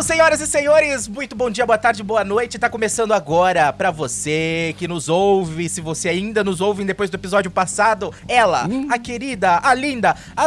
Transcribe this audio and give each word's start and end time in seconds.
Certo, 0.00 0.02
senhoras 0.02 0.40
e 0.40 0.46
senhores, 0.46 1.08
muito 1.08 1.36
bom 1.36 1.50
dia, 1.50 1.66
boa 1.66 1.76
tarde, 1.76 2.02
boa 2.02 2.24
noite. 2.24 2.58
Tá 2.58 2.70
começando 2.70 3.12
agora 3.12 3.72
pra 3.72 3.90
você 3.90 4.74
que 4.78 4.88
nos 4.88 5.08
ouve, 5.08 5.68
se 5.68 5.80
você 5.80 6.08
ainda 6.08 6.42
nos 6.42 6.60
ouve 6.60 6.84
depois 6.84 7.10
do 7.10 7.16
episódio 7.16 7.50
passado, 7.50 8.12
ela, 8.26 8.66
a 8.90 8.98
querida, 8.98 9.60
a 9.62 9.74
linda, 9.74 10.16
a 10.36 10.46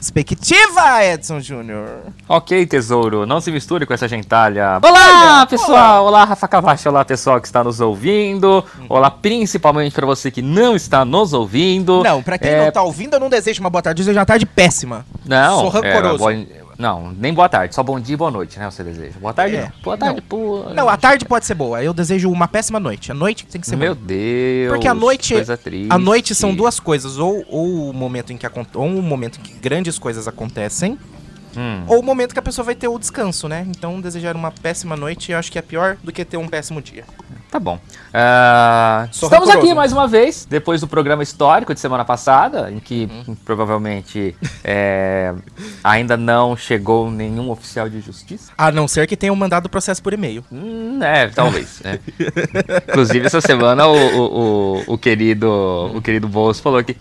expectativa, 0.00 1.04
Edson 1.04 1.40
Júnior. 1.40 1.88
Ok, 2.28 2.66
tesouro, 2.66 3.26
não 3.26 3.40
se 3.40 3.50
misture 3.50 3.86
com 3.86 3.94
essa 3.94 4.06
gentalha. 4.08 4.78
Olá, 4.82 5.46
pessoal! 5.46 6.04
Olá, 6.06 6.24
Rafa 6.24 6.48
Cavacho. 6.48 6.88
Olá, 6.88 7.04
pessoal 7.04 7.40
que 7.40 7.46
está 7.46 7.62
nos 7.64 7.80
ouvindo. 7.80 8.64
Olá, 8.88 9.10
principalmente 9.10 9.94
para 9.94 10.06
você 10.06 10.30
que 10.30 10.42
não 10.42 10.74
está 10.76 11.04
nos 11.04 11.32
ouvindo. 11.32 12.02
Não, 12.02 12.22
pra 12.22 12.38
quem 12.38 12.50
É, 12.50 12.64
não 12.64 12.72
tá 12.72 12.82
ouvindo, 12.82 13.14
eu 13.14 13.20
não 13.20 13.28
desejo 13.28 13.60
uma 13.60 13.70
boa 13.70 13.82
tarde, 13.82 14.00
eu 14.00 14.04
desejo 14.04 14.18
uma 14.18 14.26
tarde 14.26 14.46
péssima. 14.46 15.04
Não, 15.24 15.60
Sou 15.60 15.68
rancoroso. 15.68 16.30
é, 16.30 16.46
não, 16.82 17.12
nem 17.12 17.32
boa 17.32 17.48
tarde, 17.48 17.74
só 17.74 17.82
bom 17.82 18.00
dia 18.00 18.14
e 18.14 18.16
boa 18.16 18.30
noite, 18.30 18.58
né? 18.58 18.68
Você 18.70 18.82
deseja. 18.82 19.16
Boa 19.20 19.32
tarde, 19.32 19.54
É, 19.56 19.62
não. 19.62 19.72
Boa 19.84 19.96
tarde, 19.96 20.16
não. 20.16 20.22
pô. 20.28 20.64
Não, 20.74 20.88
a 20.88 20.96
tarde 20.96 21.24
pode 21.24 21.46
ser 21.46 21.54
boa, 21.54 21.82
eu 21.82 21.94
desejo 21.94 22.28
uma 22.30 22.48
péssima 22.48 22.80
noite. 22.80 23.12
A 23.12 23.14
noite 23.14 23.46
tem 23.46 23.60
que 23.60 23.66
ser 23.68 23.76
Meu 23.76 23.94
boa. 23.94 24.06
Deus. 24.06 24.72
Porque 24.72 24.88
a 24.88 24.94
noite, 24.94 25.34
coisa 25.34 25.56
triste. 25.56 25.88
a 25.92 25.96
noite 25.96 26.34
são 26.34 26.52
duas 26.54 26.80
coisas, 26.80 27.18
ou, 27.18 27.44
ou 27.48 27.90
o 27.90 27.92
momento 27.92 28.32
em 28.32 28.36
que 28.36 28.46
ou 28.74 28.86
o 28.86 29.00
momento 29.02 29.38
em 29.38 29.42
que 29.42 29.54
grandes 29.54 29.98
coisas 29.98 30.26
acontecem, 30.26 30.98
Hum. 31.56 31.84
ou 31.86 32.00
o 32.00 32.02
momento 32.02 32.32
que 32.32 32.38
a 32.38 32.42
pessoa 32.42 32.64
vai 32.64 32.74
ter 32.74 32.88
o 32.88 32.98
descanso, 32.98 33.46
né? 33.46 33.66
Então 33.68 34.00
desejar 34.00 34.34
uma 34.34 34.50
péssima 34.50 34.96
noite, 34.96 35.32
eu 35.32 35.38
acho 35.38 35.52
que 35.52 35.58
é 35.58 35.62
pior 35.62 35.96
do 36.02 36.10
que 36.10 36.24
ter 36.24 36.38
um 36.38 36.48
péssimo 36.48 36.80
dia. 36.80 37.04
Tá 37.52 37.60
bom. 37.60 37.78
Ah, 38.14 39.06
Sou 39.12 39.26
estamos 39.26 39.50
aqui 39.50 39.74
mais 39.74 39.92
uma 39.92 40.08
vez, 40.08 40.46
depois 40.48 40.80
do 40.80 40.88
programa 40.88 41.22
histórico 41.22 41.74
de 41.74 41.80
semana 41.80 42.02
passada, 42.02 42.72
em 42.72 42.80
que 42.80 43.06
Uhum. 43.28 43.34
provavelmente 43.44 44.34
é, 44.64 45.34
ainda 45.84 46.16
não 46.16 46.56
chegou 46.56 47.10
nenhum 47.10 47.50
oficial 47.50 47.90
de 47.90 48.00
justiça. 48.00 48.52
A 48.56 48.72
não 48.72 48.88
ser 48.88 49.06
que 49.06 49.18
tenham 49.18 49.36
mandado 49.36 49.66
o 49.66 49.68
processo 49.68 50.02
por 50.02 50.14
e-mail. 50.14 50.42
Hum, 50.50 50.98
é, 51.02 51.28
talvez. 51.28 51.82
né? 51.84 51.98
Inclusive, 52.88 53.26
essa 53.26 53.42
semana 53.42 53.86
o, 53.86 53.96
o, 53.96 54.78
o, 54.88 54.94
o 54.94 54.98
querido 54.98 55.92
o 55.94 56.00
querido 56.00 56.26
Bolso 56.28 56.62
falou 56.62 56.82
que 56.82 56.96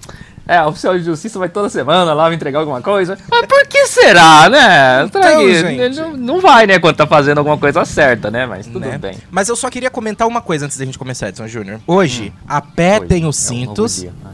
é, 0.55 0.61
o 0.63 0.67
oficial 0.67 0.97
de 0.97 1.03
justiça 1.03 1.37
vai 1.39 1.49
toda 1.49 1.69
semana 1.69 2.13
lá 2.13 2.33
entregar 2.33 2.59
alguma 2.59 2.81
coisa. 2.81 3.17
Mas 3.29 3.45
por 3.45 3.65
que 3.67 3.85
será, 3.87 4.49
né? 4.49 5.03
Então, 5.05 5.21
gente. 5.53 5.95
Não, 5.99 6.17
não 6.17 6.41
vai, 6.41 6.67
né, 6.67 6.79
quando 6.79 6.95
tá 6.97 7.07
fazendo 7.07 7.37
alguma 7.37 7.57
coisa 7.57 7.85
certa, 7.85 8.29
né? 8.29 8.45
Mas 8.45 8.65
tudo 8.67 8.79
né? 8.81 8.97
bem. 8.97 9.17
Mas 9.29 9.47
eu 9.49 9.55
só 9.55 9.69
queria 9.69 9.89
comentar 9.89 10.27
uma 10.27 10.41
coisa 10.41 10.65
antes 10.65 10.77
da 10.77 10.85
gente 10.85 10.97
começar, 10.99 11.29
Edson 11.29 11.47
Júnior. 11.47 11.79
Hoje, 11.87 12.33
apertem 12.47 13.25
os 13.25 13.37
Hoje 13.49 13.53
é 13.61 13.63
um 13.63 13.65
novo 13.65 13.75
cintos. 13.87 13.95
dia, 14.01 14.13
né? 14.23 14.31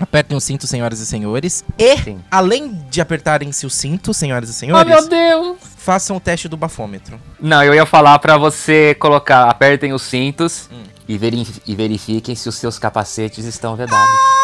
Apertem 0.00 0.36
os 0.36 0.42
cintos, 0.42 0.68
senhoras 0.68 0.98
e 0.98 1.06
senhores. 1.06 1.64
E, 1.78 1.96
Sim. 1.98 2.18
além 2.28 2.76
de 2.90 3.00
apertarem-se 3.00 3.64
os 3.64 3.72
cintos, 3.74 4.16
senhoras 4.16 4.48
e 4.48 4.52
Oh, 4.52 4.54
senhores, 4.56 4.88
meu 4.90 5.08
Deus! 5.08 5.56
façam 5.76 6.16
o 6.16 6.20
teste 6.20 6.48
do 6.48 6.56
bafômetro. 6.56 7.20
Não, 7.40 7.62
eu 7.62 7.72
ia 7.72 7.86
falar 7.86 8.18
pra 8.18 8.36
você 8.36 8.96
colocar, 8.98 9.44
apertem 9.48 9.92
os 9.92 10.02
cintos 10.02 10.68
e, 11.06 11.16
veri- 11.16 11.46
e 11.64 11.76
verifiquem 11.76 12.34
se 12.34 12.48
os 12.48 12.56
seus 12.56 12.80
capacetes 12.80 13.44
estão 13.44 13.76
vedados. 13.76 14.08
É 14.08 14.41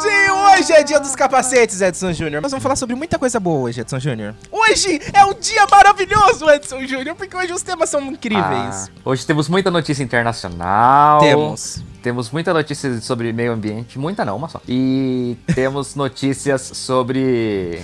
verdade! 0.00 0.30
Hoje 0.60 0.72
é 0.72 0.82
dia 0.82 1.00
dos 1.00 1.14
capacetes, 1.14 1.80
Edson 1.80 2.12
Júnior. 2.12 2.42
Nós 2.42 2.50
vamos 2.50 2.62
falar 2.62 2.76
sobre 2.76 2.94
muita 2.94 3.18
coisa 3.18 3.40
boa 3.40 3.60
hoje, 3.60 3.80
Edson 3.80 3.98
Júnior. 3.98 4.34
Hoje 4.50 5.00
é 5.12 5.24
um 5.24 5.34
dia 5.34 5.66
maravilhoso, 5.70 6.48
Edson 6.50 6.84
Júnior, 6.86 7.14
porque 7.16 7.36
hoje 7.36 7.52
os 7.52 7.62
temas 7.62 7.88
são 7.88 8.00
incríveis. 8.02 8.44
Ah, 8.44 8.88
hoje 9.04 9.24
temos 9.26 9.48
muita 9.48 9.70
notícia 9.70 10.02
internacional. 10.02 11.20
Temos. 11.20 11.82
Temos 12.02 12.30
muita 12.30 12.52
notícia 12.52 13.00
sobre 13.00 13.32
meio 13.32 13.52
ambiente, 13.52 13.98
muita 13.98 14.24
não, 14.24 14.36
uma 14.36 14.48
só. 14.48 14.60
E 14.68 15.36
temos 15.54 15.94
notícias 15.96 16.62
sobre 16.74 17.80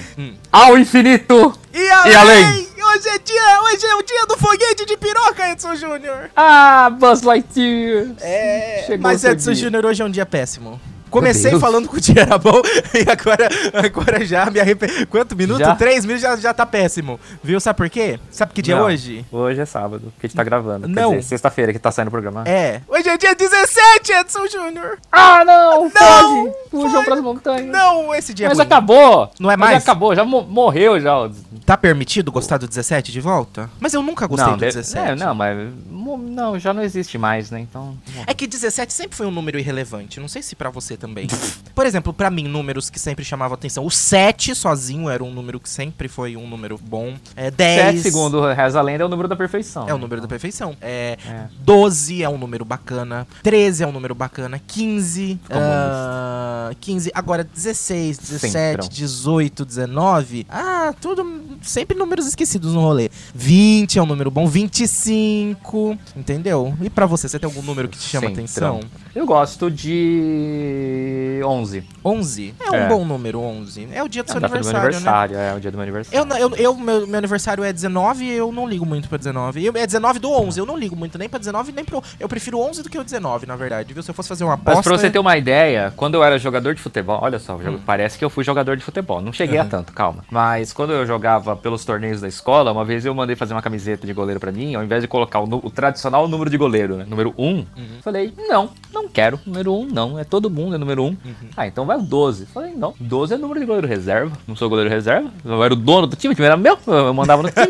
ao 0.50 0.78
infinito 0.78 1.52
E 1.72 1.78
e 1.78 1.90
além, 1.90 2.14
além. 2.14 2.66
Hoje 2.86 3.08
é 3.08 3.18
dia, 3.18 3.62
hoje 3.62 3.86
é 3.86 3.94
o 3.94 4.02
dia 4.02 4.26
do 4.26 4.38
foguete 4.38 4.86
de 4.86 4.96
piroca, 4.96 5.50
Edson 5.50 5.74
Júnior. 5.74 6.30
Ah, 6.34 6.88
Buzz 6.90 7.22
Lightyear. 7.22 8.14
É, 8.20 8.84
Chegou 8.86 9.02
mas 9.02 9.24
Edson. 9.24 9.52
Júnior 9.52 9.84
hoje 9.84 10.02
é 10.02 10.04
um 10.04 10.10
dia 10.10 10.24
péssimo. 10.24 10.80
Comecei 11.10 11.58
falando 11.58 11.88
que 11.88 11.96
o 11.96 12.00
dia 12.00 12.22
era 12.22 12.36
bom 12.38 12.60
e 12.94 13.10
agora, 13.10 13.48
agora 13.86 14.24
já 14.24 14.50
me 14.50 14.60
arrependi. 14.60 15.06
Quanto 15.06 15.34
minuto? 15.36 15.58
Já? 15.60 15.74
Três 15.76 16.04
minutos 16.04 16.22
já, 16.22 16.36
já 16.36 16.52
tá 16.54 16.66
péssimo. 16.66 17.18
Viu? 17.42 17.58
Sabe 17.60 17.76
por 17.76 17.88
quê? 17.90 18.18
Sabe 18.30 18.52
que 18.52 18.60
dia 18.62 18.74
é 18.74 18.78
Não, 18.78 18.84
hoje? 18.86 19.24
Hoje 19.30 19.60
é 19.60 19.64
sábado, 19.66 20.12
que 20.18 20.26
a 20.26 20.28
gente 20.28 20.36
tá 20.36 20.44
gravando. 20.44 20.88
Não. 20.88 21.20
Sexta-feira 21.22 21.72
que 21.72 21.78
tá 21.78 21.90
saindo 21.90 22.08
o 22.08 22.10
programa. 22.10 22.44
É. 22.46 22.80
Hoje 22.88 23.08
é 23.08 23.16
dia 23.16 23.34
17, 23.34 24.12
Edson 24.12 24.46
Júnior. 24.48 24.98
Ah, 25.10 25.44
não! 25.44 25.90
Não! 25.94 26.54
Fujam 26.70 26.90
foi. 26.90 27.04
pras 27.04 27.20
montanhas. 27.20 27.66
Não, 27.66 28.14
esse 28.14 28.34
dia 28.34 28.48
Mas 28.48 28.58
é 28.58 28.62
ruim. 28.62 28.66
acabou! 28.66 29.30
Não 29.40 29.50
é 29.50 29.56
Mas 29.56 29.70
mais? 29.70 29.82
acabou, 29.82 30.14
já 30.14 30.24
mo- 30.24 30.42
morreu 30.42 31.00
já. 31.00 31.30
Tá 31.64 31.76
permitido 31.76 32.30
gostar 32.30 32.58
do 32.58 32.68
17 32.68 33.10
de 33.12 33.20
volta? 33.20 33.70
Mas 33.80 33.94
eu 33.94 34.02
nunca 34.02 34.26
gostei 34.26 34.46
não, 34.46 34.56
do 34.56 34.60
de- 34.60 34.66
17. 34.66 34.98
É, 35.10 35.14
não, 35.14 35.34
mas 35.34 35.56
não, 35.90 36.58
já 36.58 36.72
não 36.72 36.82
existe 36.82 37.16
mais, 37.18 37.50
né? 37.50 37.60
Então. 37.60 37.96
É 38.26 38.34
que 38.34 38.46
17 38.46 38.92
sempre 38.92 39.16
foi 39.16 39.26
um 39.26 39.30
número 39.30 39.58
irrelevante. 39.58 40.20
Não 40.20 40.28
sei 40.28 40.42
se 40.42 40.54
pra 40.54 40.70
você 40.70 40.95
também. 40.96 41.26
Por 41.74 41.84
exemplo, 41.86 42.12
pra 42.12 42.30
mim, 42.30 42.44
números 42.44 42.88
que 42.88 42.98
sempre 42.98 43.24
chamavam 43.24 43.54
atenção. 43.54 43.84
O 43.84 43.90
7 43.90 44.54
sozinho 44.54 45.08
era 45.10 45.22
um 45.22 45.30
número 45.30 45.60
que 45.60 45.68
sempre 45.68 46.08
foi 46.08 46.36
um 46.36 46.46
número 46.48 46.78
bom. 46.82 47.14
É 47.34 47.50
10. 47.50 47.96
7, 47.96 48.00
segundo 48.02 48.40
Reza 48.52 48.78
a 48.78 48.82
Lenda, 48.82 49.02
é 49.04 49.06
o 49.06 49.08
número 49.08 49.28
da 49.28 49.36
perfeição. 49.36 49.88
É 49.88 49.94
o 49.94 49.98
número 49.98 50.20
da 50.22 50.28
perfeição. 50.28 50.76
É, 50.80 51.18
É. 51.28 51.46
12 51.60 52.22
é 52.22 52.28
um 52.28 52.38
número 52.38 52.64
bacana. 52.64 53.26
13 53.42 53.84
é 53.84 53.86
um 53.86 53.92
número 53.92 54.14
bacana. 54.14 54.60
15. 54.66 55.38
Comunista. 55.48 55.50
ah, 55.52 56.70
15. 56.80 57.10
Agora 57.14 57.44
16, 57.44 58.18
17, 58.18 58.52
Centrão. 58.52 58.88
18, 58.88 59.64
19. 59.64 60.46
Ah, 60.48 60.94
tudo. 61.00 61.24
Sempre 61.62 61.96
números 61.96 62.26
esquecidos 62.26 62.72
no 62.74 62.80
rolê. 62.80 63.08
20 63.34 63.98
é 63.98 64.02
um 64.02 64.06
número 64.06 64.30
bom. 64.30 64.46
25. 64.46 65.98
Entendeu? 66.16 66.74
E 66.82 66.88
pra 66.90 67.06
você, 67.06 67.28
você 67.28 67.38
tem 67.38 67.46
algum 67.48 67.62
número 67.62 67.88
que 67.88 67.98
te 67.98 68.04
chama 68.08 68.28
Centrão. 68.28 68.76
atenção? 68.78 68.80
Eu 69.14 69.26
gosto 69.26 69.70
de 69.70 71.40
11. 71.44 71.84
11? 72.04 72.54
É 72.60 72.70
um 72.70 72.74
É. 72.74 72.88
bom 72.88 73.04
número, 73.04 73.40
11. 73.40 73.88
É 73.92 74.02
o 74.02 74.08
dia 74.08 74.22
do 74.22 74.26
É 74.28 74.32
seu 74.32 74.36
a 74.38 74.40
data 74.40 74.58
do 74.58 74.64
meu 74.64 74.76
aniversário, 74.76 75.00
né? 75.04 75.10
aniversário, 75.10 75.36
é 75.38 75.54
o 75.56 75.60
dia 75.60 75.70
do 75.70 75.74
meu 75.76 75.82
aniversário. 75.82 76.18
Eu, 76.18 76.24
não- 76.24 76.36
eu, 76.38 76.50
eu 76.56 76.74
meu, 76.76 77.06
meu 77.06 77.18
aniversário 77.18 77.64
é 77.64 77.72
19 77.72 78.24
e 78.24 78.32
eu 78.32 78.52
não 78.52 78.68
ligo 78.68 78.84
muito 78.86 79.08
pra 79.08 79.18
19. 79.18 79.64
Eu, 79.64 79.72
é 79.76 79.86
19 79.86 80.18
do 80.18 80.30
11, 80.30 80.58
eu 80.60 80.66
não 80.66 80.76
ligo 80.76 80.94
muito 80.96 81.18
nem 81.18 81.28
pra 81.28 81.38
19 81.38 81.72
nem 81.72 81.84
pro... 81.84 82.02
Eu 82.20 82.28
prefiro 82.28 82.58
o 82.58 82.62
11 82.68 82.82
do 82.82 82.90
que 82.90 82.98
o 82.98 83.04
19, 83.04 83.46
na 83.46 83.56
verdade, 83.56 83.92
viu? 83.94 84.02
Se 84.02 84.10
eu 84.10 84.14
fosse 84.14 84.28
fazer 84.28 84.44
uma 84.44 84.54
aposta... 84.54 84.76
Mas 84.78 84.84
pra 84.86 84.96
você 84.98 85.10
ter 85.10 85.18
uma 85.18 85.36
ideia, 85.36 85.92
quando 85.96 86.14
eu 86.14 86.24
era 86.24 86.38
jogador 86.38 86.74
de 86.74 86.80
futebol, 86.80 87.18
olha 87.22 87.38
só, 87.38 87.56
Hum. 87.56 87.62
jogo- 87.62 87.80
parece 87.86 88.18
que 88.18 88.24
eu 88.24 88.30
fui 88.30 88.44
jogador 88.44 88.76
de 88.76 88.82
futebol. 88.84 89.20
Não 89.20 89.32
cheguei 89.32 89.58
a 89.58 89.64
tanto, 89.64 89.92
calma. 89.92 90.24
Mas 90.30 90.72
quando 90.72 90.92
eu 90.92 91.06
jogava 91.06 91.45
pelos 91.54 91.84
torneios 91.84 92.20
da 92.20 92.26
escola, 92.28 92.72
uma 92.72 92.84
vez 92.84 93.04
eu 93.04 93.14
mandei 93.14 93.36
fazer 93.36 93.52
uma 93.54 93.62
camiseta 93.62 94.06
de 94.06 94.12
goleiro 94.12 94.40
pra 94.40 94.50
mim, 94.50 94.74
ao 94.74 94.82
invés 94.82 95.02
de 95.02 95.08
colocar 95.08 95.38
o, 95.40 95.44
o 95.62 95.70
tradicional 95.70 96.26
número 96.26 96.48
de 96.50 96.56
goleiro, 96.56 96.96
né? 96.96 97.04
Número 97.08 97.34
1, 97.36 97.44
Uhum. 97.46 97.64
falei, 98.02 98.32
não, 98.48 98.70
não 98.92 99.08
quero. 99.08 99.38
Número 99.46 99.72
1 99.74 99.86
não, 99.86 100.18
é 100.18 100.24
todo 100.24 100.48
mundo, 100.50 100.74
é 100.74 100.78
número 100.78 101.02
1. 101.04 101.06
Uhum. 101.06 101.16
Ah, 101.56 101.66
então 101.66 101.84
vai 101.84 101.98
o 101.98 102.02
12. 102.02 102.46
Falei, 102.46 102.72
não, 102.74 102.94
12 102.98 103.34
é 103.34 103.36
número 103.36 103.60
de 103.60 103.66
goleiro 103.66 103.86
reserva. 103.86 104.32
Não 104.48 104.56
sou 104.56 104.68
goleiro 104.68 104.90
reserva, 104.90 105.30
eu 105.44 105.62
era 105.62 105.74
o 105.74 105.76
dono 105.76 106.06
do 106.06 106.16
time, 106.16 106.32
o 106.32 106.34
time 106.34 106.46
era 106.46 106.56
meu, 106.56 106.78
eu 106.86 107.12
mandava 107.14 107.42
no 107.42 107.50
time. 107.50 107.66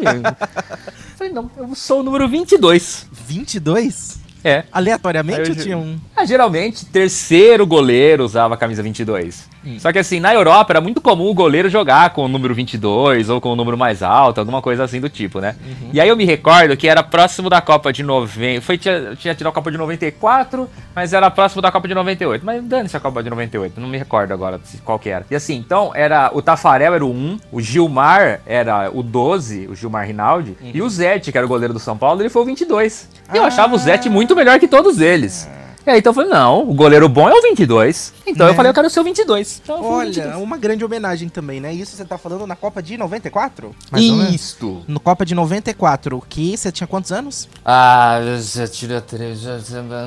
falei, 1.18 1.32
não, 1.32 1.50
eu 1.56 1.74
sou 1.74 2.00
o 2.00 2.02
número 2.04 2.28
22. 2.28 3.08
22? 3.12 4.20
É. 4.44 4.64
Aleatoriamente 4.70 5.50
eu 5.50 5.56
ou 5.56 5.62
tinha 5.62 5.76
um... 5.76 5.98
Ah, 6.14 6.24
geralmente, 6.24 6.86
terceiro 6.86 7.66
goleiro 7.66 8.24
usava 8.24 8.54
a 8.54 8.56
camisa 8.56 8.80
22. 8.82 9.48
Hum. 9.66 9.78
Só 9.80 9.92
que 9.92 9.98
assim, 9.98 10.20
na 10.20 10.32
Europa 10.32 10.72
era 10.72 10.80
muito 10.80 11.00
comum 11.00 11.26
o 11.28 11.34
goleiro 11.34 11.68
jogar 11.68 12.10
com 12.10 12.24
o 12.24 12.28
número 12.28 12.54
22 12.54 13.28
ou 13.28 13.40
com 13.40 13.50
o 13.52 13.56
número 13.56 13.76
mais 13.76 14.02
alto, 14.02 14.38
alguma 14.38 14.62
coisa 14.62 14.84
assim 14.84 15.00
do 15.00 15.08
tipo, 15.08 15.40
né? 15.40 15.56
Uhum. 15.66 15.90
E 15.92 16.00
aí 16.00 16.08
eu 16.08 16.16
me 16.16 16.24
recordo 16.24 16.76
que 16.76 16.86
era 16.88 17.02
próximo 17.02 17.50
da 17.50 17.60
Copa 17.60 17.92
de 17.92 18.02
90. 18.02 18.60
Foi, 18.60 18.78
tinha, 18.78 19.16
tinha 19.16 19.34
tido 19.34 19.48
a 19.48 19.52
Copa 19.52 19.70
de 19.72 19.76
94, 19.78 20.68
mas 20.94 21.12
era 21.12 21.30
próximo 21.30 21.60
da 21.60 21.72
Copa 21.72 21.88
de 21.88 21.94
98. 21.94 22.46
Mas 22.46 22.62
dane-se 22.64 22.96
a 22.96 23.00
Copa 23.00 23.22
de 23.22 23.28
98, 23.30 23.80
não 23.80 23.88
me 23.88 23.98
recordo 23.98 24.32
agora 24.32 24.60
qual 24.84 24.98
que 24.98 25.08
era. 25.08 25.26
E 25.30 25.34
assim, 25.34 25.56
então 25.56 25.90
era 25.94 26.30
o 26.32 26.40
Tafarel 26.40 26.94
era 26.94 27.04
o 27.04 27.10
1, 27.10 27.38
o 27.50 27.60
Gilmar 27.60 28.40
era 28.46 28.90
o 28.92 29.02
12, 29.02 29.66
o 29.68 29.74
Gilmar 29.74 30.06
Rinaldi, 30.06 30.56
e 30.62 30.80
o 30.80 30.88
Zete, 30.88 31.32
que 31.32 31.38
era 31.38 31.44
o 31.46 31.48
goleiro 31.48 31.72
do 31.74 31.80
São 31.80 31.96
Paulo, 31.96 32.22
ele 32.22 32.28
foi 32.28 32.42
o 32.42 32.44
22. 32.44 33.08
E 33.32 33.36
eu 33.36 33.42
Ah. 33.44 33.46
achava 33.48 33.74
o 33.74 33.78
Zete 33.78 34.08
muito 34.08 34.36
melhor 34.36 34.58
que 34.60 34.68
todos 34.68 35.00
eles. 35.00 35.48
E 35.86 35.90
aí 35.90 35.98
então 36.00 36.10
eu 36.10 36.14
falei, 36.14 36.30
não, 36.30 36.68
o 36.68 36.74
goleiro 36.74 37.08
bom 37.08 37.28
é 37.28 37.32
o 37.32 37.40
22. 37.42 38.12
Então 38.26 38.46
Né? 38.46 38.52
eu 38.52 38.56
falei, 38.56 38.70
eu 38.70 38.74
quero 38.74 38.90
ser 38.90 38.98
o 38.98 39.04
22. 39.04 39.60
Então 39.62 39.84
Olha, 39.84 40.06
22. 40.06 40.36
uma 40.42 40.56
grande 40.56 40.84
homenagem 40.84 41.28
também, 41.28 41.60
né? 41.60 41.72
Isso 41.72 41.96
você 41.96 42.04
tá 42.04 42.18
falando 42.18 42.44
na 42.44 42.56
Copa 42.56 42.82
de 42.82 42.96
94? 42.98 43.70
Mais 43.92 44.04
ou 44.10 44.16
menos? 44.16 44.34
Isto. 44.34 44.82
No 44.88 44.98
Copa 44.98 45.24
de 45.24 45.32
94, 45.34 46.20
que 46.28 46.56
você 46.56 46.72
tinha 46.72 46.88
quantos 46.88 47.12
anos? 47.12 47.48
Ah, 47.64 48.18
eu 48.20 48.42
já 48.42 48.66
tirei 48.66 49.00
três, 49.00 49.38
já 49.40 49.58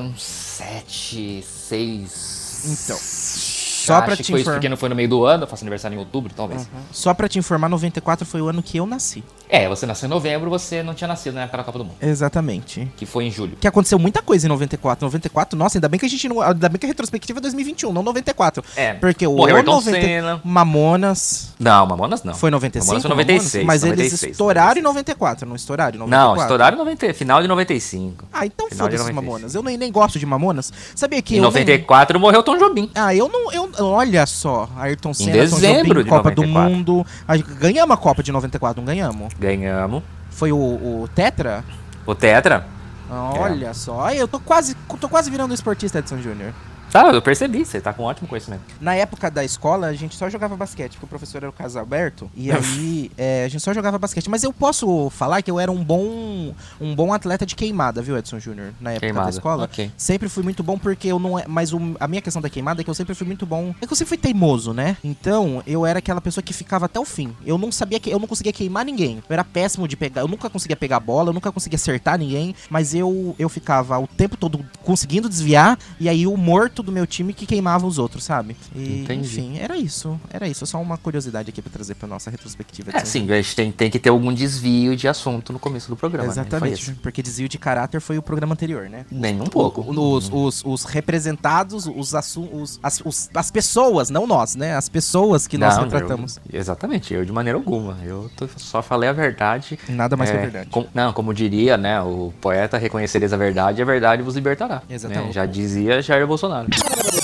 uns 0.02 0.22
sete, 0.22 1.42
seis. 1.46 2.62
Então, 2.62 2.96
Só 2.98 3.94
só 3.94 4.02
pra 4.02 4.14
te 4.14 4.22
foi 4.24 4.24
isso 4.24 4.32
informar. 4.42 4.52
porque 4.56 4.68
não 4.68 4.76
foi 4.76 4.88
no 4.90 4.94
meio 4.94 5.08
do 5.08 5.24
ano, 5.24 5.44
eu 5.44 5.48
faço 5.48 5.64
aniversário 5.64 5.96
em 5.96 5.98
outubro, 5.98 6.30
talvez. 6.36 6.68
Só 6.92 7.14
pra 7.14 7.26
te 7.26 7.38
informar, 7.38 7.70
94 7.70 8.26
foi 8.26 8.42
o 8.42 8.48
ano 8.48 8.62
que 8.62 8.76
eu 8.76 8.84
nasci. 8.84 9.24
É, 9.50 9.68
você 9.68 9.84
nasceu 9.86 10.06
em 10.06 10.10
novembro, 10.10 10.48
você 10.48 10.82
não 10.82 10.94
tinha 10.94 11.08
nascido 11.08 11.34
na 11.34 11.42
época 11.42 11.58
da 11.58 11.64
Copa 11.64 11.78
do 11.78 11.84
Mundo. 11.84 11.96
Exatamente. 12.00 12.88
Que 12.96 13.04
foi 13.04 13.24
em 13.24 13.30
julho. 13.30 13.56
Que 13.60 13.66
aconteceu 13.66 13.98
muita 13.98 14.22
coisa 14.22 14.46
em 14.46 14.48
94. 14.48 15.04
94, 15.06 15.58
nossa, 15.58 15.78
ainda 15.78 15.88
bem 15.88 15.98
que 15.98 16.06
a 16.06 16.08
gente 16.08 16.28
não. 16.28 16.40
Ainda 16.40 16.68
bem 16.68 16.78
que 16.78 16.86
a 16.86 16.88
retrospectiva 16.88 17.38
é 17.38 17.42
2021, 17.42 17.92
não 17.92 18.02
94. 18.02 18.62
É. 18.76 18.94
Porque 18.94 19.26
o 19.26 19.34
Morreu 19.36 19.56
Ayrton 19.56 19.72
90 19.72 20.00
Senna. 20.00 20.40
Mamonas 20.44 21.52
Não, 21.58 21.86
Mamonas 21.86 22.22
não. 22.22 22.34
foi 22.34 22.50
95. 22.50 22.86
Mamonas 22.86 23.02
foi 23.02 23.10
96. 23.10 23.66
Mas 23.66 23.82
eles 23.82 23.96
96, 23.98 24.32
estouraram 24.32 24.78
em 24.80 24.82
94, 24.82 25.48
não 25.48 25.56
estouraram 25.56 25.96
em 25.96 25.98
94? 25.98 26.36
Não, 26.36 26.42
estouraram 26.42 26.76
em 26.76 26.78
90, 26.78 27.14
final 27.14 27.42
de 27.42 27.48
95. 27.48 28.26
Ah, 28.32 28.46
então 28.46 28.66
foda-se 28.68 28.78
96. 28.80 29.14
Mamonas. 29.14 29.54
Eu 29.54 29.62
nem, 29.62 29.76
nem 29.76 29.90
gosto 29.90 30.18
de 30.18 30.26
Mamonas. 30.26 30.72
Sabia 30.94 31.20
que 31.22 31.34
Em 31.34 31.38
eu 31.38 31.42
nem- 31.42 31.50
94 31.50 32.20
morreu 32.20 32.42
Tom 32.42 32.56
Jobim. 32.56 32.90
Ah, 32.94 33.14
eu 33.14 33.28
não. 33.28 33.50
Eu, 33.52 33.70
olha 33.80 34.24
só, 34.26 34.68
Ayrton 34.76 35.12
Senna, 35.12 35.32
Tom 35.32 35.38
dezembro 35.38 35.88
Jobim, 35.94 36.04
de 36.04 36.08
Copa 36.08 36.30
do 36.30 36.42
94. 36.42 36.70
Mundo. 36.76 37.06
A 37.26 37.36
gente- 37.36 37.50
Ganhamos 37.60 37.94
a 37.94 37.96
Copa 37.96 38.22
de 38.22 38.30
94, 38.32 38.80
não 38.80 38.86
ganhamos? 38.86 39.34
Ganhamos. 39.40 40.02
Foi 40.30 40.52
o, 40.52 40.56
o 40.56 41.08
Tetra? 41.14 41.64
O 42.04 42.14
Tetra. 42.14 42.66
Olha 43.08 43.74
só, 43.74 44.02
Ai, 44.02 44.20
eu 44.20 44.28
tô 44.28 44.38
quase, 44.38 44.76
tô 45.00 45.08
quase 45.08 45.30
virando 45.30 45.50
um 45.50 45.54
esportista 45.54 45.98
Edson 45.98 46.18
Júnior. 46.18 46.52
Tá, 46.90 47.10
eu 47.12 47.22
percebi, 47.22 47.64
você 47.64 47.80
tá 47.80 47.92
com 47.92 48.02
ótimo 48.02 48.26
conhecimento. 48.28 48.62
Na 48.80 48.94
época 48.94 49.30
da 49.30 49.44
escola, 49.44 49.86
a 49.86 49.92
gente 49.94 50.16
só 50.16 50.28
jogava 50.28 50.56
basquete, 50.56 50.92
porque 50.92 51.04
o 51.04 51.08
professor 51.08 51.38
era 51.38 51.48
o 51.48 51.52
Carlos 51.52 51.76
Alberto, 51.76 52.30
e 52.36 52.50
aí 52.52 53.10
é, 53.16 53.44
a 53.44 53.48
gente 53.48 53.60
só 53.62 53.72
jogava 53.72 53.98
basquete. 53.98 54.28
Mas 54.28 54.42
eu 54.42 54.52
posso 54.52 55.08
falar 55.10 55.40
que 55.42 55.50
eu 55.50 55.60
era 55.60 55.70
um 55.70 55.82
bom 55.84 56.52
um 56.80 56.94
bom 56.94 57.12
atleta 57.12 57.46
de 57.46 57.54
queimada, 57.54 58.02
viu, 58.02 58.16
Edson 58.18 58.38
Júnior? 58.40 58.72
Na 58.80 58.90
época 58.92 59.06
Queimada, 59.06 59.26
da 59.26 59.30
escola. 59.30 59.64
ok. 59.64 59.90
Sempre 59.96 60.28
fui 60.28 60.42
muito 60.42 60.62
bom 60.62 60.76
porque 60.78 61.08
eu 61.08 61.18
não 61.18 61.38
é. 61.38 61.44
Mas 61.46 61.72
o- 61.72 61.96
a 62.00 62.08
minha 62.08 62.20
questão 62.22 62.42
da 62.42 62.48
queimada 62.50 62.80
é 62.80 62.84
que 62.84 62.90
eu 62.90 62.94
sempre 62.94 63.14
fui 63.14 63.26
muito 63.26 63.46
bom. 63.46 63.74
É 63.80 63.86
que 63.86 63.92
eu 63.92 63.96
sempre 63.96 64.08
fui 64.08 64.18
teimoso, 64.18 64.72
né? 64.72 64.96
Então, 65.04 65.62
eu 65.66 65.86
era 65.86 65.98
aquela 66.00 66.20
pessoa 66.20 66.42
que 66.42 66.52
ficava 66.52 66.86
até 66.86 66.98
o 66.98 67.04
fim. 67.04 67.34
Eu 67.46 67.56
não 67.58 67.70
sabia 67.70 68.00
que. 68.00 68.10
Eu 68.10 68.18
não 68.18 68.26
conseguia 68.26 68.52
queimar 68.52 68.84
ninguém. 68.84 69.18
Eu 69.28 69.32
era 69.32 69.44
péssimo 69.44 69.86
de 69.86 69.96
pegar. 69.96 70.22
Eu 70.22 70.28
nunca 70.28 70.50
conseguia 70.50 70.76
pegar 70.76 70.98
bola, 71.00 71.28
eu 71.30 71.34
nunca 71.34 71.52
conseguia 71.52 71.76
acertar 71.76 72.18
ninguém. 72.18 72.54
Mas 72.68 72.94
eu, 72.94 73.34
eu 73.38 73.48
ficava 73.48 73.98
o 73.98 74.06
tempo 74.06 74.36
todo 74.36 74.64
conseguindo 74.82 75.28
desviar. 75.28 75.78
E 75.98 76.08
aí 76.08 76.26
o 76.26 76.36
morto 76.36 76.79
do 76.82 76.92
meu 76.92 77.06
time 77.06 77.32
que 77.32 77.46
queimava 77.46 77.86
os 77.86 77.98
outros, 77.98 78.24
sabe? 78.24 78.56
E, 78.74 79.00
Entendi. 79.02 79.26
enfim, 79.40 79.58
era 79.58 79.76
isso. 79.76 80.18
Era 80.32 80.48
isso. 80.48 80.66
Só 80.66 80.80
uma 80.80 80.96
curiosidade 80.96 81.50
aqui 81.50 81.60
pra 81.62 81.70
trazer 81.72 81.94
pra 81.94 82.08
nossa 82.08 82.30
retrospectiva. 82.30 82.90
É, 82.94 83.04
sim, 83.04 83.30
a 83.30 83.36
gente 83.36 83.54
tem, 83.56 83.72
tem 83.72 83.90
que 83.90 83.98
ter 83.98 84.08
algum 84.10 84.32
desvio 84.32 84.96
de 84.96 85.06
assunto 85.08 85.52
no 85.52 85.58
começo 85.58 85.88
do 85.88 85.96
programa. 85.96 86.26
né? 86.28 86.32
Exatamente, 86.32 86.82
esse. 86.90 86.92
porque 86.94 87.22
desvio 87.22 87.48
de 87.48 87.58
caráter 87.58 88.00
foi 88.00 88.18
o 88.18 88.22
programa 88.22 88.52
anterior, 88.54 88.88
né? 88.88 89.04
Nem 89.10 89.40
um 89.40 89.44
pouco. 89.46 89.80
Os, 89.88 90.30
os, 90.32 90.62
os 90.64 90.84
representados, 90.84 91.86
os, 91.86 92.12
os, 92.12 92.80
as, 92.82 93.00
os- 93.04 93.30
as 93.34 93.50
pessoas, 93.50 94.10
não 94.10 94.26
nós, 94.26 94.54
né? 94.56 94.74
As 94.74 94.88
pessoas 94.88 95.46
que 95.46 95.58
nós 95.58 95.76
Não, 95.76 95.84
retratamos. 95.84 96.38
eu- 96.52 96.58
exatamente, 96.58 97.12
eu 97.12 97.24
de 97.24 97.32
maneira 97.32 97.58
alguma. 97.58 97.96
Eu 98.04 98.30
tô- 98.36 98.48
só 98.56 98.82
falei 98.82 99.08
a 99.08 99.12
verdade. 99.12 99.78
Nada 99.88 100.16
mais 100.16 100.30
que 100.30 100.36
É, 100.36 100.38
a 100.38 100.42
verdade. 100.42 100.70
com- 100.70 100.86
não, 100.94 101.12
como 101.12 101.34
diria, 101.34 101.76
né, 101.76 102.00
o 102.00 102.32
poeta, 102.40 102.78
reconhecereis 102.78 103.32
a 103.32 103.36
verdade 103.36 103.80
e 103.80 103.82
a 103.82 103.84
verdade 103.84 104.22
vos 104.22 104.34
libertará. 104.34 104.82
Exatamente. 104.88 105.26
né? 105.26 105.32
Já 105.32 105.46
dizia 105.46 106.00
Jair 106.02 106.26
Bolsonaro. 106.26 106.68
Oh. 106.72 107.19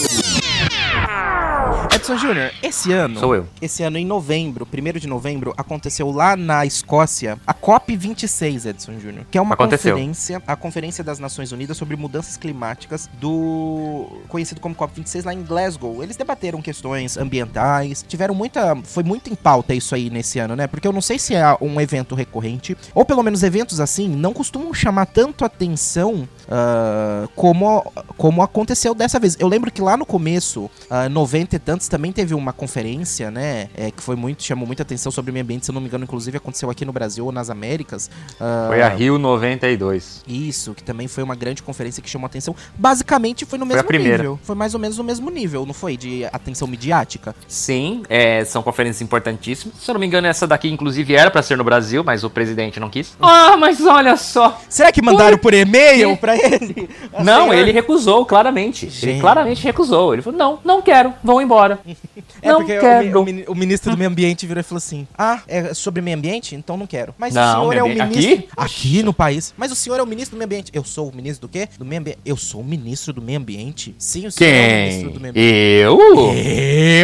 Edson 2.06 2.18
Júnior, 2.18 2.52
esse 2.62 2.92
ano. 2.92 3.18
Sou 3.18 3.34
eu. 3.34 3.48
Esse 3.60 3.82
ano, 3.82 3.98
em 3.98 4.06
novembro, 4.06 4.64
1 4.72 5.00
de 5.00 5.08
novembro, 5.08 5.52
aconteceu 5.56 6.08
lá 6.12 6.36
na 6.36 6.64
Escócia 6.64 7.36
a 7.44 7.52
COP26, 7.52 8.64
Edson 8.64 9.00
Júnior. 9.00 9.26
Que 9.28 9.36
é 9.36 9.42
uma 9.42 9.54
Aconteceu. 9.54 9.94
conferência, 9.94 10.40
a 10.46 10.54
Conferência 10.54 11.02
das 11.02 11.18
Nações 11.18 11.50
Unidas 11.50 11.76
sobre 11.76 11.96
Mudanças 11.96 12.36
Climáticas 12.36 13.10
do. 13.14 14.06
conhecido 14.28 14.60
como 14.60 14.72
COP26 14.76 15.24
lá 15.24 15.34
em 15.34 15.42
Glasgow. 15.42 16.00
Eles 16.00 16.16
debateram 16.16 16.62
questões 16.62 17.16
ambientais, 17.16 18.04
tiveram 18.06 18.36
muita. 18.36 18.76
Foi 18.84 19.02
muito 19.02 19.28
em 19.28 19.34
pauta 19.34 19.74
isso 19.74 19.92
aí 19.92 20.08
nesse 20.08 20.38
ano, 20.38 20.54
né? 20.54 20.68
Porque 20.68 20.86
eu 20.86 20.92
não 20.92 21.02
sei 21.02 21.18
se 21.18 21.34
é 21.34 21.56
um 21.60 21.80
evento 21.80 22.14
recorrente, 22.14 22.76
ou 22.94 23.04
pelo 23.04 23.24
menos 23.24 23.42
eventos 23.42 23.80
assim 23.80 24.08
não 24.08 24.32
costumam 24.32 24.72
chamar 24.72 25.06
tanto 25.06 25.44
atenção 25.44 26.28
ah, 26.48 27.28
como, 27.34 27.92
como 28.16 28.42
aconteceu 28.42 28.94
dessa 28.94 29.18
vez. 29.18 29.36
Eu 29.38 29.48
lembro 29.48 29.70
que 29.70 29.82
lá 29.82 29.96
no 29.96 30.06
começo, 30.06 30.70
ah, 30.88 31.08
90 31.08 31.56
e 31.56 31.58
tantos, 31.58 31.88
também 31.96 32.12
teve 32.12 32.34
uma 32.34 32.52
conferência, 32.52 33.30
né? 33.30 33.70
é, 33.74 33.90
que 33.90 34.02
foi 34.02 34.16
muito, 34.16 34.42
chamou 34.42 34.66
muita 34.66 34.82
atenção 34.82 35.10
sobre 35.10 35.30
o 35.30 35.32
meio 35.32 35.42
ambiente, 35.42 35.64
se 35.64 35.70
eu 35.70 35.74
não 35.74 35.80
me 35.80 35.86
engano, 35.86 36.04
inclusive 36.04 36.36
aconteceu 36.36 36.68
aqui 36.68 36.84
no 36.84 36.92
Brasil 36.92 37.24
ou 37.24 37.32
nas 37.32 37.48
Américas. 37.48 38.10
Ah, 38.38 38.66
Foi 38.68 38.82
a 38.82 38.88
Rio 38.88 39.16
92. 39.18 40.22
Isso, 40.28 40.74
que 40.74 40.82
também 40.82 41.08
foi 41.08 41.22
uma 41.22 41.34
grande 41.34 41.62
conferência 41.62 42.02
que 42.02 42.10
chamou 42.10 42.26
atenção. 42.26 42.54
Basicamente 42.76 43.46
foi 43.46 43.58
no 43.58 43.64
Foi 43.64 43.74
a 43.74 43.76
mesmo 43.76 43.88
primeira. 43.88 44.18
nível. 44.18 44.38
Foi 44.42 44.54
mais 44.54 44.74
ou 44.74 44.80
menos 44.80 44.98
no 44.98 45.04
mesmo 45.04 45.30
nível, 45.30 45.64
não 45.64 45.72
foi? 45.72 45.96
De 45.96 46.26
atenção 46.26 46.68
midiática. 46.68 47.34
Sim, 47.48 48.02
é, 48.10 48.44
são 48.44 48.62
conferências 48.62 49.00
importantíssimas. 49.00 49.76
Se 49.80 49.90
eu 49.90 49.94
não 49.94 50.00
me 50.00 50.06
engano, 50.06 50.26
essa 50.26 50.46
daqui, 50.46 50.68
inclusive, 50.68 51.14
era 51.14 51.30
pra 51.30 51.42
ser 51.42 51.56
no 51.56 51.64
Brasil, 51.64 52.04
mas 52.04 52.24
o 52.24 52.28
presidente 52.30 52.78
não 52.78 52.90
quis. 52.90 53.16
Ah, 53.22 53.56
mas 53.56 53.80
olha 53.80 54.16
só! 54.16 54.60
Será 54.68 54.92
que 54.92 55.00
mandaram 55.00 55.38
por 55.38 55.54
e-mail 55.54 56.14
pra 56.18 56.36
ele? 56.36 56.90
Não, 57.24 57.54
ele 57.54 57.72
recusou, 57.72 58.26
claramente. 58.26 58.90
Gente. 58.90 59.08
Ele 59.08 59.20
claramente 59.20 59.64
recusou. 59.64 60.12
Ele 60.12 60.20
falou: 60.22 60.38
não, 60.38 60.58
não 60.64 60.82
quero, 60.82 61.14
vão 61.22 61.40
embora. 61.40 61.78
É 62.42 62.48
não 62.48 62.58
porque 62.58 62.76
o, 62.76 62.80
quero. 62.80 63.20
o 63.20 63.52
o 63.52 63.54
ministro 63.54 63.90
do 63.92 63.96
meio 63.98 64.10
ambiente 64.10 64.46
virou 64.46 64.60
e 64.60 64.64
falou 64.64 64.78
assim: 64.78 65.06
Ah, 65.16 65.40
é 65.48 65.72
sobre 65.74 66.02
meio 66.02 66.16
ambiente? 66.16 66.54
Então 66.54 66.76
não 66.76 66.86
quero. 66.86 67.14
Mas 67.18 67.34
o 67.34 67.36
Não, 67.36 67.60
senhor 67.60 67.76
é 67.76 67.82
o 67.82 67.88
ministro. 67.88 68.32
aqui? 68.34 68.48
Aqui 68.56 69.02
no 69.02 69.12
país. 69.12 69.54
Mas 69.56 69.72
o 69.72 69.74
senhor 69.76 69.98
é 69.98 70.02
o 70.02 70.06
ministro 70.06 70.36
do 70.36 70.38
meio 70.38 70.46
ambiente. 70.46 70.70
Eu 70.74 70.84
sou 70.84 71.08
o 71.08 71.14
ministro 71.14 71.48
do 71.48 71.50
quê? 71.50 71.68
Do 71.78 71.84
meio 71.84 72.00
ambiente. 72.00 72.18
Eu 72.24 72.36
sou 72.36 72.60
o 72.60 72.64
ministro 72.64 73.12
do 73.12 73.22
meio 73.22 73.38
ambiente? 73.38 73.94
Sim, 73.98 74.26
o 74.26 74.32
senhor 74.32 74.50
é 74.50 74.54
o 74.54 74.80
ministro 74.82 75.04
Quem? 75.04 75.12
do 75.12 75.20
meio 75.20 75.30
ambiente. 75.30 75.54
Eu? 75.82 75.98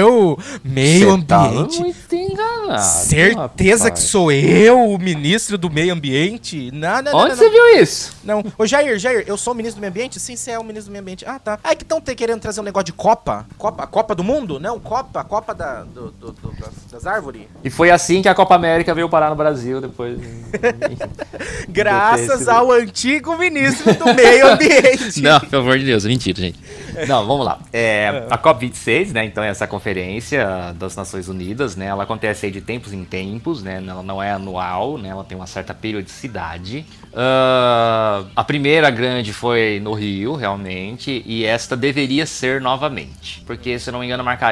Eu? 0.02 0.38
Meio 0.64 1.16
Cê 1.18 1.24
tá 1.26 1.46
ambiente? 1.46 1.80
muito 1.80 2.14
enganado. 2.14 2.82
Certeza 2.82 3.84
que 3.90 3.98
rapaz. 3.98 4.00
sou 4.00 4.30
eu 4.32 4.78
o 4.90 4.98
ministro 4.98 5.56
do 5.58 5.70
meio 5.70 5.92
ambiente? 5.92 6.70
Não, 6.72 7.02
não, 7.02 7.12
não, 7.12 7.18
Onde 7.20 7.28
não, 7.30 7.36
você 7.36 7.44
não. 7.44 7.50
viu 7.52 7.80
isso? 7.82 8.16
Não. 8.24 8.44
Ô, 8.58 8.66
Jair, 8.66 8.98
Jair, 8.98 9.24
eu 9.26 9.36
sou 9.36 9.52
o 9.52 9.56
ministro 9.56 9.78
do 9.78 9.82
meio 9.82 9.90
ambiente? 9.90 10.18
Sim, 10.20 10.36
você 10.36 10.52
é 10.52 10.58
o 10.58 10.64
ministro 10.64 10.90
do 10.90 10.92
meio 10.92 11.02
ambiente. 11.02 11.24
Ah, 11.26 11.38
tá. 11.38 11.58
Ah, 11.62 11.72
é 11.72 11.74
que 11.74 11.82
estão 11.82 12.00
querendo 12.00 12.40
trazer 12.40 12.60
um 12.60 12.64
negócio 12.64 12.86
de 12.86 12.92
Copa? 12.92 13.46
Copa? 13.58 13.86
Copa 13.86 14.14
do 14.14 14.24
Mundo? 14.24 14.58
Não, 14.60 14.71
Copa. 14.80 15.22
Copa 15.24 15.54
da, 15.54 15.82
do- 15.82 16.10
do- 16.12 16.32
do- 16.32 16.52
das, 16.58 16.72
das 16.90 17.06
árvores. 17.06 17.42
E 17.64 17.70
foi 17.70 17.90
assim 17.90 18.22
que 18.22 18.28
a 18.28 18.34
Copa 18.34 18.54
América 18.54 18.94
veio 18.94 19.08
parar 19.08 19.30
no 19.30 19.36
Brasil 19.36 19.80
depois. 19.80 20.18
Graças 21.68 22.48
ao 22.48 22.70
antigo 22.70 23.36
ministro 23.36 23.94
do 23.94 24.14
meio 24.14 24.52
ambiente. 24.52 25.20
Não, 25.22 25.40
pelo 25.40 25.62
amor 25.62 25.78
de 25.78 25.84
Deus, 25.84 26.04
mentira, 26.04 26.40
gente. 26.40 26.58
Não, 27.08 27.26
vamos 27.26 27.46
lá. 27.46 27.58
É, 27.72 28.26
a 28.30 28.36
COP26, 28.36 29.12
né, 29.12 29.24
então 29.24 29.42
é 29.42 29.48
essa 29.48 29.66
conferência 29.66 30.74
das 30.78 30.94
Nações 30.94 31.26
Unidas, 31.28 31.74
né, 31.74 31.86
ela 31.86 32.02
acontece 32.02 32.44
aí 32.46 32.52
de 32.52 32.60
tempos 32.60 32.92
em 32.92 33.02
tempos, 33.04 33.62
né, 33.62 33.82
ela 33.86 34.02
não 34.02 34.22
é 34.22 34.32
anual, 34.32 34.98
né, 34.98 35.08
ela 35.08 35.24
tem 35.24 35.36
uma 35.36 35.46
certa 35.46 35.72
periodicidade. 35.72 36.84
Ah, 37.14 38.24
a 38.36 38.44
primeira 38.44 38.90
grande 38.90 39.32
foi 39.32 39.80
no 39.82 39.94
Rio, 39.94 40.34
realmente, 40.34 41.22
e 41.24 41.44
esta 41.46 41.74
deveria 41.76 42.26
ser 42.26 42.60
novamente, 42.60 43.42
porque, 43.46 43.78
se 43.78 43.88
eu 43.88 43.92
não 43.92 44.00
me 44.00 44.06
engano, 44.06 44.22
marcaria 44.22 44.51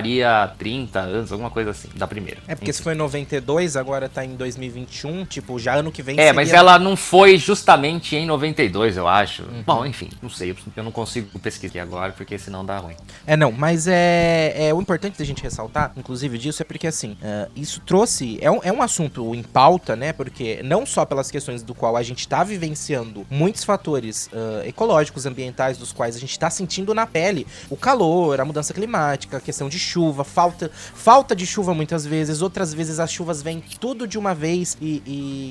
30 0.58 0.98
anos, 1.00 1.32
alguma 1.32 1.50
coisa 1.50 1.70
assim, 1.70 1.88
da 1.94 2.06
primeira. 2.06 2.40
É 2.46 2.54
porque 2.54 2.72
se 2.72 2.82
foi 2.82 2.94
em 2.94 2.96
92, 2.96 3.76
agora 3.76 4.08
tá 4.08 4.24
em 4.24 4.34
2021, 4.36 5.24
tipo, 5.24 5.58
já 5.58 5.74
ano 5.74 5.90
que 5.92 6.02
vem 6.02 6.18
É, 6.18 6.32
mas 6.32 6.48
seria- 6.48 6.60
ela 6.60 6.78
não 6.78 6.96
foi 6.96 7.38
justamente 7.38 8.16
em 8.16 8.26
92, 8.26 8.96
eu 8.96 9.06
acho. 9.08 9.44
Bom, 9.66 9.84
enfim, 9.86 10.08
não 10.22 10.30
sei, 10.30 10.56
eu 10.76 10.84
não 10.84 10.92
consigo 10.92 11.38
pesquisar 11.38 11.82
agora, 11.82 12.12
porque 12.12 12.38
senão 12.38 12.64
dá 12.64 12.78
ruim. 12.78 12.96
É, 13.26 13.36
não, 13.36 13.52
mas 13.52 13.86
é, 13.86 14.68
é 14.68 14.74
o 14.74 14.80
importante 14.80 15.18
da 15.18 15.24
gente 15.24 15.42
ressaltar, 15.42 15.92
inclusive, 15.96 16.38
disso, 16.38 16.62
é 16.62 16.64
porque, 16.64 16.86
assim, 16.86 17.16
é, 17.22 17.48
isso 17.54 17.80
trouxe. 17.80 18.38
É 18.40 18.50
um, 18.50 18.60
é 18.62 18.72
um 18.72 18.82
assunto 18.82 19.34
em 19.34 19.42
pauta, 19.42 19.94
né? 19.94 20.12
Porque 20.12 20.60
não 20.64 20.84
só 20.86 21.04
pelas 21.04 21.30
questões 21.30 21.62
do 21.62 21.74
qual 21.74 21.96
a 21.96 22.02
gente 22.02 22.26
tá 22.26 22.42
vivenciando 22.42 23.26
muitos 23.30 23.64
fatores 23.64 24.28
ah, 24.32 24.62
ecológicos, 24.66 25.26
ambientais, 25.26 25.78
dos 25.78 25.92
quais 25.92 26.16
a 26.16 26.18
gente 26.18 26.38
tá 26.38 26.50
sentindo 26.50 26.94
na 26.94 27.06
pele 27.06 27.46
o 27.68 27.76
calor, 27.76 28.40
a 28.40 28.44
mudança 28.44 28.72
climática, 28.74 29.36
a 29.36 29.40
questão 29.40 29.68
de 29.68 29.78
chuva, 29.90 30.24
falta, 30.24 30.70
falta 30.94 31.34
de 31.34 31.46
chuva 31.46 31.74
muitas 31.74 32.06
vezes, 32.06 32.42
outras 32.42 32.72
vezes 32.72 32.98
as 33.00 33.10
chuvas 33.10 33.42
vêm 33.42 33.62
tudo 33.80 34.06
de 34.06 34.18
uma 34.18 34.34
vez 34.34 34.76
e, 34.80 35.02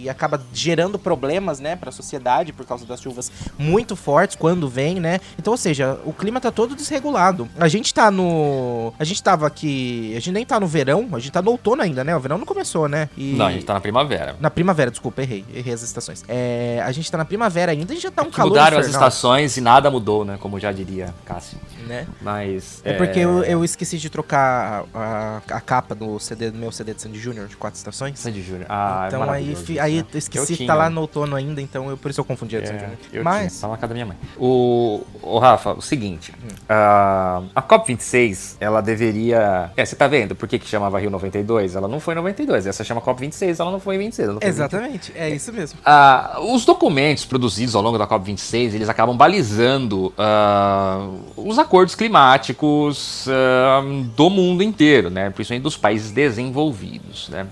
e 0.03 0.09
acaba 0.09 0.41
gerando 0.53 0.97
problemas, 0.97 1.59
né, 1.59 1.75
pra 1.75 1.91
sociedade 1.91 2.53
por 2.53 2.65
causa 2.65 2.85
das 2.85 3.01
chuvas 3.01 3.31
muito 3.57 3.95
fortes 3.95 4.35
quando 4.35 4.67
vem, 4.69 4.99
né? 4.99 5.19
Então, 5.37 5.51
ou 5.53 5.57
seja, 5.57 5.99
o 6.05 6.13
clima 6.13 6.39
tá 6.39 6.51
todo 6.51 6.75
desregulado. 6.75 7.49
A 7.59 7.67
gente 7.67 7.93
tá 7.93 8.09
no. 8.11 8.93
A 8.99 9.03
gente 9.03 9.21
tava 9.21 9.45
aqui. 9.47 10.11
A 10.11 10.19
gente 10.19 10.31
nem 10.31 10.45
tá 10.45 10.59
no 10.59 10.67
verão, 10.67 11.09
a 11.13 11.19
gente 11.19 11.31
tá 11.31 11.41
no 11.41 11.51
outono 11.51 11.81
ainda, 11.81 12.03
né? 12.03 12.15
O 12.15 12.19
verão 12.19 12.37
não 12.37 12.45
começou, 12.45 12.87
né? 12.87 13.09
E... 13.17 13.33
Não, 13.33 13.47
a 13.47 13.51
gente 13.51 13.65
tá 13.65 13.73
na 13.73 13.81
primavera. 13.81 14.35
Na 14.39 14.49
primavera, 14.49 14.91
desculpa, 14.91 15.21
errei. 15.21 15.43
Errei 15.53 15.73
as 15.73 15.81
estações. 15.81 16.23
É, 16.27 16.81
a 16.85 16.91
gente 16.91 17.11
tá 17.11 17.17
na 17.17 17.25
primavera 17.25 17.71
ainda, 17.71 17.91
a 17.91 17.95
gente 17.95 18.03
já 18.03 18.11
tá 18.11 18.21
um 18.21 18.29
Que 18.29 18.37
calor 18.37 18.49
mudaram 18.49 18.77
as 18.77 18.87
infernal, 18.87 19.07
estações 19.09 19.57
e 19.57 19.61
nada 19.61 19.89
mudou, 19.91 20.23
né? 20.23 20.37
Como 20.39 20.59
já 20.59 20.71
diria 20.71 21.13
Cássio. 21.25 21.57
né? 21.87 22.07
Mas. 22.21 22.81
É 22.83 22.93
porque 22.93 23.19
eu, 23.19 23.43
eu 23.43 23.63
esqueci 23.65 23.97
de 23.97 24.09
trocar 24.09 24.28
a, 24.37 24.83
a- 24.93 25.41
a 25.55 25.61
capa 25.61 25.93
do 25.95 26.19
CD 26.19 26.51
meu 26.51 26.71
CD 26.71 26.93
de 26.93 27.01
Sandy 27.01 27.19
Júnior 27.19 27.47
de 27.47 27.55
quatro 27.57 27.77
estações. 27.77 28.19
Sandy 28.19 28.41
Júnior. 28.41 28.65
Ah, 28.69 29.05
então 29.07 29.23
é 29.23 29.29
aí, 29.29 29.55
fi, 29.55 29.79
aí 29.79 29.97
eu 29.99 30.05
esqueci 30.17 30.55
que 30.57 30.65
tá 30.67 30.73
lá 30.75 30.89
no 30.89 31.01
outono 31.01 31.35
ainda, 31.35 31.61
então 31.61 31.89
eu, 31.89 31.97
por 31.97 32.11
isso 32.11 32.19
eu 32.19 32.25
confundi 32.25 32.55
a 32.57 32.61
de 32.61 32.67
Sandy 32.67 32.83
É, 32.83 32.87
Júnior. 33.07 33.23
Mas. 33.23 33.51
tinha, 33.53 33.61
tá 33.61 33.67
na 33.69 33.75
casa 33.77 33.87
da 33.87 33.93
minha 33.93 34.05
mãe. 34.05 34.17
O, 34.37 35.01
o 35.21 35.39
Rafa, 35.39 35.73
o 35.73 35.81
seguinte, 35.81 36.33
a, 36.67 37.41
a 37.55 37.61
COP26, 37.61 38.55
ela 38.59 38.81
deveria... 38.81 39.71
É, 39.75 39.85
você 39.85 39.95
tá 39.95 40.07
vendo 40.07 40.35
por 40.35 40.47
que 40.47 40.59
que 40.59 40.67
chamava 40.67 40.99
Rio 40.99 41.09
92? 41.09 41.75
Ela 41.75 41.87
não 41.87 41.99
foi 41.99 42.13
em 42.13 42.17
92, 42.17 42.67
essa 42.67 42.83
chama 42.83 43.01
COP26, 43.01 43.59
ela 43.59 43.71
não 43.71 43.79
foi 43.79 43.95
em 43.95 43.99
26. 43.99 44.27
Ela 44.29 44.33
não 44.35 44.41
foi 44.41 44.49
em 44.49 44.51
26. 44.53 44.71
Exatamente, 44.71 45.13
é 45.15 45.29
isso 45.29 45.51
mesmo. 45.53 45.79
Ah, 45.85 46.37
os 46.41 46.65
documentos 46.65 47.25
produzidos 47.25 47.75
ao 47.75 47.81
longo 47.81 47.97
da 47.97 48.07
COP26, 48.07 48.73
eles 48.73 48.89
acabam 48.89 49.15
balizando 49.15 50.13
ah, 50.17 51.07
os 51.35 51.57
acordos 51.59 51.95
climáticos 51.95 53.27
ah, 53.29 53.81
do 54.19 54.29
mundo 54.29 54.61
inteiro, 54.61 55.09
né? 55.09 55.29
Principalmente 55.29 55.63
dos 55.63 55.77
países 55.77 56.11
desenvolvidos, 56.11 57.29
né? 57.29 57.47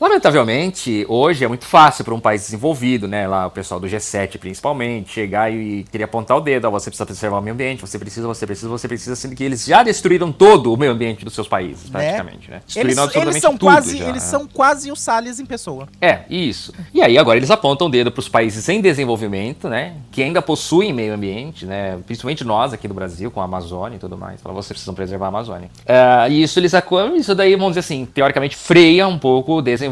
Lamentavelmente, 0.00 1.04
hoje 1.08 1.44
é 1.44 1.48
muito 1.48 1.64
fácil 1.64 2.04
para 2.04 2.14
um 2.14 2.20
país 2.20 2.42
desenvolvido, 2.42 3.08
né? 3.08 3.26
Lá 3.26 3.48
o 3.48 3.50
pessoal 3.50 3.80
do 3.80 3.88
G7 3.88 4.38
principalmente, 4.38 5.10
chegar 5.10 5.52
e 5.52 5.84
querer 5.90 6.04
apontar 6.04 6.36
o 6.36 6.40
dedo, 6.40 6.66
ó, 6.66 6.70
você 6.70 6.88
precisa 6.88 7.04
preservar 7.04 7.38
o 7.38 7.42
meio 7.42 7.52
ambiente, 7.52 7.80
você 7.80 7.98
precisa, 7.98 8.24
você 8.28 8.46
precisa, 8.46 8.68
você 8.68 8.86
precisa, 8.86 9.16
sendo 9.16 9.34
que 9.34 9.42
eles 9.42 9.64
já 9.64 9.82
destruíram 9.82 10.30
todo 10.30 10.72
o 10.72 10.76
meio 10.76 10.92
ambiente 10.92 11.24
dos 11.24 11.34
seus 11.34 11.48
países, 11.48 11.90
Né? 11.90 12.12
praticamente, 12.12 12.48
né? 12.48 12.58
Eles, 12.58 12.64
Destruíram 12.66 12.90
eles 12.90 12.98
absolutamente 12.98 13.40
são 13.40 13.50
tudo 13.56 13.60
quase, 13.60 13.98
já, 13.98 14.08
eles 14.08 14.22
né? 14.22 14.28
são 14.28 14.46
quase 14.46 14.92
o 14.92 14.94
Salles 14.94 15.40
em 15.40 15.46
pessoa. 15.46 15.88
É, 16.00 16.20
isso. 16.30 16.72
E 16.94 17.02
aí 17.02 17.18
agora 17.18 17.36
eles 17.36 17.50
apontam 17.50 17.88
o 17.88 17.90
dedo 17.90 18.12
para 18.12 18.20
os 18.20 18.28
países 18.28 18.68
em 18.68 18.80
desenvolvimento, 18.80 19.68
né? 19.68 19.94
Que 20.12 20.22
ainda 20.22 20.40
possuem 20.40 20.92
meio 20.92 21.12
ambiente, 21.12 21.66
né? 21.66 21.98
Principalmente 22.06 22.44
nós 22.44 22.72
aqui 22.72 22.86
do 22.86 22.94
Brasil, 22.94 23.32
com 23.32 23.40
a 23.40 23.44
Amazônia 23.44 23.96
e 23.96 23.98
tudo 23.98 24.16
mais. 24.16 24.40
Falam, 24.40 24.54
vocês 24.54 24.68
precisam 24.68 24.94
preservar 24.94 25.26
a 25.26 25.28
Amazônia. 25.30 25.68
Ah, 25.84 26.28
e 26.28 26.40
isso 26.40 26.60
eles 26.60 26.72
isso 27.16 27.34
daí, 27.34 27.56
vamos 27.56 27.70
dizer 27.72 27.80
assim, 27.80 28.06
teoricamente 28.06 28.54
freia 28.54 29.08
um 29.08 29.18
pouco 29.18 29.54
o 29.54 29.62
desenvolvimento. 29.62 29.87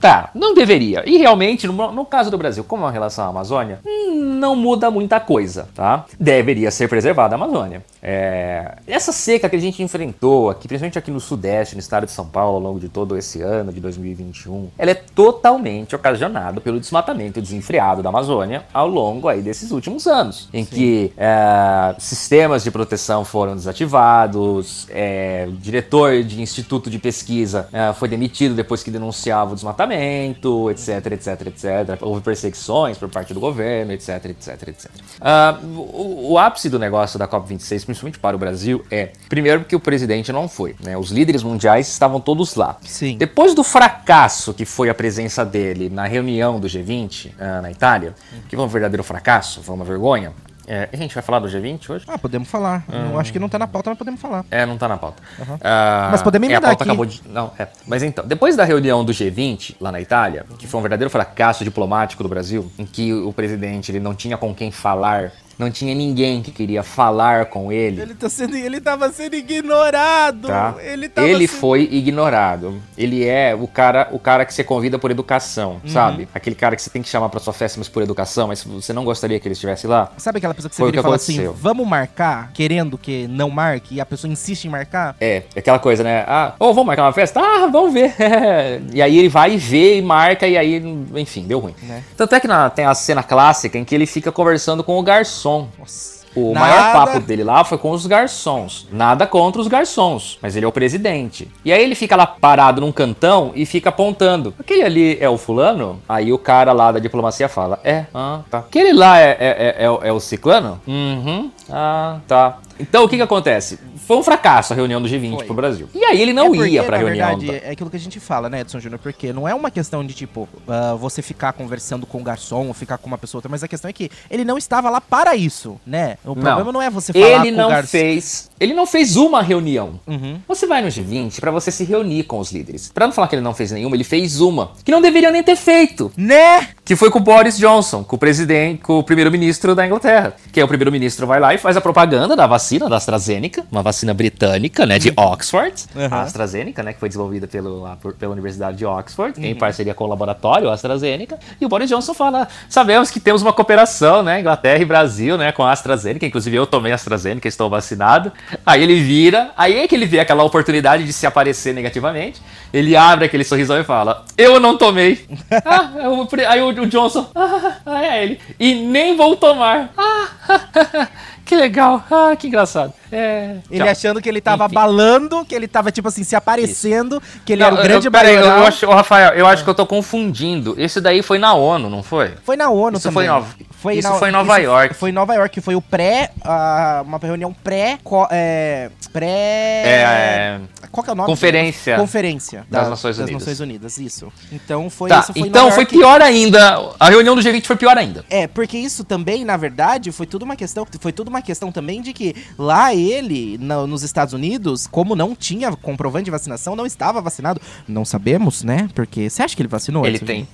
Tá, 0.00 0.30
não 0.34 0.54
deveria. 0.54 1.02
E 1.06 1.18
realmente, 1.18 1.66
no, 1.66 1.92
no 1.92 2.04
caso 2.04 2.30
do 2.30 2.38
Brasil, 2.38 2.64
como 2.64 2.84
é 2.84 2.88
a 2.88 2.90
relação 2.90 3.24
à 3.24 3.28
Amazônia, 3.28 3.80
não 4.14 4.56
muda 4.56 4.90
muita 4.90 5.20
coisa, 5.20 5.68
tá? 5.74 6.04
Deveria 6.18 6.70
ser 6.70 6.88
preservada 6.88 7.34
a 7.34 7.36
Amazônia. 7.36 7.84
É, 8.02 8.76
essa 8.86 9.12
seca 9.12 9.48
que 9.48 9.56
a 9.56 9.60
gente 9.60 9.82
enfrentou 9.82 10.50
aqui, 10.50 10.68
principalmente 10.68 10.98
aqui 10.98 11.10
no 11.10 11.20
Sudeste, 11.20 11.74
no 11.74 11.80
estado 11.80 12.06
de 12.06 12.12
São 12.12 12.26
Paulo, 12.26 12.56
ao 12.56 12.62
longo 12.62 12.80
de 12.80 12.88
todo 12.88 13.16
esse 13.16 13.42
ano 13.42 13.72
de 13.72 13.80
2021, 13.80 14.68
ela 14.78 14.90
é 14.90 14.94
totalmente 14.94 15.94
ocasionada 15.94 16.60
pelo 16.60 16.78
desmatamento 16.78 17.40
desenfreado 17.40 18.02
da 18.02 18.08
Amazônia 18.08 18.64
ao 18.72 18.88
longo 18.88 19.28
aí 19.28 19.42
desses 19.42 19.70
últimos 19.70 20.06
anos, 20.06 20.48
em 20.52 20.64
que 20.64 21.12
é, 21.16 21.94
sistemas 21.98 22.62
de 22.62 22.70
proteção 22.70 23.24
foram 23.24 23.54
desativados, 23.54 24.86
é, 24.90 25.48
diretor 25.60 26.22
de 26.22 26.40
instituto 26.40 26.88
de 26.88 26.98
pesquisa 26.98 27.68
é, 27.72 27.92
foi 27.92 28.08
demitido 28.08 28.54
depois 28.54 28.82
que 28.82 28.90
denunciava 29.36 29.52
o 29.52 29.54
desmatamento, 29.54 30.70
etc, 30.70 31.12
etc, 31.12 31.46
etc. 31.46 31.98
Houve 32.00 32.22
perseguições 32.22 32.96
por 32.96 33.08
parte 33.08 33.34
do 33.34 33.40
governo, 33.40 33.92
etc, 33.92 34.24
etc, 34.26 34.68
etc. 34.68 34.90
Ah, 35.20 35.58
o, 35.62 36.32
o 36.32 36.38
ápice 36.38 36.70
do 36.70 36.78
negócio 36.78 37.18
da 37.18 37.28
COP26, 37.28 37.84
principalmente 37.84 38.18
para 38.18 38.34
o 38.34 38.38
Brasil, 38.38 38.84
é, 38.90 39.10
primeiro, 39.28 39.60
porque 39.60 39.76
o 39.76 39.80
presidente 39.80 40.32
não 40.32 40.48
foi, 40.48 40.74
né? 40.82 40.96
Os 40.96 41.10
líderes 41.10 41.42
mundiais 41.42 41.88
estavam 41.88 42.20
todos 42.20 42.54
lá. 42.54 42.76
Sim. 42.82 43.18
Depois 43.18 43.54
do 43.54 43.62
fracasso 43.62 44.54
que 44.54 44.64
foi 44.64 44.88
a 44.88 44.94
presença 44.94 45.44
dele 45.44 45.90
na 45.90 46.06
reunião 46.06 46.58
do 46.58 46.66
G20 46.66 47.32
ah, 47.38 47.60
na 47.60 47.70
Itália, 47.70 48.14
que 48.48 48.56
foi 48.56 48.64
um 48.64 48.68
verdadeiro 48.68 49.04
fracasso, 49.04 49.62
foi 49.62 49.74
uma 49.74 49.84
vergonha. 49.84 50.32
É, 50.66 50.88
a 50.92 50.96
gente 50.96 51.14
vai 51.14 51.22
falar 51.22 51.38
do 51.38 51.48
G20 51.48 51.90
hoje? 51.90 52.04
Ah, 52.08 52.18
podemos 52.18 52.48
falar. 52.48 52.84
Eu 52.88 53.18
acho 53.20 53.32
que 53.32 53.38
não 53.38 53.48
tá 53.48 53.58
na 53.58 53.66
pauta, 53.68 53.90
mas 53.90 53.98
podemos 53.98 54.20
falar. 54.20 54.44
É, 54.50 54.66
não 54.66 54.76
tá 54.76 54.88
na 54.88 54.96
pauta. 54.96 55.22
Uhum. 55.38 55.58
Ah, 55.62 56.08
Mas 56.10 56.22
podemos 56.22 56.48
é, 56.48 56.52
a 56.52 56.56
emendar 56.56 56.70
pauta 56.70 56.82
aqui. 56.82 56.90
acabou 56.90 57.06
de. 57.06 57.22
Não, 57.28 57.52
é. 57.58 57.68
Mas 57.86 58.02
então, 58.02 58.26
depois 58.26 58.56
da 58.56 58.64
reunião 58.64 59.04
do 59.04 59.12
G20 59.12 59.76
lá 59.80 59.92
na 59.92 60.00
Itália, 60.00 60.44
que 60.58 60.66
foi 60.66 60.78
um 60.78 60.82
verdadeiro 60.82 61.10
fracasso 61.10 61.62
diplomático 61.62 62.22
do 62.22 62.28
Brasil, 62.28 62.70
em 62.78 62.84
que 62.84 63.12
o 63.12 63.32
presidente 63.32 63.92
ele 63.92 64.00
não 64.00 64.14
tinha 64.14 64.36
com 64.36 64.52
quem 64.54 64.70
falar, 64.72 65.32
não 65.58 65.70
tinha 65.70 65.94
ninguém 65.94 66.42
que 66.42 66.50
queria 66.50 66.82
falar 66.82 67.46
com 67.46 67.72
ele. 67.72 68.00
Ele, 68.02 68.14
tá 68.14 68.28
sendo, 68.28 68.56
ele 68.56 68.80
tava 68.80 69.10
sendo 69.10 69.34
ignorado. 69.34 70.48
Tá? 70.48 70.74
Ele, 70.82 71.10
Ele 71.16 71.46
sendo- 71.48 71.60
foi 71.60 71.82
ignorado. 71.90 72.80
Ele 72.96 73.24
é 73.26 73.54
o 73.54 73.66
cara, 73.66 74.08
o 74.12 74.18
cara 74.18 74.44
que 74.44 74.52
você 74.54 74.62
convida 74.64 74.98
por 74.98 75.10
educação, 75.10 75.80
Uhum. 75.84 75.90
sabe? 75.90 76.28
Aquele 76.34 76.56
cara 76.56 76.76
que 76.76 76.82
você 76.82 76.90
tem 76.90 77.02
que 77.02 77.08
chamar 77.08 77.28
pra 77.28 77.40
sua 77.40 77.52
festa, 77.52 77.78
mas 77.78 77.88
por 77.88 78.02
educação, 78.02 78.48
mas 78.48 78.62
você 78.62 78.92
não 78.92 79.04
gostaria 79.04 79.38
que 79.40 79.46
ele 79.46 79.52
estivesse 79.54 79.86
lá? 79.86 80.10
Sabe 80.16 80.38
aquela 80.38 80.54
pessoa 80.54 80.68
que 80.70 80.76
você 80.76 80.82
Foi 80.82 80.90
vira 80.90 80.98
e 80.98 81.00
que 81.00 81.02
fala 81.02 81.16
assim, 81.16 81.32
aconteceu. 81.34 81.54
vamos 81.60 81.86
marcar, 81.86 82.50
querendo 82.52 82.98
que 82.98 83.26
não 83.28 83.50
marque, 83.50 83.94
e 83.96 84.00
a 84.00 84.06
pessoa 84.06 84.30
insiste 84.32 84.64
em 84.66 84.70
marcar? 84.70 85.16
É, 85.20 85.42
aquela 85.56 85.78
coisa, 85.78 86.02
né? 86.04 86.24
Ah, 86.26 86.54
ô, 86.58 86.66
vamos 86.68 86.86
marcar 86.86 87.02
uma 87.04 87.12
festa? 87.12 87.40
Ah, 87.40 87.66
vamos 87.66 87.92
ver. 87.92 88.14
e 88.92 89.00
aí 89.02 89.18
ele 89.18 89.28
vai 89.28 89.54
e 89.54 89.56
vê 89.56 89.98
e 89.98 90.02
marca, 90.02 90.46
e 90.46 90.56
aí, 90.56 90.76
enfim, 91.14 91.46
deu 91.46 91.58
ruim. 91.60 91.74
Né? 91.82 92.02
Tanto 92.16 92.34
é 92.34 92.40
que 92.40 92.48
na- 92.48 92.68
tem 92.70 92.84
a 92.84 92.94
cena 92.94 93.22
clássica 93.22 93.78
em 93.78 93.84
que 93.84 93.94
ele 93.94 94.06
fica 94.06 94.30
conversando 94.32 94.82
com 94.84 94.98
o 94.98 95.02
garçom. 95.02 95.45
Nossa. 95.78 96.16
O 96.34 96.52
Nada- 96.52 96.66
maior 96.66 96.92
papo 96.92 97.20
dele 97.20 97.42
lá 97.42 97.64
foi 97.64 97.78
com 97.78 97.90
os 97.92 98.06
garçons. 98.06 98.86
Nada 98.92 99.26
contra 99.26 99.58
os 99.58 99.66
garçons, 99.68 100.38
mas 100.42 100.54
ele 100.54 100.66
é 100.66 100.68
o 100.68 100.72
presidente. 100.72 101.48
E 101.64 101.72
aí 101.72 101.82
ele 101.82 101.94
fica 101.94 102.14
lá 102.14 102.26
parado 102.26 102.78
num 102.82 102.92
cantão 102.92 103.52
e 103.54 103.64
fica 103.64 103.88
apontando. 103.88 104.52
Aquele 104.60 104.82
ali 104.82 105.16
é 105.18 105.30
o 105.30 105.38
fulano? 105.38 105.98
Aí 106.06 106.34
o 106.34 106.38
cara 106.38 106.72
lá 106.74 106.92
da 106.92 106.98
diplomacia 106.98 107.48
fala: 107.48 107.80
É, 107.82 108.04
ah, 108.14 108.40
tá. 108.50 108.58
Aquele 108.58 108.92
lá 108.92 109.18
é, 109.18 109.30
é, 109.30 109.74
é, 109.78 109.84
é 109.86 109.90
o- 109.90 110.00
é 110.02 110.12
o 110.12 110.20
ciclano? 110.20 110.78
Uhum, 110.86 111.50
ah, 111.70 112.18
tá. 112.28 112.58
Então 112.78 113.04
o 113.04 113.08
que 113.08 113.16
que 113.16 113.22
acontece? 113.22 113.78
Foi 114.06 114.16
um 114.16 114.22
fracasso 114.22 114.72
a 114.72 114.76
reunião 114.76 115.00
do 115.02 115.08
G20 115.08 115.34
Foi. 115.36 115.44
pro 115.46 115.54
Brasil. 115.54 115.88
E 115.94 116.04
aí 116.04 116.20
ele 116.22 116.32
não 116.32 116.46
É 116.46 116.48
porque, 116.56 116.68
ia 116.70 116.82
pra 116.84 116.96
na 116.98 117.04
reunião. 117.04 117.38
verdade, 117.38 117.62
é 117.64 117.70
aquilo 117.70 117.90
que 117.90 117.96
a 117.96 118.00
gente 118.00 118.20
fala, 118.20 118.48
né, 118.48 118.60
Edson 118.60 118.78
Júnior? 118.80 119.00
Porque 119.02 119.32
não 119.32 119.48
é 119.48 119.54
uma 119.54 119.70
questão 119.70 120.04
de, 120.04 120.14
tipo, 120.14 120.48
ah, 120.68 120.94
você 120.94 121.20
ficar 121.22 121.52
conversando 121.52 122.06
com 122.06 122.20
o 122.20 122.22
garçom 122.22 122.66
ou 122.68 122.74
ficar 122.74 122.98
com 122.98 123.06
uma 123.06 123.18
pessoa 123.18 123.38
outra, 123.38 123.50
mas 123.50 123.62
a 123.64 123.68
questão 123.68 123.88
é 123.88 123.92
que 123.92 124.10
ele 124.30 124.44
não 124.44 124.56
estava 124.56 124.88
lá 124.90 125.00
para 125.00 125.34
isso, 125.34 125.80
né? 125.86 126.16
O 126.24 126.34
problema 126.34 126.72
não 126.72 126.80
é 126.82 126.88
você 126.90 127.12
falar 127.12 127.26
ele 127.46 127.50
com 127.50 127.56
não 127.58 127.66
o 127.66 127.70
garçom. 127.70 127.90
fez. 127.90 128.50
Ele 128.58 128.72
não 128.74 128.86
fez 128.86 129.16
uma 129.16 129.42
reunião. 129.42 130.00
Uhum. 130.06 130.38
Você 130.48 130.66
vai 130.66 130.80
no 130.82 130.88
G20 130.88 131.40
pra 131.40 131.50
você 131.50 131.70
se 131.70 131.84
reunir 131.84 132.22
com 132.24 132.38
os 132.38 132.52
líderes. 132.52 132.90
Pra 132.94 133.06
não 133.06 133.12
falar 133.12 133.28
que 133.28 133.34
ele 133.34 133.42
não 133.42 133.52
fez 133.54 133.72
nenhuma, 133.72 133.96
ele 133.96 134.04
fez 134.04 134.40
uma 134.40 134.70
que 134.84 134.90
não 134.92 135.00
deveria 135.02 135.30
nem 135.30 135.42
ter 135.42 135.56
feito, 135.56 136.10
Né? 136.16 136.68
que 136.84 136.94
foi 136.94 137.10
com 137.10 137.18
o 137.18 137.22
Boris 137.22 137.58
Johnson, 137.58 138.04
com 138.04 138.14
o 138.14 138.18
presidente, 138.18 138.80
com 138.82 138.98
o 138.98 139.02
primeiro-ministro 139.02 139.74
da 139.74 139.84
Inglaterra. 139.84 140.34
Que 140.52 140.60
é 140.60 140.64
o 140.64 140.68
primeiro-ministro 140.68 141.26
vai 141.26 141.40
lá 141.40 141.52
e 141.52 141.58
faz 141.58 141.76
a 141.76 141.80
propaganda 141.80 142.36
da 142.36 142.46
vacina 142.46 142.88
da 142.88 142.96
AstraZeneca, 142.96 143.66
uma 143.72 143.82
vacina 143.82 143.95
britânica, 144.14 144.84
né, 144.86 144.98
de 144.98 145.12
Oxford, 145.16 145.84
Uhum. 145.94 146.08
a 146.10 146.22
AstraZeneca, 146.22 146.82
né, 146.82 146.92
que 146.92 147.00
foi 147.00 147.08
desenvolvida 147.08 147.46
pelo, 147.46 147.82
lá 147.82 147.96
por- 147.96 148.14
pela 148.14 148.32
Universidade 148.32 148.76
de 148.78 148.84
Oxford, 148.86 149.38
Uhum. 149.38 149.46
em 149.46 149.54
parceria 149.54 149.94
com 149.94 150.04
o 150.04 150.06
laboratório 150.06 150.68
AstraZeneca. 150.70 151.38
E 151.60 151.64
o 151.64 151.68
Boris 151.68 151.88
Johnson 151.88 152.14
fala: 152.14 152.48
"Sabemos 152.68 153.10
que 153.10 153.18
temos 153.20 153.42
uma 153.42 153.52
cooperação, 153.52 154.22
né, 154.22 154.40
Inglaterra 154.40 154.80
e 154.82 154.84
Brasil, 154.84 155.36
né, 155.38 155.52
com 155.52 155.62
a 155.62 155.72
AstraZeneca, 155.72 156.26
inclusive 156.26 156.56
eu 156.56 156.66
tomei 156.66 156.92
AstraZeneca, 156.92 157.46
estou 157.48 157.68
vacinado". 157.70 158.32
Aí 158.64 158.82
ele 158.82 159.00
vira, 159.00 159.50
aí 159.56 159.76
é 159.78 159.88
que 159.88 159.94
ele 159.94 160.06
vê 160.06 160.20
aquela 160.20 160.42
oportunidade 160.44 161.04
de 161.04 161.12
se 161.12 161.26
aparecer 161.26 161.72
negativamente. 161.74 162.40
Ele 162.72 162.96
abre 162.96 163.24
aquele 163.26 163.44
sorrisão 163.44 163.78
e 163.80 163.84
fala: 163.84 164.24
Eu 164.36 164.58
não 164.60 164.76
tomei. 164.76 165.24
ah, 165.64 165.90
é 165.98 166.08
o 166.08 166.26
pre- 166.26 166.44
aí 166.46 166.60
o, 166.60 166.68
o 166.68 166.86
Johnson, 166.86 167.28
ah, 167.34 168.04
é 168.04 168.22
ele. 168.24 168.40
E 168.58 168.74
nem 168.74 169.16
vou 169.16 169.36
tomar. 169.36 169.90
Ah, 170.48 171.08
que 171.46 171.56
legal. 171.56 172.02
Ah, 172.10 172.34
que 172.36 172.48
engraçado. 172.48 172.92
É. 173.10 173.56
Ele 173.70 173.80
tchau. 173.84 173.88
achando 173.92 174.20
que 174.20 174.28
ele 174.28 174.40
tava 174.40 174.64
Enfim. 174.66 174.74
balando, 174.74 175.44
que 175.44 175.54
ele 175.54 175.68
tava, 175.68 175.92
tipo 175.92 176.08
assim, 176.08 176.24
se 176.24 176.34
aparecendo, 176.34 177.22
que 177.44 177.52
ele 177.52 177.60
Não, 177.62 177.68
era 177.68 177.80
o 177.80 177.82
grande 177.82 178.08
eu, 178.08 178.12
peraí, 178.12 178.34
eu, 178.34 178.40
maioral. 178.40 178.66
acho, 178.66 178.86
ô, 178.86 178.90
Rafael, 178.92 179.32
eu 179.34 179.46
acho 179.46 179.62
que 179.62 179.70
eu 179.70 179.74
tô 179.74 179.86
confundindo. 179.86 180.74
Esse 180.76 181.00
daí 181.00 181.22
foi 181.22 181.38
na 181.38 181.54
ONU, 181.54 181.88
não 181.88 182.02
foi? 182.02 182.32
Foi 182.44 182.56
na 182.56 182.68
ONU 182.68 182.96
Isso 182.98 183.04
também. 183.08 183.14
foi 183.14 183.24
em 183.24 183.28
Nova- 183.28 183.46
isso 183.48 184.12
foi 184.18 184.28
em 184.28 184.32
Nova 184.32 184.58
isso 184.60 184.68
York. 184.68 184.94
Foi 184.94 185.10
em 185.10 185.12
Nova 185.12 185.34
York, 185.34 185.60
foi 185.60 185.76
o 185.76 185.80
pré, 185.80 186.32
ah, 186.44 187.02
uma 187.06 187.18
reunião 187.18 187.52
pré, 187.52 187.98
co- 188.02 188.26
é, 188.30 188.90
pré... 189.12 189.82
É, 189.86 190.60
Qual 190.90 191.04
que 191.04 191.10
é 191.10 191.12
o 191.12 191.16
nome? 191.16 191.28
Conferência. 191.28 191.96
Conferência 191.96 192.66
Das 192.70 192.88
Nações 192.88 193.18
Unidas. 193.18 193.34
Nações 193.40 193.60
Unidas, 193.60 193.98
isso. 193.98 194.32
Então 194.50 194.88
foi 194.90 195.10
tá, 195.10 195.20
isso, 195.20 195.32
foi 195.32 195.42
então 195.42 195.70
foi 195.70 195.86
pior 195.86 196.20
ainda. 196.20 196.90
A 196.98 197.08
reunião 197.08 197.34
do 197.36 197.40
G20 197.42 197.64
foi 197.66 197.76
pior 197.76 197.96
ainda. 197.96 198.24
É, 198.30 198.46
porque 198.46 198.76
isso 198.78 199.04
também, 199.04 199.44
na 199.44 199.56
verdade, 199.56 200.10
foi 200.10 200.26
tudo 200.26 200.42
uma 200.44 200.56
questão, 200.56 200.86
foi 201.00 201.12
tudo 201.12 201.28
uma 201.28 201.35
questão 201.42 201.70
também 201.72 202.00
de 202.02 202.12
que 202.12 202.34
lá 202.58 202.94
ele, 202.94 203.58
na- 203.58 203.86
nos 203.86 204.02
Estados 204.02 204.34
Unidos, 204.34 204.86
como 204.86 205.14
não 205.16 205.34
tinha 205.34 205.74
comprovante 205.76 206.24
de 206.26 206.30
vacinação, 206.30 206.74
não 206.76 206.86
estava 206.86 207.20
vacinado. 207.20 207.60
Não 207.86 208.04
sabemos, 208.04 208.62
né? 208.62 208.88
Porque 208.94 209.28
você 209.30 209.42
acha 209.42 209.54
que 209.56 209.62
ele 209.62 209.68
vacinou? 209.68 210.06
Ele 210.06 210.18
tem. 210.18 210.48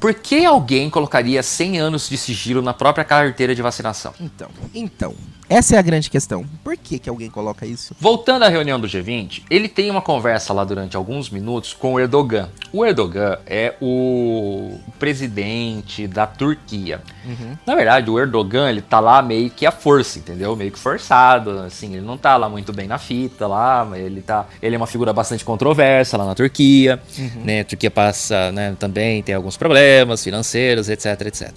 Por 0.00 0.14
que 0.14 0.44
alguém 0.44 0.88
colocaria 0.90 1.42
100 1.42 1.78
anos 1.78 2.08
de 2.08 2.16
sigilo 2.16 2.62
na 2.62 2.72
própria 2.74 3.04
carteira 3.04 3.54
de 3.54 3.62
vacinação? 3.62 4.12
Então, 4.20 4.48
então, 4.74 5.14
Essa 5.52 5.76
é 5.76 5.78
a 5.78 5.82
grande 5.82 6.08
questão. 6.08 6.46
Por 6.64 6.78
que, 6.78 6.98
que 6.98 7.10
alguém 7.10 7.28
coloca 7.28 7.66
isso? 7.66 7.94
Voltando 8.00 8.44
à 8.44 8.48
reunião 8.48 8.80
do 8.80 8.88
G20, 8.88 9.42
ele 9.50 9.68
tem 9.68 9.90
uma 9.90 10.00
conversa 10.00 10.50
lá 10.54 10.64
durante 10.64 10.96
alguns 10.96 11.28
minutos 11.28 11.74
com 11.74 11.92
o 11.92 12.00
Erdogan. 12.00 12.48
O 12.72 12.86
Erdogan 12.86 13.36
é 13.44 13.74
o 13.78 14.78
presidente 14.98 16.06
da 16.06 16.26
Turquia. 16.26 17.02
Uhum. 17.26 17.54
Na 17.66 17.74
verdade, 17.74 18.10
o 18.10 18.18
Erdogan, 18.18 18.70
ele 18.70 18.80
tá 18.80 18.98
lá 18.98 19.20
meio 19.20 19.50
que 19.50 19.66
à 19.66 19.70
força, 19.70 20.18
entendeu? 20.18 20.56
Meio 20.56 20.72
que 20.72 20.78
forçado, 20.78 21.50
assim, 21.58 21.92
ele 21.92 22.06
não 22.06 22.16
tá 22.16 22.38
lá 22.38 22.48
muito 22.48 22.72
bem 22.72 22.88
na 22.88 22.96
fita 22.96 23.46
lá, 23.46 23.86
ele 23.94 24.22
tá, 24.22 24.46
ele 24.62 24.74
é 24.74 24.78
uma 24.78 24.86
figura 24.86 25.12
bastante 25.12 25.44
controversa 25.44 26.16
lá 26.16 26.24
na 26.24 26.34
Turquia, 26.34 26.98
uhum. 27.18 27.42
né? 27.44 27.60
A 27.60 27.64
Turquia 27.66 27.90
passa, 27.90 28.50
né, 28.52 28.74
também 28.78 29.22
tem 29.22 29.34
alguns 29.34 29.58
problemas 29.58 30.24
financeiros, 30.24 30.88
etc, 30.88 31.20
etc. 31.26 31.52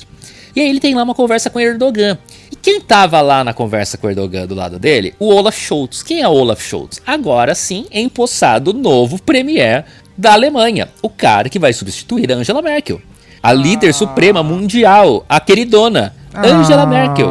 E 0.55 0.61
aí 0.61 0.69
ele 0.69 0.79
tem 0.79 0.95
lá 0.95 1.03
uma 1.03 1.13
conversa 1.13 1.49
com 1.49 1.59
o 1.59 1.61
Erdogan. 1.61 2.17
E 2.49 2.55
quem 2.55 2.79
tava 2.79 3.19
lá 3.19 3.43
na 3.43 3.53
conversa 3.53 3.97
com 3.97 4.07
o 4.07 4.09
Erdogan 4.09 4.47
do 4.47 4.55
lado 4.55 4.79
dele? 4.79 5.13
O 5.19 5.27
Olaf 5.27 5.57
Scholz. 5.57 6.01
Quem 6.01 6.21
é 6.21 6.27
o 6.27 6.31
Olaf 6.31 6.61
Scholz? 6.61 7.01
Agora 7.05 7.53
sim, 7.53 7.85
é 7.91 7.99
empossado 7.99 8.73
novo 8.73 9.21
premier 9.21 9.83
da 10.17 10.31
Alemanha. 10.31 10.87
O 11.01 11.09
cara 11.09 11.49
que 11.49 11.59
vai 11.59 11.73
substituir 11.73 12.31
a 12.31 12.35
Angela 12.35 12.61
Merkel. 12.61 13.01
A 13.43 13.51
líder 13.51 13.89
ah. 13.89 13.93
suprema 13.93 14.41
mundial, 14.41 15.25
a 15.27 15.39
queridona 15.39 16.15
Angela 16.33 16.83
ah. 16.83 16.87
Merkel. 16.87 17.29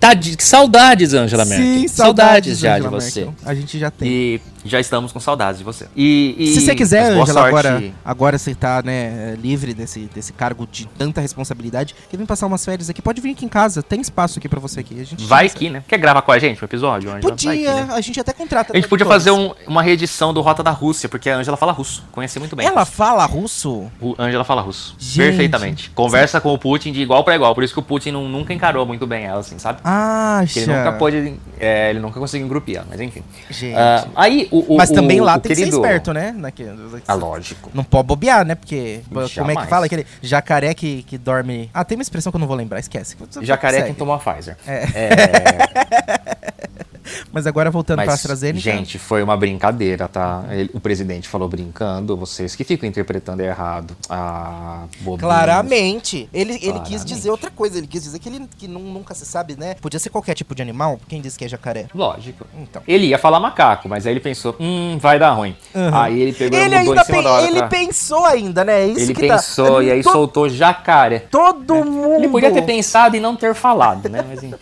Tá 0.00 0.14
de 0.14 0.36
saudades, 0.42 1.14
Angela 1.14 1.44
Merkel. 1.44 1.64
Sim, 1.64 1.88
saudades, 1.88 1.94
saudades 1.94 2.58
já 2.58 2.74
Angela 2.74 2.88
de 2.88 2.94
você. 2.94 3.20
Merkel. 3.20 3.34
A 3.46 3.54
gente 3.54 3.78
já 3.78 3.90
tem. 3.90 4.08
E 4.08 4.40
já 4.64 4.80
estamos 4.80 5.12
com 5.12 5.20
saudades 5.20 5.58
de 5.58 5.64
você. 5.64 5.86
E, 5.96 6.34
e 6.38 6.46
Se 6.54 6.60
você 6.60 6.74
quiser, 6.74 7.12
Angela, 7.12 7.46
agora, 7.46 7.92
agora 8.04 8.38
você 8.38 8.54
tá 8.54 8.82
né, 8.82 9.36
livre 9.40 9.74
desse, 9.74 10.08
desse 10.14 10.32
cargo 10.32 10.66
de 10.70 10.86
tanta 10.86 11.20
responsabilidade, 11.20 11.94
quer 12.10 12.16
vir 12.16 12.26
passar 12.26 12.46
umas 12.46 12.64
férias 12.64 12.88
aqui, 12.88 13.02
pode 13.02 13.20
vir 13.20 13.32
aqui 13.32 13.44
em 13.44 13.48
casa, 13.48 13.82
tem 13.82 14.00
espaço 14.00 14.38
aqui 14.38 14.48
pra 14.48 14.60
você 14.60 14.80
aqui. 14.80 15.00
A 15.00 15.04
gente 15.04 15.24
vai 15.24 15.46
aqui, 15.46 15.70
né? 15.70 15.82
Quer 15.86 15.98
gravar 15.98 16.22
com 16.22 16.32
a 16.32 16.38
gente 16.38 16.62
um 16.62 16.64
episódio, 16.64 17.10
Angela? 17.10 17.30
Podia, 17.30 17.52
aqui, 17.52 17.64
né? 17.64 17.88
a 17.90 18.00
gente 18.00 18.20
até 18.20 18.32
contrata. 18.32 18.72
A 18.72 18.76
gente 18.76 18.88
podia 18.88 19.06
fazer 19.06 19.30
um, 19.30 19.52
uma 19.66 19.82
reedição 19.82 20.32
do 20.32 20.40
Rota 20.40 20.62
da 20.62 20.70
Rússia, 20.70 21.08
porque 21.08 21.28
a 21.30 21.36
Angela 21.36 21.56
fala 21.56 21.72
russo, 21.72 22.04
conheci 22.12 22.38
muito 22.38 22.54
bem. 22.54 22.66
Ela 22.66 22.84
fala 22.84 23.24
russo? 23.24 23.90
O 24.00 24.14
Angela 24.18 24.44
fala 24.44 24.62
russo, 24.62 24.94
gente. 24.98 25.28
perfeitamente. 25.28 25.90
Conversa 25.90 26.40
com 26.40 26.52
o 26.52 26.58
Putin 26.58 26.92
de 26.92 27.02
igual 27.02 27.24
para 27.24 27.34
igual, 27.34 27.54
por 27.54 27.64
isso 27.64 27.74
que 27.74 27.80
o 27.80 27.82
Putin 27.82 28.12
não, 28.12 28.28
nunca 28.28 28.52
encarou 28.52 28.86
muito 28.86 29.06
bem 29.06 29.24
ela, 29.24 29.40
assim, 29.40 29.58
sabe? 29.58 29.80
Ah, 29.84 30.44
Ele 30.54 30.66
nunca 30.66 30.92
pôde, 30.92 31.34
é, 31.62 31.90
ele 31.90 32.00
nunca 32.00 32.18
conseguiu 32.18 32.44
engrupir, 32.44 32.82
mas 32.90 33.00
enfim. 33.00 33.22
Gente. 33.48 33.76
Uh, 33.76 34.10
aí 34.16 34.48
o, 34.50 34.74
o, 34.74 34.76
Mas 34.76 34.90
também 34.90 35.20
lá 35.20 35.34
lá 35.34 35.38
tem 35.38 35.54
querido... 35.54 35.70
que 35.70 35.76
ser 35.76 35.80
esperto, 35.80 36.12
né? 36.12 36.34
Naquele, 36.36 36.70
ah, 37.06 37.14
lógico. 37.14 37.70
Não 37.72 37.84
pode 37.84 38.08
bobear, 38.08 38.44
né? 38.44 38.56
Porque, 38.56 39.00
Jamais. 39.08 39.34
como 39.34 39.50
é 39.52 39.56
que 39.56 39.66
fala? 39.68 39.86
Aquele 39.86 40.04
jacaré 40.20 40.74
que, 40.74 41.04
que 41.04 41.16
dorme... 41.16 41.70
Ah, 41.72 41.84
tem 41.84 41.96
uma 41.96 42.02
expressão 42.02 42.32
que 42.32 42.36
eu 42.36 42.40
não 42.40 42.48
vou 42.48 42.56
lembrar, 42.56 42.80
esquece. 42.80 43.16
Jacaré 43.42 43.82
quem 43.82 43.94
toma 43.94 44.18
Pfizer. 44.18 44.56
É. 44.66 44.84
é... 44.94 46.32
Mas 47.32 47.46
agora 47.46 47.70
voltando 47.70 48.02
para 48.02 48.10
a 48.10 48.14
AstraZeneca. 48.14 48.60
Gente, 48.60 48.98
foi 48.98 49.22
uma 49.22 49.36
brincadeira, 49.36 50.06
tá? 50.06 50.44
Ele, 50.50 50.70
o 50.74 50.80
presidente 50.80 51.28
falou 51.28 51.48
brincando, 51.48 52.16
vocês 52.16 52.54
que 52.54 52.62
ficam 52.62 52.88
interpretando 52.88 53.40
errado. 53.40 53.96
Ah, 54.08 54.84
bobinhos. 55.00 55.20
Claramente. 55.20 56.28
Ele, 56.32 56.58
ele 56.62 56.80
quis 56.80 57.04
dizer 57.04 57.30
outra 57.30 57.50
coisa. 57.50 57.78
Ele 57.78 57.86
quis 57.86 58.02
dizer 58.02 58.18
que 58.18 58.28
ele 58.28 58.46
que 58.58 58.68
nunca 58.68 59.14
se 59.14 59.24
sabe, 59.24 59.56
né? 59.56 59.74
Podia 59.80 59.98
ser 59.98 60.10
qualquer 60.10 60.34
tipo 60.34 60.54
de 60.54 60.60
animal. 60.62 61.00
Quem 61.08 61.20
disse 61.20 61.38
que 61.38 61.44
é 61.44 61.48
jacaré? 61.48 61.86
Lógico. 61.94 62.46
Então. 62.56 62.82
Ele 62.86 63.06
ia 63.06 63.18
falar 63.18 63.40
macaco, 63.40 63.88
mas 63.88 64.06
aí 64.06 64.12
ele 64.12 64.20
pensou, 64.20 64.54
hum, 64.60 64.98
vai 65.00 65.18
dar 65.18 65.32
ruim. 65.32 65.56
Uhum. 65.74 65.94
Aí 65.94 66.20
ele 66.20 66.32
pegou 66.32 66.58
ele 66.58 66.74
ainda 66.74 67.00
em 67.00 67.04
cima 67.04 67.22
da 67.22 67.32
hora 67.32 67.46
Ele 67.46 67.58
pra... 67.58 67.68
pensou 67.68 68.24
ainda, 68.26 68.64
né? 68.64 68.82
É 68.82 68.86
isso 68.86 69.00
ele 69.00 69.14
que 69.14 69.26
tá- 69.26 69.36
pensou 69.36 69.76
tá... 69.76 69.82
e 69.84 69.90
aí 69.90 70.02
to... 70.02 70.12
soltou 70.12 70.48
jacaré. 70.48 71.20
Todo 71.20 71.74
é. 71.74 71.84
mundo. 71.84 72.16
Ele 72.16 72.28
podia 72.28 72.52
ter 72.52 72.62
pensado 72.62 73.16
e 73.16 73.20
não 73.20 73.34
ter 73.36 73.54
falado, 73.54 74.08
né? 74.08 74.24
Mas 74.28 74.42
enfim. 74.42 74.56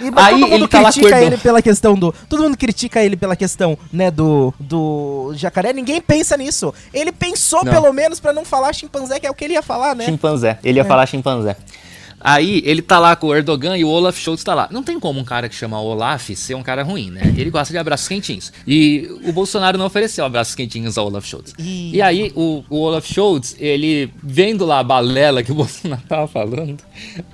E, 0.00 0.10
aí 0.16 0.40
todo 0.40 0.40
mundo 0.40 0.54
ele 0.54 0.68
tá 0.68 0.82
critica 0.82 1.22
ele 1.22 1.36
pela 1.36 1.62
questão 1.62 1.94
do. 1.94 2.14
Todo 2.28 2.42
mundo 2.42 2.56
critica 2.56 3.02
ele 3.02 3.16
pela 3.16 3.36
questão, 3.36 3.78
né, 3.92 4.10
do. 4.10 4.52
Do 4.58 5.32
jacaré. 5.34 5.72
Ninguém 5.72 6.00
pensa 6.00 6.36
nisso. 6.36 6.74
Ele 6.92 7.12
pensou, 7.12 7.64
não. 7.64 7.72
pelo 7.72 7.92
menos, 7.92 8.20
para 8.20 8.32
não 8.32 8.44
falar 8.44 8.72
chimpanzé, 8.72 9.20
que 9.20 9.26
é 9.26 9.30
o 9.30 9.34
que 9.34 9.44
ele 9.44 9.54
ia 9.54 9.62
falar, 9.62 9.94
né? 9.94 10.04
Chimpanzé. 10.04 10.58
Ele 10.64 10.78
ia 10.78 10.84
é. 10.84 10.84
falar 10.84 11.06
chimpanzé. 11.06 11.56
Aí 12.24 12.62
ele 12.64 12.80
tá 12.80 12.98
lá 12.98 13.14
com 13.14 13.26
o 13.26 13.34
Erdogan 13.34 13.76
e 13.76 13.84
o 13.84 13.88
Olaf 13.88 14.18
Scholz 14.18 14.42
tá 14.42 14.54
lá. 14.54 14.66
Não 14.70 14.82
tem 14.82 14.98
como 14.98 15.20
um 15.20 15.24
cara 15.24 15.46
que 15.46 15.54
chama 15.54 15.78
Olaf 15.78 16.30
ser 16.30 16.54
um 16.54 16.62
cara 16.62 16.82
ruim, 16.82 17.10
né? 17.10 17.34
Ele 17.36 17.50
gosta 17.50 17.70
de 17.70 17.76
abraços 17.76 18.08
quentinhos. 18.08 18.50
E 18.66 19.06
o 19.24 19.30
Bolsonaro 19.30 19.76
não 19.76 19.84
ofereceu 19.84 20.24
abraços 20.24 20.54
quentinhos 20.54 20.96
ao 20.96 21.06
Olaf 21.06 21.26
Scholz. 21.26 21.52
E, 21.58 22.00
aí 22.00 22.32
o, 22.34 22.64
o, 22.70 22.78
Olaf 22.78 23.06
Scholz, 23.06 23.54
ele 23.58 24.10
vendo 24.22 24.64
lá 24.64 24.78
a 24.78 24.82
balela 24.82 25.42
que 25.42 25.52
o 25.52 25.54
Bolsonaro 25.54 26.02
tava 26.08 26.26
falando, 26.26 26.78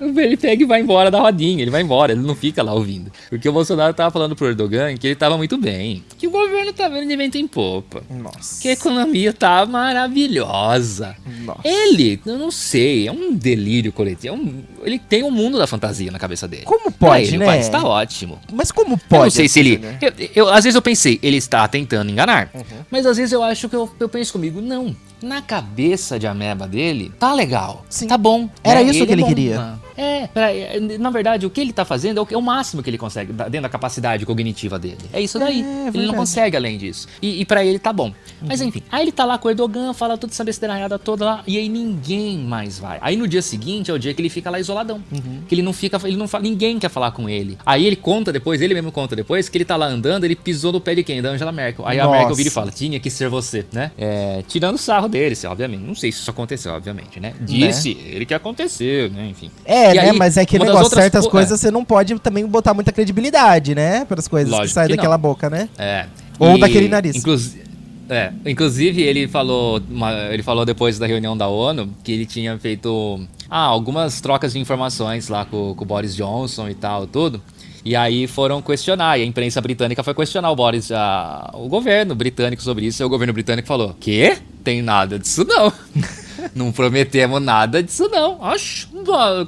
ele 0.01 0.35
pega 0.35 0.61
e 0.61 0.65
vai 0.65 0.81
embora 0.81 1.09
da 1.09 1.21
rodinha. 1.21 1.61
Ele 1.61 1.71
vai 1.71 1.81
embora, 1.81 2.11
ele 2.11 2.21
não 2.21 2.35
fica 2.35 2.61
lá 2.61 2.73
ouvindo. 2.73 3.09
Porque 3.29 3.47
o 3.47 3.53
Bolsonaro 3.53 3.93
tava 3.93 4.11
falando 4.11 4.35
pro 4.35 4.47
Erdogan 4.47 4.97
que 4.97 5.07
ele 5.07 5.15
tava 5.15 5.37
muito 5.37 5.57
bem. 5.57 6.03
Que 6.17 6.27
o 6.27 6.31
governo 6.31 6.73
tá 6.73 6.89
vendo 6.89 7.07
de 7.07 7.15
vento 7.15 7.37
em 7.37 7.47
popa. 7.47 8.03
Nossa. 8.09 8.61
Que 8.61 8.67
a 8.67 8.73
economia 8.73 9.31
tá 9.31 9.65
maravilhosa. 9.65 11.15
Nossa. 11.45 11.61
Ele, 11.63 12.19
eu 12.25 12.37
não 12.37 12.51
sei, 12.51 13.07
é 13.07 13.11
um 13.11 13.33
delírio 13.33 13.93
coletivo. 13.93 14.35
É 14.35 14.37
um, 14.37 14.63
ele 14.83 14.99
tem 14.99 15.23
o 15.23 15.27
um 15.27 15.31
mundo 15.31 15.57
da 15.57 15.67
fantasia 15.67 16.11
na 16.11 16.19
cabeça 16.19 16.47
dele. 16.47 16.63
Como 16.63 16.91
pode, 16.91 17.25
ele, 17.25 17.37
né? 17.37 17.45
O 17.45 17.47
país 17.47 17.69
tá 17.69 17.83
ótimo. 17.83 18.39
Mas 18.51 18.71
como 18.71 18.97
pode? 18.97 19.13
Eu 19.13 19.23
não 19.23 19.31
sei 19.31 19.47
se 19.47 19.59
ele... 19.59 19.77
Né? 19.77 19.99
Eu, 20.01 20.29
eu, 20.35 20.49
às 20.49 20.63
vezes 20.63 20.75
eu 20.75 20.81
pensei, 20.81 21.19
ele 21.21 21.37
está 21.37 21.67
tentando 21.67 22.09
enganar. 22.09 22.49
Uhum. 22.53 22.63
Mas 22.89 23.05
às 23.05 23.17
vezes 23.17 23.31
eu 23.31 23.43
acho 23.43 23.69
que 23.69 23.75
eu, 23.75 23.89
eu 23.99 24.09
penso 24.09 24.33
comigo, 24.33 24.61
não 24.61 24.95
na 25.21 25.41
cabeça 25.41 26.17
de 26.17 26.27
ameba 26.27 26.67
dele, 26.67 27.11
tá 27.19 27.33
legal. 27.33 27.85
Sim. 27.89 28.07
Tá 28.07 28.17
bom. 28.17 28.49
Era 28.63 28.83
né? 28.83 28.89
isso 28.89 28.99
ele 28.99 29.05
que 29.05 29.11
ele 29.13 29.23
é 29.23 29.27
queria. 29.27 29.79
É, 29.97 30.29
é, 30.33 30.79
na 30.97 31.09
verdade, 31.09 31.45
o 31.45 31.49
que 31.49 31.61
ele 31.61 31.71
tá 31.71 31.85
fazendo 31.85 32.19
é 32.19 32.23
o, 32.23 32.27
é 32.31 32.37
o, 32.37 32.41
máximo 32.41 32.81
que 32.81 32.89
ele 32.89 32.97
consegue, 32.97 33.31
dentro 33.31 33.61
da 33.61 33.69
capacidade 33.69 34.25
cognitiva 34.25 34.79
dele. 34.79 34.97
É 35.13 35.21
isso 35.21 35.37
daí. 35.37 35.61
É, 35.61 35.89
ele 35.93 36.07
não 36.07 36.15
consegue 36.15 36.57
além 36.57 36.77
disso. 36.77 37.07
E, 37.21 37.41
e 37.41 37.45
para 37.45 37.63
ele 37.63 37.77
tá 37.77 37.93
bom. 37.93 38.07
Uhum. 38.07 38.47
Mas 38.47 38.61
enfim, 38.61 38.81
aí 38.91 39.03
ele 39.03 39.11
tá 39.11 39.25
lá 39.25 39.37
com 39.37 39.47
o 39.47 39.51
Erdogan, 39.51 39.93
fala 39.93 40.17
toda 40.17 40.33
essa 40.33 40.43
besteira 40.43 40.71
toda 40.97 41.25
lá, 41.25 41.43
e 41.45 41.57
aí 41.57 41.69
ninguém 41.69 42.39
mais 42.39 42.79
vai. 42.79 42.97
Aí 43.01 43.15
no 43.15 43.27
dia 43.27 43.41
seguinte 43.41 43.91
é 43.91 43.93
o 43.93 43.99
dia 43.99 44.13
que 44.13 44.21
ele 44.21 44.29
fica 44.29 44.49
lá 44.49 44.59
isoladão. 44.59 45.03
Uhum. 45.11 45.41
Que 45.47 45.55
ele 45.55 45.61
não 45.61 45.73
fica, 45.73 45.99
ele 46.03 46.17
não 46.17 46.27
fala, 46.27 46.43
ninguém 46.43 46.79
quer 46.79 46.89
falar 46.89 47.11
com 47.11 47.29
ele. 47.29 47.57
Aí 47.65 47.85
ele 47.85 47.95
conta 47.95 48.31
depois, 48.31 48.61
ele 48.61 48.73
mesmo 48.73 48.91
conta 48.91 49.15
depois, 49.15 49.49
que 49.49 49.57
ele 49.57 49.65
tá 49.65 49.75
lá 49.75 49.85
andando, 49.85 50.23
ele 50.23 50.35
pisou 50.35 50.71
no 50.71 50.81
pé 50.81 50.95
de 50.95 51.03
quem? 51.03 51.21
Da 51.21 51.29
Angela 51.29 51.51
Merkel. 51.51 51.85
Aí 51.85 51.97
Nossa. 51.97 52.09
a 52.09 52.11
Merkel 52.17 52.35
vira 52.35 52.49
e 52.49 52.51
fala, 52.51 52.71
tinha 52.71 52.99
que 52.99 53.09
ser 53.09 53.29
você, 53.29 53.65
né? 53.71 53.91
É, 53.97 54.43
tirando 54.47 54.77
sarro 54.77 55.10
dele, 55.11 55.35
obviamente. 55.45 55.81
Não 55.81 55.95
sei 55.95 56.11
se 56.11 56.19
isso 56.19 56.29
aconteceu, 56.31 56.73
obviamente, 56.73 57.19
né? 57.19 57.33
né? 57.39 57.45
Disse 57.45 57.93
né? 57.93 58.01
ele 58.05 58.25
que 58.25 58.33
aconteceu, 58.33 59.09
né? 59.09 59.27
Enfim. 59.27 59.51
É, 59.65 59.91
e 59.91 59.95
né? 59.95 60.01
Aí, 60.09 60.17
mas 60.17 60.37
é 60.37 60.45
que 60.45 60.57
negócio, 60.57 60.95
certas 60.95 61.27
coisas 61.27 61.59
é. 61.59 61.61
você 61.61 61.71
não 61.71 61.85
pode 61.85 62.17
também 62.19 62.45
botar 62.45 62.73
muita 62.73 62.91
credibilidade, 62.91 63.75
né? 63.75 64.05
Para 64.05 64.19
as 64.19 64.27
coisas 64.27 64.49
Lógico 64.49 64.67
que 64.67 64.73
saem 64.73 64.89
que 64.89 64.95
daquela 64.95 65.17
boca, 65.17 65.49
né? 65.49 65.69
É. 65.77 66.05
Ou 66.39 66.57
e, 66.57 66.59
daquele 66.59 66.87
nariz. 66.87 67.15
Inclusive. 67.15 67.61
É, 68.09 68.33
inclusive 68.45 69.01
ele 69.01 69.25
falou, 69.25 69.81
uma, 69.89 70.11
ele 70.33 70.43
falou 70.43 70.65
depois 70.65 70.99
da 70.99 71.07
reunião 71.07 71.37
da 71.37 71.47
ONU 71.47 71.89
que 72.03 72.11
ele 72.11 72.25
tinha 72.25 72.57
feito 72.59 73.21
ah, 73.49 73.63
algumas 73.63 74.19
trocas 74.19 74.51
de 74.51 74.59
informações 74.59 75.29
lá 75.29 75.45
com, 75.45 75.73
com 75.73 75.83
o 75.83 75.87
Boris 75.87 76.13
Johnson 76.13 76.67
e 76.67 76.73
tal, 76.73 77.07
tudo. 77.07 77.41
E 77.85 77.95
aí 77.95 78.27
foram 78.27 78.61
questionar, 78.61 79.17
e 79.17 79.23
a 79.23 79.25
imprensa 79.25 79.61
britânica 79.61 80.03
foi 80.03 80.13
questionar 80.13 80.51
o 80.51 80.55
Boris, 80.55 80.91
a, 80.91 81.51
o 81.53 81.67
governo 81.67 82.13
britânico 82.13 82.61
sobre 82.61 82.85
isso, 82.85 83.01
e 83.01 83.05
o 83.05 83.09
governo 83.09 83.33
britânico 83.33 83.67
falou: 83.67 83.95
"Quê? 83.99 84.37
Tem 84.63 84.81
nada 84.81 85.17
disso 85.19 85.45
não". 85.45 85.71
não 86.55 86.71
prometemos 86.71 87.41
nada 87.41 87.81
disso, 87.83 88.07
não. 88.09 88.43
Acho, 88.43 88.89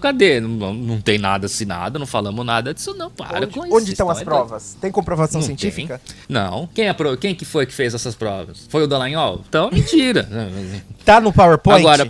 cadê? 0.02 0.40
Não, 0.40 0.74
não 0.74 1.02
tem 1.02 1.18
nada 1.18 1.46
assinado, 1.46 2.00
não 2.00 2.06
falamos 2.06 2.46
nada 2.46 2.74
disso, 2.74 2.94
não. 2.96 3.10
Para 3.10 3.40
onde, 3.40 3.48
com 3.48 3.66
isso. 3.66 3.76
Onde 3.76 3.92
estão 3.92 4.10
as 4.10 4.22
provas? 4.24 4.78
Tem 4.80 4.92
comprovação 4.92 5.40
não 5.40 5.46
científica? 5.46 6.00
Tem. 6.06 6.16
Não. 6.30 6.68
Quem, 6.74 6.88
é, 6.88 6.96
quem 7.20 7.36
que 7.36 7.46
foi 7.46 7.66
que 7.66 7.74
fez 7.74 7.94
essas 7.94 8.16
provas? 8.16 8.68
Foi 8.70 8.84
o 8.84 8.88
Dallagnol? 8.88 9.42
Então, 9.48 9.70
mentira. 9.72 10.28
tá 11.04 11.20
no 11.20 11.32
PowerPoint? 11.34 11.80
Agora, 11.80 12.10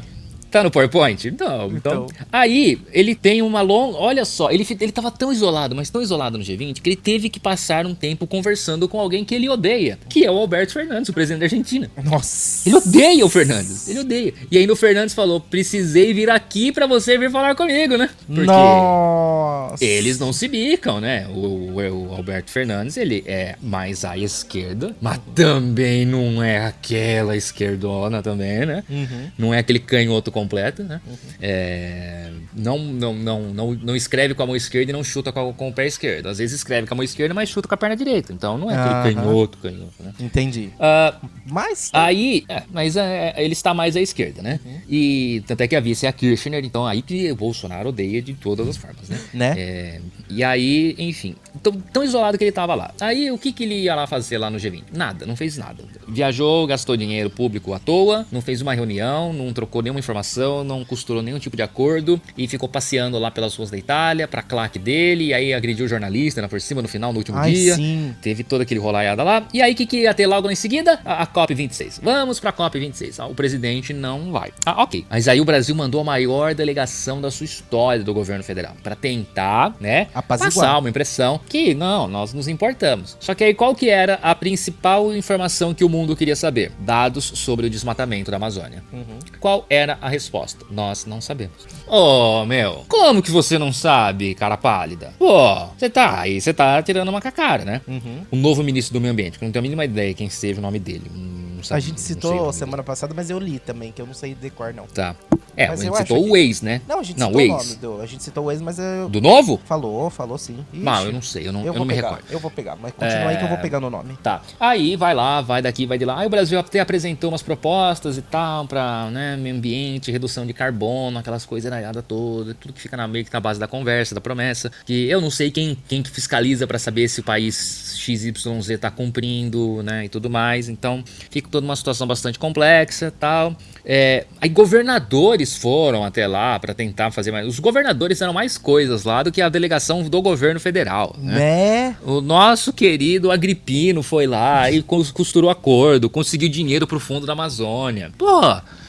Tá 0.54 0.64
no 0.64 0.70
PowerPoint? 0.70 1.32
Não. 1.32 1.66
Então, 1.72 2.06
então. 2.06 2.08
Aí, 2.32 2.78
ele 2.92 3.16
tem 3.16 3.42
uma 3.42 3.62
longa. 3.62 3.98
Olha 3.98 4.24
só, 4.24 4.52
ele, 4.52 4.64
ele 4.80 4.92
tava 4.92 5.10
tão 5.10 5.34
isolado, 5.34 5.76
mas 5.76 5.90
tão 5.90 6.00
isolado 6.00 6.38
no 6.38 6.44
G20, 6.44 6.80
que 6.80 6.90
ele 6.92 6.96
teve 6.96 7.28
que 7.28 7.40
passar 7.40 7.88
um 7.88 7.96
tempo 7.96 8.28
conversando 8.28 8.88
com 8.88 9.00
alguém 9.00 9.26
que 9.26 9.34
ele 9.34 9.50
odeia, 9.50 9.98
que 10.08 10.24
é 10.24 10.30
o 10.30 10.38
Alberto 10.38 10.74
Fernandes, 10.74 11.10
o 11.10 11.14
presidente 11.14 11.40
da 11.40 11.46
Argentina. 11.46 11.90
Nossa. 12.04 12.70
Ele 12.70 12.76
odeia 12.76 13.26
o 13.26 13.30
Fernandes. 13.30 13.88
Ele 13.88 14.02
odeia. 14.02 14.32
E 14.52 14.60
aí 14.60 14.70
o 14.70 14.76
Fernandes 14.76 15.16
falou: 15.16 15.40
precisei 15.40 16.14
vir 16.14 16.30
aqui 16.30 16.72
para 16.72 16.86
você 16.86 17.18
vir 17.18 17.32
falar 17.32 17.56
comigo, 17.56 17.98
né? 17.98 18.08
Porque 18.28 18.46
Nossa. 18.46 19.43
Eles 19.82 20.20
não 20.20 20.32
se 20.32 20.48
bicam, 20.48 21.02
né? 21.02 21.28
O, 21.28 21.72
o, 21.72 22.10
o 22.10 22.16
Alberto 22.16 22.52
Fernandes, 22.52 22.98
ele 22.98 23.24
é 23.26 23.56
mais 23.62 24.06
à 24.06 24.18
esquerda, 24.18 24.96
mas 25.02 25.20
também 25.34 26.06
não 26.06 26.44
é 26.44 26.66
aquela 26.66 27.36
esquerdona 27.36 28.22
também, 28.22 28.66
né? 28.66 28.84
Uhum. 28.90 29.32
Não 29.38 29.54
é 29.54 29.60
aquele 29.60 29.80
canhoto 29.80 30.32
com 30.32 30.44
completa, 30.44 30.84
né? 30.84 31.02
Uhum. 31.08 31.16
É, 31.42 32.30
não, 32.54 32.78
não, 32.78 33.14
não, 33.14 33.42
não, 33.54 33.74
não 33.74 33.96
escreve 33.96 34.34
com 34.34 34.44
a 34.44 34.46
mão 34.46 34.56
esquerda 34.56 34.92
e 34.92 34.94
não 34.94 35.04
chuta 35.04 35.32
com, 35.32 35.50
a, 35.50 35.54
com 35.54 35.70
o 35.70 35.74
pé 35.74 35.88
esquerdo. 35.88 36.28
Às 36.28 36.38
vezes 36.38 36.58
escreve 36.58 36.88
com 36.88 36.94
a 36.94 36.98
mão 36.98 37.04
esquerda, 37.04 37.34
mas 37.34 37.50
chuta 37.50 37.68
com 37.68 37.74
a 37.74 37.78
perna 37.78 37.96
direita. 37.96 38.34
Então 38.34 38.58
não 38.58 38.70
é 38.70 38.76
aquele 38.76 39.16
canhoto, 39.16 39.58
canhoto, 39.60 40.04
né? 40.04 40.14
Entendi. 40.20 40.70
Uh, 40.76 41.30
mas. 41.50 41.90
Aí, 41.94 42.44
é, 42.50 42.64
mas 42.72 42.98
é, 42.98 43.34
ele 43.38 43.54
está 43.54 43.74
mais 43.74 43.96
à 43.96 44.02
esquerda, 44.02 44.42
né? 44.42 44.60
Uhum. 44.66 44.82
E 44.90 45.44
tanto 45.48 45.62
é 45.62 45.68
que 45.68 45.76
a 45.76 45.80
vice 45.80 46.06
é 46.06 46.10
a 46.10 46.14
Kirchner, 46.14 46.64
então 46.66 46.86
aí 46.86 47.02
que 47.02 47.32
o 47.32 47.36
Bolsonaro 47.36 47.90
odeia 47.90 48.22
de 48.22 48.34
todas 48.34 48.68
as 48.68 48.78
formas, 48.78 49.08
né? 49.08 49.20
né? 49.34 49.54
É, 49.64 50.00
e 50.30 50.44
aí, 50.44 50.94
enfim, 50.98 51.36
tão, 51.62 51.72
tão, 51.74 52.04
isolado 52.04 52.38
que 52.38 52.44
ele 52.44 52.52
tava 52.52 52.76
lá. 52.76 52.94
Aí 53.00 53.32
o 53.32 53.38
que, 53.38 53.54
que 53.54 53.64
ele 53.64 53.84
ia 53.84 53.96
lá 53.96 54.06
fazer 54.06 54.38
lá 54.38 54.50
no 54.50 54.58
G20? 54.58 54.84
Nada, 54.94 55.26
não 55.26 55.36
fez 55.36 55.58
nada. 55.58 55.84
Viajou, 56.08 56.68
gastou 56.68 56.98
dinheiro 56.98 57.30
público 57.30 57.74
à 57.74 57.80
toa, 57.80 58.26
não 58.32 58.42
fez 58.42 58.62
uma 58.62 58.74
reunião, 58.74 59.32
não 59.32 59.54
trocou 59.54 59.82
nenhuma 59.82 60.00
informação, 60.00 60.64
não 60.64 60.84
costurou 60.84 61.22
nenhum 61.22 61.40
tipo 61.40 61.56
de 61.56 61.64
acordo 61.64 62.20
e 62.38 62.48
ficou 62.48 62.68
passeando 62.68 63.18
lá 63.18 63.32
pelas 63.32 63.56
ruas 63.56 63.72
da 63.72 63.78
Itália, 63.78 64.28
pra 64.28 64.42
claque 64.42 64.78
dele, 64.78 65.28
e 65.28 65.34
aí 65.34 65.54
agrediu 65.54 65.86
o 65.86 65.90
jornalista 65.90 66.42
na 66.42 66.50
por 66.50 66.60
cima 66.60 66.82
no 66.82 66.88
final, 66.88 67.14
no 67.14 67.20
último 67.20 67.38
Ai, 67.38 67.54
dia. 67.54 67.76
Sim. 67.76 68.14
Teve 68.22 68.44
todo 68.44 68.62
aquele 68.62 68.80
rolaiada 68.80 69.24
lá. 69.24 69.48
E 69.54 69.62
aí 69.62 69.74
o 69.74 69.76
que, 69.76 69.86
que 69.86 70.02
ia 70.02 70.14
ter 70.14 70.28
logo 70.28 70.50
em 70.52 70.56
seguida? 70.56 71.00
A, 71.06 71.24
a 71.24 71.28
COP26. 71.28 72.00
Vamos 72.02 72.40
pra 72.40 72.52
COP26. 72.52 73.20
Ah, 73.20 73.28
o 73.28 73.36
presidente 73.36 73.94
não 73.94 74.32
vai. 74.32 74.52
Ah, 74.66 74.84
ok. 74.84 75.06
Mas 75.10 75.28
aí 75.28 75.40
o 75.40 75.46
Brasil 75.46 75.74
mandou 75.74 76.02
a 76.02 76.04
maior 76.04 76.54
delegação 76.54 77.22
da 77.22 77.32
sua 77.32 77.46
história 77.46 78.04
do 78.04 78.14
governo 78.14 78.44
federal 78.44 78.76
para 78.84 78.96
tentar, 78.96 79.53
né, 79.80 80.08
Apaziguar. 80.14 80.54
passar 80.54 80.78
uma 80.80 80.90
impressão 80.90 81.40
que 81.48 81.74
não, 81.74 82.08
nós 82.08 82.34
nos 82.34 82.48
importamos. 82.48 83.18
Só 83.20 83.34
que 83.34 83.44
aí 83.44 83.54
qual 83.54 83.76
que 83.76 83.90
era 83.90 84.20
a 84.22 84.34
principal 84.36 85.14
informação 85.16 85.74
que 85.74 85.84
o 85.84 85.90
mundo 85.90 86.16
queria 86.16 86.36
saber? 86.36 86.72
Dados 86.80 87.26
sobre 87.36 87.68
o 87.68 87.70
desmatamento 87.70 88.32
da 88.32 88.38
Amazônia. 88.38 88.84
Uhum. 88.92 89.20
Qual 89.40 89.66
era 89.70 89.98
a 90.02 90.10
resposta? 90.10 90.66
Nós 90.70 91.06
não 91.06 91.22
sabemos. 91.22 91.54
Oh, 91.88 92.46
meu, 92.46 92.86
como 92.88 93.22
que 93.22 93.32
você 93.32 93.58
não 93.58 93.72
sabe, 93.72 94.34
cara 94.36 94.58
pálida? 94.58 95.14
Pô, 95.18 95.68
você 95.78 95.90
tá 95.90 96.22
aí, 96.22 96.40
você 96.40 96.54
tá 96.54 96.82
tirando 96.82 97.10
uma 97.10 97.22
cacara, 97.22 97.66
né? 97.66 97.82
Uhum. 97.88 98.26
O 98.32 98.36
novo 98.36 98.64
ministro 98.64 98.94
do 98.94 99.02
meio 99.02 99.14
ambiente, 99.14 99.38
que 99.38 99.44
eu 99.44 99.48
não 99.48 99.52
tenho 99.52 99.62
a 99.62 99.64
mínima 99.64 99.86
ideia 99.86 100.14
quem 100.14 100.30
seja 100.30 100.60
o 100.60 100.62
nome 100.62 100.80
dele. 100.80 101.10
Hum, 101.14 101.60
a 101.70 101.80
gente 101.80 102.02
citou 102.02 102.52
semana 102.52 102.84
passada, 102.84 103.14
mas 103.16 103.30
eu 103.30 103.40
li 103.40 103.60
também, 103.60 103.92
que 103.92 104.02
eu 104.02 104.06
não 104.06 104.14
sei 104.14 104.36
decor, 104.36 104.74
não. 104.74 104.86
Tá. 104.88 105.16
É, 105.56 105.68
mas 105.68 105.82
a 105.82 105.84
gente 105.84 105.98
citou 105.98 106.26
o 106.26 106.32
Waze, 106.32 106.66
né? 106.66 106.82
Não, 106.88 107.00
a 107.00 107.04
gente 107.04 107.20
não, 107.20 107.28
citou 107.28 107.48
Waze. 107.48 107.54
o 107.54 107.68
nome 107.68 107.76
do. 107.76 108.02
A 108.02 108.06
gente 108.06 108.24
citou 108.24 108.44
o 108.44 108.48
Waze, 108.48 108.64
mas 108.64 108.80
eu. 108.80 109.08
Do 109.08 109.22
novo? 109.22 109.43
Falou, 109.66 110.10
falou 110.10 110.38
sim. 110.38 110.66
Ixi, 110.74 111.06
eu 111.06 111.12
não 111.12 111.22
sei, 111.22 111.48
eu 111.48 111.54
não, 111.54 111.62
eu, 111.62 111.68
eu 111.68 111.80
não 111.80 111.86
me 111.86 111.96
pegar, 111.96 112.10
recordo. 112.10 112.26
Eu 112.32 112.40
vou 112.40 112.52
pegar, 112.52 112.76
mas 112.76 112.92
continua 112.92 113.16
é... 113.16 113.28
aí 113.28 113.38
que 113.38 113.44
eu 113.44 113.50
vou 113.50 113.58
pegando 113.58 113.88
o 113.88 113.90
nome. 113.90 114.18
Tá. 114.22 114.42
Aí 114.60 114.96
vai 114.96 115.14
lá, 115.14 115.42
vai 115.42 115.62
daqui, 115.62 115.86
vai 115.86 115.98
de 115.98 116.06
lá. 116.06 116.20
Aí 116.20 116.28
o 116.28 116.30
Brasil 116.30 116.60
até 116.60 116.80
apresentou 116.80 117.32
umas 117.32 117.42
propostas 117.42 118.18
e 118.18 118.22
tal, 118.22 118.68
pra 118.68 119.10
né, 119.12 119.36
meio 119.38 119.56
ambiente, 119.56 120.12
redução 120.12 120.46
de 120.46 120.54
carbono, 120.54 121.20
aquelas 121.20 121.46
coisas 121.46 121.72
nada 121.72 122.02
toda, 122.02 122.54
tudo 122.54 122.74
que 122.74 122.82
fica 122.82 122.98
na 122.98 123.08
meio 123.08 123.26
que 123.26 123.34
na 123.34 123.40
base 123.40 123.60
da 123.60 123.68
conversa, 123.68 124.16
da 124.16 124.22
promessa. 124.22 124.72
Que 124.86 125.08
eu 125.08 125.22
não 125.22 125.30
sei 125.30 125.52
quem, 125.52 125.78
quem 125.88 126.02
que 126.02 126.10
fiscaliza 126.10 126.68
para 126.68 126.80
saber 126.80 127.08
se 127.08 127.20
o 127.20 127.24
país 127.24 127.96
XYZ 127.98 128.80
tá 128.80 128.92
cumprindo, 128.92 129.82
né? 129.84 130.06
E 130.06 130.10
tudo 130.10 130.30
mais. 130.30 130.70
Então, 130.70 131.04
fica 131.30 131.50
toda 131.50 131.66
uma 131.66 131.76
situação 131.76 132.08
bastante 132.08 132.38
complexa 132.38 133.12
tal. 133.20 133.56
É, 133.86 134.26
aí 134.40 134.50
governadores 134.50 135.58
foram 135.58 136.04
até 136.04 136.26
lá 136.26 136.58
para 136.60 136.74
tentar 136.74 137.12
fazer 137.12 137.32
mais. 137.32 137.48
Os 137.48 137.60
governadores 137.60 138.22
eram 138.22 138.34
mais 138.34 138.58
coisas 138.58 139.04
lá 139.04 139.24
do 139.24 139.32
que 139.34 139.42
a 139.42 139.50
delegação 139.50 140.04
do 140.04 140.22
governo 140.22 140.60
federal. 140.60 141.16
Né? 141.18 141.34
né? 141.34 141.98
O 142.06 142.22
nosso 142.22 142.72
querido 142.72 143.32
Agripino 143.32 144.04
foi 144.04 144.28
lá 144.28 144.70
e 144.72 144.82
costurou 144.84 145.50
acordo, 145.50 146.10
conseguiu 146.10 146.48
dinheiro 146.48 146.86
pro 146.86 147.00
fundo 147.00 147.26
da 147.26 147.34
Amazônia. 147.34 148.12
Pô, 148.18 148.40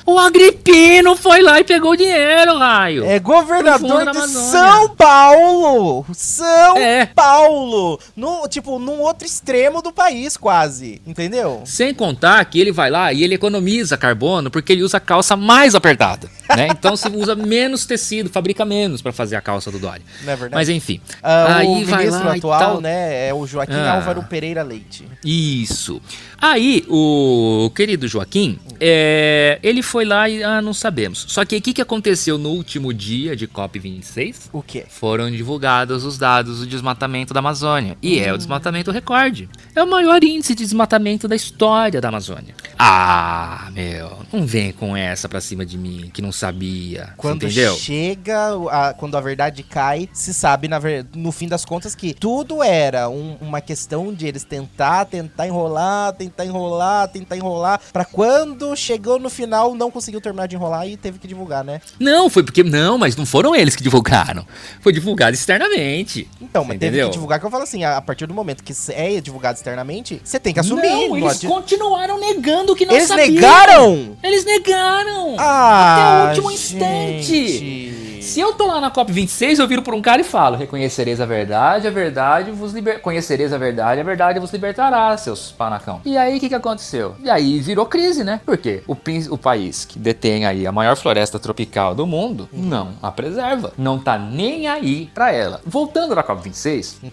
o 0.06 0.18
Agripino 0.18 1.16
foi 1.16 1.40
lá 1.40 1.58
e 1.60 1.64
pegou 1.64 1.92
o 1.92 1.96
dinheiro, 1.96 2.58
raio. 2.58 3.06
É 3.06 3.18
governador 3.18 4.12
de 4.12 4.28
São 4.28 4.94
Paulo. 4.94 6.04
São 6.12 6.76
é. 6.76 7.06
Paulo. 7.06 7.98
No, 8.14 8.46
tipo, 8.46 8.78
num 8.78 9.00
outro 9.00 9.26
extremo 9.26 9.80
do 9.80 9.92
país, 9.92 10.36
quase. 10.36 11.00
Entendeu? 11.06 11.62
Sem 11.64 11.94
contar 11.94 12.44
que 12.44 12.60
ele 12.60 12.70
vai 12.70 12.90
lá 12.90 13.14
e 13.14 13.24
ele 13.24 13.34
economiza 13.34 13.96
carbono 13.96 14.50
porque 14.50 14.74
ele 14.74 14.82
usa 14.82 14.98
a 14.98 15.00
calça 15.00 15.36
mais 15.36 15.74
apertada. 15.74 16.28
Né? 16.54 16.68
Então 16.70 16.96
se 16.96 17.08
usa 17.08 17.34
menos 17.34 17.84
tecido, 17.86 18.30
fabrica 18.30 18.64
menos 18.64 19.02
para 19.02 19.12
fazer 19.12 19.34
a 19.34 19.40
calça 19.40 19.70
do 19.70 19.78
Dória. 19.78 20.02
Não 20.22 20.32
é 20.32 20.36
verdade? 20.36 20.54
Mas 20.54 20.68
enfim. 20.68 21.00
Uh, 21.16 21.20
aí 21.22 21.66
o 21.66 21.74
ministro 21.74 22.28
atual, 22.30 22.80
né, 22.80 23.28
é 23.28 23.34
o 23.34 23.46
Joaquim 23.46 23.74
ah. 23.74 23.94
Álvaro 23.94 24.22
Pereira 24.24 24.62
Leite. 24.62 25.04
Isso. 25.24 26.00
Aí 26.40 26.84
o 26.88 27.70
querido 27.74 28.06
Joaquim, 28.06 28.58
é, 28.78 29.58
ele 29.62 29.82
foi 29.82 30.04
lá 30.04 30.28
e 30.28 30.42
ah, 30.42 30.60
não 30.60 30.74
sabemos. 30.74 31.24
Só 31.28 31.44
que 31.44 31.56
o 31.56 31.62
que, 31.62 31.72
que 31.72 31.80
aconteceu 31.80 32.36
no 32.36 32.50
último 32.50 32.92
dia 32.92 33.34
de 33.34 33.48
COP26? 33.48 34.50
O 34.52 34.62
quê? 34.62 34.84
Foram 34.88 35.30
divulgados 35.30 36.04
os 36.04 36.18
dados 36.18 36.60
do 36.60 36.66
desmatamento 36.66 37.32
da 37.32 37.40
Amazônia. 37.40 37.96
E 38.02 38.18
hum. 38.18 38.24
é 38.24 38.30
o 38.30 38.34
hum. 38.34 38.38
desmatamento 38.38 38.90
recorde. 38.90 39.48
É 39.74 39.82
o 39.82 39.86
maior 39.86 40.22
índice 40.22 40.54
de 40.54 40.64
desmatamento 40.64 41.26
da 41.26 41.34
história 41.34 42.00
da 42.00 42.08
Amazônia. 42.08 42.54
Ah, 42.78 43.70
meu, 43.72 44.18
não 44.32 44.46
vem 44.46 44.72
com 44.72 44.94
essa 44.94 45.28
pra 45.28 45.40
cima 45.40 45.64
de 45.64 45.78
mim, 45.78 46.10
que 46.12 46.20
não 46.20 46.32
sabia. 46.34 47.14
Quando 47.16 47.44
entendeu? 47.44 47.74
chega, 47.74 48.50
a, 48.70 48.94
quando 48.94 49.16
a 49.16 49.20
verdade 49.20 49.62
cai, 49.62 50.08
se 50.12 50.34
sabe 50.34 50.68
na 50.68 50.80
no 51.14 51.32
fim 51.32 51.48
das 51.48 51.64
contas 51.64 51.94
que 51.94 52.12
tudo 52.12 52.62
era 52.62 53.08
um, 53.08 53.36
uma 53.40 53.60
questão 53.60 54.12
de 54.12 54.26
eles 54.26 54.44
tentar, 54.44 55.06
tentar 55.06 55.46
enrolar, 55.46 56.12
tentar 56.12 56.44
enrolar, 56.44 57.08
tentar 57.08 57.36
enrolar, 57.36 57.80
para 57.92 58.04
quando 58.04 58.74
chegou 58.76 59.18
no 59.18 59.30
final 59.30 59.74
não 59.74 59.90
conseguiu 59.90 60.20
terminar 60.20 60.46
de 60.46 60.56
enrolar 60.56 60.86
e 60.86 60.96
teve 60.96 61.18
que 61.18 61.26
divulgar, 61.26 61.64
né? 61.64 61.80
Não, 61.98 62.28
foi 62.28 62.42
porque 62.42 62.62
não, 62.62 62.98
mas 62.98 63.16
não 63.16 63.24
foram 63.24 63.54
eles 63.54 63.76
que 63.76 63.82
divulgaram. 63.82 64.46
Foi 64.80 64.92
divulgado 64.92 65.34
externamente. 65.34 66.28
Então, 66.40 66.64
mas 66.64 66.76
entendeu? 66.76 66.98
teve 66.98 67.10
que 67.10 67.12
divulgar 67.12 67.40
que 67.40 67.46
eu 67.46 67.50
falo 67.50 67.62
assim, 67.62 67.84
a 67.84 68.00
partir 68.00 68.26
do 68.26 68.34
momento 68.34 68.62
que 68.62 68.74
é 68.92 69.20
divulgado 69.20 69.56
externamente, 69.56 70.20
você 70.24 70.38
tem 70.38 70.52
que 70.52 70.60
assumir. 70.60 70.82
Não, 70.88 71.16
eles 71.16 71.44
continuaram 71.44 72.18
negando 72.18 72.74
que 72.74 72.84
não 72.84 72.94
eles 72.94 73.08
sabiam. 73.08 73.26
Eles 73.26 73.40
negaram? 73.40 74.16
Eles 74.22 74.44
negaram. 74.44 75.36
Ah, 75.38 76.23
Até 76.23 76.23
último 76.28 76.50
gente. 76.50 76.62
instante. 76.62 78.13
Se 78.24 78.40
eu 78.40 78.54
tô 78.54 78.66
lá 78.66 78.80
na 78.80 78.90
COP26, 78.90 79.58
eu 79.58 79.68
viro 79.68 79.82
por 79.82 79.92
um 79.92 80.00
cara 80.00 80.22
e 80.22 80.24
falo: 80.24 80.56
Reconhecereis 80.56 81.20
a 81.20 81.26
verdade, 81.26 81.86
a 81.86 81.90
verdade 81.90 82.50
vos 82.50 82.72
liber... 82.72 83.00
Conhecereis 83.02 83.52
a 83.52 83.58
verdade, 83.58 84.00
a 84.00 84.02
verdade 84.04 84.40
vos 84.40 84.50
libertará, 84.50 85.14
seus 85.18 85.52
panacão. 85.52 86.00
E 86.06 86.16
aí, 86.16 86.38
o 86.38 86.40
que, 86.40 86.48
que 86.48 86.54
aconteceu? 86.54 87.16
E 87.22 87.28
aí 87.28 87.60
virou 87.60 87.84
crise, 87.84 88.24
né? 88.24 88.40
Por 88.44 88.56
quê? 88.56 88.82
O, 88.88 88.96
o 89.30 89.38
país 89.38 89.84
que 89.84 89.98
detém 89.98 90.46
aí 90.46 90.66
a 90.66 90.72
maior 90.72 90.96
floresta 90.96 91.38
tropical 91.38 91.94
do 91.94 92.06
mundo 92.06 92.48
não 92.50 92.94
a 93.02 93.12
preserva. 93.12 93.74
Não 93.76 93.98
tá 93.98 94.18
nem 94.18 94.68
aí 94.68 95.10
pra 95.14 95.30
ela. 95.30 95.60
Voltando 95.64 96.14
da 96.14 96.24
COP26, 96.24 96.94
uhum. 97.02 97.10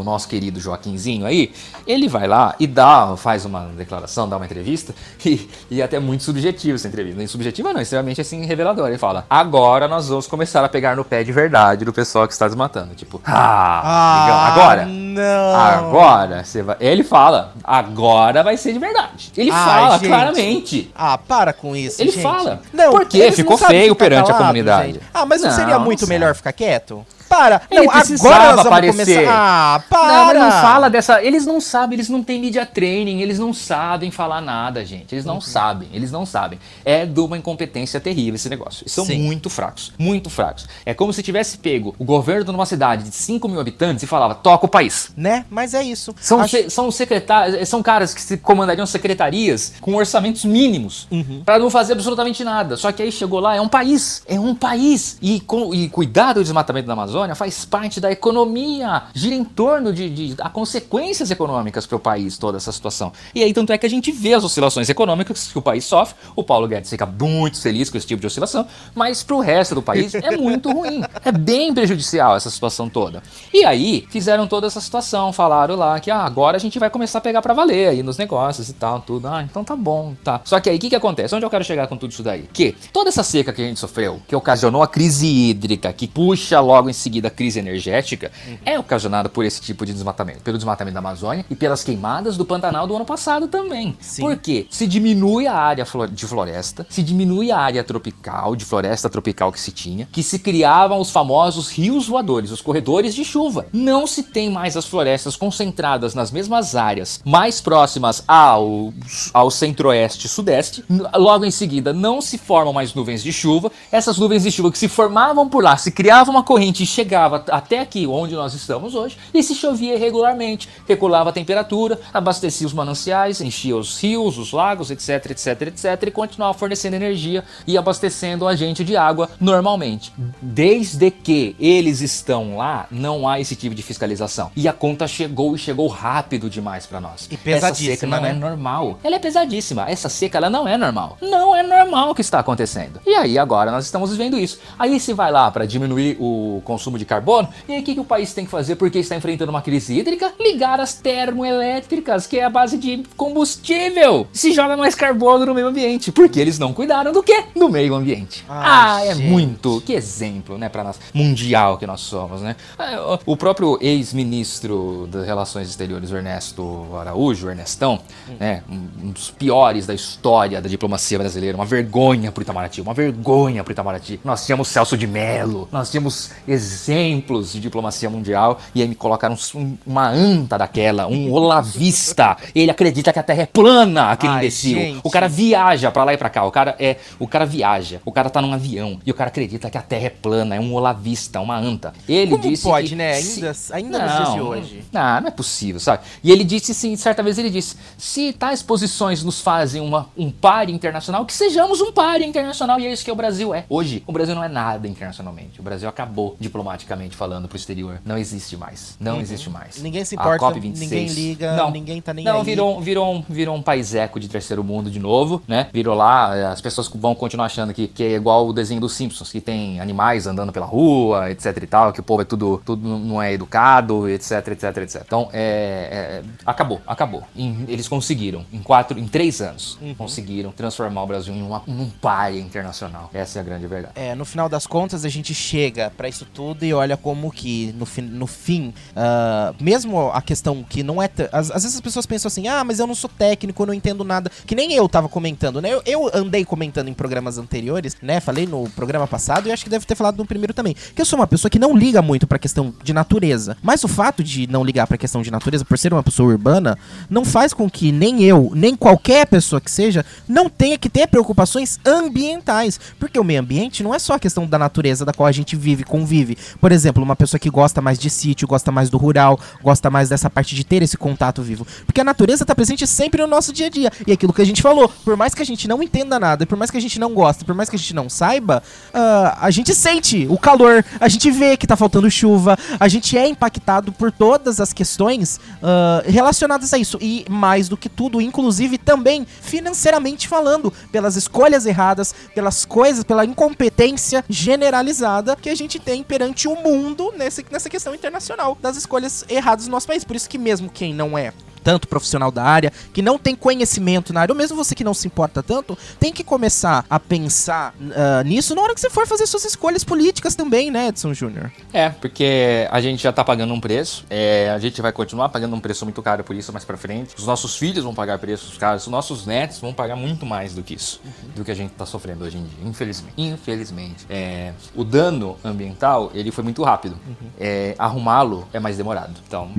o 0.00 0.04
nosso 0.04 0.28
querido 0.28 0.60
Joaquinzinho 0.60 1.24
aí, 1.24 1.50
ele 1.86 2.08
vai 2.08 2.28
lá 2.28 2.54
e 2.60 2.66
dá, 2.66 3.16
faz 3.16 3.46
uma 3.46 3.68
declaração, 3.68 4.28
dá 4.28 4.36
uma 4.36 4.44
entrevista, 4.44 4.94
e, 5.24 5.48
e 5.70 5.80
é 5.80 5.84
até 5.84 5.98
muito 5.98 6.22
subjetivo 6.24 6.74
essa 6.74 6.88
entrevista. 6.88 7.16
Nem 7.16 7.26
subjetiva, 7.26 7.72
não, 7.72 7.80
extremamente 7.80 8.20
assim 8.20 8.44
reveladora. 8.44 8.90
Ele 8.90 8.98
fala: 8.98 9.24
agora 9.30 9.88
nós 9.88 10.10
vamos 10.10 10.26
começar 10.26 10.41
começaram 10.42 10.66
a 10.66 10.68
pegar 10.68 10.96
no 10.96 11.04
pé 11.04 11.22
de 11.22 11.30
verdade 11.30 11.84
do 11.84 11.92
pessoal 11.92 12.26
que 12.26 12.32
está 12.32 12.46
desmatando. 12.46 12.94
Tipo, 12.94 13.20
ah, 13.24 13.80
ah 13.84 14.48
agora. 14.48 14.86
Não. 14.86 15.54
Agora 15.54 16.44
você 16.44 16.62
vai. 16.62 16.76
Ele 16.80 17.04
fala, 17.04 17.52
agora 17.62 18.42
vai 18.42 18.56
ser 18.56 18.72
de 18.72 18.78
verdade. 18.80 19.32
Ele 19.36 19.52
fala 19.52 19.98
gente. 19.98 20.08
claramente. 20.08 20.90
Ah, 20.94 21.16
para 21.16 21.52
com 21.52 21.76
isso. 21.76 22.02
Ele 22.02 22.10
gente. 22.10 22.22
fala. 22.22 22.60
Não, 22.72 22.90
porque 22.90 23.30
ficou 23.30 23.56
feio 23.56 23.94
perante 23.94 24.26
calado, 24.26 24.42
a 24.42 24.46
comunidade. 24.46 24.92
Gente. 24.94 25.04
Ah, 25.14 25.24
mas 25.24 25.42
não, 25.42 25.50
não 25.50 25.56
seria 25.56 25.78
muito 25.78 26.08
melhor 26.08 26.34
ficar 26.34 26.52
quieto? 26.52 27.06
Para. 27.32 27.62
Ele 27.70 27.86
não, 27.86 27.92
agora 27.92 28.56
nós 28.56 28.66
aparecer. 28.66 29.14
Começar... 29.14 29.32
Ah, 29.32 29.82
para. 29.88 30.34
Não, 30.34 30.44
não 30.44 30.50
fala 30.50 30.90
dessa. 30.90 31.22
Eles 31.22 31.46
não 31.46 31.60
sabem, 31.60 31.96
eles 31.96 32.08
não 32.10 32.22
têm 32.22 32.38
media 32.38 32.66
training, 32.66 33.20
eles 33.20 33.38
não 33.38 33.54
sabem 33.54 34.10
falar 34.10 34.42
nada, 34.42 34.84
gente. 34.84 35.14
Eles 35.14 35.24
não 35.24 35.36
uhum. 35.36 35.40
sabem, 35.40 35.88
eles 35.92 36.12
não 36.12 36.26
sabem. 36.26 36.58
É 36.84 37.06
de 37.06 37.20
uma 37.20 37.38
incompetência 37.38 37.98
terrível 37.98 38.34
esse 38.34 38.50
negócio. 38.50 38.82
Eles 38.82 38.92
são 38.92 39.06
Sim. 39.06 39.22
muito 39.22 39.48
fracos, 39.48 39.92
muito 39.98 40.28
fracos. 40.28 40.68
É 40.84 40.92
como 40.92 41.12
se 41.12 41.22
tivesse 41.22 41.56
pego 41.56 41.94
o 41.98 42.04
governo 42.04 42.44
de 42.44 42.50
uma 42.50 42.66
cidade 42.66 43.04
de 43.04 43.14
5 43.14 43.48
mil 43.48 43.60
habitantes 43.60 44.02
e 44.02 44.06
falava, 44.06 44.34
toca 44.34 44.66
o 44.66 44.68
país. 44.68 45.10
Né? 45.16 45.46
Mas 45.48 45.72
é 45.72 45.82
isso. 45.82 46.14
São, 46.20 46.40
Acho... 46.40 46.56
se, 46.56 46.70
são 46.70 46.90
secretários, 46.90 47.68
são 47.68 47.82
caras 47.82 48.12
que 48.12 48.20
se 48.20 48.36
comandariam 48.36 48.84
secretarias 48.86 49.74
com 49.80 49.94
orçamentos 49.94 50.44
mínimos 50.44 51.06
uhum. 51.10 51.42
para 51.44 51.58
não 51.58 51.70
fazer 51.70 51.94
absolutamente 51.94 52.44
nada. 52.44 52.76
Só 52.76 52.92
que 52.92 53.02
aí 53.02 53.10
chegou 53.10 53.40
lá, 53.40 53.56
é 53.56 53.60
um 53.60 53.68
país. 53.68 54.22
É 54.26 54.38
um 54.38 54.54
país. 54.54 55.16
E, 55.22 55.40
com, 55.40 55.74
e 55.74 55.88
cuidar 55.88 56.34
do 56.34 56.42
desmatamento 56.42 56.86
da 56.86 56.92
Amazônia 56.92 57.21
Amazônia 57.22 57.34
faz 57.34 57.64
parte 57.64 58.00
da 58.00 58.10
economia, 58.10 59.04
gira 59.14 59.34
em 59.34 59.44
torno 59.44 59.92
de, 59.92 60.10
de 60.10 60.34
a 60.40 60.48
consequências 60.48 61.30
econômicas 61.30 61.86
para 61.86 61.96
o 61.96 62.00
país, 62.00 62.36
toda 62.36 62.56
essa 62.56 62.72
situação. 62.72 63.12
E 63.34 63.42
aí, 63.42 63.52
tanto 63.52 63.72
é 63.72 63.78
que 63.78 63.86
a 63.86 63.90
gente 63.90 64.10
vê 64.10 64.34
as 64.34 64.44
oscilações 64.44 64.88
econômicas 64.88 65.48
que 65.52 65.58
o 65.58 65.62
país 65.62 65.84
sofre. 65.84 66.14
O 66.34 66.42
Paulo 66.42 66.66
Guedes 66.66 66.90
fica 66.90 67.06
muito 67.06 67.60
feliz 67.60 67.90
com 67.90 67.96
esse 67.96 68.06
tipo 68.06 68.20
de 68.20 68.26
oscilação, 68.26 68.66
mas 68.94 69.22
para 69.22 69.36
o 69.36 69.40
resto 69.40 69.74
do 69.74 69.82
país 69.82 70.14
é 70.14 70.36
muito 70.36 70.70
ruim. 70.70 71.02
É 71.24 71.32
bem 71.32 71.72
prejudicial 71.72 72.36
essa 72.36 72.50
situação 72.50 72.88
toda. 72.88 73.22
E 73.52 73.64
aí, 73.64 74.06
fizeram 74.10 74.46
toda 74.46 74.66
essa 74.66 74.80
situação, 74.80 75.32
falaram 75.32 75.76
lá 75.76 76.00
que 76.00 76.10
ah, 76.10 76.22
agora 76.22 76.56
a 76.56 76.60
gente 76.60 76.78
vai 76.78 76.90
começar 76.90 77.18
a 77.18 77.20
pegar 77.20 77.42
para 77.42 77.54
valer 77.54 77.88
aí 77.88 78.02
nos 78.02 78.18
negócios 78.18 78.68
e 78.68 78.72
tal, 78.72 79.00
tudo. 79.00 79.28
Ah, 79.28 79.42
então 79.42 79.62
tá 79.62 79.76
bom, 79.76 80.14
tá. 80.24 80.40
Só 80.44 80.58
que 80.60 80.68
aí, 80.68 80.76
o 80.76 80.80
que, 80.80 80.90
que 80.90 80.96
acontece? 80.96 81.34
Onde 81.34 81.44
eu 81.44 81.50
quero 81.50 81.64
chegar 81.64 81.86
com 81.86 81.96
tudo 81.96 82.10
isso 82.10 82.22
daí? 82.22 82.48
Que 82.52 82.74
toda 82.92 83.08
essa 83.08 83.22
seca 83.22 83.52
que 83.52 83.62
a 83.62 83.64
gente 83.64 83.78
sofreu, 83.78 84.20
que 84.26 84.34
ocasionou 84.34 84.82
a 84.82 84.88
crise 84.88 85.26
hídrica, 85.26 85.92
que 85.92 86.08
puxa 86.08 86.60
logo 86.60 86.90
em 86.90 86.92
seguida 86.92 87.11
seguida 87.12 87.28
a 87.28 87.30
crise 87.30 87.58
energética 87.58 88.32
uhum. 88.48 88.58
é 88.64 88.78
ocasionada 88.78 89.28
por 89.28 89.44
esse 89.44 89.60
tipo 89.60 89.84
de 89.84 89.92
desmatamento, 89.92 90.40
pelo 90.40 90.56
desmatamento 90.56 90.94
da 90.94 91.00
Amazônia 91.00 91.44
e 91.50 91.54
pelas 91.54 91.84
queimadas 91.84 92.38
do 92.38 92.44
Pantanal 92.44 92.86
do 92.86 92.96
ano 92.96 93.04
passado 93.04 93.48
também. 93.48 93.94
Sim. 94.00 94.22
Por 94.22 94.36
quê? 94.38 94.66
Se 94.70 94.86
diminui 94.86 95.46
a 95.46 95.54
área 95.54 95.86
de 96.10 96.26
floresta, 96.26 96.86
se 96.88 97.02
diminui 97.02 97.50
a 97.50 97.58
área 97.58 97.84
tropical, 97.84 98.56
de 98.56 98.64
floresta 98.64 99.10
tropical 99.10 99.52
que 99.52 99.60
se 99.60 99.70
tinha, 99.70 100.08
que 100.10 100.22
se 100.22 100.38
criavam 100.38 100.98
os 101.00 101.10
famosos 101.10 101.68
rios 101.68 102.08
voadores, 102.08 102.50
os 102.50 102.62
corredores 102.62 103.14
de 103.14 103.24
chuva. 103.24 103.66
Não 103.72 104.06
se 104.06 104.22
tem 104.22 104.50
mais 104.50 104.76
as 104.76 104.86
florestas 104.86 105.36
concentradas 105.36 106.14
nas 106.14 106.30
mesmas 106.30 106.74
áreas 106.74 107.20
mais 107.24 107.60
próximas 107.60 108.24
ao, 108.26 108.92
ao 109.34 109.50
centro-oeste 109.50 110.26
e 110.26 110.30
sudeste. 110.30 110.82
Logo 111.14 111.44
em 111.44 111.50
seguida, 111.50 111.92
não 111.92 112.22
se 112.22 112.38
formam 112.38 112.72
mais 112.72 112.94
nuvens 112.94 113.22
de 113.22 113.32
chuva. 113.32 113.70
Essas 113.90 114.16
nuvens 114.16 114.44
de 114.44 114.50
chuva 114.50 114.70
que 114.70 114.78
se 114.78 114.88
formavam 114.88 115.48
por 115.48 115.62
lá, 115.62 115.76
se 115.76 115.90
criava 115.90 116.30
uma 116.30 116.42
corrente 116.42 116.82
e 116.82 116.86
chegava 117.02 117.44
até 117.50 117.80
aqui 117.80 118.06
onde 118.06 118.34
nós 118.34 118.54
estamos 118.54 118.94
hoje, 118.94 119.18
e 119.34 119.42
se 119.42 119.54
chovia 119.54 119.96
irregularmente, 119.96 120.68
regulava 120.86 121.30
a 121.30 121.32
temperatura, 121.32 121.98
abastecia 122.14 122.66
os 122.66 122.72
mananciais, 122.72 123.40
enchia 123.40 123.76
os 123.76 124.00
rios, 124.00 124.38
os 124.38 124.52
lagos, 124.52 124.90
etc, 124.90 125.30
etc, 125.30 125.62
etc, 125.62 126.02
e 126.06 126.10
continuava 126.12 126.54
fornecendo 126.54 126.94
energia 126.94 127.44
e 127.66 127.76
abastecendo 127.76 128.46
a 128.46 128.54
gente 128.54 128.84
de 128.84 128.96
água 128.96 129.28
normalmente. 129.40 130.12
Desde 130.40 131.10
que 131.10 131.56
eles 131.58 132.00
estão 132.00 132.56
lá, 132.56 132.86
não 132.90 133.28
há 133.28 133.40
esse 133.40 133.56
tipo 133.56 133.74
de 133.74 133.82
fiscalização. 133.82 134.52
E 134.54 134.68
a 134.68 134.72
conta 134.72 135.08
chegou 135.08 135.56
e 135.56 135.58
chegou 135.58 135.88
rápido 135.88 136.48
demais 136.48 136.86
para 136.86 137.00
nós. 137.00 137.28
E 137.30 137.36
pesadíssima, 137.36 137.92
Essa 137.92 137.96
seca 137.96 138.06
não 138.06 138.22
né? 138.22 138.30
é 138.30 138.32
normal. 138.32 138.98
Ela 139.02 139.16
é 139.16 139.18
pesadíssima. 139.18 139.90
Essa 139.90 140.08
seca 140.08 140.38
ela 140.38 140.48
não 140.48 140.68
é 140.68 140.78
normal. 140.78 141.16
Não 141.20 141.56
é 141.56 141.62
normal 141.62 142.10
o 142.10 142.14
que 142.14 142.20
está 142.20 142.38
acontecendo. 142.38 143.00
E 143.04 143.14
aí 143.14 143.38
agora 143.38 143.72
nós 143.72 143.84
estamos 143.84 144.10
vivendo 144.12 144.38
isso. 144.38 144.60
Aí 144.78 145.00
se 145.00 145.12
vai 145.12 145.32
lá 145.32 145.50
para 145.50 145.66
diminuir 145.66 146.16
o 146.20 146.62
consumo 146.64 146.81
de 146.90 147.04
carbono, 147.04 147.48
e 147.68 147.72
aí 147.72 147.80
o 147.80 147.82
que, 147.82 147.94
que 147.94 148.00
o 148.00 148.04
país 148.04 148.32
tem 148.32 148.44
que 148.44 148.50
fazer 148.50 148.76
porque 148.76 148.98
está 148.98 149.16
enfrentando 149.16 149.50
uma 149.50 149.62
crise 149.62 149.98
hídrica? 149.98 150.32
Ligar 150.40 150.80
as 150.80 150.94
termoelétricas, 150.94 152.26
que 152.26 152.38
é 152.38 152.44
a 152.44 152.50
base 152.50 152.78
de 152.78 153.02
combustível. 153.16 154.26
Se 154.32 154.52
joga 154.52 154.76
mais 154.76 154.94
carbono 154.94 155.46
no 155.46 155.54
meio 155.54 155.68
ambiente, 155.68 156.10
porque 156.12 156.40
eles 156.40 156.58
não 156.58 156.72
cuidaram 156.72 157.12
do 157.12 157.22
que? 157.22 157.44
Do 157.54 157.68
meio 157.68 157.94
ambiente. 157.94 158.44
Ai, 158.48 159.08
ah, 159.08 159.12
é 159.12 159.14
muito. 159.14 159.82
Que 159.84 159.94
exemplo, 159.94 160.58
né, 160.58 160.68
para 160.68 160.84
nós 160.84 160.98
mundial 161.12 161.78
que 161.78 161.86
nós 161.86 162.00
somos, 162.00 162.40
né? 162.40 162.56
É, 162.78 162.96
o 163.26 163.36
próprio 163.36 163.78
ex-ministro 163.80 165.08
das 165.10 165.26
Relações 165.26 165.68
Exteriores, 165.68 166.10
Ernesto 166.10 166.86
Araújo, 166.96 167.48
Ernestão, 167.48 168.00
hum. 168.28 168.36
né, 168.38 168.62
um 168.68 169.10
dos 169.10 169.30
piores 169.30 169.86
da 169.86 169.94
história 169.94 170.60
da 170.60 170.68
diplomacia 170.68 171.18
brasileira, 171.18 171.56
uma 171.56 171.66
vergonha 171.66 172.30
pro 172.32 172.42
Itamaraty, 172.42 172.80
uma 172.80 172.94
vergonha 172.94 173.62
pro 173.62 173.72
Itamaraty. 173.72 174.20
Nós 174.24 174.44
tínhamos 174.44 174.68
Celso 174.68 174.96
de 174.96 175.06
Mello, 175.06 175.68
nós 175.70 175.90
tínhamos 175.90 176.30
exemplos 176.72 177.52
de 177.52 177.60
diplomacia 177.60 178.08
mundial 178.08 178.58
e 178.74 178.82
aí 178.82 178.88
me 178.88 178.94
colocaram 178.94 179.36
um, 179.54 179.76
uma 179.86 180.08
anta 180.08 180.58
daquela, 180.58 181.06
um 181.06 181.32
olavista. 181.32 182.36
Ele 182.54 182.70
acredita 182.70 183.12
que 183.12 183.18
a 183.18 183.22
Terra 183.22 183.42
é 183.42 183.46
plana, 183.46 184.10
aquele 184.10 184.32
Ai, 184.32 184.38
imbecil. 184.38 184.78
Gente. 184.78 185.00
O 185.02 185.10
cara 185.10 185.28
viaja 185.28 185.90
para 185.90 186.04
lá 186.04 186.14
e 186.14 186.16
para 186.16 186.30
cá, 186.30 186.44
o 186.44 186.50
cara 186.50 186.74
é, 186.78 186.96
o 187.18 187.26
cara 187.26 187.44
viaja, 187.44 188.00
o 188.04 188.12
cara 188.12 188.30
tá 188.30 188.40
num 188.40 188.52
avião 188.52 189.00
e 189.04 189.10
o 189.10 189.14
cara 189.14 189.28
acredita 189.28 189.70
que 189.70 189.78
a 189.78 189.82
Terra 189.82 190.06
é 190.06 190.10
plana, 190.10 190.54
é 190.54 190.60
um 190.60 190.74
olavista, 190.74 191.40
uma 191.40 191.56
anta. 191.56 191.92
Ele 192.08 192.32
Como 192.32 192.42
disse 192.42 192.62
pode, 192.64 192.90
que 192.90 192.94
né? 192.96 193.14
Ainda, 193.14 193.52
ainda 193.72 194.06
não, 194.06 194.34
de 194.34 194.40
hoje. 194.40 194.84
Não, 194.92 195.20
não 195.20 195.28
é 195.28 195.30
possível, 195.30 195.80
sabe? 195.80 196.02
E 196.22 196.30
ele 196.30 196.44
disse 196.44 196.74
sim, 196.74 196.96
certa 196.96 197.22
vez 197.22 197.38
ele 197.38 197.50
disse: 197.50 197.76
"Se 197.98 198.32
tais 198.32 198.62
posições 198.62 199.22
nos 199.22 199.40
fazem 199.40 199.80
uma, 199.80 200.08
um 200.16 200.30
páreo 200.30 200.74
internacional, 200.74 201.24
que 201.24 201.32
sejamos 201.32 201.80
um 201.80 201.92
páreo 201.92 202.26
internacional 202.26 202.78
e 202.80 202.86
é 202.86 202.92
isso 202.92 203.04
que 203.04 203.10
o 203.10 203.16
Brasil 203.16 203.54
é. 203.54 203.64
Hoje, 203.68 204.02
o 204.06 204.12
Brasil 204.12 204.34
não 204.34 204.44
é 204.44 204.48
nada 204.48 204.88
internacionalmente. 204.88 205.60
O 205.60 205.62
Brasil 205.62 205.88
acabou 205.88 206.36
diplomaticamente 206.62 207.16
falando 207.16 207.48
pro 207.48 207.56
exterior. 207.56 208.00
Não 208.04 208.16
existe 208.16 208.56
mais. 208.56 208.96
Não 209.00 209.14
uhum. 209.14 209.20
existe 209.20 209.50
mais. 209.50 209.82
Ninguém 209.82 210.04
se 210.04 210.14
importa, 210.14 210.50
ninguém 210.50 211.06
liga, 211.06 211.56
não, 211.56 211.70
ninguém 211.70 212.00
tá 212.00 212.14
nem 212.14 212.24
não, 212.24 212.38
aí. 212.38 212.44
virou, 212.44 212.80
virou, 212.80 213.14
um, 213.14 213.24
virou 213.28 213.56
um 213.56 213.62
país 213.62 213.94
eco 213.94 214.20
de 214.20 214.28
terceiro 214.28 214.62
mundo 214.62 214.90
de 214.90 214.98
novo, 214.98 215.42
né? 215.46 215.68
Virou 215.72 215.94
lá, 215.94 216.52
as 216.52 216.60
pessoas 216.60 216.88
vão 216.88 217.14
continuar 217.14 217.46
achando 217.46 217.74
que, 217.74 217.88
que 217.88 218.04
é 218.04 218.12
igual 218.12 218.46
o 218.46 218.52
desenho 218.52 218.80
dos 218.80 218.94
Simpsons, 218.94 219.30
que 219.30 219.40
tem 219.40 219.80
animais 219.80 220.26
andando 220.26 220.52
pela 220.52 220.66
rua, 220.66 221.30
etc 221.30 221.56
e 221.62 221.66
tal, 221.66 221.92
que 221.92 222.00
o 222.00 222.02
povo 222.02 222.22
é 222.22 222.24
tudo, 222.24 222.62
tudo 222.64 222.98
não 222.98 223.20
é 223.20 223.32
educado, 223.32 224.08
etc, 224.08 224.48
etc, 224.48 224.76
etc. 224.78 225.02
Então, 225.04 225.28
é, 225.32 226.22
é 226.22 226.22
acabou, 226.46 226.80
acabou. 226.86 227.24
eles 227.66 227.88
conseguiram, 227.88 228.44
em 228.52 228.62
quatro, 228.62 228.98
em 228.98 229.06
três 229.06 229.40
anos, 229.40 229.78
uhum. 229.80 229.94
conseguiram 229.94 230.52
transformar 230.52 231.02
o 231.02 231.06
Brasil 231.06 231.34
em 231.34 231.42
uma, 231.42 231.62
um 231.66 231.90
pai 231.90 232.38
internacional. 232.38 233.10
Essa 233.12 233.38
é 233.38 233.40
a 233.40 233.44
grande 233.44 233.66
verdade. 233.66 233.94
É, 233.96 234.14
no 234.14 234.24
final 234.24 234.48
das 234.48 234.66
contas, 234.66 235.04
a 235.04 235.08
gente 235.08 235.34
chega 235.34 235.90
para 235.96 236.08
isso 236.08 236.26
tudo 236.32 236.51
e 236.60 236.72
olha 236.72 236.96
como 236.96 237.30
que, 237.30 237.74
no, 237.78 237.86
fi 237.86 238.02
no 238.02 238.26
fim, 238.26 238.74
uh, 238.90 239.54
mesmo 239.60 240.10
a 240.10 240.20
questão 240.20 240.62
que 240.62 240.82
não 240.82 241.02
é. 241.02 241.08
Às, 241.32 241.50
às, 241.50 241.62
vezes 241.62 241.74
as 241.74 241.80
pessoas 241.80 242.06
pensam 242.06 242.28
assim, 242.28 242.48
ah, 242.48 242.64
mas 242.64 242.78
eu 242.78 242.86
não 242.86 242.94
sou 242.94 243.10
técnico, 243.10 243.62
eu 243.62 243.66
não 243.66 243.74
entendo 243.74 244.04
nada. 244.04 244.30
Que 244.46 244.54
nem 244.54 244.72
eu 244.72 244.88
tava 244.88 245.08
comentando, 245.08 245.60
né? 245.60 245.70
Eu, 245.70 245.82
eu 245.84 246.10
andei 246.14 246.44
comentando 246.44 246.88
em 246.88 246.94
programas 246.94 247.38
anteriores, 247.38 247.96
né? 248.02 248.20
Falei 248.20 248.46
no 248.46 248.68
programa 248.70 249.06
passado 249.06 249.48
e 249.48 249.52
acho 249.52 249.64
que 249.64 249.70
deve 249.70 249.86
ter 249.86 249.94
falado 249.94 250.18
no 250.18 250.26
primeiro 250.26 250.54
também. 250.54 250.74
Que 250.94 251.00
eu 251.00 251.06
sou 251.06 251.18
uma 251.18 251.26
pessoa 251.26 251.50
que 251.50 251.58
não 251.58 251.76
liga 251.76 252.02
muito 252.02 252.26
pra 252.26 252.38
questão 252.38 252.74
de 252.82 252.92
natureza. 252.92 253.56
Mas 253.62 253.82
o 253.84 253.88
fato 253.88 254.22
de 254.22 254.46
não 254.46 254.64
ligar 254.64 254.86
pra 254.86 254.98
questão 254.98 255.22
de 255.22 255.30
natureza, 255.30 255.64
por 255.64 255.78
ser 255.78 255.92
uma 255.92 256.02
pessoa 256.02 256.30
urbana, 256.30 256.78
não 257.08 257.24
faz 257.24 257.52
com 257.52 257.68
que 257.70 257.92
nem 257.92 258.22
eu, 258.22 258.52
nem 258.54 258.74
qualquer 258.76 259.26
pessoa 259.26 259.60
que 259.60 259.70
seja, 259.70 260.04
não 260.28 260.48
tenha 260.48 260.78
que 260.78 260.88
ter 260.88 261.06
preocupações 261.06 261.78
ambientais. 261.84 262.78
Porque 262.98 263.18
o 263.18 263.24
meio 263.24 263.40
ambiente 263.40 263.82
não 263.82 263.94
é 263.94 263.98
só 263.98 264.14
a 264.14 264.18
questão 264.18 264.46
da 264.46 264.58
natureza 264.58 265.04
da 265.04 265.12
qual 265.12 265.26
a 265.26 265.32
gente 265.32 265.56
vive, 265.56 265.84
convive. 265.84 266.36
Por 266.60 266.72
exemplo, 266.72 267.02
uma 267.02 267.16
pessoa 267.16 267.38
que 267.38 267.50
gosta 267.50 267.80
mais 267.80 267.98
de 267.98 268.10
sítio, 268.10 268.46
gosta 268.48 268.70
mais 268.70 268.90
do 268.90 268.98
rural, 268.98 269.38
gosta 269.62 269.90
mais 269.90 270.08
dessa 270.08 270.28
parte 270.28 270.54
de 270.54 270.64
ter 270.64 270.82
esse 270.82 270.96
contato 270.96 271.42
vivo. 271.42 271.66
Porque 271.86 272.00
a 272.00 272.04
natureza 272.04 272.44
está 272.44 272.54
presente 272.54 272.86
sempre 272.86 273.22
no 273.22 273.28
nosso 273.28 273.52
dia 273.52 273.66
a 273.66 273.70
dia. 273.70 273.90
E 274.06 274.12
aquilo 274.12 274.32
que 274.32 274.42
a 274.42 274.46
gente 274.46 274.62
falou, 274.62 274.88
por 275.04 275.16
mais 275.16 275.34
que 275.34 275.42
a 275.42 275.46
gente 275.46 275.66
não 275.68 275.82
entenda 275.82 276.18
nada, 276.18 276.46
por 276.46 276.56
mais 276.56 276.70
que 276.70 276.76
a 276.76 276.80
gente 276.80 276.98
não 276.98 277.14
goste, 277.14 277.44
por 277.44 277.54
mais 277.54 277.68
que 277.68 277.76
a 277.76 277.78
gente 277.78 277.94
não 277.94 278.08
saiba, 278.08 278.62
uh, 278.88 279.36
a 279.40 279.50
gente 279.50 279.74
sente 279.74 280.26
o 280.28 280.38
calor, 280.38 280.84
a 281.00 281.08
gente 281.08 281.30
vê 281.30 281.56
que 281.56 281.64
está 281.64 281.76
faltando 281.76 282.10
chuva, 282.10 282.56
a 282.78 282.88
gente 282.88 283.16
é 283.16 283.26
impactado 283.28 283.92
por 283.92 284.10
todas 284.10 284.60
as 284.60 284.72
questões 284.72 285.36
uh, 285.36 286.10
relacionadas 286.10 286.72
a 286.72 286.78
isso. 286.78 286.98
E 287.00 287.24
mais 287.28 287.68
do 287.68 287.76
que 287.76 287.88
tudo, 287.88 288.20
inclusive 288.20 288.78
também 288.78 289.26
financeiramente 289.40 290.28
falando, 290.28 290.72
pelas 290.90 291.16
escolhas 291.16 291.66
erradas, 291.66 292.14
pelas 292.34 292.64
coisas, 292.64 293.04
pela 293.04 293.24
incompetência 293.24 294.24
generalizada 294.28 295.36
que 295.36 295.50
a 295.50 295.54
gente 295.54 295.78
tem 295.78 296.02
perante 296.02 296.31
o 296.48 296.56
mundo 296.56 297.12
nesse, 297.16 297.44
nessa 297.50 297.68
questão 297.68 297.94
internacional 297.94 298.56
das 298.60 298.76
escolhas 298.76 299.24
erradas 299.28 299.66
do 299.66 299.70
nosso 299.70 299.86
país. 299.86 300.04
Por 300.04 300.16
isso 300.16 300.28
que 300.28 300.38
mesmo 300.38 300.70
quem 300.70 300.94
não 300.94 301.16
é 301.16 301.32
tanto 301.62 301.88
profissional 301.88 302.30
da 302.30 302.42
área, 302.42 302.72
que 302.92 303.02
não 303.02 303.18
tem 303.18 303.34
conhecimento 303.34 304.12
na 304.12 304.20
área, 304.20 304.32
ou 304.32 304.38
mesmo 304.38 304.56
você 304.56 304.74
que 304.74 304.84
não 304.84 304.94
se 304.94 305.06
importa 305.06 305.42
tanto, 305.42 305.76
tem 305.98 306.12
que 306.12 306.24
começar 306.24 306.84
a 306.88 306.98
pensar 306.98 307.74
uh, 307.80 308.22
nisso 308.24 308.54
na 308.54 308.62
hora 308.62 308.74
que 308.74 308.80
você 308.80 308.90
for 308.90 309.06
fazer 309.06 309.26
suas 309.26 309.44
escolhas 309.44 309.84
políticas 309.84 310.34
também, 310.34 310.70
né, 310.70 310.88
Edson 310.88 311.14
Júnior? 311.14 311.50
É, 311.72 311.90
porque 311.90 312.68
a 312.70 312.80
gente 312.80 313.02
já 313.02 313.12
tá 313.12 313.24
pagando 313.24 313.52
um 313.54 313.60
preço, 313.60 314.04
é, 314.10 314.50
a 314.50 314.58
gente 314.58 314.80
vai 314.82 314.92
continuar 314.92 315.28
pagando 315.28 315.54
um 315.54 315.60
preço 315.60 315.84
muito 315.84 316.02
caro 316.02 316.24
por 316.24 316.34
isso 316.34 316.52
mais 316.52 316.64
pra 316.64 316.76
frente, 316.76 317.14
os 317.16 317.26
nossos 317.26 317.56
filhos 317.56 317.84
vão 317.84 317.94
pagar 317.94 318.18
preços 318.18 318.56
caros, 318.56 318.82
os 318.82 318.88
nossos 318.88 319.26
netos 319.26 319.58
vão 319.58 319.72
pagar 319.72 319.96
muito 319.96 320.26
mais 320.26 320.54
do 320.54 320.62
que 320.62 320.74
isso, 320.74 321.00
uhum. 321.04 321.30
do 321.36 321.44
que 321.44 321.50
a 321.50 321.54
gente 321.54 321.70
tá 321.70 321.86
sofrendo 321.86 322.24
hoje 322.24 322.38
em 322.38 322.44
dia, 322.44 322.68
infelizmente. 322.68 323.14
Infelizmente. 323.16 324.06
É, 324.08 324.52
o 324.74 324.84
dano 324.84 325.36
ambiental, 325.44 326.10
ele 326.14 326.30
foi 326.30 326.44
muito 326.44 326.62
rápido. 326.62 326.98
Uhum. 327.06 327.28
É, 327.38 327.74
arrumá-lo 327.78 328.46
é 328.52 328.60
mais 328.60 328.76
demorado. 328.76 329.14
Então... 329.26 329.50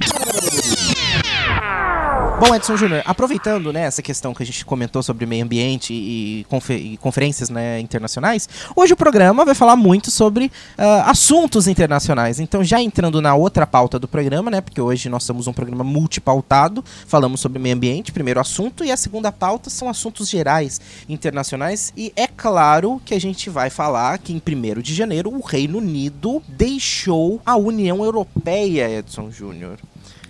Bom, 2.39 2.53
Edson 2.53 2.75
Júnior, 2.75 3.01
aproveitando 3.05 3.71
né, 3.71 3.83
essa 3.83 4.01
questão 4.01 4.33
que 4.33 4.43
a 4.43 4.45
gente 4.45 4.65
comentou 4.65 5.01
sobre 5.01 5.25
meio 5.25 5.45
ambiente 5.45 5.93
e, 5.93 6.45
confer 6.49 6.77
e 6.77 6.97
conferências 6.97 7.49
né, 7.49 7.79
internacionais, 7.79 8.49
hoje 8.75 8.91
o 8.91 8.97
programa 8.97 9.45
vai 9.45 9.55
falar 9.55 9.77
muito 9.77 10.11
sobre 10.11 10.47
uh, 10.47 10.81
assuntos 11.05 11.67
internacionais. 11.67 12.41
Então, 12.41 12.61
já 12.61 12.81
entrando 12.81 13.21
na 13.21 13.33
outra 13.33 13.65
pauta 13.65 13.97
do 13.97 14.09
programa, 14.09 14.51
né, 14.51 14.59
porque 14.59 14.81
hoje 14.81 15.07
nós 15.07 15.23
somos 15.23 15.47
um 15.47 15.53
programa 15.53 15.85
multipautado, 15.85 16.83
falamos 17.07 17.39
sobre 17.39 17.59
meio 17.59 17.75
ambiente, 17.75 18.11
primeiro 18.11 18.41
assunto, 18.41 18.83
e 18.83 18.91
a 18.91 18.97
segunda 18.97 19.31
pauta 19.31 19.69
são 19.69 19.87
assuntos 19.87 20.27
gerais 20.27 20.81
internacionais. 21.07 21.93
E 21.95 22.11
é 22.13 22.27
claro 22.27 23.01
que 23.05 23.13
a 23.13 23.21
gente 23.21 23.49
vai 23.49 23.69
falar 23.69 24.17
que 24.17 24.33
em 24.33 24.41
1 24.45 24.81
de 24.81 24.93
janeiro 24.93 25.33
o 25.33 25.39
Reino 25.39 25.77
Unido 25.77 26.43
deixou 26.47 27.39
a 27.45 27.55
União 27.55 28.03
Europeia, 28.03 28.89
Edson 28.89 29.31
Júnior. 29.31 29.77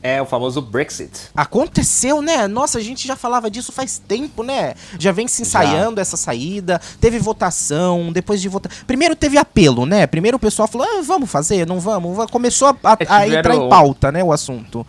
É 0.04 0.22
o 0.22 0.26
famoso 0.26 0.62
Brexit. 0.62 1.30
Aconteceu, 1.34 2.22
né? 2.22 2.46
Nossa, 2.46 2.78
a 2.78 2.82
gente 2.82 3.08
já 3.08 3.16
falava 3.16 3.50
disso 3.50 3.72
faz 3.72 3.98
tempo, 4.06 4.44
né? 4.44 4.74
Já 5.00 5.14
vem 5.14 5.30
se 5.30 5.44
ensaiando 5.44 5.96
já. 5.96 6.02
essa 6.02 6.18
saída. 6.18 6.82
Teve 7.00 7.18
votação, 7.20 8.12
depois 8.12 8.42
de 8.42 8.50
votar. 8.50 8.70
Primeiro 8.86 9.16
teve 9.16 9.38
apelo, 9.38 9.86
né? 9.86 10.06
Primeiro 10.06 10.36
o 10.36 10.40
pessoal 10.40 10.68
falou: 10.68 10.86
ah, 10.86 11.02
vamos 11.02 11.32
fazer, 11.32 11.66
não 11.66 11.80
vamos. 11.80 12.30
Começou 12.30 12.68
a, 12.68 12.78
a, 12.84 12.98
é, 13.00 13.06
a 13.08 13.40
entrar 13.40 13.56
em 13.56 13.70
pauta, 13.70 14.12
né? 14.12 14.22
O 14.22 14.34
assunto. 14.34 14.86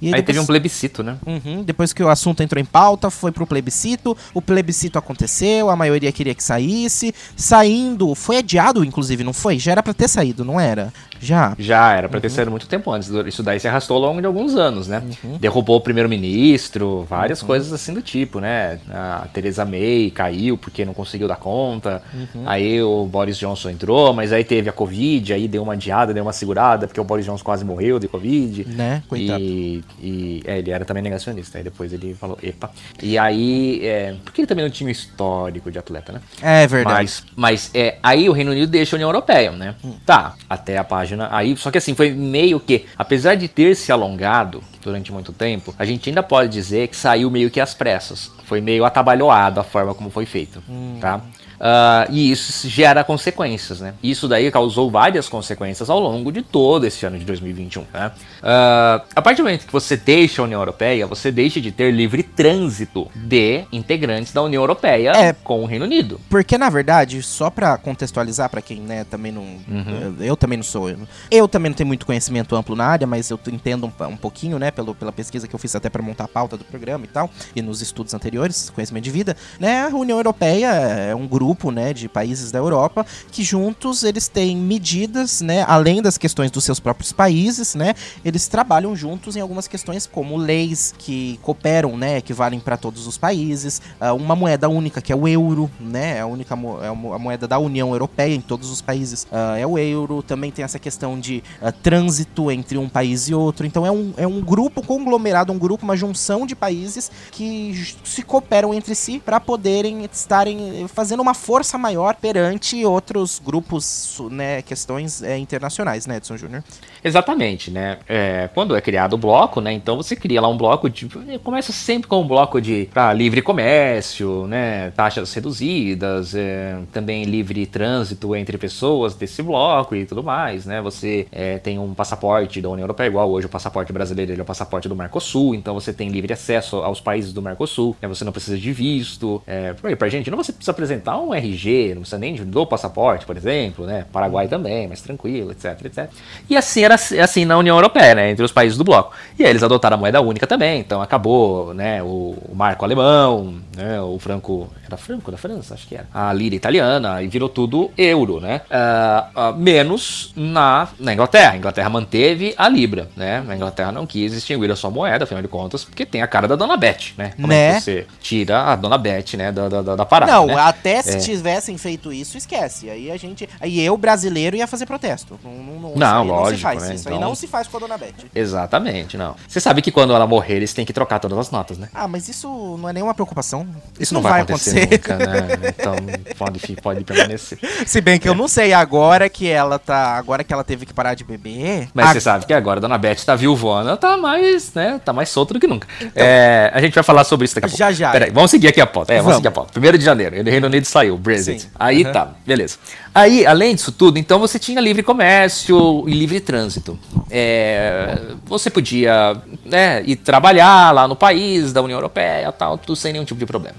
E 0.00 0.08
aí, 0.08 0.14
aí 0.14 0.20
depois... 0.20 0.26
teve 0.26 0.38
um 0.40 0.46
plebiscito, 0.46 1.02
né? 1.02 1.16
Uhum, 1.26 1.62
depois 1.62 1.92
que 1.92 2.02
o 2.02 2.08
assunto 2.08 2.42
entrou 2.42 2.60
em 2.60 2.64
pauta, 2.64 3.10
foi 3.10 3.32
pro 3.32 3.46
plebiscito, 3.46 4.16
o 4.32 4.42
plebiscito 4.42 4.98
aconteceu, 4.98 5.70
a 5.70 5.76
maioria 5.76 6.12
queria 6.12 6.34
que 6.34 6.42
saísse, 6.42 7.14
saindo, 7.36 8.14
foi 8.14 8.38
adiado 8.38 8.84
inclusive, 8.84 9.24
não 9.24 9.32
foi? 9.32 9.58
Já 9.58 9.72
era 9.72 9.82
para 9.82 9.94
ter 9.94 10.08
saído, 10.08 10.44
não 10.44 10.60
era? 10.60 10.92
Já? 11.20 11.54
Já, 11.58 11.92
era 11.92 12.08
pra 12.08 12.20
ter 12.20 12.28
uhum. 12.28 12.34
saído 12.34 12.50
muito 12.50 12.66
tempo 12.66 12.90
antes. 12.90 13.08
Isso 13.26 13.42
daí 13.42 13.58
se 13.58 13.68
arrastou 13.68 13.96
ao 13.96 14.02
longo 14.02 14.20
de 14.20 14.26
alguns 14.26 14.56
anos, 14.56 14.88
né? 14.88 15.02
Uhum. 15.22 15.38
Derrubou 15.38 15.76
o 15.76 15.80
primeiro-ministro, 15.80 17.06
várias 17.08 17.40
uhum. 17.40 17.46
coisas 17.48 17.72
assim 17.72 17.92
do 17.94 18.02
tipo, 18.02 18.40
né? 18.40 18.78
A 18.90 19.26
Theresa 19.32 19.64
May 19.64 20.10
caiu 20.14 20.58
porque 20.58 20.84
não 20.84 20.94
conseguiu 20.94 21.26
dar 21.28 21.36
conta. 21.36 22.02
Uhum. 22.12 22.42
Aí 22.46 22.82
o 22.82 23.06
Boris 23.06 23.38
Johnson 23.38 23.70
entrou, 23.70 24.12
mas 24.12 24.32
aí 24.32 24.44
teve 24.44 24.68
a 24.68 24.72
Covid, 24.72 25.32
aí 25.32 25.48
deu 25.48 25.62
uma 25.62 25.72
adiada, 25.72 26.12
deu 26.12 26.22
uma 26.22 26.32
segurada, 26.32 26.86
porque 26.86 27.00
o 27.00 27.04
Boris 27.04 27.24
Johnson 27.24 27.44
quase 27.44 27.64
morreu 27.64 27.98
de 27.98 28.08
Covid. 28.08 28.64
Né? 28.68 29.02
Coitado. 29.08 29.42
E, 29.42 29.84
e 30.00 30.42
é, 30.44 30.58
ele 30.58 30.70
era 30.70 30.84
também 30.84 31.02
negacionista. 31.02 31.58
Aí 31.58 31.64
depois 31.64 31.92
ele 31.92 32.14
falou, 32.14 32.38
epa. 32.42 32.70
E 33.02 33.16
aí, 33.16 33.80
é, 33.82 34.14
porque 34.24 34.40
ele 34.40 34.46
também 34.46 34.64
não 34.64 34.70
tinha 34.70 34.88
um 34.88 34.90
histórico 34.90 35.70
de 35.70 35.78
atleta, 35.78 36.12
né? 36.12 36.20
É 36.42 36.66
verdade. 36.66 36.96
Mas, 36.96 37.24
mas 37.36 37.70
é, 37.74 37.98
aí 38.02 38.28
o 38.28 38.32
Reino 38.32 38.50
Unido 38.50 38.70
deixa 38.70 38.94
a 38.94 38.96
União 38.96 39.08
Europeia, 39.08 39.52
né? 39.52 39.74
Hum. 39.84 39.94
Tá, 40.04 40.34
até 40.48 40.76
a 40.76 40.84
página 40.84 41.13
página. 41.14 41.28
Aí, 41.30 41.56
só 41.56 41.70
que 41.70 41.78
assim, 41.78 41.94
foi 41.94 42.10
meio 42.10 42.60
que, 42.60 42.84
apesar 42.96 43.34
de 43.34 43.48
ter 43.48 43.74
se 43.74 43.92
alongado 43.92 44.62
durante 44.82 45.12
muito 45.12 45.32
tempo, 45.32 45.74
a 45.78 45.84
gente 45.84 46.08
ainda 46.08 46.22
pode 46.22 46.50
dizer 46.50 46.88
que 46.88 46.96
saiu 46.96 47.30
meio 47.30 47.50
que 47.50 47.60
às 47.60 47.74
pressas. 47.74 48.30
Foi 48.44 48.60
meio 48.60 48.84
atabalhoado 48.84 49.60
a 49.60 49.64
forma 49.64 49.94
como 49.94 50.10
foi 50.10 50.26
feito, 50.26 50.62
hum. 50.68 50.98
tá? 51.00 51.20
Uh, 51.54 52.10
e 52.10 52.30
isso 52.30 52.68
gera 52.68 53.04
consequências, 53.04 53.80
né? 53.80 53.94
Isso 54.02 54.26
daí 54.28 54.50
causou 54.50 54.90
várias 54.90 55.28
consequências 55.28 55.88
ao 55.88 56.00
longo 56.00 56.32
de 56.32 56.42
todo 56.42 56.84
esse 56.84 57.06
ano 57.06 57.18
de 57.18 57.24
2021, 57.24 57.84
né? 57.92 58.12
Uh, 58.42 59.04
a 59.14 59.22
partir 59.22 59.42
do 59.42 59.44
momento 59.44 59.66
que 59.66 59.72
você 59.72 59.96
deixa 59.96 60.42
a 60.42 60.44
União 60.44 60.60
Europeia, 60.60 61.06
você 61.06 61.30
deixa 61.30 61.60
de 61.60 61.70
ter 61.70 61.90
livre 61.92 62.22
trânsito 62.22 63.08
de 63.14 63.64
integrantes 63.72 64.32
da 64.32 64.42
União 64.42 64.62
Europeia 64.62 65.12
é, 65.14 65.32
com 65.32 65.62
o 65.62 65.66
Reino 65.66 65.84
Unido. 65.84 66.20
Porque, 66.28 66.58
na 66.58 66.68
verdade, 66.68 67.22
só 67.22 67.50
para 67.50 67.76
contextualizar 67.78 68.50
para 68.50 68.60
quem, 68.60 68.80
né, 68.80 69.04
também 69.04 69.32
não... 69.32 69.42
Uhum. 69.42 70.14
Eu, 70.18 70.26
eu, 70.26 70.36
também 70.36 70.58
não 70.58 70.64
sou... 70.64 70.90
Eu, 70.90 70.98
eu, 71.30 71.48
também 71.48 71.70
não 71.70 71.76
tenho 71.76 71.86
muito 71.86 72.04
conhecimento 72.04 72.54
amplo 72.56 72.74
na 72.74 72.84
área, 72.84 73.06
mas 73.06 73.30
eu 73.30 73.38
entendo 73.46 73.86
um, 73.86 74.04
um 74.06 74.16
pouquinho, 74.16 74.58
né, 74.58 74.70
pelo, 74.70 74.94
pela 74.94 75.12
pesquisa 75.12 75.46
que 75.46 75.54
eu 75.54 75.58
fiz 75.58 75.74
até 75.74 75.88
para 75.88 76.02
montar 76.02 76.24
a 76.24 76.28
pauta 76.28 76.56
do 76.56 76.64
programa 76.64 77.04
e 77.04 77.08
tal, 77.08 77.30
e 77.54 77.62
nos 77.62 77.80
estudos 77.80 78.12
anteriores, 78.12 78.70
conhecimento 78.70 79.04
de 79.04 79.10
vida, 79.10 79.36
né? 79.58 79.88
A 79.90 79.96
União 79.96 80.18
Europeia 80.18 80.66
é 80.68 81.14
um 81.14 81.26
grupo 81.26 81.43
grupo, 81.44 81.70
né, 81.70 81.92
de 81.92 82.08
países 82.08 82.50
da 82.50 82.58
Europa, 82.58 83.04
que 83.30 83.42
juntos 83.42 84.02
eles 84.02 84.28
têm 84.28 84.56
medidas, 84.56 85.42
né, 85.42 85.64
além 85.68 86.00
das 86.00 86.16
questões 86.16 86.50
dos 86.50 86.64
seus 86.64 86.80
próprios 86.80 87.12
países, 87.12 87.74
né, 87.74 87.94
eles 88.24 88.48
trabalham 88.48 88.96
juntos 88.96 89.36
em 89.36 89.40
algumas 89.40 89.68
questões 89.68 90.06
como 90.06 90.36
leis 90.36 90.94
que 90.96 91.38
cooperam, 91.42 91.96
né, 91.96 92.20
que 92.20 92.32
valem 92.32 92.60
para 92.60 92.76
todos 92.76 93.06
os 93.06 93.18
países, 93.18 93.82
uh, 94.00 94.14
uma 94.14 94.34
moeda 94.34 94.68
única 94.68 95.02
que 95.02 95.12
é 95.12 95.16
o 95.16 95.28
euro, 95.28 95.70
né, 95.78 96.16
é 96.18 96.20
a 96.20 96.26
única 96.26 96.56
mo 96.56 96.78
é 96.82 96.88
a 96.88 97.18
moeda 97.18 97.46
da 97.46 97.58
União 97.58 97.92
Europeia 97.92 98.34
em 98.34 98.40
todos 98.40 98.70
os 98.70 98.80
países 98.80 99.24
uh, 99.24 99.56
é 99.58 99.66
o 99.66 99.78
euro. 99.78 100.22
Também 100.22 100.50
tem 100.50 100.64
essa 100.64 100.78
questão 100.78 101.18
de 101.18 101.42
uh, 101.60 101.72
trânsito 101.72 102.50
entre 102.50 102.78
um 102.78 102.88
país 102.88 103.28
e 103.28 103.34
outro. 103.34 103.66
Então 103.66 103.86
é 103.86 103.90
um, 103.90 104.14
é 104.16 104.26
um 104.26 104.40
grupo 104.40 104.82
conglomerado, 104.82 105.52
um 105.52 105.58
grupo, 105.58 105.84
uma 105.84 105.96
junção 105.96 106.46
de 106.46 106.54
países 106.54 107.10
que 107.30 107.94
se 108.04 108.22
cooperam 108.22 108.72
entre 108.72 108.94
si 108.94 109.18
para 109.18 109.40
poderem 109.40 110.04
estarem 110.12 110.86
fazendo 110.88 111.20
uma 111.20 111.33
força 111.34 111.76
maior 111.76 112.14
perante 112.14 112.84
outros 112.84 113.40
grupos, 113.44 114.20
né, 114.30 114.62
questões 114.62 115.22
é, 115.22 115.36
internacionais, 115.36 116.06
né, 116.06 116.16
Edson 116.16 116.36
Júnior? 116.36 116.62
Exatamente, 117.04 117.70
né? 117.70 117.98
É, 118.08 118.48
quando 118.54 118.74
é 118.74 118.80
criado 118.80 119.12
o 119.12 119.18
bloco, 119.18 119.60
né? 119.60 119.72
Então 119.72 119.96
você 119.96 120.16
cria 120.16 120.40
lá 120.40 120.48
um 120.48 120.56
bloco 120.56 120.88
de. 120.88 121.06
Começa 121.42 121.70
sempre 121.70 122.08
com 122.08 122.22
um 122.22 122.26
bloco 122.26 122.60
de 122.62 122.88
para 122.92 123.12
livre 123.12 123.42
comércio, 123.42 124.46
né? 124.46 124.90
Taxas 124.92 125.32
reduzidas, 125.34 126.34
é, 126.34 126.78
também 126.92 127.24
livre 127.24 127.66
trânsito 127.66 128.34
entre 128.34 128.56
pessoas 128.56 129.14
desse 129.14 129.42
bloco 129.42 129.94
e 129.94 130.06
tudo 130.06 130.22
mais, 130.22 130.64
né? 130.64 130.80
Você 130.80 131.26
é, 131.30 131.58
tem 131.58 131.78
um 131.78 131.92
passaporte 131.92 132.62
da 132.62 132.70
União 132.70 132.84
Europeia, 132.84 133.08
igual 133.08 133.30
hoje 133.30 133.46
o 133.46 133.50
passaporte 133.50 133.92
brasileiro 133.92 134.32
ele 134.32 134.40
é 134.40 134.42
o 134.42 134.46
passaporte 134.46 134.88
do 134.88 134.96
Mercosul, 134.96 135.54
então 135.54 135.74
você 135.74 135.92
tem 135.92 136.08
livre 136.08 136.32
acesso 136.32 136.76
aos 136.76 137.00
países 137.00 137.34
do 137.34 137.42
Mercosul, 137.42 137.94
né? 138.00 138.08
Você 138.08 138.24
não 138.24 138.32
precisa 138.32 138.56
de 138.56 138.72
visto. 138.72 139.42
É, 139.46 139.74
pra 139.74 140.08
gente, 140.08 140.30
não 140.30 140.38
você 140.38 140.52
precisa 140.52 140.70
apresentar 140.70 141.18
um 141.18 141.23
RG, 141.32 141.94
não 141.94 142.02
precisa 142.02 142.18
nem 142.18 142.34
do 142.34 142.66
passaporte, 142.66 143.24
por 143.24 143.36
exemplo, 143.36 143.86
né? 143.86 144.04
Paraguai 144.12 144.48
também, 144.48 144.88
mais 144.88 145.00
tranquilo, 145.00 145.52
etc, 145.52 145.84
etc. 145.84 146.10
E 146.50 146.56
assim 146.56 146.82
era 146.82 146.94
assim 146.94 147.44
na 147.44 147.56
União 147.56 147.76
Europeia, 147.76 148.14
né? 148.14 148.30
Entre 148.30 148.44
os 148.44 148.52
países 148.52 148.76
do 148.76 148.84
bloco. 148.84 149.12
E 149.38 149.44
aí 149.44 149.50
eles 149.50 149.62
adotaram 149.62 149.96
a 149.96 150.00
moeda 150.00 150.20
única 150.20 150.46
também, 150.46 150.80
então 150.80 151.00
acabou, 151.00 151.72
né? 151.72 152.02
O, 152.02 152.36
o 152.48 152.54
marco 152.54 152.84
alemão, 152.84 153.54
né? 153.76 154.00
O 154.00 154.18
franco. 154.18 154.68
Era 154.84 154.96
franco 154.96 155.30
da 155.30 155.36
França? 155.36 155.74
Acho 155.74 155.86
que 155.86 155.94
era. 155.94 156.06
A 156.12 156.32
lira 156.32 156.54
italiana, 156.54 157.22
e 157.22 157.28
virou 157.28 157.48
tudo 157.48 157.90
euro, 157.96 158.40
né? 158.40 158.60
Uh, 158.70 159.50
uh, 159.50 159.56
menos 159.56 160.32
na, 160.36 160.88
na 160.98 161.12
Inglaterra. 161.12 161.52
A 161.52 161.56
Inglaterra 161.56 161.88
manteve 161.88 162.54
a 162.56 162.68
libra, 162.68 163.08
né? 163.16 163.44
A 163.48 163.54
Inglaterra 163.54 163.92
não 163.92 164.06
quis 164.06 164.32
extinguir 164.32 164.70
a 164.70 164.76
sua 164.76 164.90
moeda, 164.90 165.24
afinal 165.24 165.42
de 165.42 165.48
contas, 165.48 165.84
porque 165.84 166.04
tem 166.04 166.22
a 166.22 166.26
cara 166.26 166.48
da 166.48 166.56
Dona 166.56 166.76
Beth, 166.76 167.14
né? 167.16 167.32
Como 167.36 167.48
né? 167.48 167.76
É 167.76 167.80
você 167.80 168.06
tira 168.20 168.62
a 168.62 168.76
Dona 168.76 168.98
Beth, 168.98 169.34
né? 169.36 169.52
Da, 169.52 169.68
da, 169.68 169.96
da 169.96 170.04
parada. 170.04 170.32
Não, 170.32 170.46
né? 170.46 170.54
até 170.56 171.02
se 171.02 171.13
é. 171.14 171.18
tivessem 171.18 171.76
feito 171.78 172.12
isso, 172.12 172.36
esquece. 172.36 172.90
Aí 172.90 173.10
a 173.10 173.16
gente. 173.16 173.48
Aí 173.60 173.80
eu, 173.80 173.96
brasileiro, 173.96 174.56
ia 174.56 174.66
fazer 174.66 174.86
protesto. 174.86 175.38
Não, 175.42 175.52
não, 175.52 175.80
não, 175.80 175.94
não 175.96 176.24
lógico. 176.24 176.68
Não 176.68 176.80
né? 176.80 176.94
Isso 176.94 177.08
então... 177.08 177.14
aí 177.14 177.20
não 177.20 177.34
se 177.34 177.46
faz 177.46 177.68
com 177.68 177.76
a 177.76 177.80
Dona 177.80 177.98
Beth. 177.98 178.14
Exatamente, 178.34 179.16
não. 179.16 179.34
Você 179.48 179.60
sabe 179.60 179.82
que 179.82 179.90
quando 179.90 180.14
ela 180.14 180.26
morrer, 180.26 180.56
eles 180.56 180.72
têm 180.72 180.84
que 180.84 180.92
trocar 180.92 181.18
todas 181.18 181.38
as 181.38 181.50
notas, 181.50 181.78
né? 181.78 181.88
Ah, 181.94 182.08
mas 182.08 182.28
isso 182.28 182.76
não 182.78 182.88
é 182.88 182.92
nenhuma 182.92 183.14
preocupação. 183.14 183.66
Isso, 183.94 184.02
isso 184.02 184.14
não, 184.14 184.22
não, 184.22 184.30
vai 184.30 184.40
acontecer, 184.42 184.82
acontecer. 184.82 185.12
Nunca, 185.12 185.26
né? 185.26 185.74
Então 185.78 185.94
pode, 186.36 186.76
pode 186.76 187.04
permanecer. 187.04 187.58
Se 187.86 188.00
bem 188.00 188.18
que 188.18 188.28
é. 188.28 188.30
eu 188.30 188.34
não 188.34 188.48
sei, 188.48 188.72
agora 188.72 189.28
que 189.28 189.48
ela 189.48 189.78
tá. 189.78 190.16
Agora 190.16 190.44
que 190.44 190.52
ela 190.52 190.64
teve 190.64 190.86
que 190.86 190.92
parar 190.92 191.14
de 191.14 191.24
beber. 191.24 191.88
Mas 191.94 192.06
a... 192.06 192.12
você 192.12 192.20
sabe 192.20 192.46
que 192.46 192.52
agora 192.52 192.78
a 192.78 192.80
Dona 192.80 192.98
Beth 192.98 193.24
tá 193.24 193.34
viúvona, 193.34 193.96
tá 193.96 194.16
mais, 194.16 194.72
né? 194.74 195.00
Tá 195.04 195.12
mais 195.12 195.28
solta 195.28 195.54
do 195.54 195.60
que 195.60 195.66
nunca. 195.66 195.86
Então, 196.00 196.10
é, 196.14 196.70
a 196.72 196.80
gente 196.80 196.94
vai 196.94 197.04
falar 197.04 197.24
sobre 197.24 197.44
isso 197.44 197.54
daqui 197.54 197.66
a 197.66 197.68
pouco. 197.68 197.78
Já, 197.78 197.92
já. 197.92 198.10
Peraí, 198.10 198.30
vamos 198.30 198.50
seguir 198.50 198.68
aqui 198.68 198.80
a 198.80 198.86
pauta. 198.86 199.12
É, 199.12 199.16
vamos, 199.16 199.24
vamos 199.26 199.36
seguir 199.38 199.48
a 199.48 199.52
pauta. 199.52 199.72
Primeiro 199.72 199.98
de 199.98 200.04
janeiro, 200.04 200.40
o 200.40 200.44
Reino 200.44 200.66
Unido 200.66 200.84
saiu, 200.84 201.03
Brexit. 201.10 201.62
Sim. 201.62 201.68
Aí 201.78 202.04
uhum. 202.04 202.12
tá, 202.12 202.34
beleza. 202.46 202.78
Aí, 203.14 203.46
além 203.46 203.74
disso 203.74 203.92
tudo, 203.92 204.18
então 204.18 204.38
você 204.38 204.58
tinha 204.58 204.80
livre 204.80 205.02
comércio 205.02 206.04
e 206.08 206.12
livre 206.12 206.40
trânsito. 206.40 206.98
É, 207.30 208.18
você 208.44 208.70
podia 208.70 209.36
né, 209.64 210.02
ir 210.04 210.16
trabalhar 210.16 210.92
lá 210.92 211.06
no 211.06 211.14
país 211.14 211.72
da 211.72 211.80
União 211.80 211.96
Europeia, 211.96 212.50
tal, 212.50 212.76
tudo 212.76 212.96
sem 212.96 213.12
nenhum 213.12 213.24
tipo 213.24 213.38
de 213.38 213.46
problema. 213.46 213.76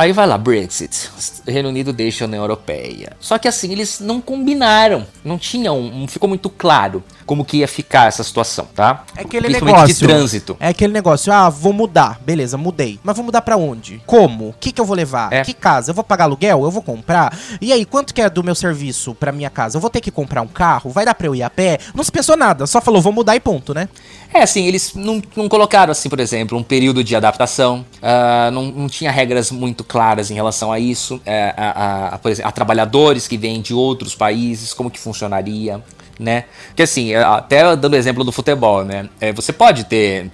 Aí 0.00 0.12
vai 0.12 0.26
lá, 0.26 0.38
Brexit. 0.38 1.10
Reino 1.46 1.68
Unido 1.68 1.92
deixa 1.92 2.24
a 2.24 2.26
União 2.26 2.42
Europeia. 2.42 3.12
Só 3.20 3.36
que 3.36 3.46
assim, 3.46 3.70
eles 3.70 4.00
não 4.00 4.18
combinaram. 4.18 5.06
Não 5.22 5.36
tinham, 5.36 5.78
não 5.78 6.08
ficou 6.08 6.26
muito 6.26 6.48
claro 6.48 7.04
como 7.26 7.44
que 7.44 7.58
ia 7.58 7.68
ficar 7.68 8.08
essa 8.08 8.24
situação, 8.24 8.66
tá? 8.74 9.04
É 9.14 9.20
aquele 9.20 9.48
negócio. 9.48 9.86
de 9.86 10.00
trânsito. 10.00 10.56
É 10.58 10.68
aquele 10.68 10.92
negócio, 10.92 11.32
ah, 11.32 11.48
vou 11.48 11.72
mudar. 11.72 12.18
Beleza, 12.24 12.56
mudei. 12.56 12.98
Mas 13.04 13.14
vou 13.14 13.24
mudar 13.24 13.42
para 13.42 13.56
onde? 13.56 14.02
Como? 14.04 14.48
O 14.48 14.54
que 14.58 14.72
que 14.72 14.80
eu 14.80 14.84
vou 14.84 14.96
levar? 14.96 15.32
É. 15.32 15.44
Que 15.44 15.52
casa? 15.52 15.90
Eu 15.90 15.94
vou 15.94 16.02
pagar 16.02 16.24
aluguel? 16.24 16.64
Eu 16.64 16.70
vou 16.72 16.82
comprar? 16.82 17.38
E 17.60 17.72
aí, 17.72 17.84
quanto 17.84 18.12
que 18.12 18.20
é 18.20 18.28
do 18.28 18.42
meu 18.42 18.56
serviço 18.56 19.14
para 19.14 19.30
minha 19.30 19.48
casa? 19.48 19.76
Eu 19.76 19.80
vou 19.80 19.90
ter 19.90 20.00
que 20.00 20.10
comprar 20.10 20.42
um 20.42 20.48
carro? 20.48 20.90
Vai 20.90 21.04
dar 21.04 21.14
pra 21.14 21.28
eu 21.28 21.34
ir 21.34 21.44
a 21.44 21.50
pé? 21.50 21.78
Não 21.94 22.02
se 22.02 22.10
pensou 22.10 22.36
nada, 22.36 22.66
só 22.66 22.80
falou, 22.80 23.00
vou 23.00 23.12
mudar 23.12 23.36
e 23.36 23.40
ponto, 23.40 23.72
né? 23.72 23.88
É, 24.32 24.42
assim, 24.42 24.66
eles 24.66 24.94
não, 24.94 25.22
não 25.36 25.48
colocaram, 25.48 25.90
assim, 25.92 26.08
por 26.08 26.20
exemplo, 26.20 26.58
um 26.58 26.62
período 26.62 27.04
de 27.04 27.14
adaptação. 27.14 27.84
Uh, 27.96 28.50
não, 28.50 28.62
não 28.72 28.88
tinha 28.88 29.10
regras 29.10 29.50
muito 29.52 29.84
claras 29.90 30.30
em 30.30 30.34
relação 30.34 30.70
a 30.70 30.78
isso. 30.78 31.20
É, 31.26 31.52
a, 31.56 31.70
a, 31.70 32.14
a, 32.14 32.28
exemplo, 32.30 32.48
a 32.48 32.52
trabalhadores 32.52 33.26
que 33.26 33.36
vêm 33.36 33.60
de 33.60 33.74
outros 33.74 34.14
países, 34.14 34.72
como 34.72 34.88
que 34.88 35.00
funcionaria 35.00 35.82
né? 36.20 36.44
Que 36.76 36.82
assim, 36.82 37.12
é, 37.12 37.22
até 37.22 37.74
dando 37.74 37.96
exemplo 37.96 38.22
do 38.22 38.30
futebol, 38.30 38.84
né? 38.84 39.08
É, 39.18 39.32
você 39.32 39.54
pode 39.54 39.84
ter, 39.84 40.30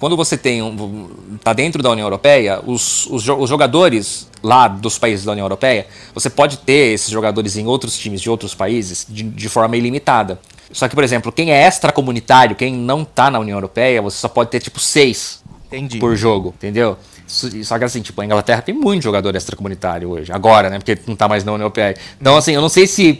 quando 0.00 0.16
você 0.16 0.36
tem 0.36 0.60
um, 0.60 1.08
tá 1.42 1.52
dentro 1.52 1.80
da 1.82 1.90
União 1.90 2.04
Europeia, 2.04 2.60
os, 2.66 3.06
os, 3.06 3.28
os, 3.28 3.48
jogadores 3.48 4.28
lá 4.42 4.66
dos 4.66 4.98
países 4.98 5.24
da 5.24 5.30
União 5.30 5.44
Europeia, 5.44 5.86
você 6.12 6.28
pode 6.28 6.58
ter 6.58 6.94
esses 6.94 7.10
jogadores 7.10 7.56
em 7.56 7.66
outros 7.66 7.96
times 7.96 8.20
de 8.20 8.28
outros 8.28 8.56
países 8.56 9.06
de, 9.08 9.22
de 9.22 9.48
forma 9.48 9.76
ilimitada. 9.76 10.40
Só 10.72 10.88
que, 10.88 10.96
por 10.96 11.04
exemplo, 11.04 11.30
quem 11.30 11.52
é 11.52 11.64
extracomunitário, 11.64 12.56
quem 12.56 12.74
não 12.74 13.04
tá 13.04 13.30
na 13.30 13.38
União 13.38 13.56
Europeia, 13.56 14.02
você 14.02 14.18
só 14.18 14.28
pode 14.28 14.50
ter 14.50 14.58
tipo 14.58 14.80
seis 14.80 15.44
Entendi. 15.68 15.98
por 15.98 16.16
jogo, 16.16 16.52
entendeu? 16.56 16.98
Só 17.30 17.78
que 17.78 17.84
assim, 17.84 18.02
tipo, 18.02 18.20
a 18.20 18.24
Inglaterra 18.24 18.60
tem 18.60 18.74
muito 18.74 19.04
jogador 19.04 19.36
extracomunitário 19.36 20.10
hoje, 20.10 20.32
agora, 20.32 20.68
né? 20.68 20.78
Porque 20.78 20.98
não 21.06 21.14
tá 21.14 21.28
mais 21.28 21.44
na 21.44 21.52
União 21.52 21.64
Europeia. 21.64 21.94
Então, 22.20 22.36
assim, 22.36 22.52
eu 22.52 22.60
não 22.60 22.68
sei 22.68 22.88
se. 22.88 23.16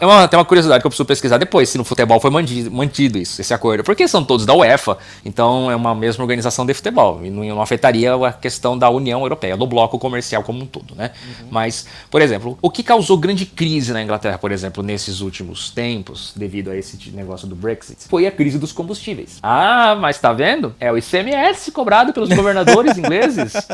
É 0.00 0.06
uma, 0.06 0.28
tem 0.28 0.38
uma 0.38 0.44
curiosidade 0.44 0.80
que 0.80 0.86
eu 0.86 0.90
preciso 0.90 1.04
pesquisar 1.04 1.36
depois, 1.36 1.68
se 1.68 1.76
no 1.76 1.82
futebol 1.82 2.20
foi 2.20 2.30
mantido, 2.30 2.70
mantido 2.70 3.18
isso, 3.18 3.40
esse 3.40 3.52
acordo. 3.52 3.82
Porque 3.82 4.06
são 4.06 4.24
todos 4.24 4.46
da 4.46 4.54
UEFA, 4.54 4.96
então 5.24 5.68
é 5.68 5.74
uma 5.74 5.94
mesma 5.96 6.22
organização 6.22 6.64
de 6.64 6.72
futebol. 6.72 7.20
E 7.24 7.30
não, 7.30 7.44
não 7.44 7.60
afetaria 7.60 8.14
a 8.14 8.32
questão 8.32 8.78
da 8.78 8.88
União 8.88 9.20
Europeia, 9.20 9.56
do 9.56 9.66
bloco 9.66 9.98
comercial 9.98 10.44
como 10.44 10.62
um 10.62 10.66
todo, 10.66 10.94
né? 10.94 11.10
Uhum. 11.24 11.48
Mas, 11.50 11.86
por 12.08 12.22
exemplo, 12.22 12.56
o 12.62 12.70
que 12.70 12.84
causou 12.84 13.18
grande 13.18 13.44
crise 13.46 13.92
na 13.92 14.00
Inglaterra, 14.00 14.38
por 14.38 14.52
exemplo, 14.52 14.80
nesses 14.80 15.20
últimos 15.20 15.70
tempos, 15.70 16.32
devido 16.36 16.70
a 16.70 16.76
esse 16.76 16.96
negócio 17.10 17.48
do 17.48 17.56
Brexit, 17.56 18.04
foi 18.08 18.26
a 18.28 18.30
crise 18.30 18.58
dos 18.58 18.70
combustíveis. 18.70 19.38
Ah, 19.42 19.96
mas 20.00 20.18
tá 20.18 20.32
vendo? 20.32 20.72
É 20.78 20.92
o 20.92 20.96
ICMS 20.96 21.72
cobrado 21.72 22.12
pelos 22.12 22.28
governadores 22.28 22.96
ingleses 22.96 23.39
ingleses. 23.40 23.68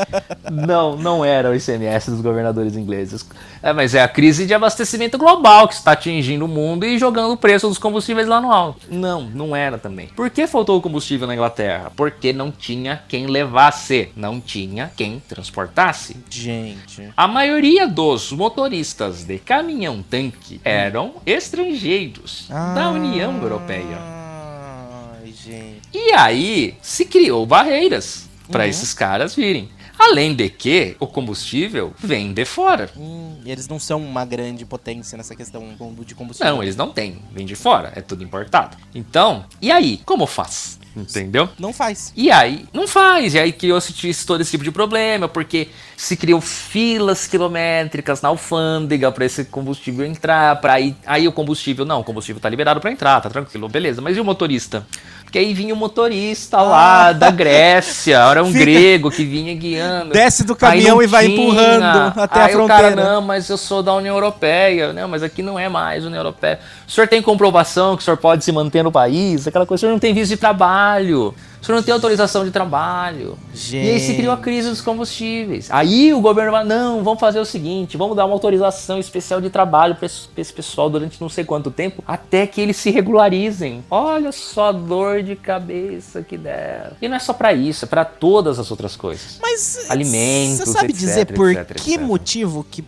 Não, 0.51 0.95
não 0.95 1.25
era 1.25 1.49
o 1.49 1.55
ICMS 1.55 2.11
dos 2.11 2.21
governadores 2.21 2.75
ingleses. 2.75 3.27
É, 3.61 3.73
mas 3.73 3.93
é 3.93 4.01
a 4.01 4.07
crise 4.07 4.45
de 4.45 4.53
abastecimento 4.53 5.17
global 5.17 5.67
que 5.67 5.73
está 5.73 5.91
atingindo 5.91 6.45
o 6.45 6.47
mundo 6.47 6.85
e 6.85 6.97
jogando 6.97 7.33
o 7.33 7.37
preço 7.37 7.67
dos 7.67 7.77
combustíveis 7.77 8.27
lá 8.27 8.39
no 8.39 8.51
alto. 8.51 8.87
Não, 8.89 9.23
não 9.23 9.55
era 9.55 9.77
também. 9.77 10.07
Por 10.07 10.29
que 10.29 10.47
faltou 10.47 10.81
combustível 10.81 11.27
na 11.27 11.33
Inglaterra? 11.33 11.91
Porque 11.95 12.31
não 12.31 12.51
tinha 12.51 13.01
quem 13.07 13.27
levasse, 13.27 14.09
não 14.15 14.39
tinha 14.39 14.91
quem 14.95 15.21
transportasse. 15.27 16.15
Gente. 16.29 17.09
A 17.15 17.27
maioria 17.27 17.87
dos 17.87 18.31
motoristas 18.31 19.23
de 19.23 19.37
caminhão-tanque 19.37 20.61
eram 20.63 21.15
estrangeiros 21.25 22.47
ah, 22.49 22.73
da 22.73 22.89
União 22.91 23.41
Europeia. 23.41 24.17
Gente. 25.47 25.81
E 25.93 26.11
aí 26.13 26.75
se 26.81 27.05
criou 27.05 27.45
barreiras 27.45 28.26
para 28.49 28.63
uhum. 28.63 28.69
esses 28.69 28.93
caras 28.93 29.35
virem. 29.35 29.69
Além 29.97 30.35
de 30.35 30.49
que 30.49 30.95
o 30.99 31.07
combustível 31.07 31.93
vem 31.97 32.31
de 32.31 32.45
fora. 32.45 32.89
Hum, 32.95 33.37
eles 33.45 33.67
não 33.67 33.79
são 33.79 33.99
uma 33.99 34.23
grande 34.25 34.63
potência 34.63 35.17
nessa 35.17 35.35
questão 35.35 35.75
de 36.05 36.13
combustível. 36.13 36.53
Não, 36.53 36.61
eles 36.61 36.75
não 36.75 36.91
têm. 36.91 37.19
Vem 37.31 37.45
de 37.45 37.55
fora. 37.55 37.91
É 37.95 38.01
tudo 38.01 38.23
importado. 38.23 38.77
Então, 38.93 39.45
e 39.59 39.71
aí? 39.71 39.99
Como 40.05 40.27
faz? 40.27 40.77
Entendeu? 40.95 41.47
Não 41.59 41.71
faz. 41.71 42.11
E 42.15 42.31
aí, 42.31 42.65
não 42.73 42.87
faz. 42.87 43.35
E 43.35 43.39
aí 43.39 43.51
criou-se 43.51 43.93
todo 44.25 44.41
esse 44.41 44.51
tipo 44.51 44.63
de 44.63 44.71
problema, 44.71 45.27
porque 45.27 45.69
se 45.95 46.17
criou 46.17 46.41
filas 46.41 47.27
quilométricas 47.27 48.21
na 48.21 48.29
alfândega 48.29 49.11
para 49.11 49.25
esse 49.25 49.45
combustível 49.45 50.05
entrar, 50.05 50.59
para 50.59 50.73
aí, 50.73 50.95
aí 51.05 51.27
o 51.27 51.31
combustível, 51.31 51.85
não, 51.85 51.99
o 51.99 52.03
combustível 52.03 52.41
tá 52.41 52.49
liberado 52.49 52.79
para 52.79 52.91
entrar, 52.91 53.21
tá 53.21 53.29
tranquilo, 53.29 53.69
beleza. 53.69 54.01
Mas 54.01 54.17
e 54.17 54.19
o 54.19 54.25
motorista? 54.25 54.87
Porque 55.27 55.39
aí 55.39 55.53
vinha 55.53 55.73
o 55.73 55.77
motorista 55.77 56.61
lá 56.61 57.09
ah. 57.09 57.11
da 57.11 57.29
Grécia, 57.29 58.15
era 58.15 58.41
um 58.41 58.49
Fica... 58.49 58.63
grego 58.63 59.11
que 59.11 59.25
vinha 59.25 59.53
guiando. 59.53 60.13
Desce 60.13 60.45
do 60.45 60.55
caminhão 60.55 61.03
e 61.03 61.05
vai 61.05 61.25
tinha. 61.25 61.37
empurrando 61.37 62.13
até 62.17 62.39
aí 62.39 62.45
a 62.45 62.49
fronteira. 62.49 62.87
O 62.87 62.95
cara, 62.95 62.95
não, 62.95 63.21
mas 63.21 63.49
eu 63.49 63.57
sou 63.57 63.83
da 63.83 63.93
União 63.93 64.15
Europeia, 64.15 64.93
não, 64.93 65.05
mas 65.09 65.23
aqui 65.23 65.43
não 65.43 65.59
é 65.59 65.67
mais 65.67 66.05
União 66.05 66.21
Europeia. 66.21 66.61
O 66.87 66.91
senhor 66.91 67.09
tem 67.09 67.21
comprovação 67.21 67.97
que 67.97 68.03
o 68.03 68.05
senhor 68.05 68.15
pode 68.15 68.45
se 68.45 68.53
manter 68.53 68.81
no 68.85 68.91
país, 68.91 69.45
aquela 69.45 69.65
coisa, 69.65 69.79
o 69.79 69.81
senhor 69.81 69.91
não 69.91 69.99
tem 69.99 70.13
visto 70.13 70.29
de 70.29 70.37
trabalho. 70.37 71.35
Senhor 71.61 71.77
não 71.77 71.83
tem 71.83 71.93
autorização 71.93 72.45
de 72.45 72.51
trabalho. 72.51 73.37
Gente. 73.53 73.85
E 73.85 73.91
aí 73.91 73.99
se 73.99 74.15
criou 74.15 74.33
a 74.33 74.37
crise 74.37 74.69
dos 74.69 74.81
combustíveis. 74.81 75.69
Aí 75.71 76.13
o 76.13 76.21
governo 76.21 76.51
vai, 76.51 76.63
não, 76.63 77.03
vamos 77.03 77.19
fazer 77.19 77.39
o 77.39 77.45
seguinte, 77.45 77.97
vamos 77.97 78.15
dar 78.15 78.25
uma 78.25 78.33
autorização 78.33 78.99
especial 78.99 79.41
de 79.41 79.49
trabalho 79.49 79.95
para 79.95 80.05
esse, 80.05 80.27
esse, 80.37 80.53
pessoal 80.53 80.89
durante 80.89 81.19
não 81.19 81.29
sei 81.29 81.43
quanto 81.43 81.69
tempo, 81.69 82.03
até 82.07 82.47
que 82.47 82.61
eles 82.61 82.77
se 82.77 82.89
regularizem. 82.89 83.83
Olha 83.89 84.31
só 84.31 84.69
a 84.69 84.71
dor 84.71 85.23
de 85.23 85.35
cabeça 85.35 86.21
que 86.21 86.37
deram. 86.37 86.91
E 87.01 87.07
não 87.07 87.17
é 87.17 87.19
só 87.19 87.33
para 87.33 87.53
isso, 87.53 87.85
é 87.85 87.87
para 87.87 88.05
todas 88.05 88.59
as 88.59 88.71
outras 88.71 88.95
coisas. 88.95 89.39
Mas 89.41 89.89
alimentos, 89.89 90.59
você 90.59 90.71
sabe 90.71 90.87
etc, 90.87 90.99
dizer 90.99 91.25
por 91.33 91.51
etc, 91.51 91.77
que 91.77 91.93
etc. 91.95 92.05
motivo 92.05 92.65
que 92.69 92.83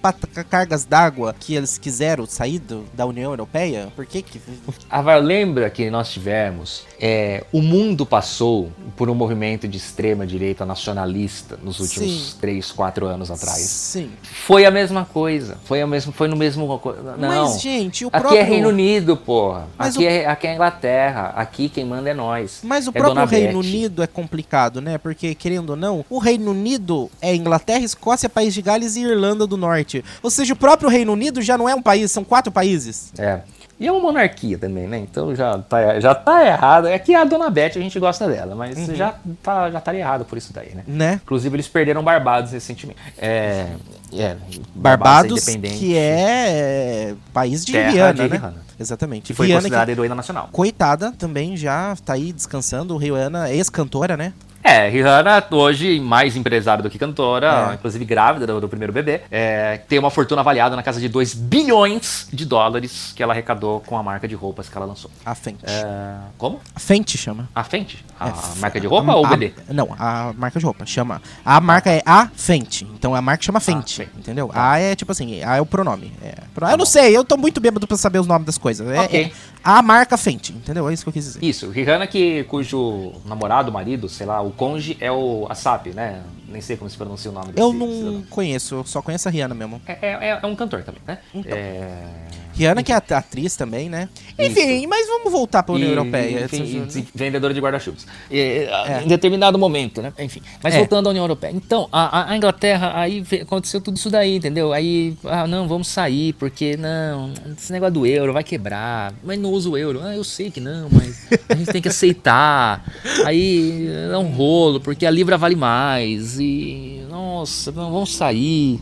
cargas 0.49 0.85
d'água 0.85 1.35
que 1.37 1.55
eles 1.55 1.77
quiseram 1.77 2.25
sair 2.25 2.59
do, 2.59 2.85
da 2.93 3.05
União 3.05 3.31
Europeia? 3.31 3.91
Por 3.95 4.05
que 4.05 4.21
que... 4.21 4.41
Ah, 4.89 5.01
lembra 5.17 5.69
que 5.69 5.89
nós 5.89 6.09
tivemos, 6.09 6.85
é, 6.99 7.45
o 7.53 7.61
mundo 7.61 8.05
passou 8.05 8.71
por 8.97 9.09
um 9.09 9.15
movimento 9.15 9.67
de 9.67 9.77
extrema 9.77 10.27
direita 10.27 10.65
nacionalista 10.65 11.57
nos 11.63 11.79
últimos 11.79 12.31
Sim. 12.31 12.37
3, 12.41 12.71
4 12.71 13.05
anos 13.05 13.31
atrás. 13.31 13.59
Sim. 13.59 14.11
Foi 14.21 14.65
a 14.65 14.71
mesma 14.71 15.05
coisa. 15.05 15.57
Foi, 15.63 15.81
a 15.81 15.87
mesmo, 15.87 16.11
foi 16.11 16.27
no 16.27 16.35
mesmo. 16.35 16.81
Não. 17.17 17.45
Mas, 17.45 17.61
gente, 17.61 18.03
o 18.03 18.09
aqui 18.09 18.19
próprio... 18.19 18.39
é 18.39 18.43
Reino 18.43 18.69
Unido, 18.69 19.15
porra. 19.15 19.67
Mas 19.77 19.95
aqui, 19.95 20.05
o... 20.05 20.09
é, 20.09 20.25
aqui 20.25 20.47
é 20.47 20.53
Inglaterra. 20.53 21.33
Aqui 21.35 21.69
quem 21.69 21.85
manda 21.85 22.09
é 22.09 22.13
nós. 22.13 22.59
Mas 22.63 22.87
o 22.87 22.89
é 22.89 22.93
próprio 22.93 23.25
Reino 23.25 23.59
Unido 23.59 24.03
é 24.03 24.07
complicado, 24.07 24.81
né? 24.81 24.97
Porque, 24.97 25.33
querendo 25.33 25.71
ou 25.71 25.75
não, 25.77 26.05
o 26.09 26.19
Reino 26.19 26.51
Unido 26.51 27.09
é 27.21 27.33
Inglaterra, 27.33 27.85
Escócia, 27.85 28.27
País 28.27 28.53
de 28.53 28.61
Gales 28.61 28.97
e 28.97 29.03
Irlanda 29.03 29.47
do 29.47 29.55
Norte. 29.55 30.03
Ou 30.21 30.29
seja, 30.29 30.53
o 30.53 30.57
próprio 30.57 30.89
Reino 30.89 31.13
Unido 31.13 31.41
já 31.41 31.57
não 31.57 31.69
é 31.69 31.73
um 31.73 31.81
país, 31.81 32.11
são 32.11 32.25
quatro 32.25 32.51
países. 32.51 33.13
É. 33.17 33.41
E 33.79 33.87
é 33.87 33.91
uma 33.91 34.01
monarquia 34.01 34.57
também, 34.57 34.87
né? 34.87 34.97
Então 34.97 35.33
já 35.33 35.57
tá, 35.57 35.99
já 36.01 36.13
tá 36.13 36.45
errado. 36.45 36.87
É 36.87 36.99
que 36.99 37.15
a 37.15 37.23
Dona 37.23 37.49
Beth 37.49 37.71
a 37.77 37.79
gente 37.79 37.97
gosta 37.97 38.27
dela, 38.27 38.53
mas 38.53 38.77
uhum. 38.77 38.93
já, 38.93 39.15
tá, 39.41 39.71
já 39.71 39.79
estaria 39.79 40.01
errado 40.01 40.25
por 40.25 40.37
isso 40.37 40.51
daí, 40.51 40.75
né? 40.75 40.83
né? 40.85 41.21
Inclusive 41.23 41.55
eles 41.55 41.67
perderam 41.67 42.03
Barbados 42.03 42.51
recentemente. 42.51 42.99
É, 43.17 43.67
é, 44.11 44.35
Barbados, 44.75 45.45
que 45.45 45.95
é 45.95 47.15
país 47.31 47.63
de 47.63 47.71
Rihanna, 47.71 48.13
de 48.13 48.21
né? 48.23 48.37
Rihanna. 48.37 48.57
Exatamente. 48.77 49.27
Que 49.27 49.33
foi 49.33 49.47
Rihanna, 49.47 49.61
considerada 49.61 49.91
heroína 49.91 50.15
nacional. 50.15 50.49
Coitada 50.51 51.13
também, 51.17 51.55
já 51.55 51.95
tá 52.03 52.13
aí 52.13 52.33
descansando. 52.33 52.97
Rihanna, 52.97 53.49
ex-cantora, 53.49 54.17
né? 54.17 54.33
É, 54.63 54.89
Rihanna 54.89 55.43
hoje 55.51 55.99
mais 55.99 56.35
empresária 56.35 56.83
do 56.83 56.89
que 56.89 56.97
cantora, 56.97 57.69
é. 57.71 57.73
inclusive 57.75 58.03
grávida 58.05 58.45
do, 58.45 58.61
do 58.61 58.69
primeiro 58.69 58.91
bebê, 58.91 59.21
é, 59.31 59.77
tem 59.87 59.97
uma 59.97 60.09
fortuna 60.09 60.41
avaliada 60.41 60.75
na 60.75 60.83
casa 60.83 60.99
de 60.99 61.07
2 61.07 61.33
bilhões 61.33 62.27
de 62.31 62.45
dólares 62.45 63.13
que 63.15 63.23
ela 63.23 63.33
arrecadou 63.33 63.79
com 63.81 63.97
a 63.97 64.03
marca 64.03 64.27
de 64.27 64.35
roupas 64.35 64.69
que 64.69 64.77
ela 64.77 64.85
lançou. 64.85 65.09
A 65.25 65.33
Fenty. 65.33 65.63
É, 65.65 66.15
como? 66.37 66.59
A 66.75 66.79
Fenty 66.79 67.17
chama. 67.17 67.49
A 67.55 67.63
Fenty? 67.63 68.03
A 68.19 68.29
é, 68.29 68.33
marca 68.57 68.79
de 68.79 68.87
roupa 68.87 69.11
a, 69.11 69.15
ou 69.15 69.25
o 69.25 69.29
bebê? 69.29 69.53
não, 69.69 69.95
a 69.97 70.33
marca 70.37 70.59
de 70.59 70.65
roupa 70.65 70.85
chama. 70.85 71.21
A 71.43 71.59
marca 71.61 71.89
é 71.89 72.01
a 72.05 72.27
Fenty, 72.35 72.85
então 72.93 73.15
a 73.15 73.21
marca 73.21 73.43
chama 73.43 73.59
Fenty, 73.59 74.03
ah, 74.03 74.17
entendeu? 74.17 74.49
Tá. 74.49 74.71
A 74.71 74.79
é 74.79 74.95
tipo 74.95 75.11
assim, 75.11 75.41
A 75.41 75.55
é 75.55 75.61
o 75.61 75.65
pronome. 75.65 76.11
Tá 76.53 76.71
eu 76.71 76.77
não 76.77 76.85
sei, 76.85 77.15
eu 77.15 77.23
tô 77.23 77.37
muito 77.37 77.61
bêbado 77.61 77.87
pra 77.87 77.95
saber 77.95 78.19
os 78.19 78.27
nomes 78.27 78.45
das 78.45 78.57
coisas. 78.57 78.87
É, 78.89 79.01
okay. 79.01 79.23
É 79.25 79.31
a 79.63 79.81
marca 79.81 80.17
Fenty, 80.17 80.53
entendeu? 80.53 80.89
É 80.89 80.93
isso 80.93 81.03
que 81.03 81.09
eu 81.09 81.13
quis 81.13 81.25
dizer. 81.25 81.43
Isso, 81.43 81.69
Rihanna 81.69 82.07
que 82.07 82.43
cujo 82.45 83.13
namorado, 83.25 83.71
marido, 83.71 84.07
sei 84.07 84.25
lá, 84.25 84.41
o 84.49 84.53
conge 84.53 84.97
é 84.99 85.11
o 85.11 85.45
Asap, 85.49 85.93
né? 85.93 86.23
Nem 86.47 86.61
sei 86.61 86.75
como 86.75 86.89
se 86.89 86.97
pronuncia 86.97 87.29
o 87.29 87.33
nome 87.33 87.53
desse 87.53 87.61
Eu 87.61 87.71
não 87.71 88.23
conheço, 88.23 88.75
eu 88.75 88.83
só 88.83 89.01
conheço 89.01 89.27
a 89.27 89.31
Rihanna 89.31 89.53
mesmo. 89.53 89.81
É, 89.85 89.97
é, 90.01 90.39
é 90.41 90.45
um 90.45 90.55
cantor 90.55 90.83
também, 90.83 91.01
né? 91.05 91.19
Então. 91.33 91.57
É... 91.57 92.38
Rihanna, 92.59 92.83
que 92.83 92.91
é 92.91 92.95
atriz 92.95 93.55
também, 93.55 93.89
né? 93.89 94.09
Enfim, 94.37 94.79
Isso. 94.79 94.89
mas 94.89 95.07
vamos 95.07 95.31
voltar 95.31 95.63
para 95.63 95.73
a 95.73 95.75
União 95.75 95.87
e, 95.87 95.91
Europeia. 95.93 96.43
Enfim, 96.43 97.07
vendedora 97.15 97.53
de 97.53 97.61
guarda-chuvas. 97.61 98.05
É. 98.29 99.01
Em 99.03 99.07
determinado 99.07 99.57
momento, 99.57 100.01
né? 100.01 100.11
Enfim. 100.19 100.41
Mas 100.61 100.73
é. 100.73 100.77
voltando 100.79 101.07
à 101.07 101.09
União 101.11 101.23
Europeia. 101.23 101.53
Então, 101.55 101.87
a, 101.89 102.31
a, 102.31 102.35
Inglaterra, 102.35 102.91
aí 102.95 103.23
aconteceu 103.41 103.79
tudo 103.79 103.95
isso 103.95 104.09
daí, 104.09 104.35
entendeu? 104.35 104.73
Aí, 104.73 105.15
ah, 105.23 105.47
não, 105.47 105.69
vamos 105.69 105.87
sair, 105.87 106.33
porque 106.33 106.75
não, 106.75 107.33
esse 107.57 107.71
negócio 107.71 107.93
do 107.93 108.05
euro 108.05 108.33
vai 108.33 108.43
quebrar. 108.43 109.13
Mas 109.23 109.39
não 109.39 109.51
usa 109.51 109.69
o 109.69 109.77
euro. 109.77 110.01
Ah, 110.03 110.13
eu 110.13 110.23
sei 110.25 110.51
que 110.51 110.59
não, 110.59 110.89
mas 110.91 111.27
a 111.47 111.55
gente 111.55 111.71
tem 111.71 111.81
que 111.81 111.87
aceitar. 111.87 112.83
Aí 113.25 113.87
é 114.11 114.17
um 114.17 114.31
rolo, 114.31 114.81
porque 114.81 115.05
a 115.05 115.11
Libra 115.11 115.37
vale 115.37 115.55
mais. 115.55 116.37
E, 116.37 117.05
nossa, 117.09 117.71
vamos 117.71 118.13
sair. 118.13 118.81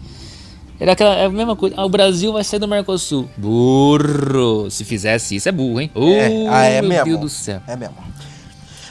Era 0.79 0.91
aquela 0.91 1.15
é 1.15 1.25
a 1.25 1.29
mesma 1.29 1.55
coisa. 1.55 1.75
Ah, 1.77 1.85
o 1.85 1.89
Brasil 1.89 2.31
vai 2.33 2.43
sair 2.43 2.59
do 2.59 2.67
Mercosul. 2.67 3.27
Burro. 3.35 4.69
Se 4.69 4.85
fizesse 4.85 5.35
isso, 5.35 5.49
é 5.49 5.51
burro, 5.51 5.81
hein? 5.81 5.91
É, 5.95 6.47
ah, 6.49 6.63
é 6.65 6.81
meu 6.81 6.89
mesmo. 6.89 7.05
Deus 7.05 7.19
do 7.19 7.29
céu. 7.29 7.61
É 7.67 7.75
mesmo. 7.75 7.95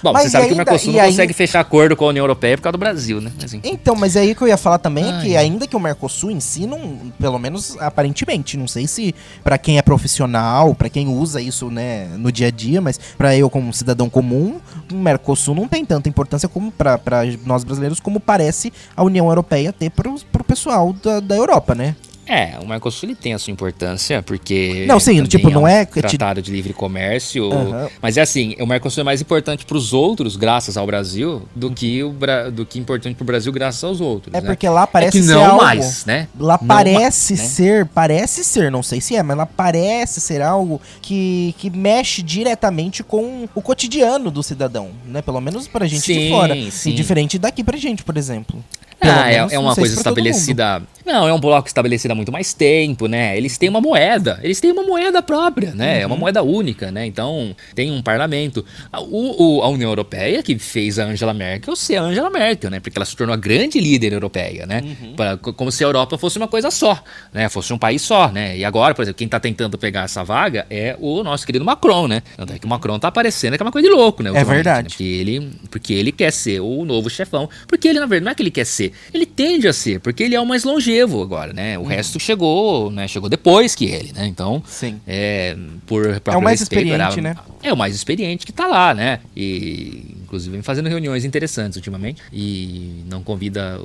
Bom, 0.03 0.13
mas 0.13 0.25
você 0.25 0.31
sabe 0.31 0.45
ainda, 0.45 0.55
que 0.55 0.55
o 0.55 0.65
Mercosul 0.65 0.93
não 0.93 1.05
consegue 1.05 1.33
fechar 1.33 1.61
acordo 1.61 1.97
com 1.97 2.05
a 2.05 2.09
União 2.09 2.23
Europeia 2.23 2.57
por 2.57 2.63
causa 2.63 2.73
do 2.73 2.79
Brasil, 2.79 3.21
né? 3.21 3.33
Assim. 3.43 3.61
Então, 3.65 3.95
mas 3.95 4.17
é 4.17 4.21
aí 4.21 4.35
que 4.35 4.43
eu 4.43 4.49
ia 4.49 4.57
falar 4.57 4.79
também 4.79 5.05
Ai. 5.05 5.23
que 5.23 5.37
ainda 5.37 5.67
que 5.67 5.77
o 5.77 5.81
Mercosul 5.81 6.31
em 6.31 6.41
si, 6.41 6.67
não, 6.67 7.13
pelo 7.19 7.39
menos 7.39 7.77
aparentemente, 7.79 8.57
não 8.57 8.69
sei 8.69 8.87
se 8.87 9.15
para 9.43 9.59
quem 9.59 9.79
é 9.79 9.83
profissional, 9.83 10.75
para 10.75 10.89
quem 10.89 11.09
usa 11.09 11.41
isso 11.41 11.71
né, 11.71 12.09
no 12.17 12.31
dia 12.31 12.49
a 12.49 12.51
dia, 12.51 12.81
mas 12.81 12.99
para 13.17 13.37
eu 13.37 13.49
como 13.49 13.73
cidadão 13.73 14.09
comum, 14.09 14.61
o 14.93 14.95
Mercosul 14.95 15.55
não 15.55 15.69
tem 15.69 15.85
tanta 15.85 16.09
importância 16.09 16.49
como 16.49 16.71
para 16.71 17.01
nós 17.45 17.65
brasileiros 17.65 18.01
como 18.01 18.21
parece 18.21 18.73
a 18.97 19.03
União 19.03 19.29
Europeia 19.29 19.73
ter 19.73 19.91
pro, 19.91 20.17
pro 20.33 20.45
pessoal 20.45 20.93
da, 20.93 21.21
da 21.21 21.37
Europa, 21.37 21.75
né? 21.75 21.97
É, 22.27 22.59
o 22.61 22.67
Mercosul 22.67 23.15
tem 23.15 23.35
a 23.35 23.39
sua 23.39 23.53
importância, 23.53 24.21
porque. 24.23 24.85
Não, 24.89 24.99
sim, 24.99 25.23
tipo, 25.25 25.49
não 25.49 25.67
é. 25.67 25.85
Tratado 25.85 26.43
de 26.43 26.51
livre 26.51 26.73
comércio. 26.73 27.49
Uhum. 27.51 27.89
Mas 28.03 28.17
é 28.17 28.23
assim, 28.23 28.57
o 28.59 28.67
Mercosul 28.67 29.03
é 29.03 29.05
mais 29.05 29.21
importante 29.21 29.65
para 29.65 29.77
os 29.77 29.93
outros, 29.93 30.37
graças 30.37 30.77
ao 30.77 30.85
Brasil, 30.87 31.43
do 31.55 31.71
que, 31.71 32.03
o 32.03 32.15
do 32.53 32.67
que 32.67 32.79
importante 32.79 33.15
para 33.15 33.23
o 33.23 33.27
Brasil, 33.27 33.53
graças 33.53 33.83
aos 33.85 34.01
outros. 34.01 34.35
É 34.35 34.41
né? 34.41 34.47
porque 34.47 34.69
lá 34.69 34.87
parece 34.87 35.19
é 35.19 35.21
que 35.21 35.27
ser. 35.27 35.35
Não 35.35 35.45
algo, 35.45 35.63
mais, 35.63 36.05
né? 36.05 36.29
Lá 36.39 36.59
não 36.61 36.67
parece 36.67 37.35
mais, 37.35 37.43
né? 37.43 37.49
ser, 37.49 37.87
parece 37.87 38.45
ser, 38.45 38.71
não 38.71 38.83
sei 38.83 39.01
se 39.01 39.15
é, 39.15 39.23
mas 39.23 39.37
lá 39.37 39.47
parece 39.47 40.21
ser 40.21 40.43
algo 40.43 40.81
que, 41.01 41.55
que 41.59 41.71
mexe 41.71 42.23
diretamente 42.23 43.05
com 43.05 43.49
o 43.55 43.63
cotidiano 43.63 44.31
do 44.31 44.43
cidadão, 44.43 44.91
né? 45.05 45.23
Pelo 45.23 45.41
menos 45.41 45.69
pra 45.69 45.87
gente 45.87 46.03
sim, 46.03 46.19
de 46.19 46.31
fora. 46.31 46.71
Sim. 46.71 46.91
E 46.91 46.93
diferente 46.93 47.39
daqui 47.39 47.63
pra 47.63 47.77
gente, 47.77 48.03
por 48.03 48.17
exemplo. 48.17 48.63
Ah, 49.01 49.31
é, 49.31 49.37
é, 49.55 49.59
uma 49.59 49.75
coisa 49.75 49.95
estabelecida. 49.95 50.83
Não, 51.05 51.29
é 51.29 51.33
um 51.33 51.39
bloco 51.39 51.69
estabelecido 51.69 52.11
há 52.13 52.15
muito 52.15 52.33
mais 52.33 52.53
tempo, 52.53 53.07
né? 53.07 53.37
Eles 53.37 53.57
têm 53.57 53.69
uma 53.69 53.81
moeda, 53.81 54.41
eles 54.43 54.61
têm 54.61 54.73
uma 54.73 54.83
moeda 54.83 55.23
própria, 55.23 55.73
né? 55.73 55.97
Uhum. 55.97 56.03
É 56.03 56.07
uma 56.07 56.15
uhum. 56.15 56.21
moeda 56.21 56.43
única, 56.43 56.91
né? 56.91 57.07
Então, 57.07 57.55
tem 57.75 57.93
um 57.93 58.03
parlamento. 58.03 58.65
O, 58.93 59.59
o, 59.59 59.63
a 59.63 59.69
União 59.69 59.91
Europeia 59.91 60.43
que 60.43 60.59
fez 60.59 60.99
a 60.99 61.05
Angela 61.05 61.33
Merkel 61.33 61.77
ser 61.77 61.97
a 61.97 62.03
Angela 62.03 62.29
Merkel, 62.29 62.71
né? 62.71 62.81
Porque 62.81 62.99
ela 62.99 63.05
se 63.05 63.15
tornou 63.15 63.35
a 63.35 63.37
grande 63.37 63.79
líder 63.79 64.13
europeia, 64.15 64.67
né? 64.67 64.83
Uhum. 64.83 65.15
Pra, 65.15 65.37
como 65.37 65.71
se 65.71 65.85
a 65.85 65.87
Europa 65.87 66.19
fosse 66.19 66.39
uma 66.39 66.49
coisa 66.49 66.71
só, 66.71 67.01
né? 67.33 67.49
Fosse 67.49 67.73
um 67.73 67.79
país 67.79 68.03
só, 68.03 68.33
né? 68.33 68.57
E 68.57 68.65
agora, 68.65 68.95
por 68.95 69.03
exemplo, 69.03 69.19
quem 69.19 69.29
tá 69.29 69.39
tentando 69.39 69.79
pegar 69.79 70.05
essa 70.05 70.25
vaga 70.25 70.67
é 70.69 70.97
o 70.99 71.23
nosso 71.23 71.47
querido 71.47 71.65
Macron, 71.65 72.09
né? 72.09 72.23
Tanto 72.37 72.53
é 72.53 72.59
que 72.59 72.67
o 72.67 72.69
Macron 72.69 72.99
tá 72.99 73.09
aparecendo 73.09 73.57
que 73.57 73.63
é 73.63 73.65
uma 73.65 73.73
coisa 73.73 73.89
de 73.89 73.95
louco, 73.95 74.23
né? 74.23 74.31
É 74.35 74.45
verdade. 74.45 74.85
Né? 74.85 74.89
Porque, 74.91 75.05
ele, 75.05 75.53
porque 75.71 75.95
ele 75.95 76.11
quer 76.11 76.33
ser 76.33 76.61
o 76.61 76.85
novo 76.85 77.09
chefão. 77.09 77.49
Porque 77.69 77.87
ele, 77.87 78.01
na 78.01 78.07
verdade, 78.07 78.25
não 78.25 78.33
é 78.33 78.35
que 78.35 78.43
ele 78.43 78.51
quer 78.51 78.67
ser, 78.67 78.86
ele 79.13 79.27
tende 79.27 79.69
a 79.69 79.73
ser, 79.73 80.01
porque 80.01 80.23
ele 80.23 80.35
é 80.35 80.41
o 80.41 80.47
mais 80.47 80.65
longevo 80.65 81.23
agora, 81.23 81.53
né? 81.53 81.79
O 81.79 81.83
hum. 81.83 81.85
resto 81.85 82.19
chegou, 82.19 82.91
né? 82.91 83.07
Chegou 83.09 83.29
depois 83.29 83.75
que 83.75 83.87
ele, 83.87 84.13
né? 84.13 84.27
Então, 84.27 84.63
Sim. 84.67 85.01
É, 85.07 85.57
por 85.87 86.07
é 86.07 86.37
o 86.37 86.43
mais 86.43 86.61
respeito, 86.61 86.87
experiente, 86.87 87.19
era, 87.21 87.35
né? 87.35 87.37
É 87.63 87.73
o 87.73 87.77
mais 87.77 87.95
experiente 87.95 88.47
que 88.47 88.53
tá 88.53 88.67
lá, 88.67 88.95
né? 88.95 89.21
E 89.37 90.17
inclusive 90.27 90.53
vem 90.53 90.63
fazendo 90.63 90.89
reuniões 90.89 91.25
interessantes 91.25 91.77
ultimamente 91.77 92.21
e 92.33 93.05
não 93.09 93.23
convida 93.23 93.81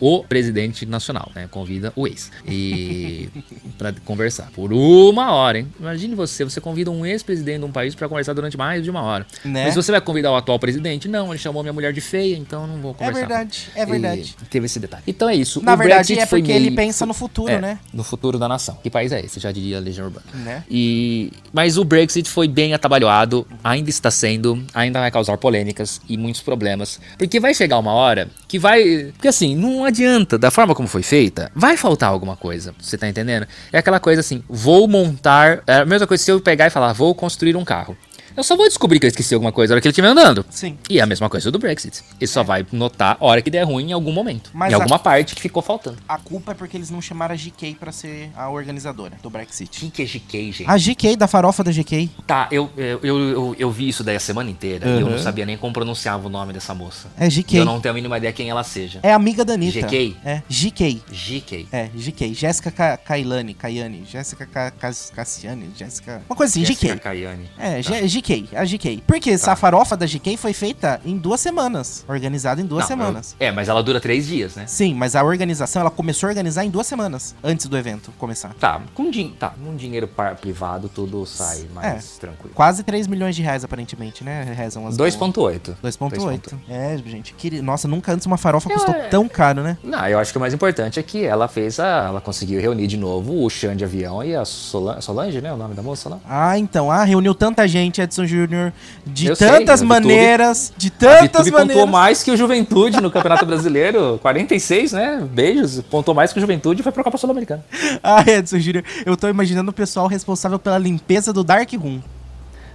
o 0.00 0.24
presidente 0.24 0.84
nacional, 0.84 1.30
né? 1.34 1.48
Convida 1.50 1.92
o 1.96 2.06
ex 2.06 2.30
e 2.46 3.28
para 3.78 3.94
conversar 4.04 4.50
por 4.52 4.72
uma 4.72 5.32
hora, 5.32 5.58
hein? 5.58 5.68
Imagine 5.78 6.14
você, 6.14 6.44
você 6.44 6.60
convida 6.60 6.90
um 6.90 7.06
ex-presidente 7.06 7.60
de 7.60 7.64
um 7.64 7.72
país 7.72 7.94
para 7.94 8.08
conversar 8.08 8.32
durante 8.32 8.56
mais 8.56 8.82
de 8.82 8.90
uma 8.90 9.02
hora. 9.02 9.26
Né? 9.44 9.64
Mas 9.64 9.74
você 9.74 9.92
vai 9.92 10.00
convidar 10.00 10.32
o 10.32 10.36
atual 10.36 10.58
presidente? 10.58 11.08
Não, 11.08 11.30
ele 11.30 11.38
chamou 11.38 11.62
minha 11.62 11.72
mulher 11.72 11.92
de 11.92 12.00
feia, 12.00 12.36
então 12.36 12.66
não 12.66 12.80
vou 12.80 12.90
é 12.92 12.94
conversar. 12.94 13.18
É 13.18 13.26
verdade, 13.26 13.68
é 13.74 13.86
verdade. 13.86 14.36
E 14.42 14.44
teve 14.46 14.66
esse 14.66 14.80
detalhe. 14.80 15.04
Então 15.06 15.28
é 15.28 15.36
isso. 15.36 15.62
Na 15.62 15.74
o 15.74 15.76
verdade 15.76 16.14
Brexit 16.14 16.20
é 16.20 16.26
porque 16.26 16.52
meio... 16.52 16.66
ele 16.66 16.70
pensa 16.72 17.06
no 17.06 17.14
futuro, 17.14 17.52
é, 17.52 17.60
né? 17.60 17.78
No 17.92 18.02
futuro 18.02 18.38
da 18.38 18.48
nação. 18.48 18.78
Que 18.82 18.90
país 18.90 19.12
é 19.12 19.20
esse? 19.20 19.38
Já 19.38 19.52
diria 19.52 19.78
a 19.78 19.80
Legião 19.80 20.06
Urbana. 20.06 20.26
Né? 20.34 20.64
E 20.68 21.32
mas 21.52 21.78
o 21.78 21.84
Brexit 21.84 22.28
foi 22.28 22.48
bem 22.48 22.74
atabalhoado, 22.74 23.46
ainda 23.62 23.90
está 23.90 24.10
sendo, 24.10 24.64
ainda 24.74 25.00
vai 25.00 25.10
causar 25.10 25.36
polêmicas 25.38 25.83
e 26.08 26.16
muitos 26.16 26.40
problemas. 26.40 27.00
Porque 27.18 27.40
vai 27.40 27.54
chegar 27.54 27.78
uma 27.78 27.92
hora 27.92 28.28
que 28.48 28.58
vai. 28.58 29.12
Porque 29.12 29.28
assim, 29.28 29.54
não 29.54 29.84
adianta, 29.84 30.38
da 30.38 30.50
forma 30.50 30.74
como 30.74 30.88
foi 30.88 31.02
feita, 31.02 31.50
vai 31.54 31.76
faltar 31.76 32.10
alguma 32.10 32.36
coisa. 32.36 32.74
Você 32.80 32.96
tá 32.98 33.08
entendendo? 33.08 33.46
É 33.72 33.78
aquela 33.78 34.00
coisa 34.00 34.20
assim, 34.20 34.42
vou 34.48 34.86
montar. 34.88 35.62
É 35.66 35.76
a 35.76 35.84
mesma 35.84 36.06
coisa 36.06 36.22
se 36.22 36.30
eu 36.30 36.40
pegar 36.40 36.66
e 36.66 36.70
falar, 36.70 36.92
vou 36.92 37.14
construir 37.14 37.56
um 37.56 37.64
carro. 37.64 37.96
Eu 38.36 38.42
só 38.42 38.56
vou 38.56 38.66
descobrir 38.66 38.98
que 38.98 39.06
eu 39.06 39.08
esqueci 39.08 39.32
alguma 39.34 39.52
coisa 39.52 39.72
na 39.72 39.74
hora 39.74 39.80
que 39.80 39.86
ele 39.86 39.92
estiver 39.92 40.08
andando. 40.08 40.44
Sim. 40.50 40.76
E 40.90 40.98
é 40.98 41.02
a 41.02 41.06
mesma 41.06 41.28
coisa 41.28 41.50
do 41.50 41.58
Brexit. 41.58 42.02
Ele 42.20 42.26
só 42.26 42.40
é. 42.40 42.44
vai 42.44 42.66
notar 42.72 43.16
a 43.20 43.24
hora 43.24 43.40
que 43.40 43.50
der 43.50 43.62
ruim 43.62 43.90
em 43.90 43.92
algum 43.92 44.12
momento. 44.12 44.50
Mas 44.52 44.72
em 44.72 44.74
alguma 44.74 44.96
a... 44.96 44.98
parte 44.98 45.34
que 45.34 45.40
ficou 45.40 45.62
faltando. 45.62 45.98
A 46.08 46.18
culpa 46.18 46.52
é 46.52 46.54
porque 46.54 46.76
eles 46.76 46.90
não 46.90 47.00
chamaram 47.00 47.34
a 47.34 47.36
GK 47.36 47.76
pra 47.78 47.92
ser 47.92 48.30
a 48.36 48.48
organizadora 48.48 49.16
do 49.22 49.30
Brexit. 49.30 49.80
Quem 49.80 49.90
que 49.90 50.02
é 50.02 50.06
GK, 50.06 50.52
gente? 50.52 50.70
A 50.70 50.76
GK, 50.76 51.16
da 51.16 51.28
farofa 51.28 51.62
da 51.62 51.70
GK. 51.70 52.10
Tá, 52.26 52.48
eu, 52.50 52.70
eu, 52.76 53.00
eu, 53.02 53.18
eu, 53.18 53.56
eu 53.58 53.70
vi 53.70 53.88
isso 53.88 54.02
daí 54.02 54.16
a 54.16 54.20
semana 54.20 54.50
inteira 54.50 54.86
uhum. 54.86 54.98
e 54.98 55.00
eu 55.00 55.10
não 55.10 55.18
sabia 55.18 55.46
nem 55.46 55.56
como 55.56 55.72
pronunciava 55.72 56.26
o 56.26 56.30
nome 56.30 56.52
dessa 56.52 56.74
moça. 56.74 57.08
É 57.16 57.28
GK. 57.28 57.58
Eu 57.58 57.64
não 57.64 57.80
tenho 57.80 57.92
a 57.92 57.94
mínima 57.94 58.18
ideia 58.18 58.32
quem 58.32 58.50
ela 58.50 58.64
seja. 58.64 58.98
É 59.02 59.12
amiga 59.12 59.44
da 59.44 59.54
Anitta. 59.54 59.86
GK? 59.86 60.16
É, 60.24 60.42
GK. 60.48 61.02
GK. 61.10 61.68
É, 61.70 61.88
GK. 61.94 62.34
Jéssica 62.34 62.70
Ka 62.70 62.96
Kailani, 62.96 63.54
Kaiane. 63.54 64.04
Jéssica 64.04 64.46
Ka 64.46 64.72
Cassiane, 65.14 65.70
Jéssica... 65.76 66.22
Uma 66.28 66.36
coisa 66.36 66.50
assim, 66.50 66.64
Jéssica 66.64 66.94
GK. 66.94 67.00
Kaiane. 67.00 67.50
É, 67.58 67.82
tá. 67.82 68.00
GK, 68.06 68.23
a 68.54 68.64
GK. 68.64 69.02
Porque 69.06 69.30
tá. 69.30 69.34
essa 69.34 69.56
farofa 69.56 69.96
da 69.96 70.06
GK 70.06 70.36
foi 70.36 70.52
feita 70.52 71.00
em 71.04 71.16
duas 71.16 71.40
semanas. 71.40 72.04
Organizada 72.08 72.60
em 72.60 72.66
duas 72.66 72.82
Não, 72.82 72.88
semanas. 72.88 73.36
Eu... 73.38 73.48
É, 73.48 73.52
mas 73.52 73.68
ela 73.68 73.82
dura 73.82 74.00
três 74.00 74.26
dias, 74.26 74.54
né? 74.54 74.66
Sim, 74.66 74.94
mas 74.94 75.14
a 75.14 75.22
organização, 75.22 75.80
ela 75.80 75.90
começou 75.90 76.28
a 76.28 76.30
organizar 76.30 76.64
em 76.64 76.70
duas 76.70 76.86
semanas. 76.86 77.34
Antes 77.42 77.66
do 77.66 77.76
evento 77.76 78.12
começar. 78.18 78.54
Tá, 78.54 78.80
com, 78.94 79.10
din 79.10 79.34
tá, 79.38 79.50
com 79.50 79.74
dinheiro 79.76 80.08
privado 80.40 80.88
tudo 80.88 81.26
sai 81.26 81.66
mais 81.74 82.16
é, 82.16 82.20
tranquilo. 82.20 82.54
Quase 82.54 82.82
3 82.82 83.06
milhões 83.06 83.36
de 83.36 83.42
reais, 83.42 83.64
aparentemente, 83.64 84.24
né? 84.24 84.54
Rezam 84.56 84.86
as 84.86 84.96
2.8. 84.96 85.74
2.8. 85.82 86.54
É, 86.68 86.96
gente. 87.04 87.34
Que... 87.34 87.60
Nossa, 87.60 87.88
nunca 87.88 88.12
antes 88.12 88.26
uma 88.26 88.36
farofa 88.36 88.70
eu, 88.70 88.74
custou 88.74 88.94
é... 88.94 89.08
tão 89.08 89.28
caro, 89.28 89.62
né? 89.62 89.76
Não, 89.82 90.06
eu 90.08 90.18
acho 90.18 90.32
que 90.32 90.38
o 90.38 90.40
mais 90.40 90.54
importante 90.54 90.98
é 90.98 91.02
que 91.02 91.24
ela 91.24 91.48
fez 91.48 91.78
a... 91.78 92.06
Ela 92.06 92.20
conseguiu 92.20 92.60
reunir 92.60 92.86
de 92.86 92.96
novo 92.96 93.44
o 93.44 93.50
Xan 93.50 93.76
de 93.76 93.84
avião 93.84 94.22
e 94.22 94.34
a 94.34 94.44
Solange, 94.44 95.02
Solange 95.02 95.40
né? 95.40 95.52
O 95.52 95.56
nome 95.56 95.74
da 95.74 95.82
moça 95.82 96.08
lá. 96.08 96.18
Ah, 96.28 96.58
então. 96.58 96.90
Ah, 96.90 97.04
reuniu 97.04 97.34
tanta 97.34 97.66
gente, 97.66 98.00
Edson 98.14 98.26
Júnior 98.26 98.72
de 99.04 99.28
eu 99.28 99.36
tantas 99.36 99.80
sei, 99.80 99.88
maneiras, 99.88 100.72
de 100.76 100.90
tantas 100.90 101.50
maneiras. 101.50 101.66
pontuou 101.66 101.86
mais 101.86 102.22
que 102.22 102.30
o 102.30 102.36
Juventude 102.36 103.00
no 103.00 103.10
Campeonato 103.10 103.44
Brasileiro, 103.44 104.18
46, 104.22 104.92
né? 104.92 105.28
Beijos, 105.30 105.80
pontuou 105.82 106.14
mais 106.14 106.32
que 106.32 106.38
o 106.38 106.40
Juventude 106.40 106.80
e 106.80 106.82
foi 106.82 106.92
pra 106.92 107.02
Copa 107.02 107.18
Sul-Americana. 107.18 107.64
Ah, 108.02 108.22
Edson 108.26 108.58
Júnior, 108.58 108.84
eu 109.06 109.16
tô 109.16 109.28
imaginando 109.28 109.70
o 109.70 109.72
pessoal 109.72 110.06
responsável 110.06 110.58
pela 110.58 110.76
limpeza 110.76 111.32
do 111.32 111.42
Dark 111.42 111.72
Room. 111.72 112.00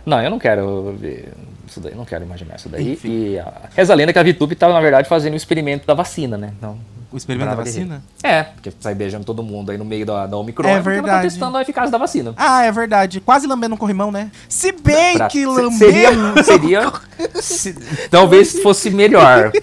Não, 0.06 0.22
eu 0.22 0.30
não 0.30 0.40
quero 0.40 0.96
ver 0.98 1.32
isso 1.68 1.80
daí, 1.80 1.94
não 1.94 2.06
quero 2.06 2.26
imaginar 2.26 2.56
isso 2.56 2.68
daí. 2.68 2.94
Enfim. 2.94 3.10
E 3.10 3.40
a, 3.40 3.54
reza 3.76 3.94
a 3.94 3.96
lenda 3.96 4.12
que 4.12 4.20
a 4.20 4.24
VTube 4.24 4.54
estava, 4.54 4.74
na 4.74 4.82
verdade, 4.82 5.08
fazendo 5.08 5.34
o 5.34 5.36
um 5.36 5.38
experimento 5.38 5.86
da 5.86 5.94
vacina, 5.94 6.38
né? 6.38 6.52
Então, 6.58 6.78
o 7.12 7.18
experimento 7.18 7.50
da 7.50 7.56
vacina? 7.56 8.04
É, 8.24 8.44
porque 8.44 8.72
sai 8.80 8.94
beijando 8.96 9.26
todo 9.26 9.42
mundo 9.44 9.72
aí 9.72 9.78
no 9.78 9.86
meio 9.86 10.06
da, 10.06 10.28
da 10.28 10.38
Omicron. 10.38 10.68
É 10.68 10.80
verdade. 10.80 11.10
Ela 11.10 11.18
tá 11.18 11.22
testando 11.22 11.58
a 11.58 11.62
eficácia 11.62 11.92
da 11.92 11.98
vacina. 11.98 12.34
Ah, 12.38 12.64
é 12.64 12.72
verdade. 12.72 13.20
Quase 13.20 13.48
lambendo 13.48 13.76
um 13.76 13.78
corrimão, 13.78 14.12
né? 14.12 14.32
Se 14.48 14.72
bem 14.72 15.18
pra, 15.18 15.28
que 15.28 15.46
lamber... 15.46 16.44
Seria... 16.44 16.44
seria 16.44 16.94
se, 17.42 17.74
talvez 18.10 18.60
fosse 18.62 18.90
melhor. 18.90 19.52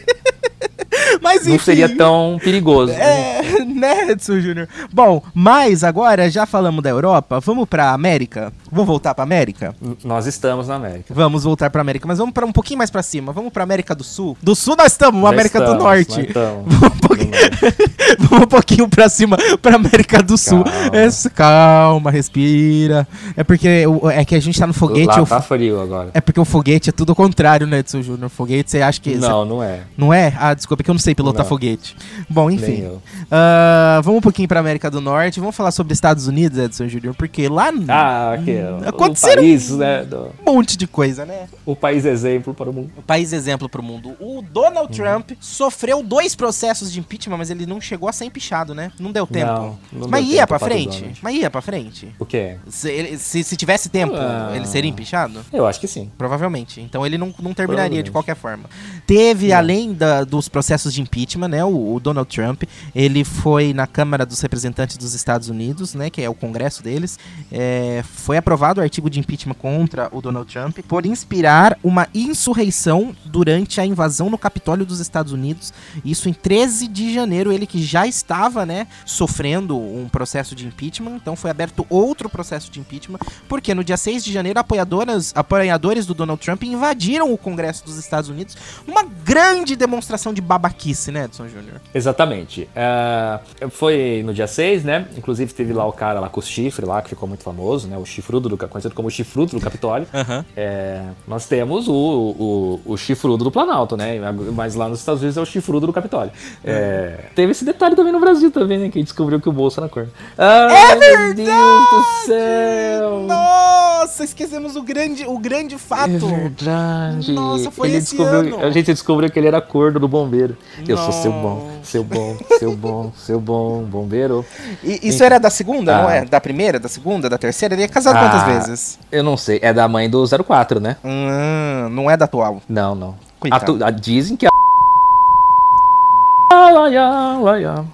Mas 1.22 1.42
enfim, 1.42 1.50
Não 1.50 1.58
seria 1.58 1.96
tão 1.96 2.38
perigoso. 2.42 2.92
É, 2.92 3.64
né, 3.64 4.10
Edson 4.10 4.40
Júnior? 4.40 4.68
Bom, 4.92 5.22
mas 5.34 5.84
agora 5.84 6.30
já 6.30 6.46
falamos 6.46 6.82
da 6.82 6.90
Europa, 6.90 7.40
vamos 7.40 7.68
pra 7.68 7.90
América? 7.90 8.52
Vamos 8.70 8.86
voltar 8.86 9.14
pra 9.14 9.24
América? 9.24 9.74
Nós 10.04 10.26
estamos 10.26 10.68
na 10.68 10.76
América. 10.76 11.12
Vamos 11.14 11.44
voltar 11.44 11.70
pra 11.70 11.80
América, 11.80 12.06
mas 12.06 12.18
vamos 12.18 12.32
para 12.32 12.46
um 12.46 12.52
pouquinho 12.52 12.78
mais 12.78 12.90
pra 12.90 13.02
cima. 13.02 13.32
Vamos 13.32 13.52
pra 13.52 13.62
América 13.62 13.94
do 13.94 14.04
Sul. 14.04 14.36
Do 14.42 14.54
Sul 14.54 14.76
nós 14.76 14.92
estamos, 14.92 15.24
América 15.24 15.58
estamos, 15.58 15.78
do 15.78 15.84
Norte. 15.84 16.28
Vamos 16.32 16.82
um, 16.82 16.98
pouquinho, 16.98 17.30
vamos 18.18 18.44
um 18.44 18.48
pouquinho 18.48 18.88
pra 18.88 19.08
cima, 19.08 19.36
pra 19.60 19.76
América 19.76 20.22
do 20.22 20.36
Sul. 20.36 20.64
Calma, 20.64 21.26
calma 21.34 22.10
respira. 22.10 23.06
É 23.36 23.44
porque 23.44 23.84
é 24.12 24.24
que 24.24 24.34
a 24.34 24.40
gente 24.40 24.58
tá 24.58 24.66
no 24.66 24.72
foguete. 24.72 25.06
Lá 25.06 25.24
tá 25.24 25.40
frio 25.40 25.80
agora. 25.80 26.10
É 26.14 26.20
porque 26.20 26.40
o 26.40 26.44
foguete 26.44 26.90
é 26.90 26.92
tudo 26.92 27.10
o 27.10 27.14
contrário, 27.14 27.66
né, 27.66 27.78
Edson 27.78 28.02
Júnior? 28.02 28.28
Foguete, 28.30 28.70
você 28.70 28.82
acha 28.82 29.00
que... 29.00 29.14
Não, 29.14 29.42
você... 29.42 29.48
não 29.48 29.62
é. 29.62 29.80
Não 29.96 30.14
é? 30.14 30.32
Ah, 30.38 30.54
desculpa, 30.54 30.82
é 30.82 30.84
que 30.84 30.90
eu 30.90 30.94
não 30.94 31.00
sei 31.00 31.14
pilotar 31.14 31.42
não. 31.42 31.48
foguete. 31.48 31.96
Bom, 32.28 32.50
enfim. 32.50 32.84
Uh, 32.84 34.02
vamos 34.02 34.18
um 34.18 34.22
pouquinho 34.22 34.48
pra 34.48 34.60
América 34.60 34.90
do 34.90 35.00
Norte. 35.00 35.40
Vamos 35.40 35.54
falar 35.56 35.70
sobre 35.70 35.92
Estados 35.92 36.26
Unidos, 36.26 36.58
Edson 36.58 36.88
Júnior, 36.88 37.14
porque 37.14 37.48
lá. 37.48 37.72
Ah, 37.88 38.32
aqui. 38.34 38.56
Aconteceram 38.86 39.42
país, 39.42 39.70
um 39.70 39.78
né, 39.78 40.04
do... 40.04 40.30
monte 40.44 40.76
de 40.76 40.86
coisa, 40.86 41.24
né? 41.24 41.48
O 41.64 41.74
país 41.74 42.04
exemplo 42.04 42.54
para 42.54 42.70
o 42.70 42.72
mundo. 42.72 42.90
O 42.96 43.02
país 43.02 43.32
exemplo 43.32 43.68
para 43.68 43.80
o 43.80 43.84
mundo. 43.84 44.14
O 44.20 44.42
Donald 44.42 44.88
uhum. 44.88 45.04
Trump 45.04 45.30
sofreu 45.40 46.02
dois 46.02 46.34
processos 46.34 46.92
de 46.92 47.00
impeachment, 47.00 47.25
mas 47.30 47.50
ele 47.50 47.66
não 47.66 47.80
chegou 47.80 48.08
a 48.08 48.12
ser 48.12 48.24
empichado, 48.24 48.74
né? 48.74 48.92
Não 48.98 49.12
deu 49.12 49.26
tempo. 49.26 49.52
Não, 49.52 49.78
não 49.92 50.08
mas 50.08 50.26
ia 50.26 50.46
para 50.46 50.58
frente? 50.58 51.12
Mas 51.22 51.34
ia 51.34 51.50
para 51.50 51.60
frente? 51.60 52.14
O 52.18 52.26
quê? 52.26 52.56
Se, 52.68 52.90
ele, 52.90 53.18
se, 53.18 53.42
se 53.42 53.56
tivesse 53.56 53.88
tempo, 53.88 54.14
ah. 54.16 54.52
ele 54.54 54.66
seria 54.66 54.90
empichado? 54.90 55.44
Eu 55.52 55.66
acho 55.66 55.80
que 55.80 55.88
sim. 55.88 56.10
Provavelmente. 56.16 56.80
Então 56.80 57.04
ele 57.06 57.16
não, 57.18 57.34
não 57.40 57.54
terminaria 57.54 58.02
de 58.02 58.10
qualquer 58.10 58.36
forma. 58.36 58.64
Teve, 59.06 59.48
não. 59.48 59.56
além 59.56 59.92
da, 59.92 60.24
dos 60.24 60.48
processos 60.48 60.92
de 60.92 61.00
impeachment, 61.00 61.48
né? 61.48 61.64
O, 61.64 61.94
o, 61.94 62.00
Donald 62.00 62.28
Trump, 62.34 62.64
ele 62.94 63.24
foi 63.24 63.72
na 63.72 63.86
Câmara 63.86 64.26
dos 64.26 64.40
Representantes 64.40 64.96
dos 64.96 65.14
Estados 65.14 65.48
Unidos, 65.48 65.94
né? 65.94 66.10
Que 66.10 66.22
é 66.22 66.28
o 66.28 66.34
Congresso 66.34 66.82
deles. 66.82 67.18
É, 67.50 68.02
foi 68.04 68.36
aprovado 68.36 68.80
o 68.80 68.82
artigo 68.82 69.08
de 69.08 69.20
impeachment 69.20 69.54
contra 69.54 70.08
o 70.12 70.20
Donald 70.20 70.52
Trump 70.52 70.78
por 70.86 71.06
inspirar 71.06 71.78
uma 71.82 72.08
insurreição 72.14 73.14
durante 73.24 73.80
a 73.80 73.86
invasão 73.86 74.30
no 74.30 74.38
Capitólio 74.38 74.84
dos 74.84 75.00
Estados 75.00 75.32
Unidos. 75.32 75.72
Isso 76.04 76.28
em 76.28 76.32
13 76.32 76.88
de 76.88 77.15
janeiro, 77.16 77.52
ele 77.52 77.66
que 77.66 77.82
já 77.82 78.06
estava, 78.06 78.64
né, 78.64 78.86
sofrendo 79.04 79.76
um 79.76 80.08
processo 80.08 80.54
de 80.54 80.66
impeachment, 80.66 81.16
então 81.16 81.34
foi 81.34 81.50
aberto 81.50 81.84
outro 81.90 82.28
processo 82.28 82.70
de 82.70 82.78
impeachment, 82.78 83.18
porque 83.48 83.74
no 83.74 83.82
dia 83.82 83.96
6 83.96 84.24
de 84.24 84.32
janeiro 84.32 84.60
apoiadoras, 84.60 85.32
apoiadores 85.34 86.06
do 86.06 86.14
Donald 86.14 86.40
Trump 86.40 86.62
invadiram 86.62 87.32
o 87.32 87.38
Congresso 87.38 87.84
dos 87.84 87.96
Estados 87.96 88.30
Unidos, 88.30 88.56
uma 88.86 89.02
grande 89.02 89.74
demonstração 89.74 90.32
de 90.32 90.40
babaquice, 90.40 91.10
né, 91.10 91.24
Edson 91.24 91.48
Júnior? 91.48 91.80
Exatamente. 91.94 92.68
Uh, 92.76 93.70
foi 93.70 94.22
no 94.24 94.32
dia 94.32 94.46
6, 94.46 94.84
né? 94.84 95.06
Inclusive 95.16 95.52
teve 95.52 95.72
lá 95.72 95.86
o 95.86 95.92
cara 95.92 96.20
lá 96.20 96.28
com 96.28 96.40
o 96.40 96.42
chifre 96.42 96.86
lá, 96.86 97.02
que 97.02 97.10
ficou 97.10 97.28
muito 97.28 97.42
famoso, 97.42 97.88
né? 97.88 97.96
O 97.96 98.04
chifrudo 98.04 98.48
do 98.48 98.56
conhecido 98.56 98.94
como 98.94 99.10
chifrudo 99.10 99.52
do 99.52 99.60
Capitólio. 99.60 100.06
Uhum. 100.12 100.44
É, 100.56 101.02
nós 101.26 101.46
temos 101.46 101.88
o, 101.88 101.92
o, 101.92 102.80
o, 102.84 102.96
chifrudo 102.96 103.44
do 103.44 103.50
Planalto, 103.50 103.96
né? 103.96 104.18
Mas 104.54 104.74
lá 104.74 104.88
nos 104.88 105.00
Estados 105.00 105.22
Unidos 105.22 105.36
é 105.36 105.40
o 105.40 105.46
chifrudo 105.46 105.86
do 105.86 105.92
Capitólio. 105.92 106.32
É, 106.64 107.05
teve 107.34 107.52
esse 107.52 107.64
detalhe 107.64 107.94
também 107.94 108.12
no 108.12 108.20
Brasil 108.20 108.50
também, 108.50 108.78
né? 108.78 108.88
Que 108.88 109.02
descobriu 109.02 109.40
que 109.40 109.48
o 109.48 109.52
bolso 109.52 109.80
na 109.80 109.88
cor. 109.88 110.08
Ai, 110.36 110.92
é 110.92 110.96
meu 110.96 111.34
Deus 111.34 111.90
do 111.90 112.26
céu! 112.26 113.20
Nossa! 113.26 114.24
Esquecemos 114.24 114.76
o 114.76 114.82
grande, 114.82 115.26
o 115.26 115.38
grande 115.38 115.76
fato. 115.78 116.10
É 116.10 116.18
verdade. 116.18 117.32
Nossa, 117.32 117.70
foi 117.70 117.88
ele 117.88 117.98
esse 117.98 118.20
ano. 118.20 118.60
A 118.60 118.70
gente 118.70 118.92
descobriu 118.92 119.30
que 119.30 119.38
ele 119.38 119.48
era 119.48 119.60
corno 119.60 119.98
do 119.98 120.08
bombeiro. 120.08 120.56
Nossa. 120.78 120.92
Eu 120.92 120.96
sou 120.96 121.12
seu 121.12 121.32
bom, 121.32 121.70
seu 121.82 122.04
bom, 122.04 122.36
seu 122.58 122.76
bom, 122.76 123.12
seu 123.16 123.40
bom 123.40 123.82
bombeiro. 123.82 124.44
E, 124.82 125.08
isso 125.08 125.22
era 125.22 125.38
da 125.38 125.50
segunda, 125.50 125.96
ah. 125.96 126.02
não 126.02 126.10
é? 126.10 126.24
Da 126.24 126.40
primeira, 126.40 126.78
da 126.78 126.88
segunda, 126.88 127.28
da 127.28 127.38
terceira? 127.38 127.74
Ele 127.74 127.82
é 127.82 127.88
casado 127.88 128.16
ah, 128.16 128.20
quantas 128.20 128.42
vezes? 128.44 128.98
Eu 129.10 129.22
não 129.22 129.36
sei. 129.36 129.58
É 129.62 129.72
da 129.72 129.88
mãe 129.88 130.08
do 130.08 130.24
04, 130.44 130.80
né? 130.80 130.96
Hum, 131.04 131.88
não 131.90 132.10
é 132.10 132.16
da 132.16 132.24
atual. 132.24 132.62
Não, 132.68 132.94
não. 132.94 133.14
A, 133.50 133.90
dizem 133.90 134.36
que 134.36 134.46
a 134.46 134.50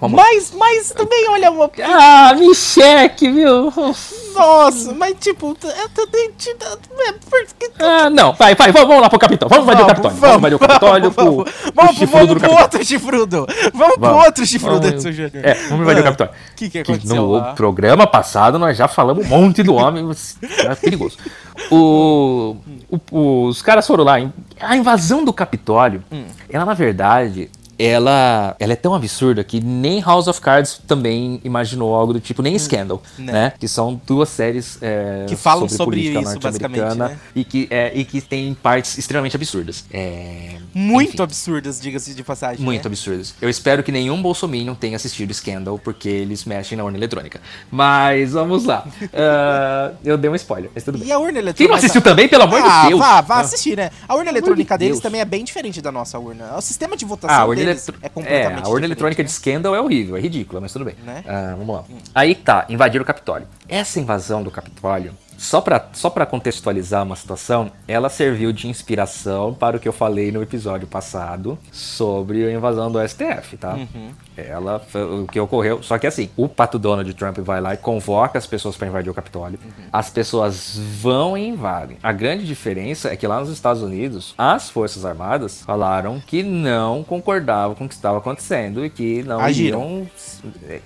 mas, 0.09 0.53
mas 0.57 0.91
também, 0.91 1.29
olha. 1.29 1.51
Uma... 1.51 1.71
Ah, 1.83 2.35
me 2.35 2.55
cheque, 2.55 3.31
viu? 3.31 3.73
Nossa, 4.35 4.95
mas 4.95 5.15
tipo, 5.21 5.57
eu 5.63 5.89
também 5.91 6.31
te 6.39 6.57
Ah, 7.79 8.09
não, 8.09 8.33
vai, 8.33 8.55
vai, 8.55 8.73
vamos 8.73 9.01
lá 9.01 9.11
pro 9.11 9.19
Capitão. 9.19 9.49
Vamos 9.49 9.65
invadir 9.65 9.85
o 9.85 9.87
Capitólio. 9.87 10.17
Vamos 10.19 10.39
invadir 10.39 10.55
o 10.55 10.59
Capitólio 10.59 11.11
vamos, 11.11 11.45
pro, 11.45 11.73
vamos, 11.75 11.99
pro 11.99 12.07
vamos 12.07 12.43
pro 12.43 12.53
outro 12.53 12.85
chifrudo. 12.85 13.47
Vamos, 13.75 13.97
pro 13.97 14.17
outro 14.17 14.47
chifrudo, 14.47 14.87
Edson 14.87 15.13
Júnior. 15.13 15.45
É, 15.45 15.55
vamos 15.69 15.83
invadir 15.83 16.01
o 16.01 16.05
Capitólio. 16.05 16.33
O 16.33 16.57
que, 16.57 16.71
que 16.71 16.79
aconteceu? 16.79 17.17
no 17.17 17.33
lá? 17.33 17.53
programa 17.53 18.07
passado 18.07 18.59
nós 18.59 18.77
já 18.77 18.89
falamos 18.89 19.27
um 19.27 19.29
monte 19.29 19.63
do 19.63 19.75
homem. 19.75 20.09
É 20.59 20.75
perigoso. 20.75 21.19
O, 21.71 22.57
o, 23.11 23.47
os 23.47 23.61
caras 23.61 23.87
foram 23.87 24.05
lá. 24.05 24.15
A 24.61 24.77
invasão 24.77 25.25
do 25.25 25.33
Capitólio, 25.33 26.03
hum. 26.11 26.25
ela 26.49 26.65
na 26.65 26.75
verdade 26.75 27.51
ela, 27.85 28.55
ela 28.59 28.73
é 28.73 28.77
tão 28.77 28.95
absurda 28.95 29.43
que 29.43 29.61
nem 29.61 30.01
House 30.01 30.29
of 30.29 30.41
Cards 30.41 30.81
também 30.87 31.41
imaginou 31.45 31.95
algo 31.95 32.13
do 32.13 32.21
tipo, 32.21 32.43
nem 32.43 32.55
hum, 32.55 32.59
Scandal, 32.59 33.03
né? 33.19 33.33
né? 33.33 33.53
Que 33.59 33.67
são 33.67 34.01
duas 34.07 34.29
séries 34.29 34.79
é, 34.81 35.27
que 35.29 35.35
falam 35.35 35.69
sobre, 35.69 36.13
sobre 36.13 36.21
isso, 36.21 36.39
basicamente, 36.39 36.95
né? 36.97 37.19
e, 37.35 37.45
que, 37.45 37.67
é, 37.71 37.93
e 37.95 38.05
que 38.05 38.21
tem 38.21 38.55
partes 38.55 38.99
extremamente 38.99 39.35
absurdas. 39.35 39.85
É, 39.93 40.57
Muito 40.75 41.15
enfim, 41.15 41.23
absurdas, 41.23 41.81
diga-se 41.81 42.15
de 42.15 42.23
passagem. 42.23 42.65
Muito 42.65 42.85
né? 42.85 42.89
absurdas. 42.89 43.35
Eu 43.41 43.49
espero 43.49 43.83
que 43.83 43.91
nenhum 43.91 44.21
bolsominion 44.21 44.75
tenha 44.75 44.97
assistido 44.97 45.33
Scandal, 45.33 45.79
porque 45.79 46.09
eles 46.09 46.45
mexem 46.45 46.77
na 46.77 46.85
urna 46.85 46.99
eletrônica. 46.99 47.41
Mas 47.71 48.33
vamos 48.33 48.65
lá. 48.65 48.87
Uh, 48.87 49.97
eu 50.05 50.17
dei 50.17 50.31
um 50.31 50.35
spoiler, 50.35 50.71
mas 50.75 50.85
tudo 50.85 50.99
bem. 50.99 51.09
E 51.09 51.13
a 51.13 51.19
urna 51.19 51.39
eletrônica? 51.39 51.57
Quem 51.57 51.69
não 51.69 51.75
assistiu 51.75 52.03
também, 52.03 52.29
pelo 52.29 52.45
amor 52.45 52.61
ah, 52.63 52.83
de 52.83 52.89
Deus? 52.89 53.01
Vá, 53.01 53.21
vá 53.21 53.41
assistir, 53.41 53.77
né? 53.77 53.91
A 54.07 54.15
urna 54.15 54.31
eletrônica 54.31 54.77
deles 54.79 54.95
Deus. 54.95 55.03
também 55.03 55.21
é 55.21 55.25
bem 55.25 55.45
diferente 55.45 55.81
da 55.81 55.91
nossa 55.91 56.19
urna. 56.19 56.57
O 56.57 56.61
sistema 56.61 56.97
de 56.97 57.05
votação 57.05 57.51
ah, 57.51 57.55
deles 57.55 57.72
eletro... 57.73 57.97
é 58.03 58.09
completamente 58.09 58.63
é, 58.63 58.67
a 58.67 58.69
urna 58.69 58.87
eletrônica 58.87 59.23
né? 59.23 59.27
de 59.27 59.33
Scandal 59.33 59.75
é 59.75 59.81
horrível, 59.81 60.17
é 60.17 60.21
ridícula, 60.21 60.61
mas 60.61 60.73
tudo 60.73 60.85
bem. 60.85 60.95
Né? 61.05 61.25
Ah, 61.27 61.55
vamos 61.57 61.75
lá. 61.75 61.85
Hum. 61.91 61.99
Aí 62.15 62.35
tá, 62.35 62.67
invadir 62.69 63.01
o 63.01 63.05
Capitólio. 63.05 63.47
Essa 63.69 64.01
invasão 64.01 64.43
do 64.43 64.51
Capitólio 64.51 65.15
só 65.43 65.61
para 65.61 65.89
só 65.93 66.09
contextualizar 66.09 67.03
uma 67.03 67.17
situação, 67.17 67.73
ela 67.89 68.09
serviu 68.09 68.53
de 68.53 68.69
inspiração 68.69 69.53
para 69.53 69.77
o 69.77 69.81
que 69.81 69.89
eu 69.89 69.93
falei 69.93 70.31
no 70.31 70.41
episódio 70.41 70.87
passado 70.87 71.59
sobre 71.73 72.47
a 72.47 72.53
invasão 72.53 72.93
do 72.93 73.01
STF, 73.07 73.57
tá? 73.57 73.75
Uhum. 73.75 74.13
Ela, 74.37 74.83
o 75.23 75.27
que 75.27 75.39
ocorreu. 75.39 75.83
Só 75.83 75.99
que 75.99 76.07
assim, 76.07 76.31
o 76.37 76.49
pato 76.49 76.79
Donald 76.79 77.13
Trump 77.15 77.39
vai 77.39 77.61
lá 77.61 77.75
e 77.75 77.77
convoca 77.77 78.39
as 78.39 78.47
pessoas 78.47 78.77
para 78.77 78.89
invadir 78.89 79.11
o 79.11 79.15
Capitólio. 79.15 79.59
Uhum. 79.63 79.85
As 79.93 80.11
pessoas 80.11 80.79
vão 81.01 81.37
e 81.37 81.47
invadem. 81.47 81.99
A 82.03 82.13
grande 82.13 82.47
diferença 82.47 83.11
é 83.11 83.17
que 83.17 83.27
lá 83.27 83.41
nos 83.41 83.51
Estados 83.51 83.83
Unidos, 83.83 84.35
as 84.39 84.71
Forças 84.71 85.05
Armadas 85.05 85.63
falaram 85.63 86.21
que 86.21 86.43
não 86.43 87.05
concordavam 87.05 87.75
com 87.75 87.85
o 87.85 87.89
que 87.89 87.95
estava 87.95 88.19
acontecendo 88.19 88.85
e 88.85 88.91
que 88.91 89.23
não 89.23 89.41
agiram. 89.41 90.09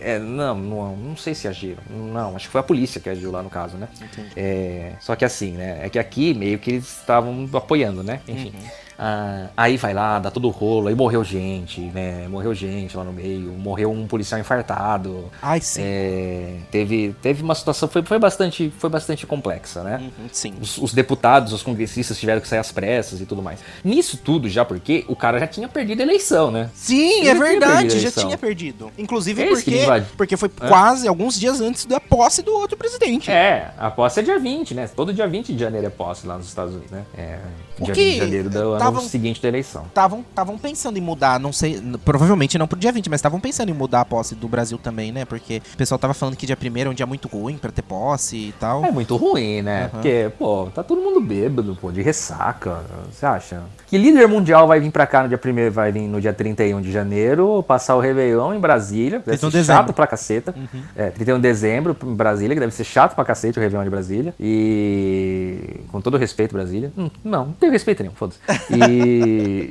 É, 0.01 0.19
não, 0.19 0.55
não, 0.57 0.97
não 0.97 1.17
sei 1.17 1.35
se 1.35 1.47
agiram. 1.47 1.83
Não, 1.89 2.37
acho 2.37 2.47
que 2.47 2.53
foi 2.53 2.61
a 2.61 2.65
polícia 2.65 3.01
que 3.01 3.09
agiu 3.09 3.31
lá 3.31 3.43
no 3.43 3.51
caso, 3.51 3.77
né? 3.77 3.89
É, 4.37 4.93
só 5.01 5.15
que 5.15 5.25
assim, 5.25 5.53
né? 5.53 5.81
É 5.83 5.89
que 5.89 5.99
aqui 5.99 6.35
meio 6.35 6.59
que 6.59 6.73
eles 6.73 6.99
estavam 6.99 7.49
apoiando, 7.53 8.03
né? 8.03 8.21
Enfim. 8.27 8.53
Uhum. 8.55 8.86
Ah, 8.99 9.49
aí 9.57 9.77
vai 9.77 9.93
lá, 9.93 10.19
dá 10.19 10.31
todo 10.31 10.49
o 10.49 10.51
rolo, 10.51 10.89
aí 10.89 10.95
morreu 10.95 11.23
gente, 11.23 11.81
né? 11.81 12.27
Morreu 12.29 12.55
gente 12.55 12.97
lá 12.97 13.05
no 13.05 13.13
meio, 13.13 13.53
morreu 13.53 13.91
um 13.91 14.07
policial 14.07 14.41
infartado. 14.41 15.31
Ai, 15.43 15.61
sim. 15.61 15.83
É, 15.85 16.57
teve, 16.71 17.15
teve 17.21 17.43
uma 17.43 17.55
situação, 17.55 17.89
foi, 17.89 18.03
foi, 18.03 18.19
bastante, 18.19 18.73
foi 18.79 18.89
bastante 18.89 19.27
complexa, 19.27 19.83
né? 19.83 19.99
Uhum, 20.01 20.29
sim. 20.33 20.55
Os, 20.61 20.79
os, 20.79 20.95
deputados, 20.95 21.53
os 21.53 21.63
congressistas 21.63 22.19
tiveram 22.19 22.41
que 22.41 22.49
sair 22.49 22.59
às 22.59 22.73
pressas 22.73 23.21
e 23.21 23.27
tudo 23.27 23.43
mais. 23.43 23.61
Nisso 23.85 24.17
tudo 24.17 24.49
já 24.49 24.65
porque 24.65 25.05
o 25.09 25.17
cara 25.17 25.39
já 25.39 25.47
tinha 25.47 25.69
perdido 25.69 26.01
a 26.01 26.03
eleição, 26.03 26.51
né? 26.51 26.71
Sim, 26.75 27.21
Ele 27.21 27.29
é 27.29 27.35
verdade, 27.35 28.01
já 28.01 28.11
tinha 28.11 28.39
perdido. 28.39 28.91
Inclusive 28.97 29.43
é 29.43 29.49
porque, 29.49 29.85
porque 30.17 30.37
foi 30.37 30.49
quase 30.49 31.07
alguns 31.07 31.39
dias 31.39 31.61
antes 31.61 31.85
da 31.85 32.01
posse 32.01 32.43
do 32.43 32.53
outro 32.53 32.77
presidente. 32.77 33.31
É, 33.31 33.73
a 33.77 33.91
posse 33.91 34.21
é 34.21 34.23
dia 34.23 34.39
20, 34.39 34.75
né? 34.75 34.89
Todo 34.89 35.13
dia 35.13 35.27
20 35.27 35.53
de 35.53 35.59
janeiro 35.59 35.87
é 35.87 35.91
posse 35.91 36.27
lá 36.27 36.37
nos 36.37 36.47
Estados 36.47 36.75
Unidos, 36.75 36.91
né? 36.91 37.05
É, 37.17 37.39
dia 37.83 37.95
que 37.95 38.05
20 38.05 38.13
de 38.13 38.19
janeiro 38.19 38.51
do 38.51 38.73
ano 38.73 38.86
tavam, 38.95 39.09
seguinte 39.09 39.41
da 39.41 39.49
eleição. 39.49 39.85
Estavam 39.87 40.59
pensando 40.59 40.97
em 40.97 41.01
mudar, 41.01 41.39
não 41.39 41.53
sei, 41.53 41.81
provavelmente 42.05 42.59
não 42.59 42.67
pro 42.67 42.79
dia 42.79 42.93
20, 42.93 43.11
mas 43.11 43.19
estavam 43.19 43.41
pensando 43.41 43.71
em 43.71 43.75
mudar 43.75 44.01
a 44.01 44.05
posse 44.05 44.35
do 44.35 44.49
Brasil 44.49 44.79
também, 44.79 45.13
né? 45.13 45.25
Porque 45.25 45.63
o 45.75 45.77
pessoal 45.77 45.99
tava 45.99 46.15
falando 46.15 46.37
que 46.37 46.47
dia 46.47 46.57
1 46.61 46.79
é 46.79 46.89
um 46.89 46.95
dia 46.95 47.07
muito 47.07 47.29
ruim 47.29 47.57
para 47.57 47.71
ter 47.71 47.83
posse 47.83 48.37
e 48.37 48.55
tal. 48.59 48.85
É 48.85 48.91
muito 48.91 49.17
ruim, 49.17 49.63
né? 49.63 49.85
Uhum. 49.85 49.89
Porque, 49.91 50.33
pô, 50.39 50.69
tá 50.75 50.83
todo 50.83 51.01
mundo 51.01 51.21
bêbado, 51.21 51.77
pô, 51.81 51.91
de 51.91 52.03
ressaca. 52.03 52.83
Você 53.11 53.27
acha? 53.27 53.63
Que 53.87 53.97
líder 53.97 54.27
mundial 54.27 54.67
vai 54.67 54.81
vir 54.81 54.91
pra 54.91 55.07
cá 55.07 55.23
no 55.23 55.29
dia 55.29 55.41
1 55.43 55.71
vai 55.71 55.93
vir 55.93 56.09
no 56.09 56.21
dia 56.21 56.33
31 56.33 56.81
de 56.81 56.91
janeiro, 56.91 57.65
passar 57.67 57.95
o 57.95 58.01
Réveillon 58.01 58.55
em 58.55 58.59
Brasília. 58.59 59.23
Deve 59.25 59.39
ser 59.39 59.65
chato 59.65 59.93
pra 59.93 60.07
caceta. 60.07 60.55
Uhum. 60.57 60.83
É, 60.97 61.11
31 61.11 61.37
de 61.37 61.43
dezembro 61.43 61.97
em 62.03 62.15
Brasília, 62.15 62.55
que 62.55 62.61
deve 62.61 62.75
ser 62.75 62.85
chato 62.85 63.15
pra 63.15 63.25
cacete 63.25 63.59
o 63.59 63.63
Réveillon 63.63 63.85
de 63.85 63.91
Brasília. 63.91 64.35
E. 64.41 65.81
Com 65.89 66.01
todo 66.01 66.17
respeito, 66.17 66.53
Brasília. 66.53 66.93
Hum, 66.97 67.11
não, 67.25 67.47
não 67.47 67.53
tenho 67.53 67.73
respeito 67.73 68.03
nenhum, 68.03 68.15
foda-se. 68.15 68.39
E. 68.77 69.71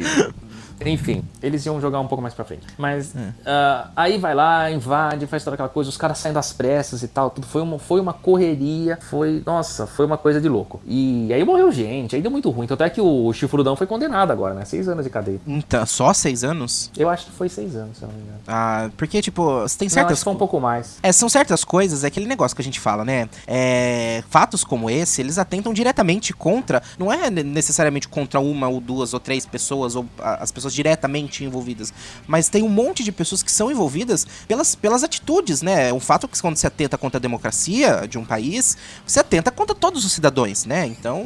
Enfim, 0.83 1.23
eles 1.41 1.65
iam 1.65 1.79
jogar 1.79 1.99
um 1.99 2.07
pouco 2.07 2.21
mais 2.21 2.33
pra 2.33 2.43
frente. 2.43 2.65
Mas 2.77 3.15
é. 3.15 3.19
uh, 3.19 3.91
aí 3.95 4.17
vai 4.17 4.33
lá, 4.33 4.69
invade, 4.71 5.25
faz 5.27 5.43
toda 5.43 5.55
aquela 5.55 5.69
coisa, 5.69 5.89
os 5.89 5.97
caras 5.97 6.17
saem 6.17 6.33
das 6.33 6.51
pressas 6.53 7.03
e 7.03 7.07
tal. 7.07 7.29
Tudo 7.29 7.47
foi 7.47 7.61
uma, 7.61 7.79
foi 7.79 7.99
uma 7.99 8.13
correria, 8.13 8.97
foi. 9.09 9.41
Nossa, 9.45 9.87
foi 9.87 10.05
uma 10.05 10.17
coisa 10.17 10.41
de 10.41 10.49
louco. 10.49 10.81
E 10.85 11.31
aí 11.33 11.43
morreu 11.43 11.71
gente, 11.71 12.15
aí 12.15 12.21
deu 12.21 12.31
muito 12.31 12.49
ruim. 12.49 12.67
Tanto 12.67 12.83
é 12.83 12.89
que 12.89 13.01
o 13.01 13.31
Chifrudão 13.33 13.75
foi 13.75 13.87
condenado 13.87 14.31
agora, 14.31 14.53
né? 14.53 14.65
Seis 14.65 14.87
anos 14.87 15.03
de 15.03 15.09
cadeia. 15.09 15.39
Então, 15.45 15.85
só 15.85 16.13
seis 16.13 16.43
anos? 16.43 16.91
Eu 16.97 17.09
acho 17.09 17.25
que 17.25 17.31
foi 17.31 17.49
seis 17.49 17.75
anos, 17.75 17.97
se 17.97 18.03
eu 18.03 18.07
não 18.07 18.15
me 18.15 18.21
engano. 18.21 18.39
Ah, 18.47 18.89
porque, 18.97 19.21
tipo, 19.21 19.65
tem 19.77 19.89
certas. 19.89 20.23
Não, 20.23 20.33
um 20.33 20.37
pouco 20.37 20.59
mais. 20.59 20.97
É, 21.01 21.11
são 21.11 21.29
certas 21.29 21.63
coisas, 21.63 22.03
é 22.03 22.07
aquele 22.07 22.27
negócio 22.27 22.55
que 22.55 22.61
a 22.61 22.65
gente 22.65 22.79
fala, 22.79 23.03
né? 23.05 23.29
É, 23.47 24.23
fatos 24.29 24.63
como 24.63 24.89
esse, 24.89 25.21
eles 25.21 25.37
atentam 25.37 25.73
diretamente 25.73 26.33
contra. 26.33 26.81
Não 26.97 27.11
é 27.11 27.29
necessariamente 27.29 28.07
contra 28.07 28.39
uma 28.39 28.67
ou 28.67 28.79
duas 28.79 29.13
ou 29.13 29.19
três 29.19 29.45
pessoas, 29.45 29.95
ou 29.95 30.05
as 30.19 30.51
pessoas 30.51 30.64
diretamente 30.73 31.43
envolvidas, 31.43 31.93
mas 32.27 32.49
tem 32.49 32.63
um 32.63 32.69
monte 32.69 33.03
de 33.03 33.11
pessoas 33.11 33.43
que 33.43 33.51
são 33.51 33.71
envolvidas 33.71 34.25
pelas, 34.47 34.75
pelas 34.75 35.03
atitudes, 35.03 35.61
né? 35.61 35.91
Um 35.91 35.99
fato 35.99 36.27
que 36.27 36.39
quando 36.41 36.55
você 36.55 36.67
atenta 36.67 36.97
contra 36.97 37.17
a 37.17 37.21
democracia 37.21 38.07
de 38.07 38.17
um 38.17 38.25
país, 38.25 38.77
você 39.05 39.19
atenta 39.19 39.51
contra 39.51 39.75
todos 39.75 40.05
os 40.05 40.11
cidadãos, 40.11 40.65
né? 40.65 40.85
Então, 40.85 41.25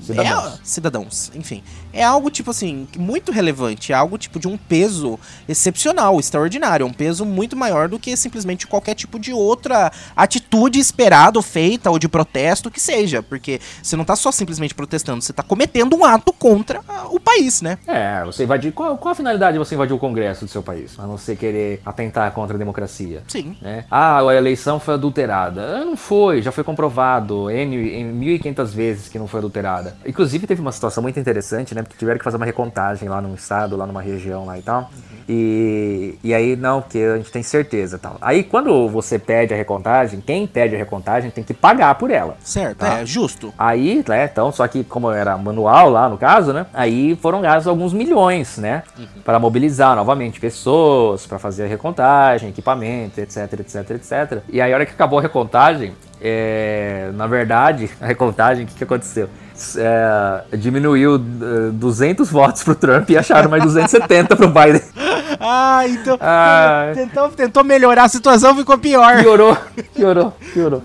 cidadãos, 0.00 0.54
é, 0.54 0.58
cidadãos 0.62 1.32
enfim, 1.34 1.62
é 1.92 2.02
algo 2.02 2.30
tipo 2.30 2.50
assim 2.50 2.86
muito 2.98 3.32
relevante, 3.32 3.92
é 3.92 3.94
algo 3.94 4.16
tipo 4.18 4.38
de 4.38 4.48
um 4.48 4.56
peso 4.56 5.18
excepcional, 5.48 6.18
extraordinário, 6.18 6.86
um 6.86 6.92
peso 6.92 7.24
muito 7.24 7.56
maior 7.56 7.88
do 7.88 7.98
que 7.98 8.16
simplesmente 8.16 8.66
qualquer 8.66 8.94
tipo 8.94 9.18
de 9.18 9.32
outra 9.32 9.92
atitude 10.16 10.78
esperada 10.78 11.38
ou 11.38 11.42
feita 11.42 11.90
ou 11.90 11.98
de 11.98 12.08
protesto 12.08 12.70
que 12.70 12.80
seja, 12.80 13.22
porque 13.22 13.60
você 13.82 13.96
não 13.96 14.04
tá 14.04 14.16
só 14.16 14.32
simplesmente 14.32 14.74
protestando, 14.74 15.22
você 15.22 15.32
tá 15.32 15.42
cometendo 15.42 15.96
um 15.96 16.04
ato 16.04 16.32
contra 16.32 16.80
o 17.10 17.20
país, 17.20 17.60
né? 17.62 17.78
É, 17.86 18.24
você 18.24 18.44
invadir 18.44 18.71
qual, 18.72 18.96
qual 18.98 19.12
a 19.12 19.14
finalidade 19.14 19.52
de 19.52 19.58
você 19.58 19.74
invadir 19.74 19.94
o 19.94 19.98
Congresso 19.98 20.44
do 20.44 20.50
seu 20.50 20.62
país? 20.62 20.98
A 20.98 21.06
não 21.06 21.18
ser 21.18 21.36
querer 21.36 21.80
atentar 21.84 22.30
contra 22.32 22.56
a 22.56 22.58
democracia. 22.58 23.22
Sim. 23.28 23.56
Né? 23.60 23.84
Ah, 23.90 24.26
a 24.26 24.34
eleição 24.34 24.80
foi 24.80 24.94
adulterada. 24.94 25.60
Ah, 25.62 25.84
não 25.84 25.96
foi, 25.96 26.42
já 26.42 26.50
foi 26.52 26.64
comprovado 26.64 27.50
N, 27.50 27.76
em 27.76 28.38
1.500 28.38 28.66
vezes 28.66 29.08
que 29.08 29.18
não 29.18 29.26
foi 29.26 29.38
adulterada. 29.38 29.96
Inclusive 30.06 30.46
teve 30.46 30.60
uma 30.60 30.72
situação 30.72 31.02
muito 31.02 31.18
interessante, 31.18 31.74
né? 31.74 31.82
Porque 31.82 31.96
tiveram 31.96 32.18
que 32.18 32.24
fazer 32.24 32.36
uma 32.36 32.46
recontagem 32.46 33.08
lá 33.08 33.20
num 33.20 33.34
estado, 33.34 33.76
lá 33.76 33.86
numa 33.86 34.02
região 34.02 34.44
lá 34.44 34.58
e 34.58 34.62
tal. 34.62 34.82
Uhum. 34.82 35.12
E, 35.28 36.18
e 36.22 36.34
aí, 36.34 36.56
não, 36.56 36.80
porque 36.80 36.98
a 36.98 37.16
gente 37.16 37.30
tem 37.30 37.42
certeza 37.42 37.98
tal. 37.98 38.16
Aí 38.20 38.42
quando 38.42 38.88
você 38.88 39.18
pede 39.18 39.54
a 39.54 39.56
recontagem, 39.56 40.20
quem 40.20 40.46
pede 40.46 40.74
a 40.74 40.78
recontagem 40.78 41.30
tem 41.30 41.44
que 41.44 41.54
pagar 41.54 41.94
por 41.94 42.10
ela. 42.10 42.36
Certo, 42.42 42.78
tá? 42.78 43.00
é 43.00 43.06
justo. 43.06 43.52
Aí, 43.58 44.02
né, 44.06 44.28
então, 44.30 44.50
só 44.52 44.66
que 44.66 44.84
como 44.84 45.10
era 45.10 45.36
manual 45.36 45.90
lá 45.90 46.08
no 46.08 46.18
caso, 46.18 46.52
né? 46.52 46.66
Aí 46.72 47.16
foram 47.16 47.40
gastos 47.40 47.66
alguns 47.66 47.92
milhões, 47.92 48.58
né? 48.62 48.82
Uhum. 48.98 49.06
Para 49.24 49.38
mobilizar 49.38 49.94
novamente 49.94 50.40
pessoas, 50.40 51.26
para 51.26 51.38
fazer 51.38 51.64
a 51.64 51.66
recontagem, 51.66 52.48
equipamento, 52.48 53.20
etc, 53.20 53.60
etc, 53.60 53.90
etc. 53.90 54.42
E 54.48 54.60
aí, 54.60 54.72
a 54.72 54.76
hora 54.76 54.86
que 54.86 54.92
acabou 54.92 55.18
a 55.18 55.22
recontagem, 55.22 55.92
é, 56.20 57.10
na 57.14 57.26
verdade, 57.26 57.90
a 58.00 58.06
recontagem, 58.06 58.64
o 58.64 58.68
que, 58.68 58.74
que 58.76 58.84
aconteceu? 58.84 59.28
É, 59.76 60.56
diminuiu 60.56 61.18
200 61.18 62.30
votos 62.30 62.62
pro 62.62 62.74
Trump 62.74 63.08
e 63.10 63.16
acharam 63.16 63.50
mais 63.50 63.62
270 63.62 64.36
pro 64.36 64.48
Biden. 64.48 64.82
ah, 65.40 65.86
então. 65.86 66.18
Ah. 66.20 66.92
Tentou, 66.94 67.28
tentou 67.30 67.64
melhorar 67.64 68.04
a 68.04 68.08
situação, 68.08 68.56
ficou 68.56 68.78
pior. 68.78 69.20
Piorou, 69.22 69.56
piorou, 69.94 70.32
piorou. 70.52 70.82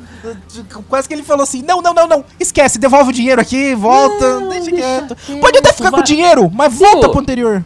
Quase 0.89 1.07
que 1.07 1.13
ele 1.13 1.23
falou 1.23 1.43
assim: 1.43 1.61
não, 1.61 1.81
não, 1.81 1.93
não, 1.93 2.07
não, 2.07 2.25
esquece, 2.39 2.79
devolve 2.79 3.09
o 3.09 3.13
dinheiro 3.13 3.41
aqui, 3.41 3.75
volta, 3.75 4.39
não, 4.39 4.49
deixa, 4.49 4.71
deixa 4.71 4.75
quieto. 4.75 5.15
Pode 5.39 5.57
até 5.57 5.71
ficar 5.71 5.89
vai. 5.89 5.99
com 5.99 5.99
o 5.99 6.03
dinheiro, 6.03 6.51
mas 6.53 6.73
volta 6.73 7.09
pro 7.09 7.19
anterior. 7.19 7.63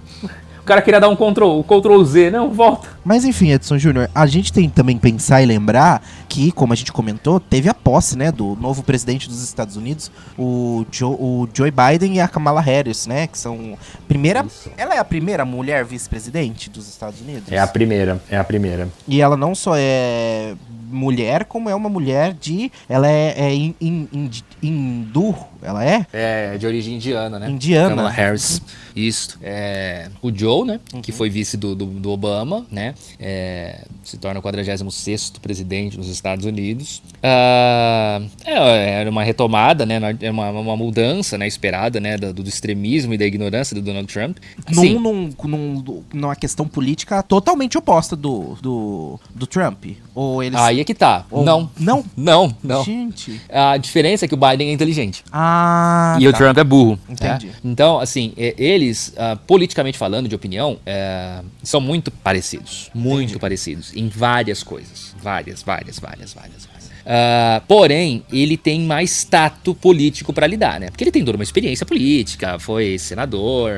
O 0.61 0.63
cara 0.63 0.81
queria 0.81 0.99
dar 0.99 1.09
um 1.09 1.15
Ctrl, 1.15 1.61
Ctrl 1.63 2.03
Z, 2.03 2.29
não, 2.29 2.51
volta. 2.51 2.87
Mas 3.03 3.25
enfim, 3.25 3.51
Edson 3.51 3.79
Júnior, 3.79 4.09
a 4.13 4.27
gente 4.27 4.53
tem 4.53 4.69
também 4.69 4.95
pensar 4.95 5.41
e 5.41 5.45
lembrar 5.45 6.03
que, 6.31 6.49
como 6.49 6.71
a 6.71 6.75
gente 6.77 6.93
comentou, 6.93 7.41
teve 7.41 7.67
a 7.67 7.73
posse, 7.73 8.17
né, 8.17 8.31
do 8.31 8.55
novo 8.55 8.83
presidente 8.83 9.27
dos 9.27 9.43
Estados 9.43 9.75
Unidos, 9.75 10.09
o, 10.37 10.85
Joe, 10.89 11.13
o 11.19 11.49
Joe 11.53 11.69
Biden 11.69 12.15
e 12.15 12.21
a 12.21 12.27
Kamala 12.27 12.61
Harris, 12.61 13.05
né, 13.05 13.27
que 13.27 13.37
são 13.37 13.77
primeira, 14.07 14.45
Isso. 14.45 14.71
ela 14.77 14.95
é 14.95 14.97
a 14.97 15.03
primeira 15.03 15.43
mulher 15.43 15.83
vice-presidente 15.83 16.69
dos 16.69 16.87
Estados 16.87 17.19
Unidos. 17.19 17.51
É 17.51 17.59
a 17.59 17.67
primeira, 17.67 18.21
é 18.29 18.37
a 18.37 18.45
primeira. 18.45 18.87
E 19.05 19.19
ela 19.19 19.35
não 19.35 19.53
só 19.53 19.73
é 19.75 20.55
mulher, 20.91 21.45
como 21.45 21.69
é 21.69 21.75
uma 21.75 21.89
mulher 21.89 22.33
de. 22.33 22.71
Ela 22.87 23.09
é, 23.09 23.33
é 23.37 23.53
in, 23.53 23.75
in, 23.79 24.07
in, 24.13 24.31
hindu, 24.61 25.35
ela 25.61 25.83
é? 25.83 26.05
É, 26.11 26.57
de 26.57 26.67
origem 26.67 26.95
indiana, 26.95 27.39
né? 27.39 27.49
Indiana. 27.49 27.89
Kamala 27.89 28.09
Harris. 28.09 28.61
Isso. 28.95 29.39
É, 29.41 30.09
o 30.21 30.35
Joe, 30.35 30.65
né? 30.65 30.79
Uhum. 30.93 31.01
Que 31.01 31.11
foi 31.11 31.29
vice 31.29 31.55
do, 31.55 31.73
do, 31.75 31.85
do 31.85 32.11
Obama, 32.11 32.65
né? 32.69 32.93
É, 33.19 33.85
se 34.03 34.17
torna 34.17 34.39
o 34.39 34.43
46 34.43 35.33
presidente 35.41 35.97
dos 35.97 36.09
Estados 36.21 36.45
Unidos. 36.45 37.01
Uh, 37.17 38.29
é, 38.45 39.01
era 39.01 39.09
uma 39.09 39.23
retomada, 39.23 39.85
né? 39.85 39.99
É 40.21 40.29
uma, 40.29 40.49
uma 40.51 40.77
mudança 40.77 41.37
né, 41.37 41.47
esperada, 41.47 41.99
né? 41.99 42.17
Do, 42.17 42.33
do, 42.33 42.47
extremismo 42.47 43.13
e 43.13 43.17
da 43.17 43.25
ignorância 43.25 43.75
do 43.75 43.81
Donald 43.81 44.11
Trump. 44.11 44.37
Num, 44.71 44.99
num, 44.99 45.29
num, 45.43 46.03
numa 46.13 46.35
questão 46.35 46.67
política 46.67 47.23
totalmente 47.23 47.77
oposta 47.77 48.15
do, 48.15 48.55
do, 48.61 49.19
do 49.33 49.47
Trump. 49.47 49.85
Ou 50.13 50.43
eles... 50.43 50.59
Aí 50.59 50.79
é 50.79 50.83
que 50.83 50.93
tá. 50.93 51.25
Ou... 51.31 51.43
Não. 51.43 51.69
Não? 51.77 52.05
Não, 52.15 52.55
não. 52.63 52.83
Gente. 52.83 53.41
A 53.49 53.77
diferença 53.77 54.25
é 54.25 54.27
que 54.27 54.33
o 54.33 54.37
Biden 54.37 54.69
é 54.69 54.73
inteligente. 54.73 55.23
Ah. 55.31 56.17
E 56.19 56.23
tá. 56.23 56.29
o 56.29 56.33
Trump 56.33 56.57
é 56.57 56.63
burro. 56.63 56.99
Né? 57.07 57.13
Entendi. 57.13 57.47
Né? 57.47 57.53
Então, 57.63 57.99
assim, 57.99 58.33
eles, 58.37 59.13
uh, 59.17 59.37
politicamente 59.47 59.97
falando, 59.97 60.29
de 60.29 60.35
opinião, 60.35 60.73
uh, 60.73 61.45
são 61.63 61.81
muito 61.81 62.11
parecidos. 62.11 62.91
Muito 62.93 63.23
Entendi. 63.23 63.39
parecidos. 63.39 63.95
Em 63.95 64.07
várias 64.07 64.61
coisas. 64.61 65.15
Várias, 65.21 65.61
várias, 65.61 65.99
várias, 65.99 66.10
várias. 66.33 66.33
várias. 66.33 66.91
Uh, 67.01 67.65
porém, 67.67 68.23
ele 68.31 68.57
tem 68.57 68.81
mais 68.81 69.23
tato 69.23 69.73
político 69.73 70.31
para 70.31 70.45
lidar, 70.45 70.79
né? 70.79 70.89
Porque 70.89 71.03
ele 71.03 71.11
tem 71.11 71.25
toda 71.25 71.37
uma 71.37 71.43
experiência 71.43 71.85
política, 71.85 72.59
foi 72.59 72.97
senador, 72.99 73.71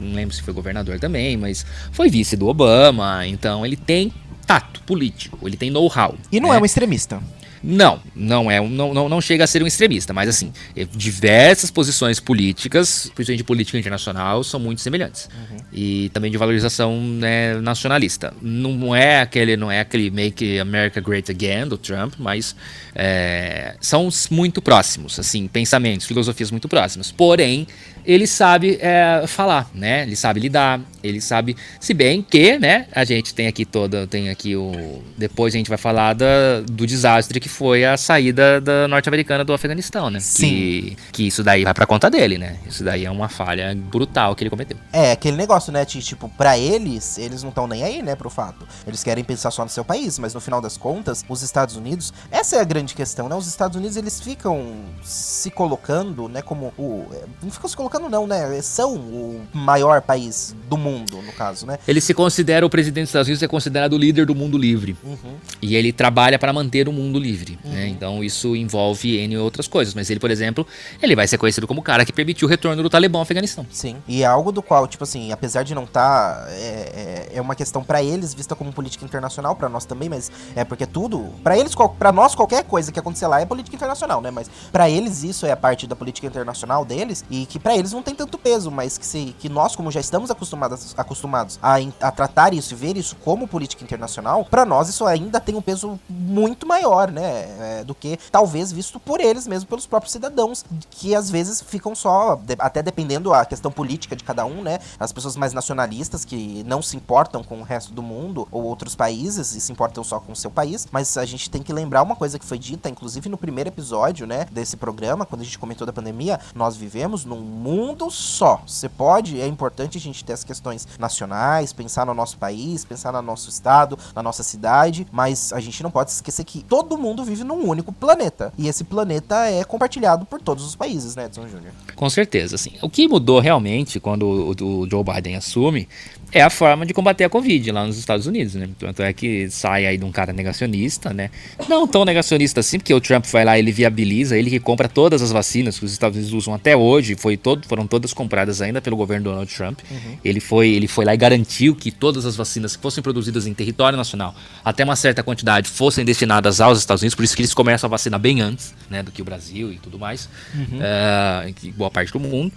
não 0.00 0.14
lembro 0.14 0.34
se 0.34 0.42
foi 0.42 0.54
governador 0.54 0.98
também, 0.98 1.36
mas 1.36 1.66
foi 1.90 2.08
vice 2.08 2.36
do 2.36 2.48
Obama, 2.48 3.26
então 3.26 3.64
ele 3.64 3.76
tem 3.76 4.12
tato 4.46 4.82
político, 4.82 5.38
ele 5.46 5.56
tem 5.56 5.70
know-how. 5.70 6.16
E 6.30 6.40
não 6.40 6.50
né? 6.50 6.56
é 6.56 6.60
um 6.60 6.64
extremista. 6.64 7.22
Não, 7.62 8.00
não 8.14 8.50
é, 8.50 8.60
não, 8.60 8.92
não, 8.92 9.08
não 9.08 9.20
chega 9.20 9.44
a 9.44 9.46
ser 9.46 9.62
um 9.62 9.66
extremista, 9.66 10.12
mas 10.12 10.28
assim, 10.28 10.52
é, 10.76 10.84
diversas 10.84 11.70
posições 11.70 12.18
políticas, 12.18 13.10
principalmente 13.14 13.38
de 13.38 13.44
política 13.44 13.78
internacional, 13.78 14.42
são 14.42 14.58
muito 14.58 14.80
semelhantes. 14.80 15.28
Uhum. 15.32 15.56
E 15.72 16.08
também 16.10 16.30
de 16.30 16.36
valorização 16.36 17.00
né, 17.00 17.54
nacionalista. 17.60 18.34
Não 18.42 18.94
é 18.94 19.20
aquele, 19.20 19.56
não 19.56 19.70
é 19.70 19.80
aquele 19.80 20.10
Make 20.10 20.58
America 20.58 21.00
Great 21.00 21.30
Again 21.30 21.68
do 21.68 21.78
Trump, 21.78 22.14
mas 22.18 22.56
é, 22.94 23.76
são 23.80 24.08
muito 24.30 24.60
próximos, 24.60 25.18
assim, 25.18 25.46
pensamentos, 25.46 26.06
filosofias 26.06 26.50
muito 26.50 26.68
próximas. 26.68 27.12
Porém, 27.12 27.66
ele 28.04 28.26
sabe 28.26 28.78
é, 28.80 29.24
falar, 29.26 29.70
né? 29.74 30.02
Ele 30.02 30.16
sabe 30.16 30.40
lidar, 30.40 30.80
ele 31.02 31.20
sabe, 31.20 31.56
se 31.80 31.92
bem 31.94 32.22
que, 32.22 32.58
né? 32.58 32.86
A 32.92 33.04
gente 33.04 33.34
tem 33.34 33.46
aqui 33.46 33.64
toda, 33.64 34.06
tem 34.06 34.30
aqui 34.30 34.56
o, 34.56 35.02
depois 35.16 35.54
a 35.54 35.58
gente 35.58 35.68
vai 35.68 35.78
falar 35.78 36.14
da, 36.14 36.60
do 36.60 36.86
desastre 36.86 37.40
que 37.40 37.48
foi 37.48 37.84
a 37.84 37.96
saída 37.96 38.60
da 38.60 38.86
norte-americana 38.88 39.44
do 39.44 39.52
Afeganistão, 39.52 40.10
né? 40.10 40.20
Sim. 40.20 40.48
Que, 40.48 40.96
que 41.12 41.26
isso 41.26 41.42
daí 41.42 41.64
vai 41.64 41.74
para 41.74 41.86
conta 41.86 42.10
dele, 42.10 42.38
né? 42.38 42.58
Isso 42.66 42.84
daí 42.84 43.04
é 43.04 43.10
uma 43.10 43.28
falha 43.28 43.74
brutal 43.74 44.34
que 44.34 44.42
ele 44.42 44.50
cometeu. 44.50 44.76
É 44.92 45.12
aquele 45.12 45.36
negócio, 45.36 45.72
né? 45.72 45.84
Tipo, 45.84 46.28
para 46.28 46.58
eles, 46.58 47.18
eles 47.18 47.42
não 47.42 47.50
estão 47.50 47.66
nem 47.66 47.82
aí, 47.82 48.02
né? 48.02 48.16
Pro 48.16 48.30
fato, 48.30 48.66
eles 48.86 49.02
querem 49.02 49.24
pensar 49.24 49.50
só 49.50 49.64
no 49.64 49.70
seu 49.70 49.84
país, 49.84 50.18
mas 50.18 50.34
no 50.34 50.40
final 50.40 50.60
das 50.60 50.76
contas, 50.76 51.24
os 51.28 51.42
Estados 51.42 51.76
Unidos, 51.76 52.12
essa 52.30 52.56
é 52.56 52.60
a 52.60 52.64
grande 52.64 52.94
questão, 52.94 53.28
né? 53.28 53.34
Os 53.34 53.46
Estados 53.46 53.76
Unidos 53.76 53.96
eles 53.96 54.20
ficam 54.20 54.74
se 55.02 55.50
colocando, 55.50 56.28
né? 56.28 56.42
Como 56.42 56.72
o, 56.78 57.06
não 57.42 57.50
ficam 57.50 57.68
se 57.68 57.76
colocando 57.76 57.91
colocando 57.92 58.08
não, 58.08 58.26
né? 58.26 58.60
São 58.62 58.94
o 58.94 59.40
maior 59.52 60.00
país 60.00 60.56
do 60.68 60.76
mundo, 60.76 61.20
no 61.20 61.32
caso, 61.32 61.66
né? 61.66 61.78
Ele 61.86 62.00
se 62.00 62.14
considera, 62.14 62.64
o 62.64 62.70
presidente 62.70 63.04
dos 63.04 63.10
Estados 63.10 63.28
Unidos 63.28 63.42
é 63.42 63.48
considerado 63.48 63.92
o 63.92 63.98
líder 63.98 64.24
do 64.24 64.34
mundo 64.34 64.56
livre. 64.56 64.96
Uhum. 65.04 65.36
E 65.60 65.76
ele 65.76 65.92
trabalha 65.92 66.38
para 66.38 66.52
manter 66.52 66.88
o 66.88 66.92
mundo 66.92 67.18
livre, 67.18 67.58
né? 67.64 67.70
uhum. 67.70 67.72
né? 67.72 67.88
Então 67.88 68.24
isso 68.24 68.56
envolve 68.56 69.18
N 69.18 69.36
outras 69.38 69.68
coisas. 69.68 69.94
Mas 69.94 70.08
ele, 70.08 70.18
por 70.18 70.30
exemplo, 70.30 70.66
ele 71.02 71.14
vai 71.14 71.28
ser 71.28 71.36
conhecido 71.36 71.66
como 71.66 71.80
o 71.80 71.82
cara 71.82 72.04
que 72.04 72.12
permitiu 72.12 72.48
o 72.48 72.50
retorno 72.50 72.82
do 72.82 72.88
Talibã 72.88 73.18
ao 73.18 73.22
Afeganistão. 73.22 73.66
Sim. 73.70 73.96
E 74.08 74.22
é 74.22 74.26
algo 74.26 74.50
do 74.50 74.62
qual, 74.62 74.86
tipo 74.86 75.04
assim, 75.04 75.30
apesar 75.32 75.62
de 75.62 75.74
não 75.74 75.84
estar... 75.84 76.02
Tá, 76.02 76.46
é, 76.50 77.28
é, 77.32 77.36
é, 77.36 77.40
uma 77.40 77.54
questão 77.54 77.84
para 77.84 78.02
eles, 78.02 78.32
vista 78.32 78.54
como 78.54 78.72
política 78.72 79.04
internacional, 79.04 79.54
para 79.54 79.68
nós 79.68 79.84
também, 79.84 80.08
mas 80.08 80.30
é 80.54 80.64
porque 80.64 80.86
tudo... 80.86 81.30
para 81.42 81.58
eles, 81.58 81.74
para 81.98 82.12
nós, 82.12 82.34
qualquer 82.34 82.64
coisa 82.64 82.90
que 82.90 82.98
acontecer 82.98 83.26
lá 83.26 83.40
é 83.40 83.46
política 83.46 83.76
internacional, 83.76 84.20
né? 84.20 84.30
Mas 84.30 84.50
para 84.70 84.88
eles 84.88 85.22
isso 85.22 85.44
é 85.44 85.50
a 85.50 85.56
parte 85.56 85.86
da 85.86 85.94
política 85.94 86.26
internacional 86.26 86.84
deles 86.84 87.24
e 87.30 87.46
que 87.46 87.58
para 87.58 87.76
eles 87.76 87.81
não 87.90 88.02
tem 88.02 88.14
tanto 88.14 88.38
peso, 88.38 88.70
mas 88.70 88.96
que, 88.96 89.04
se, 89.04 89.34
que 89.38 89.48
nós, 89.48 89.74
como 89.74 89.90
já 89.90 89.98
estamos 89.98 90.30
acostumados, 90.30 90.94
acostumados 90.96 91.58
a, 91.60 91.76
a 92.00 92.10
tratar 92.12 92.54
isso 92.54 92.74
e 92.74 92.76
ver 92.76 92.96
isso 92.96 93.16
como 93.16 93.48
política 93.48 93.82
internacional, 93.82 94.44
para 94.44 94.64
nós 94.64 94.88
isso 94.88 95.04
ainda 95.04 95.40
tem 95.40 95.56
um 95.56 95.62
peso 95.62 95.98
muito 96.08 96.66
maior, 96.66 97.10
né? 97.10 97.80
É, 97.80 97.84
do 97.84 97.94
que 97.94 98.18
talvez 98.30 98.70
visto 98.70 99.00
por 99.00 99.20
eles 99.20 99.46
mesmo, 99.46 99.68
pelos 99.68 99.86
próprios 99.86 100.12
cidadãos, 100.12 100.64
que 100.90 101.14
às 101.14 101.30
vezes 101.30 101.60
ficam 101.60 101.94
só, 101.94 102.36
de, 102.36 102.54
até 102.58 102.82
dependendo 102.82 103.32
a 103.32 103.44
questão 103.44 103.72
política 103.72 104.14
de 104.14 104.22
cada 104.22 104.44
um, 104.44 104.62
né? 104.62 104.78
As 105.00 105.12
pessoas 105.12 105.36
mais 105.36 105.52
nacionalistas 105.52 106.24
que 106.24 106.62
não 106.64 106.82
se 106.82 106.96
importam 106.96 107.42
com 107.42 107.60
o 107.60 107.62
resto 107.62 107.92
do 107.92 108.02
mundo 108.02 108.46
ou 108.50 108.62
outros 108.62 108.94
países 108.94 109.54
e 109.54 109.60
se 109.60 109.72
importam 109.72 110.04
só 110.04 110.20
com 110.20 110.32
o 110.32 110.36
seu 110.36 110.50
país, 110.50 110.86
mas 110.92 111.16
a 111.16 111.24
gente 111.24 111.48
tem 111.50 111.62
que 111.62 111.72
lembrar 111.72 112.02
uma 112.02 112.14
coisa 112.14 112.38
que 112.38 112.44
foi 112.44 112.58
dita, 112.58 112.88
inclusive 112.88 113.28
no 113.28 113.38
primeiro 113.38 113.70
episódio, 113.70 114.26
né, 114.26 114.46
desse 114.50 114.76
programa, 114.76 115.24
quando 115.24 115.40
a 115.40 115.44
gente 115.44 115.58
comentou 115.58 115.86
da 115.86 115.92
pandemia, 115.92 116.38
nós 116.54 116.76
vivemos 116.76 117.24
num 117.24 117.40
mundo 117.40 117.71
só. 118.10 118.62
Você 118.66 118.88
pode, 118.88 119.40
é 119.40 119.46
importante 119.46 119.98
a 119.98 120.00
gente 120.00 120.24
ter 120.24 120.32
as 120.32 120.44
questões 120.44 120.86
nacionais, 120.98 121.72
pensar 121.72 122.06
no 122.06 122.14
nosso 122.14 122.38
país, 122.38 122.84
pensar 122.84 123.12
no 123.12 123.22
nosso 123.22 123.48
estado, 123.48 123.98
na 124.14 124.22
nossa 124.22 124.42
cidade, 124.42 125.06
mas 125.10 125.52
a 125.52 125.60
gente 125.60 125.82
não 125.82 125.90
pode 125.90 126.10
esquecer 126.10 126.44
que 126.44 126.62
todo 126.62 126.98
mundo 126.98 127.24
vive 127.24 127.44
num 127.44 127.68
único 127.68 127.92
planeta. 127.92 128.52
E 128.58 128.68
esse 128.68 128.84
planeta 128.84 129.46
é 129.46 129.64
compartilhado 129.64 130.24
por 130.24 130.40
todos 130.40 130.64
os 130.64 130.76
países, 130.76 131.16
né, 131.16 131.26
Edson 131.26 131.48
Júnior? 131.48 131.72
Com 131.94 132.08
certeza, 132.10 132.56
sim. 132.56 132.72
O 132.82 132.88
que 132.88 133.08
mudou 133.08 133.40
realmente 133.40 134.00
quando 134.00 134.26
o, 134.26 134.82
o 134.82 134.90
Joe 134.90 135.04
Biden 135.04 135.36
assume 135.36 135.88
é 136.32 136.42
a 136.42 136.48
forma 136.48 136.86
de 136.86 136.94
combater 136.94 137.24
a 137.24 137.28
Covid 137.28 137.70
lá 137.70 137.86
nos 137.86 137.98
Estados 137.98 138.26
Unidos, 138.26 138.54
né? 138.54 138.68
Tanto 138.78 139.02
é 139.02 139.12
que 139.12 139.50
sai 139.50 139.84
aí 139.86 139.98
de 139.98 140.04
um 140.04 140.10
cara 140.10 140.32
negacionista, 140.32 141.12
né? 141.12 141.30
Não 141.68 141.86
tão 141.86 142.04
negacionista 142.04 142.60
assim, 142.60 142.78
porque 142.78 142.94
o 142.94 143.00
Trump 143.00 143.26
vai 143.26 143.44
lá, 143.44 143.58
ele 143.58 143.70
viabiliza, 143.70 144.36
ele 144.36 144.48
que 144.48 144.58
compra 144.58 144.88
todas 144.88 145.20
as 145.20 145.30
vacinas 145.30 145.78
que 145.78 145.84
os 145.84 145.92
Estados 145.92 146.16
Unidos 146.16 146.32
usam 146.32 146.54
até 146.54 146.74
hoje, 146.74 147.14
foi 147.14 147.36
todo, 147.36 147.66
foram 147.68 147.86
todas 147.86 148.14
compradas 148.14 148.62
ainda 148.62 148.80
pelo 148.80 148.96
governo 148.96 149.24
Donald 149.24 149.54
Trump. 149.54 149.80
Uhum. 149.90 150.18
Ele, 150.24 150.40
foi, 150.40 150.70
ele 150.70 150.88
foi 150.88 151.04
lá 151.04 151.12
e 151.12 151.16
garantiu 151.16 151.76
que 151.76 151.90
todas 151.90 152.24
as 152.24 152.34
vacinas 152.34 152.76
que 152.76 152.82
fossem 152.82 153.02
produzidas 153.02 153.46
em 153.46 153.52
território 153.52 153.98
nacional, 153.98 154.34
até 154.64 154.84
uma 154.84 154.96
certa 154.96 155.22
quantidade, 155.22 155.68
fossem 155.68 156.04
destinadas 156.04 156.60
aos 156.60 156.78
Estados 156.78 157.02
Unidos, 157.02 157.14
por 157.14 157.24
isso 157.24 157.36
que 157.36 157.42
eles 157.42 157.52
começam 157.52 157.88
a 157.88 157.90
vacinar 157.90 158.18
bem 158.18 158.40
antes, 158.40 158.74
né, 158.88 159.02
do 159.02 159.10
que 159.10 159.20
o 159.20 159.24
Brasil 159.24 159.70
e 159.70 159.76
tudo 159.76 159.98
mais, 159.98 160.28
uhum. 160.54 160.78
é, 160.80 161.52
boa 161.76 161.90
parte 161.90 162.10
do 162.10 162.20
mundo. 162.20 162.52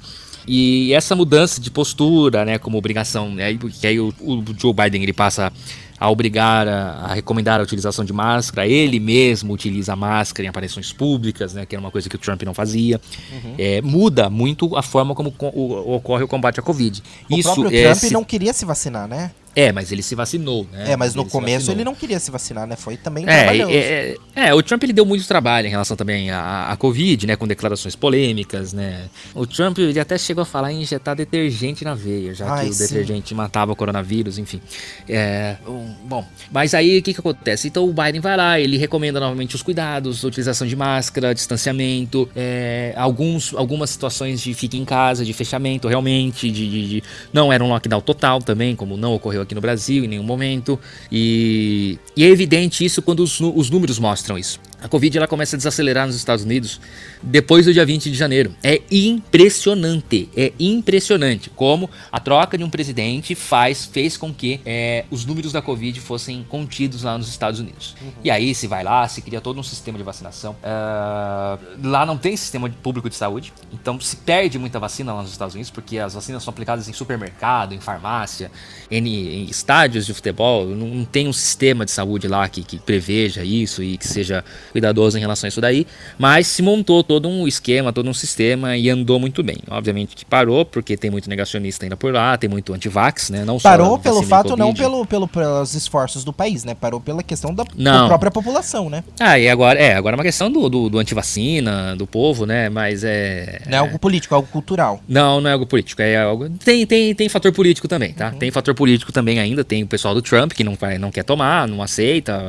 E 0.47 0.93
essa 0.93 1.15
mudança 1.15 1.59
de 1.59 1.71
postura, 1.71 2.45
né, 2.45 2.57
como 2.57 2.77
obrigação, 2.77 3.29
né, 3.31 3.57
que 3.79 3.87
aí 3.87 3.99
o, 3.99 4.13
o 4.21 4.43
Joe 4.57 4.73
Biden 4.73 5.03
ele 5.03 5.13
passa 5.13 5.51
a 5.97 6.09
obrigar 6.09 6.67
a, 6.67 6.91
a, 7.05 7.13
recomendar 7.13 7.59
a 7.59 7.63
utilização 7.63 8.03
de 8.03 8.11
máscara, 8.11 8.67
ele 8.67 8.99
mesmo 8.99 9.53
utiliza 9.53 9.95
máscara 9.95 10.45
em 10.45 10.49
aparições 10.49 10.91
públicas, 10.91 11.53
né, 11.53 11.65
que 11.65 11.75
era 11.75 11.79
uma 11.79 11.91
coisa 11.91 12.09
que 12.09 12.15
o 12.15 12.19
Trump 12.19 12.43
não 12.43 12.53
fazia. 12.53 12.99
Uhum. 13.31 13.55
É, 13.57 13.81
muda 13.81 14.29
muito 14.29 14.75
a 14.75 14.81
forma 14.81 15.15
como 15.15 15.33
o, 15.39 15.95
ocorre 15.95 16.23
o 16.23 16.27
combate 16.27 16.59
à 16.59 16.63
Covid. 16.63 17.01
O 17.29 17.37
Isso, 17.37 17.53
próprio 17.53 17.77
é, 17.77 17.83
Trump 17.83 17.97
se... 17.97 18.13
não 18.13 18.23
queria 18.23 18.53
se 18.53 18.65
vacinar, 18.65 19.07
né? 19.07 19.31
É, 19.55 19.71
mas 19.71 19.91
ele 19.91 20.03
se 20.03 20.15
vacinou, 20.15 20.67
né? 20.71 20.91
É, 20.91 20.97
mas 20.97 21.15
no 21.15 21.21
ele 21.23 21.29
começo 21.29 21.71
ele 21.71 21.83
não 21.83 21.95
queria 21.95 22.19
se 22.19 22.29
vacinar, 22.29 22.67
né? 22.67 22.75
Foi 22.75 22.97
também 22.97 23.25
é, 23.27 23.57
é, 23.57 24.15
É, 24.35 24.53
o 24.53 24.61
Trump 24.61 24.83
ele 24.83 24.91
deu 24.91 25.05
muito 25.05 25.25
trabalho 25.25 25.67
em 25.67 25.69
relação 25.69 25.95
também 25.95 26.29
à, 26.29 26.71
à 26.71 26.75
Covid, 26.75 27.25
né? 27.25 27.37
Com 27.37 27.47
declarações 27.47 27.95
polêmicas, 27.95 28.73
né? 28.73 29.05
O 29.33 29.47
Trump 29.47 29.77
ele 29.77 29.97
até 29.99 30.17
chegou 30.17 30.41
a 30.41 30.45
falar 30.45 30.73
em 30.73 30.81
injetar 30.81 31.15
detergente 31.15 31.85
na 31.85 31.95
veia, 31.95 32.33
já 32.33 32.51
Ai, 32.51 32.65
que 32.65 32.71
o 32.71 32.73
sim. 32.73 32.83
detergente 32.83 33.33
matava 33.33 33.71
o 33.71 33.75
coronavírus, 33.75 34.37
enfim. 34.37 34.59
É, 35.07 35.55
um, 35.65 35.93
bom, 36.03 36.25
mas 36.51 36.73
aí 36.73 36.99
o 36.99 37.01
que, 37.01 37.13
que 37.13 37.19
acontece? 37.19 37.69
Então 37.69 37.87
o 37.87 37.93
Biden 37.93 38.19
vai 38.19 38.35
lá, 38.35 38.59
ele 38.59 38.77
recomenda 38.77 39.21
novamente 39.21 39.55
os 39.55 39.63
cuidados, 39.63 40.25
utilização 40.25 40.67
de 40.67 40.75
máscara, 40.75 41.33
distanciamento, 41.33 42.27
é, 42.35 42.93
alguns, 42.97 43.53
algumas 43.53 43.89
situações 43.89 44.41
de 44.41 44.53
fique 44.53 44.77
em 44.77 44.83
casa, 44.83 45.23
de 45.23 45.31
fechamento 45.31 45.87
realmente, 45.87 46.51
de, 46.51 46.69
de, 46.69 46.89
de, 46.89 47.03
não 47.31 47.53
era 47.53 47.63
um 47.63 47.69
lockdown 47.69 48.01
total 48.01 48.39
também, 48.39 48.75
como 48.75 48.97
não 48.97 49.13
ocorreu 49.13 49.44
aqui 49.45 49.55
no 49.55 49.61
Brasil 49.61 50.03
em 50.03 50.07
nenhum 50.07 50.23
momento. 50.23 50.77
E, 51.11 51.97
e 52.17 52.23
é 52.23 52.27
evidente 52.27 52.83
isso 52.83 53.01
quando 53.01 53.21
os, 53.21 53.39
os 53.39 53.69
números 53.69 53.97
mostram 53.97 54.25
mostram 54.25 54.37
isso. 54.37 54.59
A 54.85 54.87
Covid 54.87 55.17
ela 55.17 55.27
começa 55.27 55.55
a 55.55 55.57
desacelerar 55.57 56.05
nos 56.05 56.15
Estados 56.15 56.45
Unidos 56.45 56.79
depois 57.19 57.65
do 57.65 57.73
dia 57.73 57.83
20 57.83 58.11
de 58.11 58.15
janeiro. 58.15 58.53
É 58.61 58.83
impressionante, 58.91 60.29
é 60.37 60.53
impressionante 60.59 61.49
como 61.49 61.89
a 62.11 62.19
troca 62.19 62.55
de 62.55 62.63
um 62.63 62.69
presidente 62.69 63.33
faz, 63.33 63.83
fez 63.83 64.15
com 64.15 64.31
que 64.31 64.61
é, 64.63 65.05
os 65.09 65.25
números 65.25 65.51
da 65.51 65.59
Covid 65.59 65.99
fossem 65.99 66.45
contidos 66.47 67.01
lá 67.01 67.17
nos 67.17 67.27
Estados 67.27 67.59
Unidos. 67.59 67.95
Uhum. 67.99 68.11
E 68.23 68.29
aí 68.29 68.53
se 68.53 68.67
vai 68.67 68.83
lá, 68.83 69.07
se 69.07 69.23
cria 69.23 69.41
todo 69.41 69.59
um 69.59 69.63
sistema 69.63 69.97
de 69.97 70.03
vacinação. 70.03 70.55
Uh, 70.61 71.87
lá 71.87 72.05
não 72.05 72.15
tem 72.15 72.37
sistema 72.37 72.69
público 72.83 73.09
de 73.09 73.15
saúde, 73.15 73.51
então 73.73 73.99
se 73.99 74.17
perde 74.17 74.59
muita 74.59 74.77
vacina 74.77 75.11
lá 75.13 75.23
nos 75.23 75.31
Estados 75.31 75.55
Unidos, 75.55 75.71
porque 75.71 75.97
as 75.97 76.13
vacinas 76.13 76.43
são 76.43 76.51
aplicadas 76.51 76.87
em 76.87 76.93
supermercado, 76.93 77.73
em 77.73 77.79
farmácia, 77.79 78.51
em, 78.91 79.07
em 79.07 79.45
estádios 79.45 80.05
de 80.05 80.13
futebol. 80.13 80.67
Não, 80.67 80.87
não, 80.87 81.05
tem 81.05 81.27
um 81.27 81.33
sistema 81.33 81.85
de 81.85 81.91
saúde 81.91 82.27
lá 82.27 82.47
que, 82.47 82.63
que 82.63 82.77
preveja 82.77 83.43
isso 83.43 83.81
e 83.81 83.97
que 83.97 84.07
seja 84.07 84.45
cuidadoso 84.75 85.17
em 85.17 85.21
relação 85.21 85.47
a 85.47 85.49
isso 85.49 85.61
daí, 85.61 85.87
mas 86.19 86.47
se 86.47 86.61
montou 86.61 87.01
todo 87.01 87.29
um 87.29 87.47
esquema, 87.47 87.93
todo 87.93 88.09
um 88.09 88.13
sistema 88.13 88.75
e 88.75 88.89
andou 88.89 89.17
muito 89.17 89.41
bem. 89.41 89.57
Obviamente 89.69 90.17
que 90.17 90.25
parou, 90.25 90.65
porque 90.65 90.97
tem 90.97 91.09
muito 91.09 91.29
negacionista 91.29 91.85
ainda 91.85 91.95
por 91.95 92.13
lá, 92.13 92.37
tem 92.37 92.49
muito 92.49 92.73
antivax, 92.73 93.29
né? 93.29 93.45
Não 93.45 93.57
parou 93.57 93.97
pelo 93.97 94.21
fato, 94.21 94.57
não 94.57 94.73
pelo, 94.73 95.05
pelo, 95.05 95.29
pelos 95.29 95.73
esforços 95.75 96.25
do 96.25 96.33
país, 96.33 96.65
né? 96.65 96.75
Parou 96.75 96.99
pela 96.99 97.23
questão 97.23 97.53
da, 97.53 97.63
da 97.63 98.07
própria 98.07 98.29
população, 98.29 98.89
né? 98.89 99.01
Ah, 99.17 99.39
e 99.39 99.47
agora 99.47 99.79
é, 99.79 99.95
agora 99.95 100.15
é 100.15 100.17
uma 100.17 100.23
questão 100.25 100.51
do, 100.51 100.67
do, 100.67 100.89
do 100.89 100.99
antivacina, 100.99 101.95
do 101.95 102.05
povo, 102.05 102.45
né? 102.45 102.67
Mas 102.67 103.05
é. 103.05 103.61
Não 103.67 103.77
é 103.77 103.79
algo 103.79 103.97
político, 103.97 104.33
é 104.33 104.35
algo 104.35 104.49
cultural. 104.49 104.99
Não, 105.07 105.39
não 105.39 105.49
é 105.49 105.53
algo 105.53 105.65
político, 105.65 106.01
é 106.01 106.17
algo. 106.17 106.49
Tem, 106.49 106.85
tem, 106.85 107.15
tem 107.15 107.29
fator 107.29 107.53
político 107.53 107.87
também, 107.87 108.11
tá? 108.11 108.31
Uhum. 108.31 108.39
Tem 108.39 108.51
fator 108.51 108.75
político 108.75 109.13
também 109.13 109.39
ainda, 109.39 109.63
tem 109.63 109.83
o 109.83 109.87
pessoal 109.87 110.13
do 110.13 110.21
Trump 110.21 110.51
que 110.51 110.65
não, 110.65 110.75
vai, 110.75 110.97
não 110.97 111.11
quer 111.11 111.23
tomar, 111.23 111.65
não 111.65 111.81
aceita, 111.81 112.41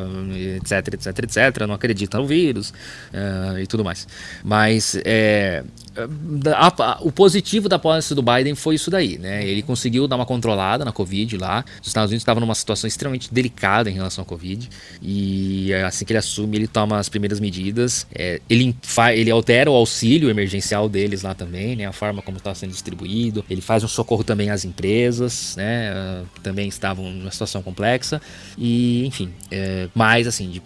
etc, 0.57 0.95
etc, 0.95 1.19
etc, 1.19 1.67
não 1.69 1.75
acredita 1.75 2.16
no 2.17 2.27
vírus 2.27 2.71
uh, 2.71 3.59
e 3.59 3.67
tudo 3.67 3.85
mais. 3.85 4.07
Mas 4.43 4.99
é, 5.05 5.63
a, 6.55 6.67
a, 6.69 6.99
o 7.01 7.11
positivo 7.11 7.69
da 7.69 7.79
posse 7.79 8.15
do 8.15 8.23
Biden 8.23 8.55
foi 8.55 8.75
isso 8.75 8.91
daí, 8.91 9.19
né? 9.19 9.47
Ele 9.47 9.63
conseguiu 9.63 10.07
dar 10.07 10.17
uma 10.17 10.27
controlada 10.27 10.85
na 10.85 10.93
Covid 10.93 11.37
lá. 11.39 11.65
Os 11.81 11.89
Estados 11.89 12.11
Unidos 12.11 12.23
estavam 12.23 12.41
numa 12.41 12.55
situação 12.55 12.87
extremamente 12.87 13.33
delicada 13.33 13.91
em 13.91 13.95
relação 13.95 14.23
à 14.23 14.27
Covid. 14.27 14.69
E 15.03 15.73
assim 15.87 16.05
que 16.05 16.13
ele 16.13 16.19
assume, 16.19 16.57
ele 16.57 16.67
toma 16.67 16.99
as 16.99 17.09
primeiras 17.09 17.41
medidas. 17.41 18.07
É, 18.15 18.41
ele, 18.49 18.77
ele 19.15 19.31
altera 19.31 19.71
o 19.71 19.75
auxílio 19.75 20.29
emergencial 20.29 20.89
deles 20.89 21.23
lá 21.23 21.35
também, 21.35 21.77
né? 21.77 21.87
A 21.87 21.93
forma 21.93 22.23
como 22.23 22.39
está 22.39 22.55
sendo 22.55 22.71
distribuído. 22.71 23.45
Ele 23.49 23.61
faz 23.61 23.83
um 23.83 23.89
socorro 23.89 24.25
também 24.25 24.51
às 24.51 24.65
empresas, 24.65 25.55
né? 25.57 25.93
Uh, 25.93 26.27
também 26.43 26.69
estavam 26.69 27.11
numa 27.11 27.31
situação 27.31 27.63
complexa. 27.63 28.21
E, 28.59 29.07
enfim, 29.07 29.33
é, 29.51 29.89
mas 29.95 30.27
assim, 30.27 30.51
de, 30.51 30.63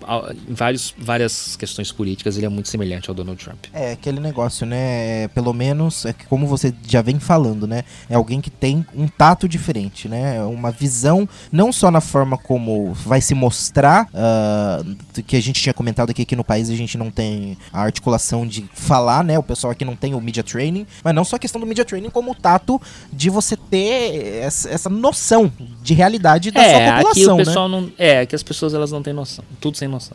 em 0.48 0.54
vários, 0.54 0.94
várias 0.98 1.56
questões 1.56 1.92
políticas, 1.92 2.36
ele 2.36 2.46
é 2.46 2.48
muito 2.48 2.68
semelhante 2.68 3.08
ao 3.08 3.14
Donald 3.14 3.42
Trump. 3.42 3.66
É, 3.72 3.92
aquele 3.92 4.20
negócio, 4.20 4.66
né? 4.66 5.19
É, 5.20 5.28
pelo 5.28 5.52
menos, 5.52 6.04
é 6.04 6.14
como 6.28 6.46
você 6.46 6.72
já 6.86 7.02
vem 7.02 7.18
falando, 7.18 7.66
né? 7.66 7.84
É 8.08 8.14
alguém 8.14 8.40
que 8.40 8.50
tem 8.50 8.86
um 8.94 9.06
tato 9.06 9.48
diferente, 9.48 10.08
né? 10.08 10.36
É 10.36 10.42
uma 10.42 10.70
visão, 10.70 11.28
não 11.52 11.72
só 11.72 11.90
na 11.90 12.00
forma 12.00 12.38
como 12.38 12.92
vai 12.92 13.20
se 13.20 13.34
mostrar, 13.34 14.06
uh, 14.06 15.22
que 15.22 15.36
a 15.36 15.42
gente 15.42 15.60
tinha 15.60 15.74
comentado 15.74 16.10
aqui 16.10 16.24
que 16.24 16.36
no 16.36 16.44
país 16.44 16.70
a 16.70 16.74
gente 16.74 16.96
não 16.96 17.10
tem 17.10 17.56
a 17.72 17.82
articulação 17.82 18.46
de 18.46 18.68
falar, 18.72 19.22
né? 19.24 19.38
O 19.38 19.42
pessoal 19.42 19.72
aqui 19.72 19.84
não 19.84 19.96
tem 19.96 20.14
o 20.14 20.20
media 20.20 20.42
training, 20.42 20.86
mas 21.02 21.14
não 21.14 21.24
só 21.24 21.36
a 21.36 21.38
questão 21.38 21.60
do 21.60 21.66
media 21.66 21.84
training, 21.84 22.10
como 22.10 22.32
o 22.32 22.34
tato 22.34 22.80
de 23.12 23.28
você 23.28 23.56
ter 23.56 24.42
essa, 24.42 24.70
essa 24.70 24.88
noção 24.88 25.52
de 25.82 25.94
realidade 25.94 26.50
da 26.50 26.62
é, 26.62 26.70
sua 26.70 26.80
população, 26.80 27.10
aqui 27.10 27.24
o 27.24 27.36
né? 27.36 27.44
pessoal 27.44 27.68
né? 27.68 27.80
Não, 27.80 27.92
é, 27.98 28.26
que 28.26 28.34
as 28.34 28.42
pessoas 28.42 28.74
elas 28.74 28.90
não 28.90 29.02
têm 29.02 29.12
noção, 29.12 29.44
tudo 29.60 29.76
sem 29.76 29.88
noção. 29.88 30.14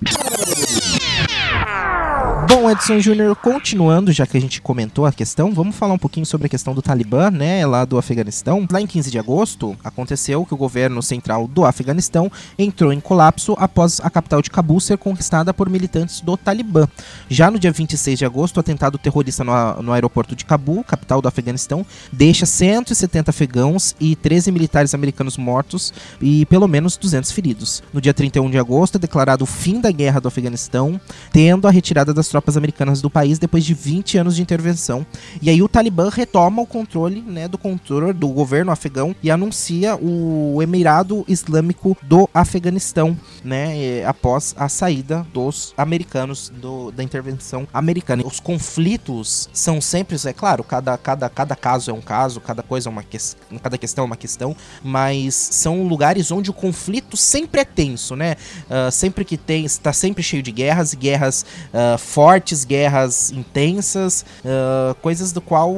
Bom, 2.47 2.69
Edson 2.69 2.99
Júnior, 2.99 3.35
continuando, 3.35 4.11
já 4.11 4.27
que 4.27 4.37
a 4.37 4.39
gente 4.39 4.61
comentou 4.61 5.07
a 5.07 5.11
questão, 5.11 5.51
vamos 5.51 5.75
falar 5.75 5.95
um 5.95 5.97
pouquinho 5.97 6.27
sobre 6.27 6.45
a 6.45 6.49
questão 6.49 6.75
do 6.75 6.81
Talibã, 6.81 7.31
né, 7.31 7.65
lá 7.65 7.85
do 7.85 7.97
Afeganistão. 7.97 8.67
Lá 8.71 8.79
em 8.79 8.85
15 8.85 9.09
de 9.09 9.17
agosto, 9.17 9.75
aconteceu 9.83 10.45
que 10.45 10.53
o 10.53 10.57
governo 10.57 11.01
central 11.01 11.47
do 11.47 11.65
Afeganistão 11.65 12.31
entrou 12.57 12.93
em 12.93 12.99
colapso 12.99 13.55
após 13.57 13.99
a 13.99 14.11
capital 14.11 14.43
de 14.43 14.51
Cabul 14.51 14.79
ser 14.79 14.97
conquistada 14.99 15.55
por 15.55 15.69
militantes 15.69 16.21
do 16.21 16.37
Talibã. 16.37 16.87
Já 17.27 17.49
no 17.49 17.57
dia 17.57 17.71
26 17.71 18.19
de 18.19 18.25
agosto, 18.25 18.57
o 18.57 18.59
atentado 18.59 18.99
terrorista 18.99 19.43
no, 19.43 19.81
no 19.81 19.91
aeroporto 19.91 20.35
de 20.35 20.45
Cabul, 20.45 20.83
capital 20.83 21.23
do 21.23 21.27
Afeganistão, 21.27 21.83
deixa 22.11 22.45
170 22.45 23.31
afegãos 23.31 23.95
e 23.99 24.15
13 24.15 24.51
militares 24.51 24.93
americanos 24.93 25.35
mortos 25.35 25.91
e 26.21 26.45
pelo 26.45 26.67
menos 26.67 26.95
200 26.95 27.31
feridos. 27.31 27.81
No 27.91 27.99
dia 27.99 28.13
31 28.13 28.51
de 28.51 28.59
agosto, 28.59 28.97
é 28.97 28.99
declarado 28.99 29.43
o 29.43 29.47
fim 29.47 29.81
da 29.81 29.89
guerra 29.89 30.21
do 30.21 30.27
Afeganistão, 30.27 31.01
tendo 31.31 31.67
a 31.67 31.71
retirada 31.71 32.13
das 32.13 32.34
tropas 32.35 32.57
americanas 32.57 33.01
do 33.01 33.09
país 33.09 33.39
depois 33.39 33.63
de 33.63 33.73
20 33.73 34.17
anos 34.17 34.35
de 34.35 34.41
intervenção. 34.41 35.05
E 35.41 35.49
aí 35.49 35.63
o 35.63 35.69
Talibã 35.69 36.09
retoma 36.09 36.61
o 36.61 36.65
controle 36.65 37.21
né, 37.21 37.47
do 37.47 37.57
controle 37.57 38.11
do 38.11 38.27
governo 38.27 38.73
afegão 38.73 39.15
e 39.23 39.31
anuncia 39.31 39.95
o 39.95 40.61
Emirado 40.61 41.23
Islâmico 41.29 41.95
do 42.01 42.29
Afeganistão, 42.33 43.17
né, 43.41 44.03
após 44.03 44.53
a 44.57 44.67
saída 44.67 45.25
dos 45.33 45.73
americanos 45.77 46.49
do, 46.49 46.91
da 46.91 47.01
intervenção 47.01 47.65
americana. 47.73 48.21
Os 48.25 48.41
conflitos 48.41 49.49
são 49.53 49.79
sempre, 49.79 50.17
é 50.25 50.33
claro, 50.33 50.61
cada, 50.61 50.97
cada, 50.97 51.29
cada 51.29 51.55
caso 51.55 51.89
é 51.89 51.93
um 51.93 52.01
caso, 52.01 52.41
cada 52.41 52.61
coisa 52.61 52.89
é 52.89 52.91
uma 52.91 53.03
questão, 53.03 53.57
cada 53.59 53.77
questão 53.77 54.03
é 54.03 54.07
uma 54.07 54.17
questão, 54.17 54.53
mas 54.83 55.35
são 55.35 55.87
lugares 55.87 56.31
onde 56.31 56.49
o 56.49 56.53
conflito 56.53 57.15
sempre 57.15 57.61
é 57.61 57.65
tenso, 57.65 58.13
né? 58.13 58.35
Uh, 58.65 58.91
sempre 58.91 59.23
que 59.23 59.37
tem, 59.37 59.63
está 59.63 59.93
sempre 59.93 60.21
cheio 60.21 60.43
de 60.43 60.51
guerras, 60.51 60.93
guerras 60.93 61.45
uh, 61.73 61.97
fortes, 62.25 62.65
guerras 62.65 63.29
intensas, 63.29 64.25
uh, 64.43 64.95
coisas 64.95 65.31
do 65.31 65.39
qual 65.39 65.75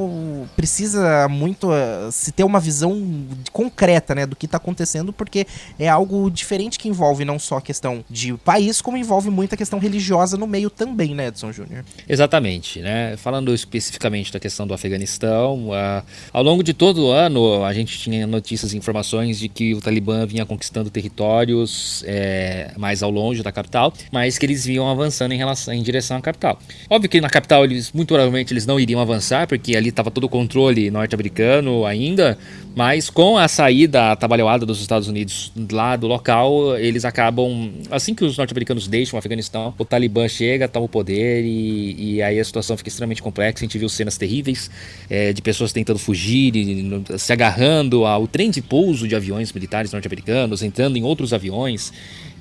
precisa 0.56 1.28
muito 1.28 1.68
uh, 1.68 2.10
se 2.10 2.32
ter 2.32 2.42
uma 2.42 2.58
visão 2.58 3.06
concreta, 3.52 4.14
né, 4.14 4.24
do 4.24 4.34
que 4.34 4.46
está 4.46 4.56
acontecendo, 4.56 5.12
porque 5.12 5.46
é 5.78 5.86
algo 5.90 6.30
diferente 6.30 6.78
que 6.78 6.88
envolve 6.88 7.22
não 7.22 7.38
só 7.38 7.58
a 7.58 7.60
questão 7.60 8.02
de 8.08 8.32
país, 8.38 8.80
como 8.80 8.96
envolve 8.96 9.28
muita 9.28 9.58
questão 9.58 9.78
religiosa 9.78 10.38
no 10.38 10.46
meio 10.46 10.70
também, 10.70 11.14
né, 11.14 11.26
Edson 11.26 11.52
Júnior? 11.52 11.84
Exatamente, 12.08 12.80
né? 12.80 13.14
Falando 13.18 13.52
especificamente 13.52 14.32
da 14.32 14.40
questão 14.40 14.66
do 14.66 14.72
Afeganistão, 14.72 15.68
uh, 15.68 16.02
ao 16.32 16.42
longo 16.42 16.62
de 16.62 16.72
todo 16.72 17.08
o 17.08 17.10
ano 17.10 17.62
a 17.62 17.74
gente 17.74 17.98
tinha 17.98 18.26
notícias 18.26 18.72
e 18.72 18.78
informações 18.78 19.38
de 19.38 19.50
que 19.50 19.74
o 19.74 19.82
Talibã 19.82 20.24
vinha 20.24 20.46
conquistando 20.46 20.88
territórios 20.88 22.02
é, 22.06 22.72
mais 22.78 23.02
ao 23.02 23.10
longe 23.10 23.42
da 23.42 23.52
capital, 23.52 23.92
mas 24.10 24.38
que 24.38 24.46
eles 24.46 24.64
vinham 24.64 24.88
avançando 24.88 25.32
em 25.32 25.36
relação 25.36 25.74
em 25.74 25.82
direção 25.82 26.16
à 26.16 26.22
capital 26.22 26.37
capital. 26.38 26.58
Óbvio 26.88 27.10
que 27.10 27.20
na 27.20 27.28
capital 27.28 27.64
eles 27.64 27.92
muito 27.92 28.08
provavelmente 28.08 28.52
eles 28.52 28.64
não 28.64 28.78
iriam 28.78 29.00
avançar, 29.00 29.46
porque 29.46 29.76
ali 29.76 29.88
estava 29.88 30.10
todo 30.10 30.24
o 30.24 30.28
controle 30.28 30.90
norte-americano 30.90 31.84
ainda, 31.84 32.38
mas 32.74 33.10
com 33.10 33.36
a 33.36 33.48
saída 33.48 34.12
atabalhoada 34.12 34.64
dos 34.64 34.80
Estados 34.80 35.08
Unidos 35.08 35.52
lá 35.70 35.96
do 35.96 36.06
local, 36.06 36.76
eles 36.78 37.04
acabam, 37.04 37.72
assim 37.90 38.14
que 38.14 38.24
os 38.24 38.38
norte-americanos 38.38 38.86
deixam 38.86 39.16
o 39.16 39.18
Afeganistão, 39.18 39.74
o 39.76 39.84
Talibã 39.84 40.28
chega, 40.28 40.68
toma 40.68 40.86
o 40.86 40.88
poder 40.88 41.44
e, 41.44 42.14
e 42.14 42.22
aí 42.22 42.38
a 42.38 42.44
situação 42.44 42.76
fica 42.76 42.88
extremamente 42.88 43.22
complexa. 43.22 43.64
A 43.64 43.66
gente 43.66 43.78
viu 43.78 43.88
cenas 43.88 44.16
terríveis 44.16 44.70
é, 45.10 45.32
de 45.32 45.42
pessoas 45.42 45.72
tentando 45.72 45.98
fugir, 45.98 46.54
e, 46.54 47.18
se 47.18 47.32
agarrando 47.32 48.06
ao 48.06 48.26
trem 48.28 48.50
de 48.50 48.62
pouso 48.62 49.08
de 49.08 49.16
aviões 49.16 49.52
militares 49.52 49.92
norte-americanos, 49.92 50.62
entrando 50.62 50.96
em 50.96 51.02
outros 51.02 51.32
aviões 51.32 51.92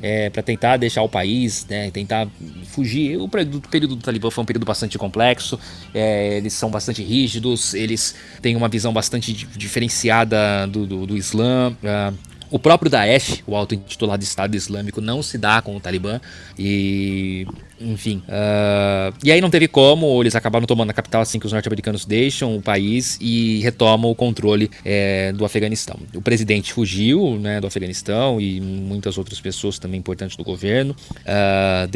é, 0.01 0.29
para 0.29 0.43
tentar 0.43 0.77
deixar 0.77 1.01
o 1.01 1.09
país, 1.09 1.65
né, 1.69 1.91
tentar 1.91 2.27
fugir. 2.65 3.17
O 3.17 3.27
período 3.27 3.95
do 3.95 4.01
Talibã 4.01 4.29
foi 4.29 4.43
um 4.43 4.45
período 4.45 4.65
bastante 4.65 4.97
complexo, 4.97 5.59
é, 5.93 6.37
eles 6.37 6.53
são 6.53 6.69
bastante 6.69 7.03
rígidos, 7.03 7.73
eles 7.73 8.15
têm 8.41 8.55
uma 8.55 8.69
visão 8.69 8.93
bastante 8.93 9.33
diferenciada 9.33 10.67
do, 10.67 10.85
do, 10.85 11.05
do 11.07 11.17
Islã. 11.17 11.75
Uh, 11.83 12.37
O 12.49 12.57
próprio 12.57 12.89
Daesh, 12.89 13.43
o 13.45 13.57
auto-intitulado 13.57 14.23
Estado 14.23 14.55
Islâmico, 14.55 15.01
não 15.01 15.21
se 15.21 15.37
dá 15.37 15.61
com 15.61 15.75
o 15.75 15.81
Talibã 15.81 16.21
e 16.57 17.45
enfim. 17.79 18.21
Uh, 18.27 19.13
e 19.23 19.31
aí 19.31 19.41
não 19.41 19.49
teve 19.49 19.67
como, 19.67 20.21
eles 20.21 20.35
acabaram 20.35 20.65
tomando 20.65 20.89
a 20.89 20.93
capital 20.93 21.21
assim 21.21 21.39
que 21.39 21.45
os 21.45 21.53
norte-americanos 21.53 22.05
deixam 22.05 22.55
o 22.55 22.61
país 22.61 23.17
e 23.21 23.59
retomam 23.61 24.11
o 24.11 24.15
controle 24.15 24.69
é, 24.83 25.31
do 25.33 25.45
Afeganistão. 25.45 25.97
O 26.13 26.21
presidente 26.21 26.73
fugiu 26.73 27.37
né, 27.39 27.59
do 27.59 27.67
Afeganistão 27.67 28.39
e 28.39 28.59
muitas 28.59 29.17
outras 29.17 29.39
pessoas 29.39 29.79
também 29.79 29.99
importantes 29.99 30.37
do 30.37 30.43
governo. 30.43 30.95
Uh, 31.19 31.87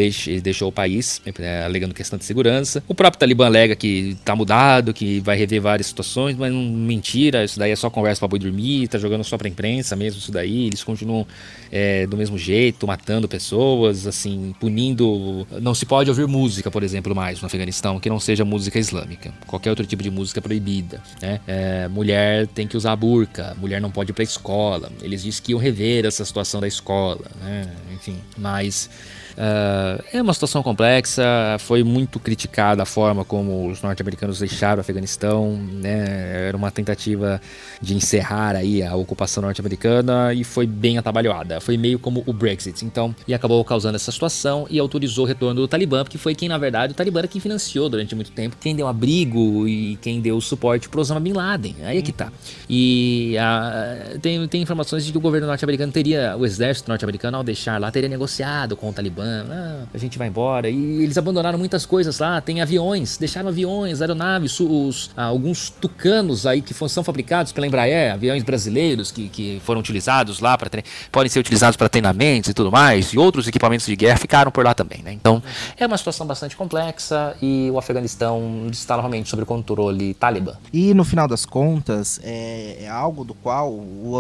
deixou 0.42 0.70
o 0.70 0.72
país, 0.72 1.22
é, 1.40 1.64
alegando 1.64 1.94
questão 1.94 2.18
de 2.18 2.26
segurança. 2.26 2.84
O 2.88 2.96
próprio 2.96 3.20
Talibã 3.20 3.46
alega 3.46 3.76
que 3.76 4.16
está 4.20 4.36
mudado, 4.36 4.94
que 4.94 5.20
vai 5.20 5.38
rever 5.38 5.62
várias 5.62 5.88
situações, 5.88 6.36
mas 6.36 6.54
mentira, 6.54 7.44
isso 7.44 7.58
daí 7.58 7.72
é 7.72 7.76
só 7.76 7.90
conversa 7.90 8.20
para 8.20 8.28
boi 8.28 8.40
dormir, 8.40 8.88
tá 8.88 8.98
jogando 8.98 9.24
só 9.24 9.38
pra 9.38 9.48
imprensa 9.48 9.96
mesmo 9.96 10.20
isso 10.20 10.32
daí. 10.32 10.68
Eles 10.68 10.84
continuam 10.84 11.26
é, 11.72 12.06
do 12.08 12.18
mesmo 12.18 12.38
jeito, 12.38 12.86
matando 12.86 13.28
pessoas, 13.28 14.06
assim, 14.06 14.54
punindo. 14.60 15.48
Não 15.62 15.71
se 15.74 15.86
pode 15.86 16.10
ouvir 16.10 16.28
música, 16.28 16.70
por 16.70 16.84
exemplo, 16.84 17.16
mais 17.16 17.42
no 17.42 17.48
Afeganistão 17.48 18.00
que 18.00 18.10
não 18.10 18.20
seja 18.20 18.46
música 18.46 18.80
islâmica. 18.80 19.34
Qualquer 19.48 19.70
outro 19.70 19.86
tipo 19.86 20.04
de 20.04 20.10
música 20.10 20.40
é 20.40 20.42
proibida. 20.42 21.02
Né? 21.22 21.40
É, 21.48 21.88
mulher 21.88 22.48
tem 22.48 22.68
que 22.68 22.78
usar 22.78 22.96
burca, 22.96 23.56
mulher 23.60 23.82
não 23.82 23.92
pode 23.92 24.12
ir 24.12 24.14
pra 24.14 24.24
escola. 24.24 24.92
Eles 25.02 25.24
dizem 25.24 25.42
que 25.42 25.52
iam 25.52 25.60
rever 25.60 26.06
essa 26.06 26.24
situação 26.26 26.62
da 26.62 26.68
escola, 26.68 27.26
né? 27.42 27.70
enfim, 27.94 28.18
mas. 28.38 28.90
Uh, 29.32 30.04
é 30.14 30.22
uma 30.22 30.34
situação 30.34 30.62
complexa, 30.62 31.24
foi 31.60 31.84
muito 31.84 32.20
criticada 32.20 32.84
a 32.84 32.86
forma 32.86 33.24
como 33.24 33.68
os 33.70 33.82
norte-americanos 33.82 34.40
deixaram 34.40 34.78
o 34.78 34.82
Afeganistão, 34.82 35.56
né? 35.56 36.48
Era 36.48 36.58
uma 36.58 36.72
tentativa 36.72 37.42
de 37.82 37.96
encerrar 37.96 38.56
aí 38.56 38.84
a 38.84 38.96
ocupação 38.96 39.44
norte-americana 39.44 40.34
e 40.34 40.44
foi 40.44 40.68
bem 40.68 40.98
atabalhoada. 40.98 41.60
Foi 41.60 41.78
meio 41.78 41.98
como 41.98 42.24
o 42.26 42.34
Brexit, 42.34 42.86
então, 42.86 43.16
e 43.28 43.34
acabou 43.34 43.64
causando 43.64 43.96
essa 43.96 44.12
situação 44.12 44.68
e 44.70 44.80
autorizou 44.80 45.26
o 45.26 45.28
retorno 45.28 45.62
do 45.62 45.68
Talibã, 45.68 46.04
porque 46.04 46.18
foi 46.18 46.36
quem, 46.36 46.50
na 46.50 46.58
verdade, 46.58 46.94
o 46.94 46.96
Talibã 46.96 47.20
era 47.20 47.28
quem 47.28 47.42
financiou 47.42 47.90
durante 47.90 48.16
muito 48.16 48.32
tempo, 48.32 48.58
quem 48.60 48.76
deu 48.76 48.88
abrigo 48.88 49.68
e 49.68 49.98
quem 49.98 50.20
deu 50.20 50.40
suporte 50.42 50.90
pro 50.90 51.02
Osama 51.02 51.20
Bin 51.20 51.34
Laden. 51.34 51.76
Aí 51.84 51.98
é 51.98 52.02
que 52.02 52.12
tá. 52.12 52.32
E 52.70 53.38
a, 53.38 54.18
tem, 54.22 54.48
tem 54.48 54.62
informações 54.62 55.06
de 55.06 55.12
que 55.12 55.18
o 55.18 55.22
governo 55.22 55.48
norte-americano 55.48 55.92
teria, 55.92 56.36
o 56.38 56.46
exército 56.46 56.90
norte-americano, 56.90 57.38
ao 57.38 57.44
deixar 57.44 57.80
lá, 57.80 57.92
teria 57.92 58.10
negociado 58.10 58.76
com 58.76 58.90
o 58.90 58.94
Talibã 58.94 59.21
ah, 59.24 59.84
a 59.94 59.98
gente 59.98 60.18
vai 60.18 60.28
embora. 60.28 60.70
E 60.70 61.04
eles 61.04 61.18
abandonaram 61.18 61.58
muitas 61.58 61.86
coisas 61.86 62.20
lá, 62.20 62.42
tem 62.42 62.62
aviões, 62.62 63.18
deixaram 63.18 63.50
aviões, 63.50 64.02
aeronaves, 64.02 64.60
os, 64.60 65.12
ah, 65.16 65.26
alguns 65.26 65.70
tucanos 65.70 66.46
aí 66.46 66.62
que 66.62 66.74
são 66.90 67.04
fabricados 67.04 67.52
pela 67.52 67.68
Embraer, 67.68 68.14
aviões 68.14 68.44
brasileiros 68.44 69.12
que, 69.12 69.30
que 69.30 69.62
foram 69.66 69.80
utilizados 69.80 70.40
lá, 70.40 70.58
para 70.58 70.70
podem 71.12 71.30
ser 71.30 71.40
utilizados 71.40 71.78
para 71.78 71.90
treinamentos 71.90 72.50
e 72.50 72.54
tudo 72.54 72.72
mais, 72.72 73.14
e 73.14 73.18
outros 73.18 73.48
equipamentos 73.48 73.86
de 73.86 73.96
guerra 73.96 74.18
ficaram 74.18 74.52
por 74.52 74.64
lá 74.64 74.74
também, 74.74 75.02
né? 75.04 75.12
Então, 75.14 75.42
é 75.78 75.86
uma 75.86 75.98
situação 75.98 76.26
bastante 76.26 76.56
complexa 76.56 77.36
e 77.42 77.70
o 77.72 77.78
Afeganistão 77.78 78.68
está 78.72 78.96
novamente 78.96 79.30
sob 79.30 79.44
o 79.44 79.46
controle 79.46 80.14
talibã. 80.14 80.54
E 80.72 80.94
no 80.94 81.04
final 81.04 81.28
das 81.28 81.46
contas, 81.46 82.20
é, 82.24 82.84
é 82.84 82.90
algo 82.90 83.24
do 83.24 83.34
qual 83.34 83.74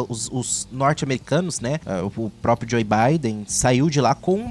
os, 0.09 0.29
os 0.31 0.67
norte-americanos, 0.71 1.59
né, 1.59 1.79
ah, 1.85 2.03
o 2.03 2.29
próprio 2.41 2.69
Joe 2.69 2.83
Biden 2.83 3.43
saiu 3.47 3.89
de 3.89 4.01
lá 4.01 4.15
com 4.15 4.41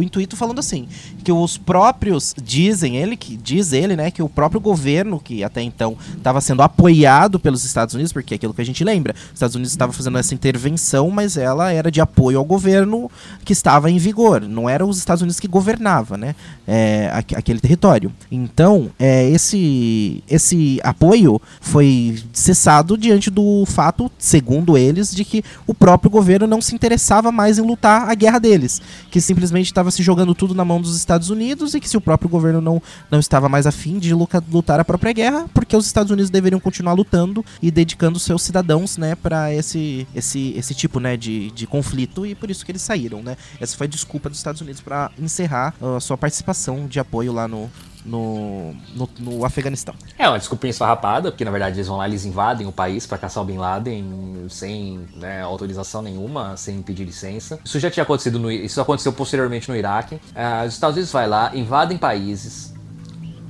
o 0.00 0.02
intuito 0.02 0.36
falando 0.36 0.58
assim, 0.58 0.88
que 1.22 1.30
os 1.30 1.56
próprios 1.56 2.34
dizem 2.42 2.96
ele 2.96 3.16
que 3.16 3.36
diz 3.36 3.72
ele, 3.72 3.94
né, 3.96 4.10
que 4.10 4.22
o 4.22 4.28
próprio 4.28 4.60
governo 4.60 5.20
que 5.20 5.44
até 5.44 5.62
então 5.62 5.96
estava 6.16 6.40
sendo 6.40 6.62
apoiado 6.62 7.38
pelos 7.38 7.64
Estados 7.64 7.94
Unidos, 7.94 8.12
porque 8.12 8.34
é 8.34 8.36
aquilo 8.36 8.54
que 8.54 8.62
a 8.62 8.64
gente 8.64 8.82
lembra, 8.82 9.14
os 9.14 9.34
Estados 9.34 9.54
Unidos 9.54 9.72
estavam 9.72 9.92
fazendo 9.92 10.18
essa 10.18 10.34
intervenção, 10.34 11.10
mas 11.10 11.36
ela 11.36 11.72
era 11.72 11.90
de 11.90 12.00
apoio 12.00 12.38
ao 12.38 12.44
governo 12.44 13.10
que 13.44 13.52
estava 13.52 13.90
em 13.90 13.98
vigor, 13.98 14.40
não 14.42 14.68
era 14.68 14.84
os 14.84 14.98
Estados 14.98 15.22
Unidos 15.22 15.38
que 15.38 15.48
governava, 15.48 16.16
né, 16.16 16.34
é, 16.66 17.10
aquele 17.12 17.60
território. 17.60 18.12
Então, 18.30 18.90
é, 18.98 19.28
esse 19.30 20.22
esse 20.28 20.80
apoio 20.82 21.40
foi 21.60 22.18
cessado 22.32 22.96
diante 22.96 23.30
do 23.30 23.64
fato, 23.66 24.10
segundo 24.18 24.76
eles, 24.76 25.14
de 25.14 25.24
que 25.24 25.44
o 25.66 25.74
próprio 25.74 26.10
governo 26.10 26.46
não 26.46 26.60
se 26.60 26.74
interessava 26.74 27.30
mais 27.30 27.58
em 27.58 27.62
lutar 27.62 28.08
a 28.08 28.14
guerra 28.14 28.38
deles, 28.38 28.80
que 29.10 29.20
simplesmente 29.20 29.66
estava 29.66 29.89
se 29.90 30.00
se 30.00 30.02
jogando 30.02 30.34
tudo 30.34 30.54
na 30.54 30.64
mão 30.64 30.80
dos 30.80 30.96
Estados 30.96 31.28
Unidos 31.28 31.74
e 31.74 31.80
que 31.80 31.88
se 31.88 31.96
o 31.96 32.00
próprio 32.00 32.28
governo 32.28 32.60
não, 32.60 32.82
não 33.10 33.20
estava 33.20 33.48
mais 33.48 33.66
afim 33.66 33.98
de 33.98 34.14
lutar 34.14 34.80
a 34.80 34.84
própria 34.84 35.12
guerra, 35.12 35.46
porque 35.52 35.76
os 35.76 35.86
Estados 35.86 36.10
Unidos 36.10 36.30
deveriam 36.30 36.58
continuar 36.58 36.94
lutando 36.94 37.44
e 37.60 37.70
dedicando 37.70 38.18
seus 38.18 38.42
cidadãos, 38.42 38.96
né, 38.96 39.14
para 39.14 39.52
esse, 39.52 40.06
esse, 40.14 40.54
esse 40.56 40.74
tipo, 40.74 40.98
né, 40.98 41.16
de, 41.16 41.50
de 41.50 41.66
conflito 41.66 42.24
e 42.24 42.34
por 42.34 42.50
isso 42.50 42.64
que 42.64 42.72
eles 42.72 42.82
saíram, 42.82 43.22
né. 43.22 43.36
Essa 43.60 43.76
foi 43.76 43.86
a 43.86 43.90
desculpa 43.90 44.30
dos 44.30 44.38
Estados 44.38 44.60
Unidos 44.62 44.80
para 44.80 45.10
encerrar 45.18 45.74
a 45.96 46.00
sua 46.00 46.16
participação 46.16 46.86
de 46.86 46.98
apoio 46.98 47.32
lá 47.32 47.46
no, 47.46 47.70
no, 48.04 48.74
no, 48.94 49.08
no, 49.18 49.44
Afeganistão. 49.44 49.94
É 50.18 50.28
uma 50.28 50.38
desculpinha 50.38 50.70
esfarrapada, 50.70 51.30
porque 51.30 51.44
na 51.44 51.50
verdade 51.50 51.76
eles 51.76 51.88
vão 51.88 51.96
lá, 51.96 52.08
eles 52.08 52.24
invadem 52.24 52.66
o 52.66 52.72
país 52.72 53.06
para 53.06 53.18
caçar 53.18 53.42
o 53.42 53.46
Bin 53.46 53.58
Laden 53.58 54.46
sem 54.48 55.06
né, 55.16 55.42
autorização 55.42 56.02
nenhuma, 56.02 56.56
sem 56.56 56.82
pedir 56.82 57.04
licença. 57.04 57.58
Isso 57.64 57.78
já 57.78 57.90
tinha 57.90 58.02
acontecido, 58.02 58.38
no, 58.38 58.50
isso 58.50 58.80
aconteceu 58.80 59.12
posteriormente 59.12 59.68
no 59.68 59.76
Iraque. 59.76 60.14
Uh, 60.14 60.66
os 60.66 60.74
Estados 60.74 60.96
Unidos 60.96 61.12
vai 61.12 61.26
lá, 61.26 61.50
invadem 61.54 61.98
países 61.98 62.74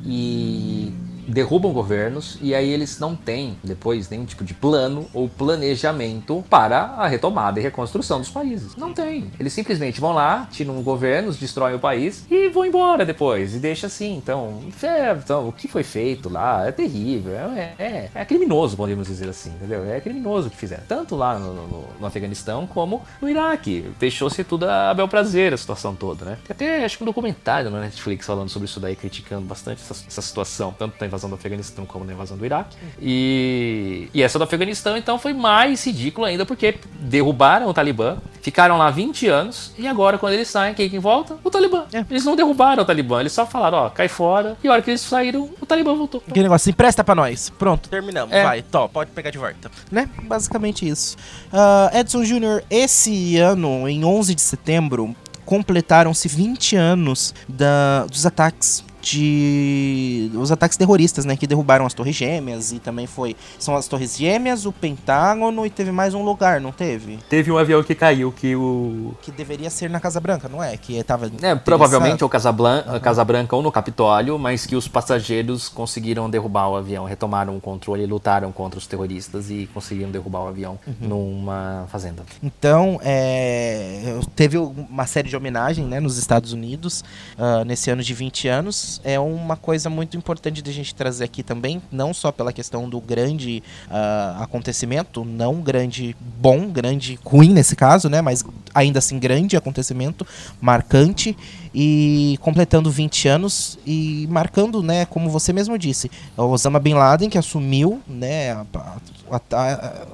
e 0.05 0.92
derrubam 1.31 1.72
governos 1.72 2.39
e 2.41 2.55
aí 2.55 2.70
eles 2.70 2.99
não 2.99 3.14
têm 3.14 3.57
depois 3.62 4.09
nenhum 4.09 4.24
tipo 4.24 4.45
de 4.45 4.55
plano 4.55 5.07
ou 5.12 5.28
planejamento 5.28 6.45
para 6.49 6.81
a 6.97 7.07
retomada 7.07 7.59
e 7.61 7.62
reconstrução 7.62 8.18
dos 8.18 8.31
países. 8.31 8.76
Não 8.76 8.93
tem. 8.93 9.31
Eles 9.39 9.53
simplesmente 9.53 10.01
vão 10.01 10.12
lá, 10.12 10.49
tiram 10.51 10.81
governos, 10.83 11.39
destroem 11.39 11.74
o 11.74 11.78
país 11.78 12.24
e 12.31 12.49
vão 12.49 12.64
embora 12.64 13.05
depois 13.05 13.55
e 13.55 13.59
deixa 13.59 13.87
assim. 13.87 14.16
Então, 14.16 14.61
é, 14.83 15.12
então 15.12 15.49
o 15.49 15.53
que 15.53 15.68
foi 15.68 15.83
feito 15.83 16.28
lá 16.28 16.66
é 16.66 16.72
terrível, 16.72 17.33
é, 17.33 17.74
é, 17.78 18.11
é, 18.14 18.24
criminoso, 18.24 18.76
podemos 18.76 19.07
dizer 19.07 19.28
assim, 19.28 19.51
entendeu? 19.51 19.85
É 19.85 20.01
criminoso 20.01 20.49
o 20.49 20.51
que 20.51 20.57
fizeram, 20.57 20.83
tanto 20.87 21.16
lá 21.16 21.39
no, 21.39 21.55
no, 21.55 21.85
no 22.01 22.07
Afeganistão 22.07 22.66
como 22.66 23.03
no 23.20 23.28
Iraque. 23.28 23.91
Deixou-se 23.99 24.43
tudo 24.45 24.68
a 24.68 24.95
bel 24.95 25.09
prazer 25.09 25.53
a 25.53 25.57
situação 25.57 25.95
toda, 25.95 26.24
né? 26.24 26.39
Tem 26.47 26.70
até 26.70 26.85
acho 26.85 26.97
que 26.97 27.03
um 27.03 27.07
documentário 27.07 27.70
na 27.70 27.81
Netflix 27.81 28.26
falando 28.26 28.49
sobre 28.49 28.66
isso 28.66 28.81
daí, 28.81 28.97
criticando 28.97 29.43
bastante 29.43 29.83
essa, 29.83 30.05
essa 30.07 30.22
situação, 30.22 30.74
tanto 30.78 30.97
na 31.01 31.07
invasão 31.07 31.20
do 31.29 31.35
Afeganistão 31.35 31.85
como 31.85 32.05
na 32.05 32.12
invasão 32.12 32.37
do 32.37 32.45
Iraque. 32.45 32.77
E, 33.01 34.09
e 34.14 34.23
essa 34.23 34.39
do 34.39 34.45
Afeganistão, 34.45 34.97
então, 34.97 35.18
foi 35.18 35.33
mais 35.33 35.85
ridículo 35.85 36.27
ainda, 36.27 36.47
porque 36.47 36.77
derrubaram 37.01 37.68
o 37.68 37.75
Talibã, 37.75 38.16
ficaram 38.41 38.79
lá 38.79 38.91
20 38.91 39.27
anos, 39.29 39.73
e 39.79 39.87
agora, 39.87 40.18
quando 40.18 40.35
eles 40.35 40.49
saem, 40.49 40.75
quem, 40.75 40.89
quem 40.89 40.99
volta? 40.99 41.37
O 41.45 41.51
Talibã. 41.51 41.85
É. 41.93 42.05
Eles 42.11 42.25
não 42.25 42.37
derrubaram 42.37 42.83
o 42.83 42.87
Talibã, 42.87 43.21
eles 43.21 43.33
só 43.33 43.47
falaram, 43.47 43.79
ó, 43.79 43.91
cai 43.91 44.09
fora, 44.09 44.57
e 44.62 44.68
a 44.68 44.73
hora 44.73 44.83
que 44.83 44.91
eles 44.91 45.01
saíram, 45.01 45.51
o 45.61 45.66
Talibã 45.66 45.95
voltou. 45.95 46.23
Aquele 46.27 46.45
negócio 46.45 46.71
assim, 46.71 46.77
presta 46.77 47.05
pra 47.05 47.14
nós. 47.14 47.51
Pronto, 47.51 47.89
terminamos. 47.89 48.35
É. 48.35 48.43
Vai, 48.43 48.62
tó, 48.62 48.89
pode 48.89 49.11
pegar 49.11 49.31
de 49.31 49.39
volta. 49.39 49.71
Né? 49.91 50.09
Basicamente 50.23 50.89
isso. 50.89 51.16
Uh, 51.53 51.97
Edson 51.97 52.25
Júnior, 52.25 52.62
esse 52.71 53.37
ano, 53.39 53.89
em 53.89 54.05
11 54.05 54.35
de 54.35 54.41
setembro, 54.41 55.14
completaram-se 55.45 56.29
20 56.29 56.77
anos 56.77 57.35
da, 57.49 58.07
dos 58.07 58.25
ataques 58.25 58.85
de 59.01 60.30
os 60.34 60.53
ataques 60.53 60.76
terroristas, 60.76 61.24
né, 61.24 61.36
que 61.36 61.46
derrubaram 61.46 61.86
as 61.86 61.94
Torres 61.94 62.14
Gêmeas 62.14 62.72
e 62.72 62.78
também 62.78 63.07
foi 63.07 63.36
são 63.59 63.76
as 63.76 63.86
Torres 63.86 64.16
Gêmeas, 64.16 64.66
o 64.66 64.72
Pentágono 64.72 65.64
e 65.64 65.70
teve 65.70 65.90
mais 65.90 66.14
um 66.14 66.22
lugar, 66.22 66.61
não 66.61 66.72
teve? 66.72 67.18
Teve 67.28 67.51
um 67.51 67.59
avião 67.59 67.82
que 67.82 67.94
caiu 67.94 68.32
que 68.32 68.55
o 68.55 69.14
que 69.22 69.30
deveria 69.30 69.70
ser 69.70 69.88
na 69.88 70.01
Casa 70.01 70.20
Branca, 70.20 70.48
não 70.48 70.62
é? 70.62 70.76
Que 70.76 71.03
tava 71.03 71.30
É, 71.42 71.55
provavelmente 71.55 72.22
ou 72.22 72.30
Casa, 72.30 72.53
Blanca, 72.53 72.92
uhum. 72.92 73.01
Casa 73.01 73.24
Branca 73.24 73.57
ou 73.57 73.62
no 73.62 73.72
Capitólio, 73.72 74.38
mas 74.38 74.66
que 74.66 74.76
os 74.76 74.86
passageiros 74.86 75.68
conseguiram 75.68 76.28
derrubar 76.28 76.68
o 76.68 76.76
avião, 76.76 77.05
retomaram 77.05 77.57
o 77.57 77.61
controle, 77.61 78.07
lutaram 78.07 78.53
contra 78.53 78.78
os 78.78 78.86
terroristas 78.86 79.51
e 79.51 79.68
conseguiram 79.72 80.11
derrubar 80.11 80.40
o 80.44 80.48
avião 80.48 80.78
uhum. 80.86 81.09
numa 81.09 81.86
fazenda. 81.88 82.22
Então, 82.42 83.01
é, 83.03 84.18
teve 84.34 84.59
uma 84.59 85.07
série 85.07 85.28
de 85.28 85.36
homenagem, 85.36 85.84
né, 85.84 86.01
nos 86.01 86.16
Estados 86.16 86.53
Unidos 86.53 87.05
uh, 87.38 87.64
nesse 87.64 87.90
ano 87.90 88.03
de 88.03 88.14
20 88.14 88.48
anos 88.48 88.89
é 89.05 89.20
uma 89.20 89.57
coisa 89.57 89.91
muito 89.91 90.16
importante 90.16 90.62
de 90.62 90.70
a 90.70 90.72
gente 90.72 90.95
trazer 90.95 91.24
aqui 91.24 91.43
também, 91.43 91.82
não 91.93 92.14
só 92.14 92.32
pela 92.32 92.53
questão 92.53 92.88
do 92.88 93.01
grande 93.01 93.62
uh, 93.88 94.43
acontecimento, 94.43 95.24
não 95.24 95.61
grande 95.61 96.16
bom, 96.41 96.68
grande 96.68 97.18
ruim 97.22 97.53
nesse 97.53 97.76
caso, 97.76 98.09
né? 98.09 98.22
Mas 98.22 98.43
ainda 98.74 98.99
assim 98.99 99.18
grande 99.18 99.57
acontecimento, 99.57 100.26
marcante 100.61 101.36
e 101.74 102.38
completando 102.41 102.91
20 102.91 103.28
anos 103.28 103.78
e 103.86 104.26
marcando, 104.30 104.82
né, 104.82 105.05
como 105.05 105.30
você 105.30 105.53
mesmo 105.53 105.78
disse, 105.78 106.11
Osama 106.36 106.80
Bin 106.80 106.95
Laden 106.95 107.28
que 107.28 107.38
assumiu, 107.38 108.01
né, 108.09 108.53
a, 108.53 108.66
a, 108.74 108.97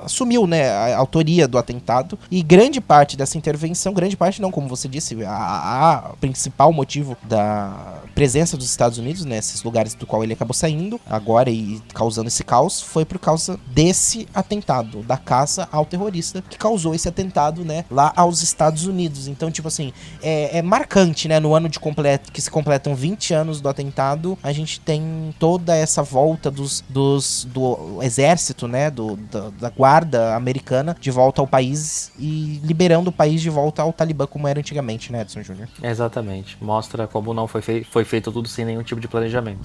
assumiu, 0.02 0.46
né, 0.46 0.70
a 0.70 0.96
autoria 0.96 1.46
do 1.48 1.58
atentado 1.58 2.18
e 2.30 2.42
grande 2.42 2.80
parte 2.80 3.16
dessa 3.16 3.38
intervenção, 3.38 3.92
grande 3.92 4.16
parte 4.16 4.40
não, 4.40 4.50
como 4.50 4.68
você 4.68 4.88
disse, 4.88 5.16
a, 5.24 6.12
principal 6.20 6.72
motivo 6.72 7.16
da 7.22 8.00
presença 8.14 8.56
dos 8.56 8.68
Estados 8.68 8.98
Unidos 8.98 9.24
nesses 9.24 9.62
lugares 9.62 9.94
do 9.94 10.06
qual 10.06 10.24
ele 10.24 10.32
acabou 10.32 10.54
saindo 10.54 11.00
agora 11.08 11.50
e 11.50 11.80
causando 11.92 12.28
esse 12.28 12.42
caos 12.42 12.80
foi 12.80 13.04
por 13.04 13.18
causa 13.18 13.58
desse 13.66 14.26
atentado, 14.34 15.02
da 15.02 15.16
caça 15.16 15.68
ao 15.70 15.84
terrorista 15.84 16.42
que 16.48 16.58
causou 16.58 16.94
esse 16.94 17.08
atentado, 17.08 17.64
né, 17.64 17.84
lá 17.90 18.12
aos 18.16 18.42
Estados 18.42 18.86
Unidos. 18.86 19.28
Então, 19.28 19.50
tipo 19.50 19.68
assim, 19.68 19.92
é, 20.22 20.58
é 20.58 20.62
marcante, 20.62 21.28
né, 21.28 21.38
no 21.40 21.54
ano 21.54 21.68
de 21.68 21.78
completo 21.78 22.32
que 22.32 22.40
se 22.40 22.50
completam 22.50 22.94
20 22.94 23.34
anos 23.34 23.60
do 23.60 23.68
atentado, 23.68 24.38
a 24.42 24.52
gente 24.52 24.80
tem 24.80 25.34
toda 25.38 25.74
essa 25.74 26.02
volta 26.02 26.50
dos, 26.50 26.84
dos 26.88 27.46
do 27.52 28.02
exército, 28.02 28.66
né, 28.66 28.90
do, 28.90 29.05
da, 29.14 29.50
da 29.50 29.70
guarda 29.70 30.34
americana 30.34 30.96
de 30.98 31.10
volta 31.10 31.40
ao 31.40 31.46
país 31.46 32.10
e 32.18 32.60
liberando 32.64 33.10
o 33.10 33.12
país 33.12 33.40
de 33.40 33.50
volta 33.50 33.82
ao 33.82 33.92
Talibã 33.92 34.26
como 34.26 34.48
era 34.48 34.58
antigamente, 34.58 35.12
né, 35.12 35.20
Edson 35.20 35.42
Júnior? 35.42 35.68
Exatamente. 35.82 36.56
Mostra 36.60 37.06
como 37.06 37.32
não 37.32 37.46
foi, 37.46 37.62
fei 37.62 37.84
foi 37.84 38.04
feito 38.04 38.32
tudo 38.32 38.48
sem 38.48 38.64
nenhum 38.64 38.82
tipo 38.82 39.00
de 39.00 39.06
planejamento. 39.06 39.60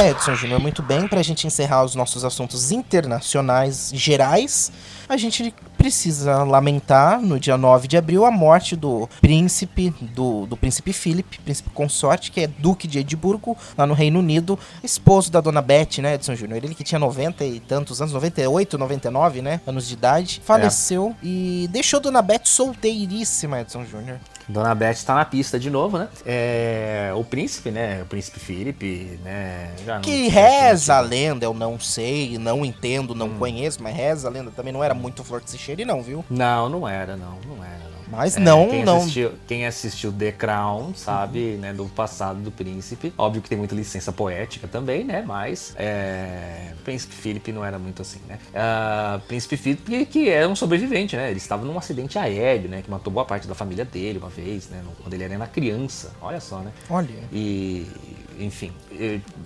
É, 0.00 0.10
Edson 0.10 0.34
Júnior, 0.34 0.60
muito 0.60 0.82
bem. 0.82 1.06
Pra 1.06 1.22
gente 1.22 1.46
encerrar 1.46 1.84
os 1.84 1.94
nossos 1.94 2.24
assuntos 2.24 2.72
internacionais 2.72 3.90
gerais, 3.94 4.72
a 5.08 5.16
gente 5.16 5.54
precisa 5.80 6.44
lamentar, 6.44 7.22
no 7.22 7.40
dia 7.40 7.56
9 7.56 7.88
de 7.88 7.96
abril, 7.96 8.26
a 8.26 8.30
morte 8.30 8.76
do 8.76 9.08
príncipe, 9.22 9.88
do, 10.14 10.44
do 10.44 10.54
príncipe 10.54 10.92
Philip, 10.92 11.38
príncipe 11.40 11.70
consorte, 11.70 12.30
que 12.30 12.42
é 12.42 12.46
duque 12.46 12.86
de 12.86 12.98
Edimburgo, 12.98 13.56
lá 13.78 13.86
no 13.86 13.94
Reino 13.94 14.18
Unido, 14.18 14.58
esposo 14.84 15.32
da 15.32 15.40
dona 15.40 15.62
Beth, 15.62 15.98
né, 16.02 16.14
Edson 16.16 16.34
Júnior? 16.34 16.62
Ele 16.62 16.74
que 16.74 16.84
tinha 16.84 16.98
90 16.98 17.44
e 17.46 17.60
tantos 17.60 18.02
anos, 18.02 18.12
98, 18.12 18.76
99, 18.76 19.40
né, 19.40 19.60
anos 19.66 19.88
de 19.88 19.94
idade, 19.94 20.42
faleceu 20.44 21.16
é. 21.22 21.26
e 21.26 21.68
deixou 21.72 21.98
dona 21.98 22.20
Beth 22.20 22.44
solteiríssima, 22.44 23.62
Edson 23.62 23.86
Júnior. 23.86 24.18
Dona 24.50 24.74
Beth 24.74 24.92
está 24.92 25.14
na 25.14 25.24
pista 25.24 25.58
de 25.58 25.70
novo, 25.70 25.98
né? 25.98 26.08
É, 26.24 27.12
o 27.14 27.24
príncipe, 27.24 27.70
né? 27.70 28.02
O 28.02 28.06
príncipe 28.06 28.38
Felipe, 28.38 29.18
né? 29.22 29.74
que 30.02 30.28
reza 30.28 30.96
a 30.96 31.00
lenda, 31.00 31.44
eu 31.44 31.54
não 31.54 31.78
sei, 31.78 32.38
não 32.38 32.64
entendo, 32.64 33.14
não 33.14 33.26
hum. 33.26 33.38
conheço, 33.38 33.82
mas 33.82 33.94
reza 33.94 34.28
a 34.28 34.30
lenda 34.30 34.50
também 34.50 34.72
não 34.72 34.82
era 34.82 34.94
muito 34.94 35.24
flor 35.24 35.40
que 35.40 35.50
se 35.50 35.58
cheire, 35.58 35.84
não, 35.84 36.02
viu? 36.02 36.24
Não, 36.28 36.68
não 36.68 36.88
era, 36.88 37.16
não, 37.16 37.38
não 37.46 37.64
era. 37.64 37.89
Mas 38.10 38.36
é, 38.36 38.40
não, 38.40 38.68
quem 38.68 38.84
não. 38.84 38.98
Assistiu, 38.98 39.32
quem 39.46 39.66
assistiu 39.66 40.12
The 40.12 40.32
Crown 40.32 40.92
sabe, 40.94 41.56
né, 41.56 41.72
do 41.72 41.86
passado 41.86 42.40
do 42.40 42.50
príncipe. 42.50 43.12
Óbvio 43.16 43.42
que 43.42 43.48
tem 43.48 43.58
muita 43.58 43.74
licença 43.74 44.12
poética 44.12 44.66
também, 44.66 45.04
né? 45.04 45.22
Mas 45.26 45.74
é, 45.76 46.72
Príncipe 46.84 47.14
Philip 47.14 47.52
não 47.52 47.64
era 47.64 47.78
muito 47.78 48.02
assim, 48.02 48.20
né? 48.28 48.38
Uh, 48.50 49.20
Príncipe 49.20 49.56
Philip 49.56 50.06
que 50.06 50.28
é 50.28 50.46
um 50.46 50.56
sobrevivente, 50.56 51.16
né? 51.16 51.30
Ele 51.30 51.38
estava 51.38 51.64
num 51.64 51.78
acidente 51.78 52.18
aéreo, 52.18 52.68
né? 52.68 52.82
Que 52.82 52.90
matou 52.90 53.12
boa 53.12 53.24
parte 53.24 53.46
da 53.46 53.54
família 53.54 53.84
dele 53.84 54.18
uma 54.18 54.28
vez, 54.28 54.68
né? 54.68 54.82
Quando 55.02 55.14
ele 55.14 55.24
era 55.24 55.36
uma 55.36 55.46
criança. 55.46 56.12
Olha 56.20 56.40
só, 56.40 56.58
né? 56.58 56.72
Olha. 56.88 57.08
E 57.32 57.86
enfim, 58.40 58.72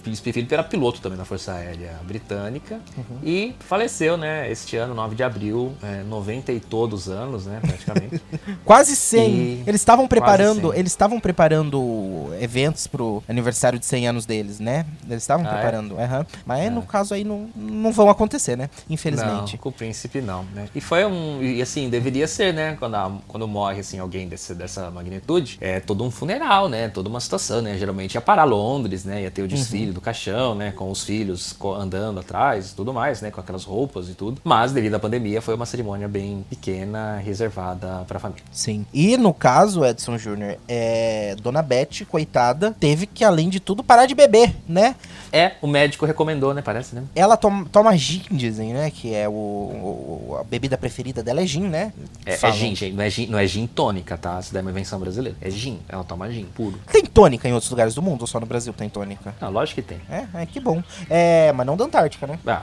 Príncipe 0.02 0.32
Felipe 0.32 0.54
era 0.54 0.62
piloto 0.62 1.00
também 1.00 1.18
da 1.18 1.24
Força 1.24 1.52
Aérea 1.52 1.98
Britânica 2.02 2.80
uhum. 2.96 3.18
e 3.22 3.54
faleceu, 3.60 4.16
né, 4.16 4.50
este 4.50 4.76
ano, 4.76 4.94
9 4.94 5.14
de 5.14 5.22
abril, 5.22 5.74
é, 5.82 6.02
90 6.02 6.52
e 6.52 6.60
todos 6.60 7.08
anos, 7.08 7.46
né, 7.46 7.60
praticamente. 7.60 8.22
Quase 8.64 8.96
100. 8.96 9.30
E... 9.30 9.62
Eles 9.66 9.80
estavam 9.80 10.06
preparando, 10.08 10.72
eles 10.74 10.92
estavam 10.92 11.20
preparando 11.20 12.30
eventos 12.40 12.86
pro 12.86 13.22
aniversário 13.28 13.78
de 13.78 13.86
100 13.86 14.08
anos 14.08 14.26
deles, 14.26 14.58
né? 14.60 14.86
Eles 15.08 15.22
estavam 15.22 15.46
ah, 15.46 15.50
é? 15.50 15.52
preparando, 15.52 15.98
é? 15.98 16.06
uhum. 16.06 16.26
mas 16.46 16.60
é. 16.64 16.70
no 16.70 16.82
caso 16.82 17.14
aí 17.14 17.24
não, 17.24 17.48
não 17.54 17.92
vão 17.92 18.08
acontecer, 18.08 18.56
né? 18.56 18.70
Infelizmente. 18.88 19.52
Não, 19.52 19.58
com 19.58 19.68
o 19.68 19.72
príncipe 19.72 20.20
não, 20.20 20.44
né? 20.54 20.68
E 20.74 20.80
foi 20.80 21.04
um, 21.04 21.42
e 21.42 21.60
assim, 21.60 21.88
deveria 21.88 22.26
ser, 22.26 22.52
né, 22.52 22.76
quando, 22.78 22.94
a, 22.94 23.12
quando 23.28 23.46
morre 23.46 23.80
assim 23.80 23.98
alguém 23.98 24.28
desse, 24.28 24.54
dessa 24.54 24.90
magnitude, 24.90 25.58
é 25.60 25.80
todo 25.80 26.04
um 26.04 26.10
funeral, 26.10 26.68
né? 26.68 26.88
Toda 26.88 27.08
uma 27.08 27.20
situação, 27.20 27.60
né? 27.62 27.76
Geralmente 27.78 28.14
ia 28.14 28.20
para 28.20 28.44
Londres 28.44 28.83
Londres, 28.84 29.04
né? 29.04 29.22
Ia 29.22 29.30
ter 29.30 29.42
o 29.42 29.48
desfile 29.48 29.88
uhum. 29.88 29.92
do 29.92 30.00
caixão, 30.00 30.54
né? 30.54 30.70
Com 30.70 30.90
os 30.90 31.02
filhos 31.02 31.56
andando 31.78 32.20
atrás 32.20 32.70
e 32.70 32.74
tudo 32.74 32.92
mais, 32.92 33.20
né? 33.22 33.30
Com 33.30 33.40
aquelas 33.40 33.64
roupas 33.64 34.08
e 34.08 34.14
tudo. 34.14 34.40
Mas, 34.44 34.72
devido 34.72 34.94
à 34.94 34.98
pandemia, 34.98 35.40
foi 35.40 35.54
uma 35.54 35.66
cerimônia 35.66 36.06
bem 36.06 36.44
pequena, 36.48 37.16
reservada 37.16 38.04
para 38.06 38.18
a 38.18 38.20
família. 38.20 38.44
Sim. 38.52 38.84
E 38.92 39.16
no 39.16 39.32
caso, 39.32 39.84
Edson 39.84 40.18
Júnior, 40.18 40.58
é... 40.68 41.34
Dona 41.40 41.62
Beth, 41.62 42.04
coitada, 42.08 42.76
teve 42.78 43.06
que, 43.06 43.24
além 43.24 43.48
de 43.48 43.58
tudo, 43.58 43.82
parar 43.82 44.06
de 44.06 44.14
beber, 44.14 44.54
né? 44.68 44.94
É, 45.32 45.52
o 45.60 45.66
médico 45.66 46.06
recomendou, 46.06 46.54
né? 46.54 46.62
Parece, 46.62 46.94
né? 46.94 47.04
Ela 47.14 47.36
toma, 47.36 47.66
toma 47.72 47.96
gin, 47.96 48.22
dizem, 48.30 48.72
né? 48.72 48.90
Que 48.90 49.14
é 49.14 49.28
o, 49.28 49.32
o, 49.32 50.36
a 50.40 50.44
bebida 50.44 50.76
preferida 50.76 51.22
dela 51.22 51.40
é 51.40 51.46
gin, 51.46 51.66
né? 51.66 51.92
É, 52.24 52.34
é 52.34 52.52
gin, 52.52 52.74
gente. 52.74 52.92
Não 52.92 53.02
é 53.02 53.10
gin, 53.10 53.26
não 53.26 53.38
é 53.38 53.46
gin 53.46 53.66
tônica, 53.66 54.16
tá? 54.16 54.40
Se 54.40 54.52
der 54.52 54.60
uma 54.60 54.70
invenção 54.70 55.00
brasileira. 55.00 55.36
É 55.40 55.50
gin. 55.50 55.80
Ela 55.88 56.04
toma 56.04 56.30
gin, 56.30 56.44
puro. 56.54 56.78
Tem 56.92 57.04
tônica 57.04 57.48
em 57.48 57.52
outros 57.52 57.70
lugares 57.70 57.94
do 57.94 58.02
mundo 58.02 58.20
ou 58.20 58.26
só 58.26 58.38
no 58.38 58.46
Brasil? 58.46 58.73
Tem 58.76 58.88
tônica. 58.88 59.34
Ah, 59.40 59.48
lógico 59.48 59.80
que 59.80 59.88
tem. 59.88 60.00
É, 60.10 60.42
é 60.42 60.46
que 60.46 60.60
bom. 60.60 60.82
É, 61.08 61.52
mas 61.52 61.66
não 61.66 61.76
da 61.76 61.84
Antártica, 61.84 62.26
né? 62.26 62.38
Ah, 62.46 62.62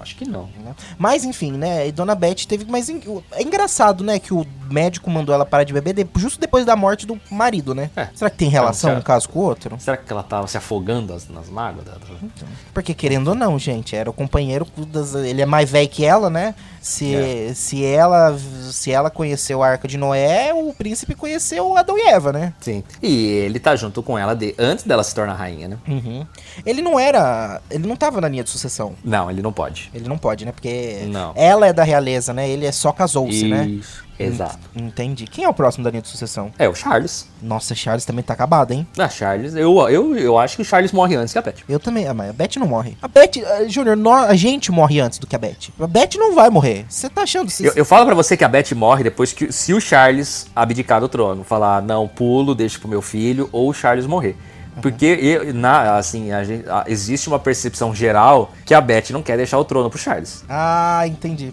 acho 0.00 0.16
que 0.16 0.26
não. 0.26 0.48
Né? 0.58 0.74
Mas 0.98 1.24
enfim, 1.24 1.52
né? 1.52 1.88
E 1.88 1.92
Dona 1.92 2.14
Beth 2.14 2.46
teve. 2.48 2.64
Mas 2.68 2.88
é 2.88 3.42
engraçado, 3.42 4.04
né? 4.04 4.18
Que 4.18 4.32
o 4.32 4.46
médico 4.70 5.10
mandou 5.10 5.34
ela 5.34 5.44
parar 5.44 5.64
de 5.64 5.72
beber 5.72 5.94
de, 5.94 6.06
justo 6.16 6.40
depois 6.40 6.64
da 6.64 6.76
morte 6.76 7.06
do 7.06 7.20
marido, 7.30 7.74
né? 7.74 7.90
É. 7.96 8.08
Será 8.14 8.30
que 8.30 8.36
tem 8.36 8.48
relação 8.48 8.90
então, 8.90 9.00
um 9.00 9.02
caso 9.02 9.28
com 9.28 9.38
o 9.38 9.42
outro? 9.42 9.76
Será 9.78 9.96
que 9.96 10.12
ela 10.12 10.22
tava 10.22 10.46
se 10.46 10.56
afogando 10.56 11.12
nas 11.30 11.48
mágoas? 11.48 11.86
Então, 12.22 12.48
porque 12.72 12.94
querendo 12.94 13.28
ou 13.28 13.34
não, 13.34 13.58
gente, 13.58 13.94
era 13.96 14.08
o 14.08 14.12
companheiro. 14.12 14.66
Das, 14.88 15.14
ele 15.14 15.42
é 15.42 15.46
mais 15.46 15.70
velho 15.70 15.88
que 15.88 16.04
ela, 16.04 16.28
né? 16.30 16.54
Se, 16.80 17.14
é. 17.14 17.52
se, 17.54 17.82
ela, 17.82 18.36
se 18.70 18.92
ela 18.92 19.08
conheceu 19.08 19.62
a 19.62 19.68
Arca 19.68 19.88
de 19.88 19.96
Noé, 19.96 20.52
o 20.52 20.72
príncipe 20.74 21.14
conheceu 21.14 21.76
Adão 21.78 21.96
e 21.98 22.02
Eva, 22.02 22.30
né? 22.30 22.52
Sim. 22.60 22.84
E 23.02 23.26
ele 23.26 23.58
tá 23.58 23.74
junto 23.74 24.02
com 24.02 24.18
ela 24.18 24.34
de, 24.34 24.54
antes 24.58 24.84
dela 24.84 25.02
se 25.02 25.14
tornar 25.14 25.23
rainha, 25.32 25.68
né? 25.68 25.78
Uhum. 25.88 26.26
Ele 26.66 26.82
não 26.82 26.98
era. 26.98 27.60
Ele 27.70 27.86
não 27.86 27.96
tava 27.96 28.20
na 28.20 28.28
linha 28.28 28.44
de 28.44 28.50
sucessão. 28.50 28.94
Não, 29.02 29.30
ele 29.30 29.40
não 29.40 29.52
pode. 29.52 29.90
Ele 29.94 30.08
não 30.08 30.18
pode, 30.18 30.44
né? 30.44 30.52
Porque 30.52 31.04
não. 31.06 31.32
ela 31.34 31.66
é 31.66 31.72
da 31.72 31.82
realeza, 31.82 32.32
né? 32.32 32.48
Ele 32.48 32.66
é 32.66 32.72
só 32.72 32.92
casou-se, 32.92 33.48
né? 33.48 33.80
Exato. 34.18 34.58
Entendi. 34.76 35.26
Quem 35.26 35.44
é 35.44 35.48
o 35.48 35.54
próximo 35.54 35.82
da 35.82 35.90
linha 35.90 36.02
de 36.02 36.08
sucessão? 36.08 36.52
É 36.58 36.68
o 36.68 36.74
Charles. 36.74 37.28
Nossa, 37.42 37.74
Charles 37.74 38.04
também 38.04 38.22
tá 38.22 38.32
acabado, 38.32 38.72
hein? 38.72 38.86
Ah, 38.96 39.08
Charles, 39.08 39.54
eu, 39.54 39.76
eu, 39.88 40.16
eu 40.16 40.38
acho 40.38 40.56
que 40.56 40.62
o 40.62 40.64
Charles 40.64 40.92
morre 40.92 41.16
antes 41.16 41.32
que 41.32 41.38
a 41.38 41.42
Beth. 41.42 41.56
Eu 41.68 41.80
também, 41.80 42.06
ah, 42.06 42.14
mas 42.14 42.30
a 42.30 42.32
Beth 42.32 42.56
não 42.56 42.66
morre. 42.66 42.96
A 43.02 43.08
Beth, 43.08 43.32
uh, 43.38 43.68
Júnior, 43.68 43.98
a 44.28 44.34
gente 44.34 44.70
morre 44.70 45.00
antes 45.00 45.18
do 45.18 45.26
que 45.26 45.34
a 45.34 45.38
Beth. 45.38 45.70
A 45.80 45.86
Beth 45.86 46.10
não 46.16 46.34
vai 46.34 46.48
morrer. 46.48 46.86
Você 46.88 47.08
tá 47.08 47.22
achando? 47.22 47.50
Cê... 47.50 47.68
Eu, 47.68 47.72
eu 47.74 47.84
falo 47.84 48.06
para 48.06 48.14
você 48.14 48.36
que 48.36 48.44
a 48.44 48.48
Beth 48.48 48.72
morre 48.74 49.02
depois 49.02 49.32
que, 49.32 49.52
se 49.52 49.74
o 49.74 49.80
Charles 49.80 50.46
abdicar 50.54 51.00
do 51.00 51.08
trono, 51.08 51.42
falar, 51.42 51.82
não, 51.82 52.06
pulo, 52.06 52.54
deixa 52.54 52.78
pro 52.78 52.88
meu 52.88 53.02
filho, 53.02 53.48
ou 53.52 53.70
o 53.70 53.74
Charles 53.74 54.06
morrer. 54.06 54.36
Porque 54.82 55.52
na, 55.54 55.96
assim, 55.96 56.28
gente, 56.44 56.64
existe 56.86 57.28
uma 57.28 57.38
percepção 57.38 57.94
geral 57.94 58.52
que 58.64 58.74
a 58.74 58.80
Beth 58.80 59.10
não 59.10 59.22
quer 59.22 59.36
deixar 59.36 59.58
o 59.58 59.64
trono 59.64 59.88
pro 59.90 59.98
Charles. 59.98 60.44
Ah, 60.48 61.04
entendi 61.06 61.52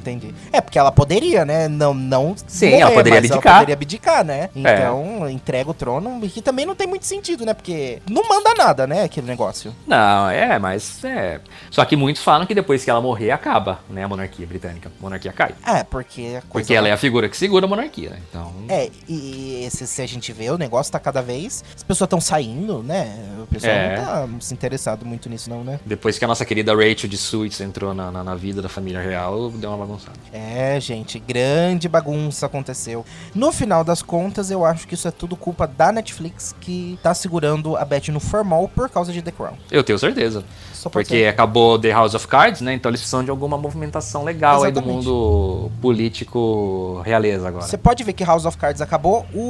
entendi. 0.00 0.34
É, 0.52 0.60
porque 0.60 0.78
ela 0.78 0.90
poderia, 0.90 1.44
né? 1.44 1.68
Não, 1.68 1.94
não 1.94 2.34
Sim, 2.46 2.70
morrer, 2.70 2.80
ela 2.80 2.90
poderia 2.92 3.18
abdicar. 3.18 3.46
Ela 3.46 3.54
poderia 3.54 3.74
abdicar, 3.74 4.24
né? 4.24 4.40
É. 4.42 4.48
Então, 4.54 5.26
é. 5.26 5.32
entrega 5.32 5.70
o 5.70 5.74
trono, 5.74 6.20
que 6.28 6.42
também 6.42 6.66
não 6.66 6.74
tem 6.74 6.86
muito 6.86 7.06
sentido, 7.06 7.44
né? 7.44 7.54
Porque 7.54 8.00
não 8.08 8.28
manda 8.28 8.54
nada, 8.54 8.86
né? 8.86 9.04
Aquele 9.04 9.26
negócio. 9.26 9.74
Não, 9.86 10.30
é, 10.30 10.58
mas 10.58 11.04
é. 11.04 11.40
Só 11.70 11.84
que 11.84 11.96
muitos 11.96 12.22
falam 12.22 12.46
que 12.46 12.54
depois 12.54 12.84
que 12.84 12.90
ela 12.90 13.00
morrer, 13.00 13.30
acaba, 13.30 13.80
né? 13.88 14.04
A 14.04 14.08
monarquia 14.08 14.46
britânica. 14.46 14.88
A 14.88 15.02
monarquia 15.02 15.32
cai. 15.32 15.54
É, 15.66 15.84
porque. 15.84 16.40
porque 16.50 16.74
ela 16.74 16.88
é 16.88 16.92
a 16.92 16.96
figura 16.96 17.28
que 17.28 17.36
segura 17.36 17.66
a 17.66 17.68
monarquia, 17.68 18.10
né? 18.10 18.18
Então. 18.28 18.52
É, 18.68 18.90
e 19.08 19.68
se, 19.70 19.86
se 19.86 20.02
a 20.02 20.06
gente 20.06 20.32
vê, 20.32 20.50
o 20.50 20.58
negócio 20.58 20.92
tá 20.92 20.98
cada 20.98 21.22
vez. 21.22 21.64
As 21.76 21.82
pessoas 21.82 22.06
estão 22.06 22.20
saindo, 22.20 22.82
né? 22.82 23.16
O 23.42 23.46
pessoal 23.46 23.72
é. 23.72 23.96
não 23.96 24.04
tá 24.04 24.28
se 24.40 24.54
interessado 24.54 25.04
muito 25.04 25.28
nisso, 25.28 25.50
não, 25.50 25.62
né? 25.62 25.80
Depois 25.84 26.18
que 26.18 26.24
a 26.24 26.28
nossa 26.28 26.44
querida 26.44 26.74
Rachel 26.74 27.08
de 27.08 27.16
Suits 27.16 27.60
entrou 27.60 27.94
na, 27.94 28.10
na, 28.10 28.24
na 28.24 28.34
vida 28.34 28.62
da 28.62 28.68
família 28.68 29.00
real, 29.00 29.50
deu 29.50 29.70
uma 29.70 29.86
bagunçada. 29.90 30.18
É, 30.32 30.78
gente, 30.80 31.18
grande 31.18 31.88
bagunça 31.88 32.46
aconteceu. 32.46 33.04
No 33.34 33.52
final 33.52 33.82
das 33.82 34.02
contas, 34.02 34.50
eu 34.50 34.64
acho 34.64 34.86
que 34.86 34.94
isso 34.94 35.08
é 35.08 35.10
tudo 35.10 35.36
culpa 35.36 35.66
da 35.66 35.90
Netflix 35.92 36.54
que 36.60 36.98
tá 37.02 37.12
segurando 37.14 37.76
a 37.76 37.84
Beth 37.84 38.08
no 38.08 38.20
formal 38.20 38.68
por 38.68 38.88
causa 38.88 39.12
de 39.12 39.22
The 39.22 39.32
Crown. 39.32 39.56
Eu 39.70 39.82
tenho 39.82 39.98
certeza. 39.98 40.44
Porque 40.88 41.18
ser. 41.24 41.26
acabou 41.28 41.78
The 41.78 41.90
House 41.90 42.14
of 42.14 42.26
Cards, 42.28 42.60
né? 42.60 42.72
Então 42.74 42.88
eles 42.90 43.00
precisam 43.00 43.24
de 43.24 43.30
alguma 43.30 43.58
movimentação 43.58 44.24
legal 44.24 44.64
Exatamente. 44.64 44.78
aí 44.78 44.84
do 44.84 44.92
mundo 44.94 45.70
político 45.82 47.02
realeza 47.04 47.48
agora. 47.48 47.66
Você 47.66 47.76
pode 47.76 48.02
ver 48.04 48.12
que 48.12 48.24
House 48.24 48.44
of 48.46 48.56
Cards 48.56 48.80
acabou, 48.80 49.26
o, 49.34 49.40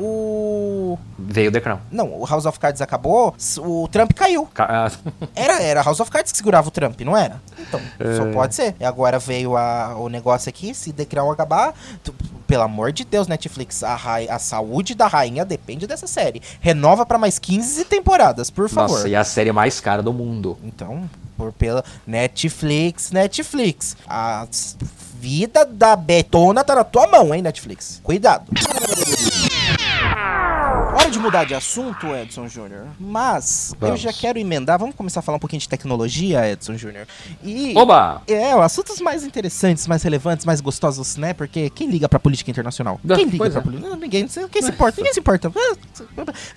o. 0.00 0.98
Veio 1.18 1.50
o 1.50 1.52
The 1.52 1.60
Crown. 1.60 1.78
Não, 1.90 2.20
o 2.20 2.24
House 2.26 2.46
of 2.46 2.58
Cards 2.58 2.80
acabou, 2.80 3.34
o 3.58 3.88
Trump 3.88 4.12
caiu. 4.12 4.46
Ca- 4.54 4.90
Era, 5.34 5.62
era 5.62 5.82
House 5.82 6.00
of 6.00 6.10
Cards 6.10 6.30
que 6.32 6.38
segurava 6.38 6.68
o 6.68 6.70
Trump, 6.70 7.00
não 7.02 7.16
era? 7.16 7.40
Então, 7.58 7.80
só 8.16 8.26
É. 8.26 8.32
pode 8.32 8.54
ser. 8.54 8.74
E 8.80 8.84
agora 8.84 9.18
veio 9.18 9.56
a- 9.56 9.94
o 9.96 10.08
negócio 10.08 10.48
aqui, 10.48 10.72
se 10.74 10.92
The 10.92 11.04
Crown 11.04 11.30
acabar, 11.30 11.74
tu- 12.02 12.14
pelo 12.46 12.62
amor 12.62 12.92
de 12.92 13.04
Deus, 13.04 13.26
Netflix, 13.28 13.82
a, 13.82 13.94
a 14.30 14.38
saúde 14.38 14.94
da 14.94 15.06
rainha 15.06 15.44
depende 15.44 15.86
dessa 15.86 16.06
série. 16.06 16.40
Renova 16.60 17.04
pra 17.04 17.18
mais 17.18 17.38
15 17.38 17.84
temporadas, 17.84 18.48
por 18.48 18.68
favor. 18.70 18.94
Nossa, 18.94 19.08
e 19.08 19.14
a 19.14 19.22
série 19.22 19.52
mais 19.52 19.80
cara 19.80 20.02
do 20.02 20.12
mundo. 20.14 20.56
Então, 20.78 21.10
por 21.36 21.52
pela 21.52 21.84
Netflix, 22.06 23.10
Netflix. 23.10 23.96
A 24.06 24.46
vida 25.20 25.64
da 25.64 25.96
Betona 25.96 26.62
tá 26.62 26.76
na 26.76 26.84
tua 26.84 27.08
mão, 27.08 27.34
hein, 27.34 27.42
Netflix. 27.42 28.00
Cuidado. 28.04 28.46
Hora 31.08 31.14
de 31.14 31.18
mudar 31.20 31.44
de 31.44 31.54
assunto, 31.54 32.14
Edson 32.14 32.46
Júnior. 32.48 32.86
Mas 33.00 33.72
eu 33.80 33.86
Vamos. 33.86 33.98
já 33.98 34.12
quero 34.12 34.38
emendar. 34.38 34.78
Vamos 34.78 34.94
começar 34.94 35.20
a 35.20 35.22
falar 35.22 35.36
um 35.36 35.38
pouquinho 35.38 35.60
de 35.60 35.66
tecnologia, 35.66 36.46
Edson 36.46 36.76
Júnior. 36.76 37.06
E. 37.42 37.72
Oba! 37.74 38.20
É, 38.26 38.52
assuntos 38.52 39.00
mais 39.00 39.24
interessantes, 39.24 39.86
mais 39.86 40.02
relevantes, 40.02 40.44
mais 40.44 40.60
gostosos, 40.60 41.16
né? 41.16 41.32
Porque 41.32 41.70
quem 41.70 41.88
liga 41.88 42.10
pra 42.10 42.18
política 42.18 42.50
internacional? 42.50 43.00
Quem 43.14 43.24
liga 43.24 43.48
pra 43.48 43.58
é. 43.58 43.62
política? 43.62 43.96
Ninguém, 43.96 44.28
quem 44.50 44.62
se 44.62 44.68
importa? 44.68 44.98
Ninguém 44.98 45.14
se 45.14 45.20
importa. 45.20 45.50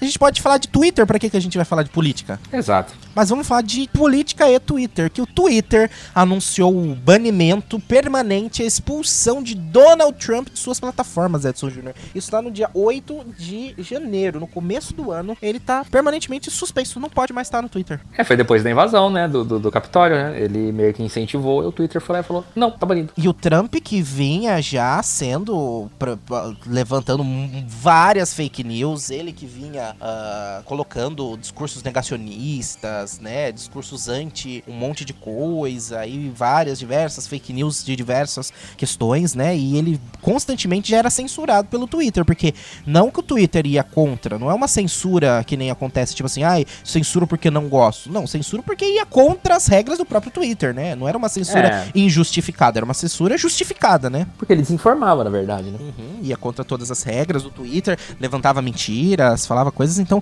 A 0.02 0.04
gente 0.04 0.20
pode 0.20 0.41
falar 0.41 0.58
de 0.58 0.68
Twitter, 0.68 1.08
pra 1.08 1.18
que, 1.18 1.30
que 1.30 1.38
a 1.38 1.41
gente 1.41 1.58
vai 1.58 1.64
falar 1.64 1.84
de 1.84 1.89
política? 1.89 2.38
Exato. 2.52 2.93
Mas 3.16 3.30
vamos 3.30 3.47
falar 3.47 3.62
de 3.62 3.88
política 3.93 4.49
e 4.49 4.60
Twitter, 4.60 5.10
que 5.10 5.22
o 5.22 5.26
Twitter 5.26 5.89
anunciou 6.14 6.76
o 6.76 6.93
banimento 6.93 7.80
permanente, 7.80 8.64
a 8.64 8.66
expulsão 8.66 9.41
de 9.41 9.56
Donald 9.56 10.18
Trump 10.18 10.49
de 10.49 10.60
suas 10.60 10.78
plataformas, 10.78 11.45
Edson 11.45 11.70
Júnior. 11.70 11.95
Isso 12.14 12.30
tá 12.30 12.41
no 12.41 12.52
dia 12.52 12.70
8 12.74 13.26
de 13.38 13.76
janeiro, 13.80 14.41
no 14.42 14.48
começo 14.48 14.94
do 14.94 15.12
ano. 15.12 15.38
Ele 15.42 15.60
tá 15.60 15.86
permanentemente 15.89 16.52
suspenso, 16.52 17.00
não 17.00 17.10
pode 17.10 17.32
mais 17.32 17.48
estar 17.48 17.62
no 17.62 17.70
Twitter. 17.70 18.00
É, 18.18 18.24
foi 18.24 18.36
depois 18.36 18.64
da 18.64 18.70
invasão, 18.72 19.10
né, 19.10 19.28
do, 19.28 19.46
do, 19.46 19.60
do 19.60 19.72
Capitólio, 19.72 20.18
né? 20.18 20.42
Ele 20.42 20.72
meio 20.72 20.94
que 20.94 21.02
incentivou, 21.04 21.64
e 21.64 21.68
o 21.68 21.72
Twitter 21.72 22.02
foi 22.02 22.14
lá 22.16 22.20
e 22.20 22.24
falou, 22.24 22.44
não, 22.56 22.72
tá 22.72 22.86
banido. 22.86 23.14
E 23.18 23.28
o 23.30 23.34
Trump 23.34 23.74
que 23.76 24.02
vinha 24.02 24.62
já 24.62 25.02
sendo 25.04 25.89
pra- 25.98 26.18
pra- 26.18 26.54
levantando 26.66 27.24
várias 27.68 28.34
fake 28.34 28.64
news, 28.64 29.10
ele 29.10 29.32
que 29.32 29.46
vinha 29.46 29.96
ah, 30.02 30.62
colocando 30.66 31.38
discursos 31.38 31.84
negacionistas, 31.84 33.20
né, 33.20 33.52
discursos 33.52 34.08
anti 34.08 34.64
um 34.68 34.74
monte 34.74 35.06
de 35.06 35.14
coisa 35.14 36.06
e 36.06 36.30
várias 36.30 36.80
diversas 36.80 37.28
fake 37.28 37.54
news 37.54 37.84
de 37.84 37.96
diversas 37.96 38.52
questões, 38.78 39.36
né? 39.36 39.56
E 39.56 39.78
ele 39.78 40.00
constantemente 40.22 40.89
já 40.92 40.98
era 40.98 41.10
censurado 41.10 41.68
pelo 41.68 41.88
Twitter, 41.88 42.24
porque 42.26 42.54
não 42.86 43.12
que 43.12 43.20
o 43.20 43.24
Twitter 43.24 43.66
ia 43.68 43.84
contra, 43.84 44.31
não 44.40 44.50
é 44.50 44.54
uma 44.54 44.68
censura 44.68 45.44
que 45.46 45.56
nem 45.58 45.72
acontece 45.72 46.14
tipo 46.16 46.26
assim, 46.28 46.44
ai, 46.44 46.66
censuro 46.84 47.26
porque 47.28 47.49
não 47.52 47.68
gosto. 47.68 48.12
Não, 48.12 48.26
censuro 48.28 48.64
porque 48.64 48.86
ia 48.86 49.06
contra 49.06 49.56
as 49.56 49.68
regras 49.68 49.98
do 49.98 50.06
próprio 50.06 50.32
Twitter, 50.32 50.74
né? 50.74 50.95
Não 50.95 51.08
era 51.08 51.18
uma 51.18 51.30
censura 51.30 51.68
É. 51.68 51.91
injustificada, 51.95 52.80
era 52.80 52.86
uma 52.86 52.94
censura 52.94 53.38
justificada, 53.38 54.10
né? 54.10 54.28
Porque 54.38 54.53
ele 54.53 54.62
desinformava, 54.62 55.24
na 55.24 55.30
verdade, 55.30 55.70
né? 55.70 55.78
Uhum, 55.80 56.20
ia 56.22 56.38
contra 56.38 56.64
todas 56.64 56.91
as 56.91 57.03
regras 57.03 57.44
do 57.44 57.49
Twitter, 57.49 57.98
levantava 58.20 58.62
mentiras, 58.62 59.45
falava 59.45 59.72
coisas, 59.72 59.99
então. 59.99 60.22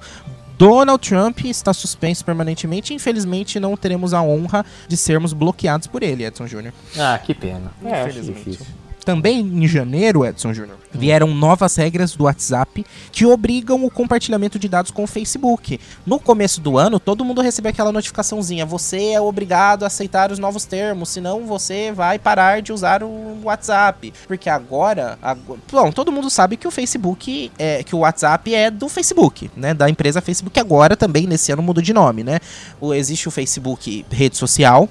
Donald 0.57 1.07
Trump 1.07 1.40
está 1.45 1.72
suspenso 1.73 2.26
permanentemente 2.26 2.91
e 2.91 2.95
infelizmente 2.98 3.61
não 3.61 3.77
teremos 3.77 4.14
a 4.14 4.22
honra 4.22 4.65
de 4.90 4.98
sermos 4.98 5.31
bloqueados 5.31 5.88
por 5.88 6.03
ele, 6.03 6.26
Edson 6.26 6.48
Júnior. 6.48 6.73
Ah, 6.98 7.18
que 7.18 7.34
pena. 7.34 7.72
É, 7.86 8.02
Infelizmente. 8.02 8.60
Também 9.05 9.39
em 9.39 9.67
janeiro, 9.67 10.26
Edson 10.26 10.53
Júnior, 10.53 10.77
vieram 10.91 11.34
novas 11.34 11.76
regras 11.76 12.15
do 12.15 12.26
WhatsApp 12.26 12.85
que 13.11 13.26
obrigam 13.26 13.84
o 13.85 13.89
compartilhamento 13.89 14.59
de 14.59 14.67
dados 14.67 14.91
com 14.91 15.03
o 15.03 15.07
Facebook. 15.07 15.80
No 16.05 16.19
começo 16.19 16.61
do 16.61 16.77
ano, 16.77 16.99
todo 16.99 17.23
mundo 17.26 17.41
recebeu 17.41 17.69
aquela 17.69 17.91
notificaçãozinha: 17.91 18.65
você 18.65 19.11
é 19.11 19.21
obrigado 19.21 19.84
a 19.84 19.88
aceitar 19.88 20.31
os 20.31 20.39
novos 20.39 20.65
termos, 20.65 21.09
senão 21.09 21.45
você 21.45 21.91
vai 21.91 22.19
parar 22.19 22.61
de 22.61 22.73
usar 22.73 23.03
o 23.03 23.39
WhatsApp. 23.43 24.13
Porque 24.27 24.49
agora, 24.49 25.17
agora 25.21 25.59
bom, 25.71 25.91
todo 25.91 26.11
mundo 26.11 26.30
sabe 26.30 26.57
que 26.57 26.67
o 26.67 26.71
Facebook 26.71 27.51
é 27.57 27.84
que 27.84 27.95
o 27.95 27.99
WhatsApp 27.99 28.53
é 28.53 28.69
do 28.69 28.89
Facebook, 28.89 29.49
né, 29.55 29.73
da 29.73 29.89
empresa 29.89 30.21
Facebook. 30.21 30.59
Agora 30.59 30.95
também 30.95 31.26
nesse 31.26 31.51
ano 31.51 31.63
mudou 31.63 31.81
de 31.81 31.93
nome, 31.93 32.23
né? 32.23 32.39
O, 32.80 32.93
existe 32.93 33.27
o 33.27 33.31
Facebook 33.31 34.05
rede 34.11 34.38
social. 34.38 34.89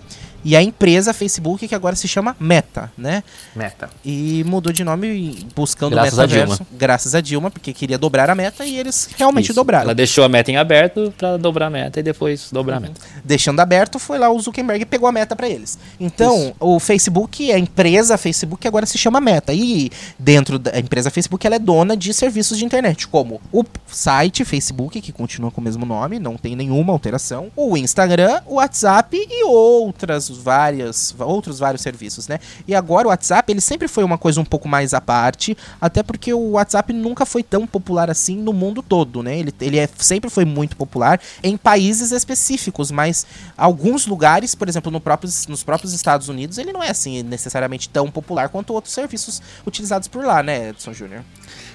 E 0.49 0.57
a 0.57 0.63
empresa 0.63 1.13
Facebook, 1.13 1.69
que 1.69 1.75
agora 1.75 1.95
se 1.95 2.09
chama 2.09 2.35
Meta, 2.41 2.91
né? 2.97 3.23
Meta. 3.55 3.91
E 4.03 4.43
mudou 4.47 4.73
de 4.73 4.83
nome 4.83 5.47
buscando 5.55 5.91
Graças 5.91 6.17
o 6.17 6.23
a 6.23 6.27
metaverso. 6.27 6.67
Graças 6.73 7.15
a 7.15 7.21
Dilma, 7.21 7.51
porque 7.51 7.71
queria 7.75 7.99
dobrar 7.99 8.31
a 8.31 8.35
meta 8.35 8.65
e 8.65 8.79
eles 8.79 9.11
realmente 9.19 9.45
Isso. 9.45 9.53
dobraram. 9.53 9.85
Ela 9.85 9.95
deixou 9.95 10.25
a 10.25 10.29
meta 10.29 10.51
em 10.51 10.57
aberto 10.57 11.13
pra 11.19 11.37
dobrar 11.37 11.67
a 11.67 11.71
meta 11.71 12.01
e 12.01 12.03
depois 12.03 12.51
dobrar 12.51 12.79
a 12.79 12.81
meta. 12.81 12.99
Deixando 13.23 13.61
aberto, 13.61 13.99
foi 13.99 14.19
lá 14.19 14.31
o 14.31 14.41
Zuckerberg 14.41 14.85
e 14.85 14.87
pegou 14.87 15.07
a 15.07 15.13
meta 15.13 15.37
pra 15.37 15.47
eles. 15.47 15.79
Então, 16.01 16.35
Isso. 16.35 16.55
o 16.59 16.81
Facebook, 16.81 17.53
a 17.53 17.59
empresa 17.59 18.17
Facebook 18.17 18.67
agora 18.67 18.87
se 18.87 18.97
chama 18.97 19.21
Meta. 19.21 19.53
E 19.53 19.91
dentro 20.19 20.59
da 20.59 20.79
empresa 20.79 21.11
Facebook, 21.11 21.47
ela 21.47 21.57
é 21.57 21.59
dona 21.59 21.95
de 21.95 22.15
serviços 22.15 22.57
de 22.57 22.65
internet, 22.65 23.07
como 23.07 23.39
o 23.53 23.63
site 23.87 24.47
Facebook, 24.47 24.99
que 25.03 25.13
continua 25.13 25.51
com 25.51 25.61
o 25.61 25.65
mesmo 25.65 25.85
nome, 25.85 26.19
não 26.19 26.39
tem 26.39 26.57
nenhuma 26.57 26.91
alteração, 26.95 27.49
o 27.55 27.77
Instagram, 27.77 28.41
o 28.47 28.55
WhatsApp 28.55 29.15
e 29.15 29.45
outras 29.45 30.38
várias, 30.39 31.15
outros 31.19 31.59
vários 31.59 31.83
serviços, 31.83 32.29
né? 32.29 32.39
E 32.67 32.75
agora 32.75 33.09
o 33.09 33.11
WhatsApp, 33.11 33.53
ele 33.53 33.61
sempre 33.61 33.89
foi 33.89 34.05
uma 34.05 34.17
coisa 34.17 34.41
um 34.41 34.45
pouco 34.45 34.69
mais 34.69 34.95
à 34.95 35.01
parte, 35.01 35.57
até 35.81 36.03
porque 36.03 36.33
o 36.33 36.53
WhatsApp 36.53 36.93
nunca 36.93 37.27
foi 37.27 37.43
tão 37.43 37.67
popular 37.67 38.11
assim 38.11 38.37
no 38.37 38.53
mundo 38.53 38.83
todo, 38.83 39.23
né? 39.23 39.39
Ele, 39.39 39.53
ele 39.61 39.79
é, 39.79 39.89
sempre 39.99 40.31
foi 40.31 40.45
muito 40.45 40.77
popular 40.77 41.21
em 41.43 41.57
países 41.57 42.13
específicos, 42.13 42.91
mas 42.91 43.27
alguns 43.57 44.07
lugares, 44.07 44.55
por 44.55 44.69
exemplo, 44.69 44.91
no 44.91 45.01
próprios, 45.01 45.47
nos 45.47 45.63
próprios 45.63 45.93
Estados 45.93 46.29
Unidos, 46.29 46.59
ele 46.59 46.73
não 46.73 46.83
é 46.83 46.91
assim 46.91 47.23
necessariamente 47.23 47.89
tão 47.89 48.11
popular 48.11 48.49
quanto 48.49 48.73
outros 48.73 48.95
serviços 48.95 49.43
utilizados 49.67 50.09
por 50.09 50.25
lá, 50.25 50.43
né, 50.43 50.71
Edson 50.71 50.93
Júnior? 50.93 51.23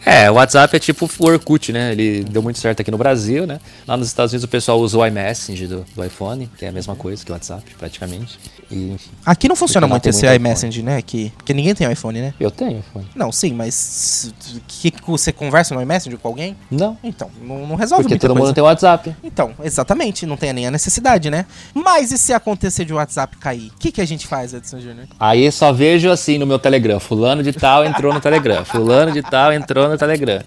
É, 0.05 0.30
o 0.30 0.35
WhatsApp 0.35 0.75
é 0.75 0.80
tipo 0.80 1.09
o 1.19 1.25
Orkut, 1.25 1.71
né? 1.71 1.91
Ele 1.91 2.23
deu 2.23 2.41
muito 2.41 2.59
certo 2.59 2.81
aqui 2.81 2.91
no 2.91 2.97
Brasil, 2.97 3.47
né? 3.47 3.59
Lá 3.88 3.95
nos 3.95 4.07
Estados 4.07 4.34
Unidos 4.34 4.43
o 4.43 4.47
pessoal 4.47 4.80
usa 4.80 4.97
o 4.97 5.05
iMessage 5.05 5.67
do, 5.67 5.85
do 5.95 6.03
iPhone, 6.03 6.49
que 6.57 6.65
é 6.65 6.69
a 6.69 6.71
mesma 6.71 6.95
coisa 6.95 7.23
que 7.23 7.31
o 7.31 7.34
WhatsApp, 7.34 7.63
praticamente. 7.77 8.39
E, 8.71 8.95
Aqui 9.25 9.47
não 9.47 9.55
funciona 9.55 9.88
muito 9.88 10.07
esse 10.09 10.25
muito 10.25 10.35
iMessage, 10.35 10.84
né? 10.84 11.01
Que, 11.01 11.31
porque 11.38 11.53
ninguém 11.53 11.73
tem 11.73 11.89
iPhone, 11.91 12.19
né? 12.19 12.34
eu 12.39 12.51
tenho 12.51 12.80
iPhone. 12.80 13.07
Não, 13.15 13.31
sim, 13.31 13.53
mas 13.53 14.34
que, 14.67 14.91
que 14.91 15.09
você 15.09 15.31
conversa 15.31 15.73
no 15.73 15.81
iMessage 15.81 16.17
com 16.17 16.27
alguém? 16.27 16.55
Não, 16.69 16.97
Então, 17.03 17.30
não, 17.41 17.65
não 17.67 17.75
resolve 17.75 18.03
porque 18.03 18.17
todo 18.17 18.31
coisa. 18.31 18.47
mundo 18.47 18.55
tem 18.55 18.63
WhatsApp. 18.63 19.15
Então, 19.23 19.53
exatamente, 19.63 20.25
não 20.25 20.35
tem 20.35 20.51
nem 20.53 20.67
a 20.67 20.71
necessidade, 20.71 21.30
né? 21.30 21.45
Mas 21.73 22.11
e 22.11 22.17
se 22.17 22.34
acontecer 22.34 22.85
de 22.85 22.93
o 22.93 22.97
WhatsApp 22.97 23.38
cair? 23.38 23.71
O 23.75 23.80
que, 23.80 23.91
que 23.91 24.01
a 24.01 24.05
gente 24.05 24.27
faz, 24.27 24.53
Edson 24.53 24.80
Júnior? 24.80 25.07
Aí 25.19 25.49
só 25.51 25.71
vejo 25.71 26.09
assim 26.09 26.38
no 26.38 26.45
meu 26.45 26.59
Telegram, 26.59 26.99
fulano 26.99 27.43
de 27.43 27.53
tal 27.53 27.85
entrou 27.85 28.13
no 28.13 28.19
Telegram, 28.19 28.65
fulano 28.65 29.11
de 29.11 29.21
tal 29.21 29.53
entrou 29.53 29.88
no 29.88 29.93
Telegram. 29.98 30.41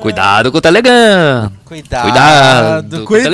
Cuidado 0.00 0.52
com 0.52 0.58
o 0.58 0.60
Telegram! 0.60 1.50
Cuidado, 1.64 2.02
Cuidado 2.02 2.96
com 2.98 3.02
o 3.02 3.06
cuidado 3.06 3.30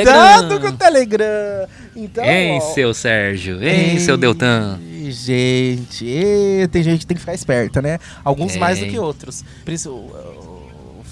Telegram. 0.48 0.60
com 0.60 0.68
o 0.68 0.72
Telegram. 0.72 1.68
Então, 1.94 2.24
Hein, 2.24 2.58
ó, 2.62 2.72
seu 2.72 2.94
Sérgio? 2.94 3.62
Hein, 3.62 3.98
seu 3.98 4.16
Deltan? 4.16 4.78
Ei, 4.82 5.10
Gente, 5.12 6.06
e 6.06 6.66
tem 6.68 6.82
gente 6.82 7.00
que 7.00 7.06
tem 7.06 7.14
que 7.14 7.20
ficar 7.20 7.34
esperta, 7.34 7.82
né? 7.82 7.98
Alguns 8.24 8.56
mais 8.56 8.78
do 8.78 8.86
que 8.86 8.98
outros. 8.98 9.44
Por 9.62 9.74
isso, 9.74 9.90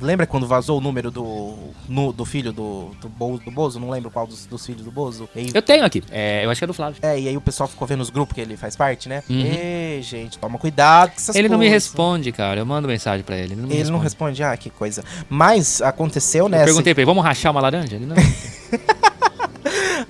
lembra 0.02 0.26
quando 0.26 0.46
vazou 0.46 0.78
o 0.78 0.80
número 0.80 1.10
do, 1.10 1.54
no- 1.88 2.12
do 2.12 2.24
filho 2.24 2.52
do, 2.52 2.90
do, 3.00 3.08
Bo, 3.08 3.38
do 3.38 3.50
Bozo? 3.50 3.78
Não 3.80 3.88
lembro 3.90 4.10
qual 4.10 4.26
dos, 4.26 4.44
dos 4.46 4.64
filhos 4.66 4.82
do 4.82 4.90
Bozo. 4.90 5.28
Aí- 5.34 5.50
Eu 5.54 5.62
tenho 5.62 5.84
aqui. 5.84 6.02
É, 6.10 6.44
eu 6.44 6.50
acho 6.50 6.60
que 6.60 6.64
é 6.64 6.66
do 6.66 6.74
Flávio. 6.74 6.98
é, 7.02 7.18
e 7.18 7.28
aí 7.28 7.36
o 7.36 7.40
pessoal 7.40 7.68
ficou 7.68 7.86
vendo 7.86 8.00
os 8.00 8.10
grupos 8.10 8.34
que 8.34 8.40
ele 8.40 8.56
faz 8.56 8.76
parte, 8.76 9.08
né? 9.08 9.22
Uhum. 9.30 9.40
Ei, 9.40 10.02
gente, 10.02 10.38
toma 10.38 10.58
cuidado 10.58 11.10
com 11.10 11.16
essas 11.16 11.36
Ele 11.36 11.48
não 11.48 11.58
me 11.58 11.66
coisas. 11.66 11.84
responde, 11.86 12.32
cara. 12.32 12.60
Eu 12.60 12.66
mando 12.66 12.88
mensagem 12.88 13.24
pra 13.24 13.36
ele. 13.36 13.52
Ele 13.54 13.62
não 13.62 13.70
Ele 13.70 13.84
não 13.90 13.98
responde. 13.98 14.02
responde, 14.02 14.42
ah, 14.42 14.56
que 14.56 14.70
coisa. 14.70 15.04
Mas 15.28 15.80
aconteceu, 15.82 16.48
né? 16.48 16.60
Eu 16.60 16.64
perguntei 16.66 16.94
pra 16.94 17.02
ele, 17.02 17.06
vamos 17.06 17.24
rachar 17.24 17.52
uma 17.52 17.60
laranja? 17.60 17.96
Ele 17.96 18.06
não. 18.06 18.16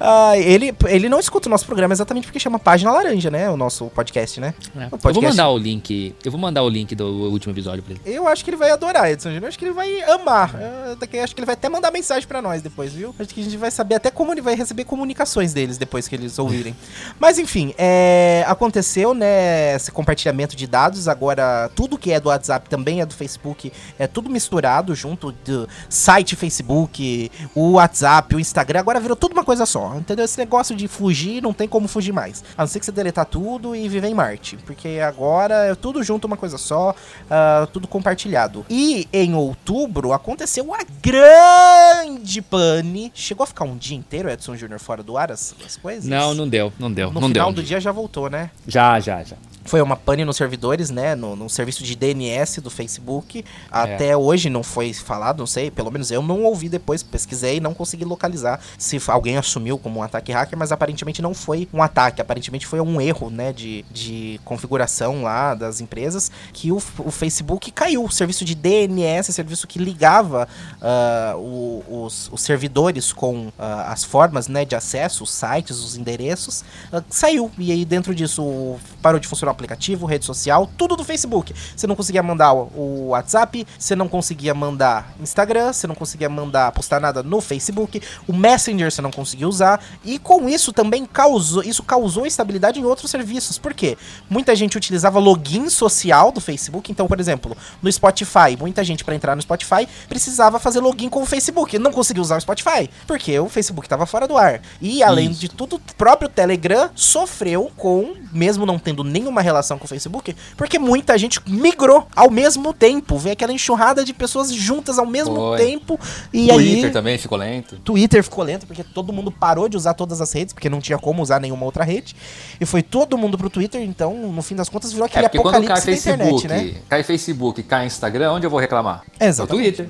Ah, 0.00 0.36
ele, 0.38 0.74
ele 0.86 1.08
não 1.08 1.18
escuta 1.20 1.48
o 1.48 1.50
nosso 1.50 1.66
programa 1.66 1.92
exatamente 1.94 2.24
porque 2.26 2.38
chama 2.38 2.58
Página 2.58 2.90
Laranja, 2.92 3.30
né? 3.30 3.50
O 3.50 3.56
nosso 3.56 3.86
podcast, 3.86 4.40
né? 4.40 4.54
É. 4.76 4.78
O 4.78 4.82
Eu 4.84 4.88
vou 4.90 4.98
podcast- 4.98 5.30
mandar 5.36 5.50
o 5.50 5.58
link. 5.58 6.14
Eu 6.24 6.30
vou 6.30 6.40
mandar 6.40 6.62
o 6.62 6.68
link 6.68 6.94
do 6.94 7.06
último 7.30 7.52
episódio 7.52 7.82
pra 7.82 7.94
ele. 7.94 8.00
Eu 8.04 8.26
acho 8.28 8.44
que 8.44 8.50
ele 8.50 8.56
vai 8.56 8.70
adorar, 8.70 9.10
Edson 9.10 9.28
Júnior. 9.28 9.44
Eu 9.44 9.48
acho 9.48 9.58
que 9.58 9.64
ele 9.64 9.72
vai 9.74 10.02
amar. 10.02 10.54
Eu 10.88 10.96
daqui- 10.96 11.18
acho 11.18 11.34
que 11.34 11.40
ele 11.40 11.46
vai 11.46 11.54
até 11.54 11.68
mandar 11.68 11.90
mensagem 11.90 12.26
pra 12.28 12.40
nós 12.42 12.62
depois, 12.62 12.92
viu? 12.92 13.14
Acho 13.18 13.34
que 13.34 13.40
a 13.40 13.44
gente 13.44 13.56
vai 13.56 13.70
saber 13.70 13.94
até 13.96 14.10
como 14.10 14.32
ele 14.32 14.40
vai 14.40 14.54
receber 14.54 14.84
comunicações 14.84 15.52
deles 15.52 15.78
depois 15.78 16.08
que 16.08 16.14
eles 16.14 16.38
ouvirem. 16.38 16.74
Mas 17.20 17.38
enfim, 17.38 17.74
é, 17.78 18.44
aconteceu, 18.46 19.14
né, 19.14 19.74
esse 19.76 19.90
compartilhamento 19.92 20.56
de 20.56 20.66
dados. 20.66 21.08
Agora, 21.08 21.70
tudo 21.74 21.98
que 21.98 22.12
é 22.12 22.20
do 22.20 22.28
WhatsApp 22.28 22.68
também 22.68 23.00
é 23.00 23.06
do 23.06 23.14
Facebook. 23.14 23.72
É 23.98 24.06
tudo 24.06 24.28
misturado 24.30 24.94
junto 24.94 25.32
do 25.44 25.68
site 25.88 26.36
Facebook, 26.36 27.30
o 27.54 27.72
WhatsApp, 27.72 28.34
o 28.34 28.40
Instagram. 28.40 28.80
Agora 28.80 29.00
virou 29.00 29.16
tudo 29.16 29.32
uma 29.32 29.44
coisa 29.44 29.61
só. 29.66 29.82
só, 29.82 29.96
entendeu? 29.96 30.24
Esse 30.24 30.38
negócio 30.38 30.76
de 30.76 30.86
fugir 30.86 31.42
não 31.42 31.52
tem 31.52 31.66
como 31.66 31.88
fugir 31.88 32.12
mais. 32.12 32.44
A 32.56 32.62
não 32.62 32.66
ser 32.68 32.78
que 32.78 32.86
você 32.86 32.92
deletar 32.92 33.26
tudo 33.26 33.74
e 33.74 33.88
viver 33.88 34.08
em 34.08 34.14
Marte. 34.14 34.56
Porque 34.58 35.00
agora 35.04 35.54
é 35.66 35.74
tudo 35.74 36.02
junto, 36.02 36.26
uma 36.26 36.36
coisa 36.36 36.58
só, 36.58 36.90
uh, 36.90 37.66
tudo 37.68 37.88
compartilhado. 37.88 38.64
E 38.70 39.08
em 39.12 39.34
outubro 39.34 40.12
aconteceu 40.12 40.72
a 40.74 40.80
grande 41.02 42.40
pane. 42.42 43.10
Chegou 43.14 43.44
a 43.44 43.46
ficar 43.46 43.64
um 43.64 43.76
dia 43.76 43.96
inteiro, 43.96 44.30
Edson 44.30 44.56
Júnior, 44.56 44.78
fora 44.78 45.02
do 45.02 45.16
ar 45.16 45.32
as, 45.32 45.54
as 45.64 45.76
coisas? 45.76 46.04
Não, 46.04 46.34
não 46.34 46.48
deu, 46.48 46.72
não 46.78 46.92
deu. 46.92 47.10
No 47.12 47.20
não 47.20 47.28
final 47.28 47.52
deu. 47.52 47.62
do 47.62 47.66
dia 47.66 47.80
já 47.80 47.90
voltou, 47.90 48.30
né? 48.30 48.50
Já, 48.66 49.00
já, 49.00 49.22
já. 49.22 49.36
Foi 49.64 49.80
uma 49.80 49.96
pane 49.96 50.24
nos 50.24 50.36
servidores, 50.36 50.90
né? 50.90 51.14
No, 51.14 51.36
no 51.36 51.48
serviço 51.48 51.82
de 51.84 51.94
DNS 51.94 52.60
do 52.60 52.70
Facebook. 52.70 53.44
Até 53.70 54.16
hoje 54.16 54.50
não 54.50 54.62
foi 54.62 54.92
falado, 54.92 55.38
não 55.38 55.46
sei. 55.46 55.70
Pelo 55.70 55.90
menos 55.90 56.10
eu 56.10 56.22
não 56.22 56.44
ouvi 56.44 56.68
depois, 56.68 57.02
pesquisei 57.02 57.56
e 57.56 57.60
não 57.60 57.74
consegui 57.74 58.04
localizar 58.04 58.60
se 58.76 59.00
alguém 59.06 59.36
assumiu 59.36 59.78
como 59.78 60.00
um 60.00 60.02
ataque 60.02 60.32
hacker, 60.32 60.58
mas 60.58 60.72
aparentemente 60.72 61.22
não 61.22 61.34
foi 61.34 61.68
um 61.72 61.82
ataque. 61.82 62.20
Aparentemente 62.20 62.66
foi 62.66 62.80
um 62.80 63.00
erro, 63.00 63.30
né? 63.30 63.52
De, 63.52 63.84
de 63.90 64.40
configuração 64.44 65.22
lá 65.22 65.54
das 65.54 65.80
empresas 65.80 66.30
que 66.52 66.72
o, 66.72 66.76
o 66.98 67.10
Facebook 67.10 67.70
caiu. 67.70 68.04
O 68.04 68.10
serviço 68.10 68.44
de 68.44 68.54
DNS, 68.54 69.32
serviço 69.32 69.66
que 69.66 69.78
ligava 69.78 70.48
uh, 70.80 71.38
o, 71.38 72.04
os, 72.04 72.30
os, 72.32 72.42
servidores 72.42 73.12
com 73.12 73.46
uh, 73.46 73.52
as 73.86 74.04
formas 74.04 74.48
né, 74.48 74.64
de 74.64 74.74
acesso, 74.74 75.24
os 75.24 75.30
sites, 75.30 75.78
os 75.78 75.96
endereços, 75.96 76.62
uh, 76.92 77.02
saiu. 77.08 77.50
E 77.58 77.72
aí 77.72 77.84
dentro 77.84 78.14
disso 78.14 78.76
parou 79.00 79.20
de 79.20 79.28
funcionar 79.28 79.51
aplicativo, 79.52 80.06
rede 80.06 80.24
social, 80.24 80.70
tudo 80.76 80.96
do 80.96 81.04
Facebook. 81.04 81.54
Você 81.76 81.86
não 81.86 81.94
conseguia 81.94 82.22
mandar 82.22 82.52
o 82.52 83.08
WhatsApp, 83.08 83.66
você 83.78 83.94
não 83.94 84.08
conseguia 84.08 84.54
mandar 84.54 85.14
Instagram, 85.20 85.72
você 85.72 85.86
não 85.86 85.94
conseguia 85.94 86.28
mandar 86.28 86.72
postar 86.72 87.00
nada 87.00 87.22
no 87.22 87.40
Facebook, 87.40 88.02
o 88.26 88.32
Messenger 88.32 88.90
você 88.90 89.02
não 89.02 89.10
conseguia 89.10 89.48
usar 89.48 89.82
e 90.04 90.18
com 90.18 90.48
isso 90.48 90.72
também 90.72 91.06
causou, 91.06 91.62
isso 91.62 91.82
causou 91.82 92.26
instabilidade 92.26 92.80
em 92.80 92.84
outros 92.84 93.10
serviços. 93.10 93.58
Por 93.58 93.74
quê? 93.74 93.96
Muita 94.28 94.56
gente 94.56 94.76
utilizava 94.76 95.18
login 95.18 95.68
social 95.68 96.32
do 96.32 96.40
Facebook, 96.40 96.90
então, 96.90 97.06
por 97.06 97.20
exemplo, 97.20 97.56
no 97.82 97.92
Spotify, 97.92 98.56
muita 98.58 98.82
gente 98.82 99.04
para 99.04 99.14
entrar 99.14 99.36
no 99.36 99.42
Spotify 99.42 99.86
precisava 100.08 100.58
fazer 100.58 100.80
login 100.80 101.08
com 101.08 101.22
o 101.22 101.26
Facebook, 101.26 101.78
não 101.78 101.92
conseguia 101.92 102.22
usar 102.22 102.38
o 102.38 102.40
Spotify, 102.40 102.88
porque 103.06 103.38
o 103.38 103.48
Facebook 103.48 103.86
estava 103.86 104.06
fora 104.06 104.26
do 104.26 104.36
ar. 104.36 104.60
E 104.80 105.02
além 105.02 105.30
isso. 105.30 105.40
de 105.40 105.48
tudo, 105.48 105.76
o 105.76 105.94
próprio 105.96 106.28
Telegram 106.28 106.90
sofreu 106.94 107.70
com, 107.76 108.14
mesmo 108.32 108.64
não 108.64 108.78
tendo 108.78 109.04
nenhuma 109.04 109.41
relação 109.42 109.78
com 109.78 109.84
o 109.84 109.88
Facebook, 109.88 110.34
porque 110.56 110.78
muita 110.78 111.16
gente 111.18 111.40
migrou 111.46 112.06
ao 112.14 112.30
mesmo 112.30 112.72
tempo. 112.72 113.18
Vem 113.18 113.32
aquela 113.32 113.52
enxurrada 113.52 114.04
de 114.04 114.12
pessoas 114.12 114.52
juntas 114.52 114.98
ao 114.98 115.06
mesmo 115.06 115.34
Foi. 115.34 115.58
tempo. 115.58 115.98
E 116.32 116.48
Twitter 116.48 116.84
aí. 116.86 116.90
Também 116.90 117.18
ficou 117.18 117.38
lento. 117.38 117.76
Twitter 117.76 118.22
ficou 118.22 118.44
lento, 118.44 118.66
porque 118.66 118.84
todo 118.84 119.12
mundo 119.12 119.30
parou 119.30 119.68
de 119.68 119.76
usar 119.76 119.94
todas 119.94 120.20
as 120.20 120.32
redes, 120.32 120.52
porque 120.52 120.68
não 120.68 120.80
tinha 120.80 120.98
como 120.98 121.22
usar 121.22 121.40
nenhuma 121.40 121.64
outra 121.64 121.84
rede. 121.84 122.14
E 122.60 122.66
foi 122.66 122.82
todo 122.82 123.18
mundo 123.18 123.36
pro 123.36 123.50
Twitter, 123.50 123.80
então, 123.82 124.14
no 124.14 124.42
fim 124.42 124.54
das 124.54 124.68
contas, 124.68 124.92
virou 124.92 125.06
aquele 125.06 125.24
é 125.24 125.26
apocalipse 125.26 125.66
quando 125.66 125.76
cai 125.76 125.80
Facebook, 125.80 126.44
internet, 126.44 126.74
né? 126.74 126.80
Cai 126.88 127.02
Facebook, 127.02 127.62
cai 127.62 127.86
Instagram, 127.86 128.32
onde 128.32 128.46
eu 128.46 128.50
vou 128.50 128.60
reclamar? 128.60 129.02
Exato. 129.20 129.52
No 129.52 129.58
Twitter. 129.58 129.88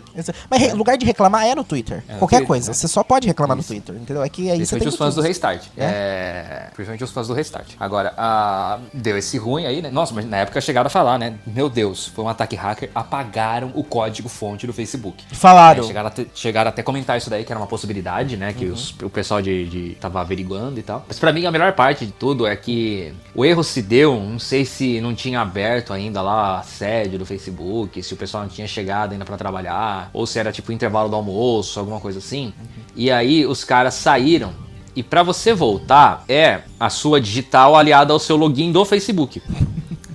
Mas 0.51 0.63
é. 0.63 0.75
lugar 0.75 0.97
de 0.97 1.05
reclamar 1.07 1.47
é 1.47 1.55
no 1.55 1.65
Twitter. 1.65 2.03
É 2.09 2.15
no 2.15 2.19
Qualquer 2.19 2.37
Twitter, 2.37 2.47
coisa. 2.49 2.69
Né? 2.69 2.75
Você 2.75 2.89
só 2.89 3.03
pode 3.03 3.27
reclamar 3.27 3.59
Isso. 3.59 3.73
no 3.73 3.81
Twitter, 3.81 4.01
entendeu? 4.01 4.23
É 4.23 4.29
que 4.29 4.51
aí 4.51 4.65
você 4.65 4.79
tem 4.79 4.89
os 4.89 4.97
fãs 4.97 5.15
do 5.15 5.23
Restart. 5.23 5.67
É? 5.77 5.85
é? 5.85 6.71
Principalmente 6.75 7.05
os 7.05 7.11
fãs 7.11 7.29
do 7.29 7.35
Restart. 7.35 7.75
Agora, 7.79 8.15
a... 8.17 8.79
deu 8.93 9.17
esse 9.17 9.39
ruim 9.43 9.67
aí, 9.67 9.83
né? 9.83 9.91
Nossa, 9.91 10.15
mas 10.15 10.25
na 10.25 10.39
época 10.39 10.61
chegaram 10.61 10.87
a 10.87 10.91
falar, 10.91 11.19
né? 11.19 11.35
Meu 11.47 11.69
Deus, 11.69 12.07
foi 12.07 12.25
um 12.25 12.29
ataque 12.29 12.57
hacker, 12.57 12.91
apagaram 12.95 13.73
o 13.75 13.85
código 13.85 14.29
fonte 14.29 14.67
do 14.67 14.73
Facebook. 14.73 15.25
Falaram. 15.33 15.85
É, 15.85 15.87
chegaram, 15.87 16.09
a 16.09 16.13
chegaram 16.35 16.69
até 16.69 16.83
comentar 16.83 17.19
isso 17.19 17.29
daí, 17.29 17.45
que 17.45 17.53
era 17.53 17.61
uma 17.61 17.67
possibilidade, 17.67 18.37
né? 18.37 18.53
Que 18.53 18.67
uhum. 18.67 18.73
os, 18.73 18.95
o 19.03 19.11
pessoal 19.11 19.43
de, 19.43 19.67
de 19.67 19.95
tava 19.97 20.21
averiguando 20.21 20.79
e 20.79 20.83
tal. 20.83 21.05
Mas 21.07 21.19
para 21.19 21.33
mim 21.33 21.45
a 21.45 21.51
melhor 21.51 21.73
parte 21.73 22.07
de 22.07 22.13
tudo 22.13 22.47
é 22.47 22.55
que 22.57 23.13
o 23.35 23.45
erro 23.45 23.63
se 23.63 23.83
deu, 23.83 24.15
não 24.19 24.39
sei 24.39 24.65
se 24.65 25.01
não 25.01 25.15
tinha 25.15 25.41
aberto 25.41 25.93
ainda 25.93 26.23
lá 26.23 26.59
a 26.59 26.63
sede 26.63 27.19
do 27.19 27.27
Facebook, 27.27 28.03
se 28.03 28.15
o 28.15 28.17
pessoal 28.17 28.45
não 28.45 28.51
tinha 28.51 28.67
chegado 28.67 29.13
ainda 29.13 29.25
para 29.25 29.37
trabalhar, 29.37 30.11
ou 30.13 30.27
se 30.27 30.39
era 30.39 30.53
tipo 30.53 30.73
intervalo 30.73 31.09
do 31.09 31.17
almoço, 31.17 31.79
alguma 31.79 32.01
coisa 32.01 32.19
assim. 32.19 32.47
Uhum. 32.47 32.83
E 32.95 33.11
aí 33.11 33.45
os 33.47 33.65
caras 33.65 33.95
saíram 33.95 34.53
e 34.95 35.03
para 35.03 35.23
você 35.23 35.55
voltar 35.55 36.25
é 36.29 36.61
a 36.79 36.91
sua 36.91 37.21
digital 37.21 37.77
aliada 37.77 38.13
ao 38.13 38.19
seu 38.19 38.37
login 38.37 38.73
do 38.73 38.85
Facebook. 38.85 39.43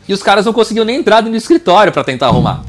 E 0.07 0.13
os 0.13 0.23
caras 0.23 0.45
não 0.45 0.53
conseguiam 0.53 0.85
nem 0.85 0.97
entrar 0.97 1.21
no 1.23 1.35
escritório 1.35 1.91
para 1.91 2.03
tentar 2.03 2.27
arrumar. 2.27 2.63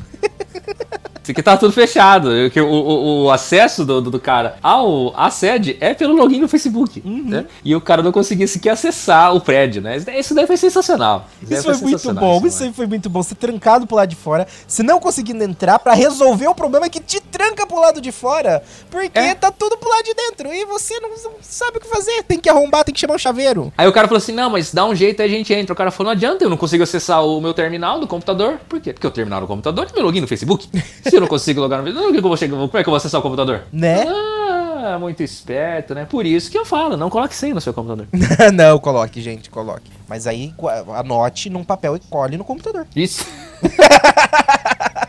Porque 1.32 1.42
tá 1.42 1.56
tudo 1.56 1.72
fechado. 1.72 2.30
O, 2.56 2.62
o, 2.62 3.24
o 3.24 3.30
acesso 3.30 3.84
do, 3.84 4.00
do, 4.00 4.10
do, 4.10 4.20
cara 4.20 4.56
ao 4.62 5.14
a 5.18 5.30
sede 5.30 5.76
é 5.80 5.94
pelo 5.94 6.14
login 6.14 6.40
no 6.40 6.48
Facebook. 6.48 7.02
Uhum. 7.04 7.24
Né? 7.24 7.46
E 7.64 7.74
o 7.74 7.80
cara 7.80 8.02
não 8.02 8.12
conseguia 8.12 8.46
sequer 8.46 8.70
acessar 8.70 9.34
o 9.34 9.40
prédio, 9.40 9.82
né? 9.82 9.96
Isso 10.18 10.34
daí 10.34 10.46
foi 10.46 10.56
sensacional. 10.56 11.26
Isso, 11.42 11.52
isso 11.52 11.62
foi, 11.62 11.74
foi 11.74 11.88
muito 11.88 12.14
bom. 12.14 12.46
Isso 12.46 12.62
aí 12.62 12.72
foi 12.72 12.86
muito 12.86 13.10
bom. 13.10 13.22
Você 13.22 13.34
trancado 13.34 13.86
pro 13.86 13.96
lado 13.96 14.08
de 14.08 14.16
fora, 14.16 14.46
você 14.66 14.82
não 14.82 14.98
conseguindo 15.00 15.42
entrar 15.42 15.78
para 15.78 15.94
resolver 15.94 16.48
o 16.48 16.54
problema 16.54 16.88
que 16.88 17.00
te 17.00 17.20
tranca 17.20 17.66
pro 17.66 17.80
lado 17.80 18.00
de 18.00 18.12
fora. 18.12 18.62
Porque 18.90 19.18
é. 19.18 19.34
tá 19.34 19.50
tudo 19.50 19.76
pro 19.76 19.88
lado 19.88 20.04
de 20.04 20.14
dentro. 20.14 20.52
E 20.52 20.64
você 20.64 20.98
não, 21.00 21.10
não, 21.10 21.32
sabe 21.40 21.78
o 21.78 21.80
que 21.80 21.88
fazer. 21.88 22.22
Tem 22.24 22.38
que 22.38 22.48
arrombar, 22.48 22.84
tem 22.84 22.94
que 22.94 23.00
chamar 23.00 23.14
o 23.14 23.18
chaveiro. 23.18 23.72
Aí 23.76 23.86
o 23.86 23.92
cara 23.92 24.08
falou 24.08 24.18
assim: 24.18 24.32
não, 24.32 24.50
mas 24.50 24.72
dá 24.72 24.84
um 24.84 24.94
jeito 24.94 25.22
aí 25.22 25.28
a 25.28 25.30
gente 25.30 25.52
entra. 25.52 25.72
O 25.72 25.76
cara 25.76 25.90
falou: 25.90 26.06
não 26.06 26.12
adianta, 26.12 26.44
eu 26.44 26.50
não 26.50 26.56
consigo 26.56 26.82
acessar 26.82 27.24
o 27.24 27.40
meu 27.40 27.54
terminal 27.54 28.00
do 28.00 28.06
computador. 28.06 28.58
Por 28.68 28.80
quê? 28.80 28.92
Porque 28.92 29.06
o 29.06 29.10
terminal 29.10 29.40
do 29.40 29.46
computador 29.46 29.86
tem 29.86 29.94
meu 29.94 30.04
login 30.04 30.20
no 30.20 30.28
Facebook. 30.28 30.68
Se 31.04 31.17
eu 31.18 31.22
não 31.22 31.28
consigo 31.28 31.60
logar 31.60 31.82
no 31.82 31.84
Facebook, 31.84 32.48
como, 32.48 32.68
como 32.68 32.80
é 32.80 32.82
que 32.82 32.88
eu 32.88 32.92
vou 32.92 32.96
acessar 32.96 33.20
o 33.20 33.22
computador? 33.22 33.62
Né? 33.72 34.04
Ah, 34.06 34.96
muito 34.98 35.22
esperto, 35.22 35.94
né? 35.94 36.06
Por 36.08 36.24
isso 36.24 36.50
que 36.50 36.56
eu 36.56 36.64
falo, 36.64 36.96
não 36.96 37.10
coloque 37.10 37.34
senha 37.34 37.54
no 37.54 37.60
seu 37.60 37.74
computador. 37.74 38.06
não, 38.54 38.78
coloque, 38.78 39.20
gente, 39.20 39.50
coloque. 39.50 39.90
Mas 40.08 40.26
aí 40.26 40.54
anote 40.96 41.50
num 41.50 41.64
papel 41.64 41.96
e 41.96 42.00
cole 42.00 42.36
no 42.36 42.44
computador. 42.44 42.86
Isso. 42.94 43.26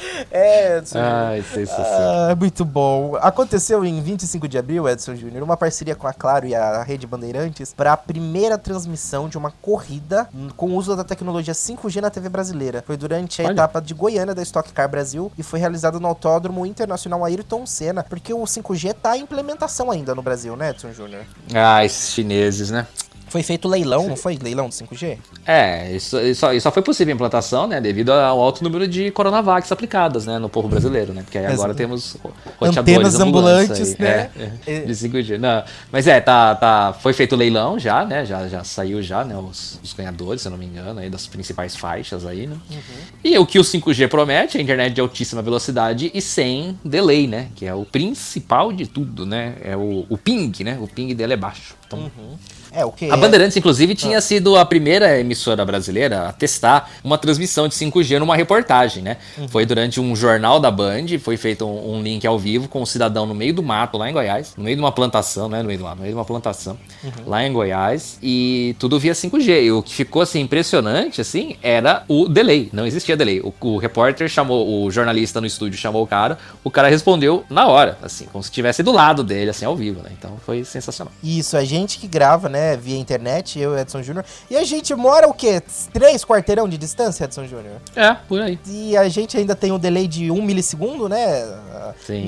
É, 0.30 0.78
Edson. 0.78 0.98
Ai, 0.98 1.42
sensacional. 1.42 2.30
Ah, 2.30 2.36
muito 2.36 2.64
bom. 2.64 3.16
Aconteceu 3.16 3.84
em 3.84 4.00
25 4.02 4.46
de 4.46 4.58
abril, 4.58 4.88
Edson 4.88 5.14
Júnior, 5.16 5.42
uma 5.42 5.56
parceria 5.56 5.94
com 5.94 6.06
a 6.06 6.12
Claro 6.12 6.46
e 6.46 6.54
a 6.54 6.82
Rede 6.82 7.06
Bandeirantes 7.06 7.72
para 7.72 7.92
a 7.92 7.96
primeira 7.96 8.58
transmissão 8.58 9.28
de 9.28 9.38
uma 9.38 9.50
corrida 9.50 10.28
com 10.56 10.70
o 10.70 10.74
uso 10.74 10.94
da 10.94 11.04
tecnologia 11.04 11.54
5G 11.54 12.00
na 12.00 12.10
TV 12.10 12.28
brasileira. 12.28 12.84
Foi 12.86 12.96
durante 12.96 13.42
a 13.42 13.46
Olha. 13.46 13.52
etapa 13.52 13.80
de 13.80 13.94
Goiânia 13.94 14.34
da 14.34 14.42
Stock 14.42 14.72
Car 14.72 14.88
Brasil 14.88 15.32
e 15.38 15.42
foi 15.42 15.58
realizada 15.58 15.98
no 15.98 16.06
Autódromo 16.06 16.66
Internacional 16.66 17.24
Ayrton 17.24 17.66
Senna, 17.66 18.02
porque 18.02 18.32
o 18.32 18.42
5G 18.42 18.90
está 18.90 19.16
em 19.16 19.26
implementação 19.30 19.90
ainda 19.90 20.14
no 20.14 20.22
Brasil, 20.22 20.56
né, 20.56 20.70
Edson 20.70 20.92
Júnior? 20.92 21.22
Ah, 21.54 21.84
esses 21.84 22.12
chineses, 22.12 22.70
né? 22.70 22.86
Foi 23.30 23.44
feito 23.44 23.68
leilão, 23.68 24.08
não 24.08 24.16
foi? 24.16 24.36
Leilão 24.42 24.68
do 24.68 24.74
5G? 24.74 25.16
É, 25.46 25.92
isso, 25.92 26.18
isso, 26.18 26.52
isso 26.52 26.64
só 26.64 26.72
foi 26.72 26.82
possível 26.82 27.12
a 27.12 27.14
implantação, 27.14 27.68
né? 27.68 27.80
Devido 27.80 28.10
ao 28.10 28.40
alto 28.40 28.64
número 28.64 28.88
de 28.88 29.12
Coronavacs 29.12 29.70
aplicadas, 29.70 30.26
né? 30.26 30.36
No 30.36 30.48
povo 30.48 30.66
brasileiro, 30.66 31.12
né? 31.14 31.22
Porque 31.22 31.38
aí 31.38 31.46
agora 31.46 31.72
temos 31.72 32.16
Antenas 32.60 33.20
ambulantes, 33.20 33.96
né? 33.98 34.30
É, 34.36 34.50
é, 34.66 34.80
de 34.80 34.92
5G. 34.92 35.38
Não, 35.38 35.62
mas 35.92 36.08
é, 36.08 36.20
tá, 36.20 36.56
tá, 36.56 36.92
foi 36.92 37.12
feito 37.12 37.36
leilão 37.36 37.78
já, 37.78 38.04
né? 38.04 38.24
Já, 38.24 38.48
já 38.48 38.64
saiu 38.64 39.00
já, 39.00 39.24
né? 39.24 39.36
Os, 39.36 39.78
os 39.80 39.92
ganhadores, 39.92 40.42
se 40.42 40.48
eu 40.48 40.50
não 40.50 40.58
me 40.58 40.66
engano, 40.66 40.98
aí 40.98 41.08
das 41.08 41.28
principais 41.28 41.76
faixas 41.76 42.26
aí, 42.26 42.48
né? 42.48 42.56
Uhum. 42.68 42.78
E 43.22 43.38
o 43.38 43.46
que 43.46 43.60
o 43.60 43.62
5G 43.62 44.08
promete 44.08 44.56
é 44.56 44.60
a 44.60 44.62
internet 44.64 44.92
de 44.92 45.00
altíssima 45.00 45.40
velocidade 45.40 46.10
e 46.12 46.20
sem 46.20 46.76
delay, 46.84 47.28
né? 47.28 47.46
Que 47.54 47.64
é 47.64 47.74
o 47.74 47.84
principal 47.84 48.72
de 48.72 48.88
tudo, 48.88 49.24
né? 49.24 49.54
É 49.62 49.76
o, 49.76 50.04
o 50.08 50.18
ping, 50.18 50.64
né? 50.64 50.76
O 50.80 50.88
ping 50.88 51.14
dele 51.14 51.34
é 51.34 51.36
baixo. 51.36 51.76
Então, 51.86 52.00
uhum. 52.00 52.36
É, 52.72 52.84
o 52.84 52.92
que 52.92 53.10
a 53.10 53.16
Bandeirantes, 53.16 53.56
inclusive, 53.56 53.94
tinha 53.94 54.18
ah. 54.18 54.20
sido 54.20 54.56
a 54.56 54.64
primeira 54.64 55.18
emissora 55.18 55.64
brasileira 55.64 56.28
a 56.28 56.32
testar 56.32 56.90
uma 57.02 57.18
transmissão 57.18 57.66
de 57.66 57.74
5G 57.74 58.18
numa 58.18 58.36
reportagem, 58.36 59.02
né? 59.02 59.16
Uhum. 59.36 59.48
Foi 59.48 59.66
durante 59.66 60.00
um 60.00 60.14
jornal 60.14 60.60
da 60.60 60.70
Band, 60.70 61.06
foi 61.20 61.36
feito 61.36 61.66
um, 61.66 61.96
um, 61.96 62.02
link 62.02 62.26
ao 62.26 62.38
vivo 62.38 62.68
com 62.68 62.80
um 62.80 62.86
cidadão 62.86 63.26
no 63.26 63.34
meio 63.34 63.52
do 63.52 63.62
mato, 63.62 63.98
lá 63.98 64.08
em 64.08 64.12
Goiás, 64.12 64.54
no 64.56 64.64
meio 64.64 64.76
de 64.76 64.82
uma 64.82 64.92
plantação, 64.92 65.48
né? 65.48 65.62
No 65.62 65.66
meio 65.66 65.78
do 65.78 65.84
mato, 65.84 65.96
no 65.96 66.02
meio 66.02 66.14
de 66.14 66.18
uma 66.18 66.24
plantação, 66.24 66.78
uhum. 67.02 67.10
lá 67.26 67.44
em 67.44 67.52
Goiás, 67.52 68.18
e 68.22 68.76
tudo 68.78 68.98
via 68.98 69.12
5G. 69.12 69.64
E 69.64 69.72
o 69.72 69.82
que 69.82 69.92
ficou, 69.92 70.22
assim, 70.22 70.40
impressionante, 70.40 71.20
assim, 71.20 71.56
era 71.62 72.04
o 72.06 72.28
delay. 72.28 72.70
Não 72.72 72.86
existia 72.86 73.16
delay. 73.16 73.40
O, 73.40 73.52
o 73.60 73.78
repórter 73.78 74.28
chamou, 74.28 74.84
o 74.84 74.90
jornalista 74.90 75.40
no 75.40 75.46
estúdio 75.46 75.78
chamou 75.78 76.02
o 76.02 76.06
cara, 76.06 76.38
o 76.62 76.70
cara 76.70 76.88
respondeu 76.88 77.44
na 77.50 77.66
hora, 77.66 77.98
assim, 78.02 78.26
como 78.26 78.42
se 78.44 78.50
estivesse 78.50 78.82
do 78.82 78.92
lado 78.92 79.24
dele, 79.24 79.50
assim, 79.50 79.64
ao 79.64 79.74
vivo, 79.74 80.02
né? 80.02 80.10
Então 80.16 80.36
foi 80.44 80.64
sensacional. 80.64 81.12
Isso, 81.22 81.56
a 81.56 81.64
gente 81.64 81.98
que 81.98 82.06
grava, 82.06 82.48
né? 82.48 82.59
Né, 82.60 82.76
via 82.76 82.98
internet, 82.98 83.58
eu 83.58 83.74
e 83.76 83.80
Edson 83.80 84.02
Júnior. 84.02 84.24
E 84.50 84.56
a 84.56 84.64
gente 84.64 84.94
mora 84.94 85.26
o 85.28 85.32
quê? 85.32 85.62
Três 85.92 86.24
quarteirão 86.24 86.68
de 86.68 86.76
distância, 86.76 87.24
Edson 87.24 87.46
Júnior? 87.46 87.76
É, 87.96 88.14
por 88.28 88.40
aí. 88.40 88.58
E 88.66 88.96
a 88.96 89.08
gente 89.08 89.36
ainda 89.36 89.56
tem 89.56 89.72
um 89.72 89.78
delay 89.78 90.06
de 90.06 90.30
um 90.30 90.42
milissegundo, 90.42 91.08
né? 91.08 91.44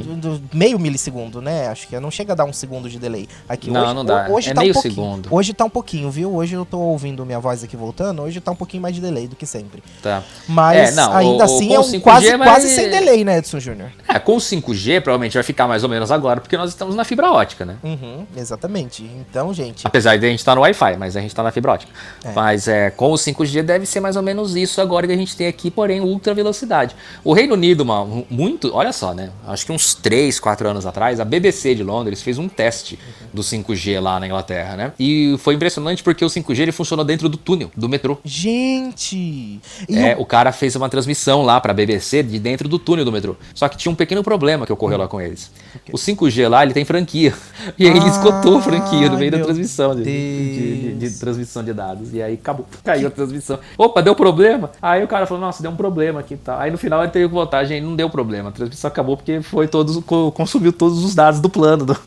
do, 0.04 0.38
do 0.38 0.42
meio 0.56 0.78
milissegundo, 0.78 1.40
né? 1.42 1.68
Acho 1.68 1.86
que 1.88 1.98
não 2.00 2.10
chega 2.10 2.32
a 2.32 2.36
dar 2.36 2.44
um 2.44 2.52
segundo 2.52 2.88
de 2.88 2.98
delay. 2.98 3.28
Aqui 3.48 3.70
não, 3.70 3.82
hoje, 3.84 3.94
não 3.94 4.04
dá. 4.04 4.26
Hoje 4.30 4.50
é 4.50 4.54
tá 4.54 4.60
meio 4.62 4.76
um 4.76 4.80
segundo. 4.80 5.28
Hoje 5.30 5.52
tá 5.52 5.64
um 5.64 5.70
pouquinho, 5.70 6.10
viu? 6.10 6.34
Hoje 6.34 6.54
eu 6.54 6.64
tô 6.64 6.78
ouvindo 6.78 7.24
minha 7.26 7.38
voz 7.38 7.62
aqui 7.62 7.76
voltando, 7.76 8.22
hoje 8.22 8.40
tá 8.40 8.50
um 8.52 8.56
pouquinho 8.56 8.82
mais 8.82 8.94
de 8.94 9.00
delay 9.00 9.26
do 9.28 9.36
que 9.36 9.44
sempre. 9.46 9.82
Tá. 10.02 10.22
Mas 10.48 10.90
É, 10.90 10.92
não, 10.94 11.12
ainda 11.14 11.42
o- 11.44 11.56
assim 11.56 11.70
o- 11.70 11.74
é 11.74 11.78
um 11.80 11.82
5G, 11.82 12.00
quase, 12.02 12.36
mas- 12.36 12.48
quase 12.48 12.68
sem 12.74 12.88
delay, 12.90 13.24
né, 13.24 13.38
Edson 13.38 13.60
Júnior? 13.60 13.90
É, 14.09 14.18
com 14.18 14.36
o 14.36 14.40
5G 14.40 15.00
provavelmente 15.00 15.34
vai 15.34 15.42
ficar 15.42 15.66
mais 15.68 15.82
ou 15.82 15.88
menos 15.88 16.10
agora, 16.10 16.40
porque 16.40 16.56
nós 16.56 16.70
estamos 16.70 16.94
na 16.94 17.04
fibra 17.04 17.30
ótica, 17.32 17.64
né? 17.64 17.76
Uhum, 17.82 18.26
exatamente. 18.36 19.02
Então, 19.04 19.52
gente, 19.52 19.86
Apesar 19.86 20.16
de 20.16 20.21
a 20.28 20.30
gente 20.30 20.40
estar 20.40 20.54
no 20.54 20.60
Wi-Fi, 20.62 20.96
mas 20.98 21.16
a 21.16 21.20
gente 21.20 21.30
está 21.30 21.42
na 21.42 21.50
fibra 21.50 21.72
ótica. 21.72 21.92
É. 22.24 22.32
Mas 22.32 22.68
é, 22.68 22.90
com 22.90 23.10
o 23.12 23.14
5G 23.14 23.62
deve 23.62 23.86
ser 23.86 24.00
mais 24.00 24.16
ou 24.16 24.22
menos 24.22 24.54
isso 24.56 24.80
agora 24.80 25.06
que 25.06 25.12
a 25.12 25.16
gente 25.16 25.36
tem 25.36 25.46
aqui, 25.46 25.70
porém 25.70 26.00
ultra 26.00 26.34
velocidade. 26.34 26.94
O 27.24 27.32
Reino 27.32 27.54
Unido, 27.54 27.84
mano, 27.84 28.26
muito, 28.30 28.70
olha 28.74 28.92
só, 28.92 29.12
né? 29.14 29.30
Acho 29.46 29.66
que 29.66 29.72
uns 29.72 29.94
3, 29.94 30.38
4 30.40 30.68
anos 30.68 30.86
atrás, 30.86 31.20
a 31.20 31.24
BBC 31.24 31.74
de 31.74 31.82
Londres 31.82 32.22
fez 32.22 32.38
um 32.38 32.48
teste 32.48 32.98
do 33.32 33.42
5G 33.42 34.00
lá 34.00 34.18
na 34.20 34.26
Inglaterra, 34.26 34.76
né? 34.76 34.92
E 34.98 35.36
foi 35.38 35.54
impressionante 35.54 36.02
porque 36.02 36.24
o 36.24 36.28
5G 36.28 36.60
ele 36.60 36.72
funcionou 36.72 37.04
dentro 37.04 37.28
do 37.28 37.36
túnel 37.36 37.70
do 37.76 37.88
metrô. 37.88 38.18
gente. 38.24 39.60
É, 39.88 40.16
o- 40.16 40.22
o 40.22 40.26
cara 40.26 40.52
fez 40.52 40.74
uma 40.76 40.88
transmissão 40.88 41.42
lá 41.42 41.60
pra 41.60 41.72
BBC 41.74 42.22
de 42.22 42.38
dentro 42.38 42.68
do 42.68 42.78
túnel 42.78 43.04
do 43.04 43.12
metrô. 43.12 43.36
Só 43.54 43.68
que 43.68 43.76
tinha 43.76 43.90
um 43.92 43.94
pequeno 43.94 44.22
problema 44.22 44.64
que 44.64 44.72
ocorreu 44.72 44.96
lá 44.98 45.08
com 45.08 45.20
eles. 45.20 45.50
O 45.92 45.98
5G 45.98 46.48
lá, 46.48 46.62
ele 46.62 46.72
tem 46.72 46.84
franquia. 46.84 47.34
E 47.78 47.86
aí 47.88 47.96
ele 47.96 48.06
esgotou 48.08 48.58
a 48.58 48.62
franquia 48.62 49.08
no 49.08 49.16
meio 49.18 49.30
da 49.30 49.38
transmissão 49.38 49.94
de, 49.94 50.02
de- 50.12 50.94
de- 50.98 51.10
de 51.10 51.18
transmissão 51.18 51.62
de 51.64 51.72
dados. 51.72 52.12
E 52.12 52.22
aí 52.22 52.34
acabou, 52.34 52.66
caiu 52.84 53.09
a 53.09 53.10
transmissão. 53.10 53.59
Opa, 53.76 54.01
deu 54.02 54.14
problema? 54.14 54.70
Aí 54.80 55.02
o 55.02 55.09
cara 55.09 55.26
falou, 55.26 55.40
nossa, 55.43 55.62
deu 55.62 55.70
um 55.70 55.76
problema 55.76 56.20
aqui 56.20 56.34
e 56.34 56.36
tal. 56.36 56.59
Aí 56.60 56.70
no 56.70 56.78
final 56.78 57.02
ele 57.02 57.10
teve 57.12 57.28
que 57.28 57.34
voltar, 57.34 57.64
gente, 57.64 57.82
não 57.84 57.97
deu 57.97 58.09
problema. 58.10 58.48
A 58.51 58.52
transmissão 58.52 58.89
acabou 58.89 59.16
porque 59.16 59.40
foi 59.43 59.66
todos, 59.68 60.02
co- 60.05 60.32
consumiu 60.32 60.72
todos 60.72 61.02
os 61.05 61.14
dados 61.14 61.40
do 61.40 61.48
plano. 61.48 61.84
do- 61.86 61.98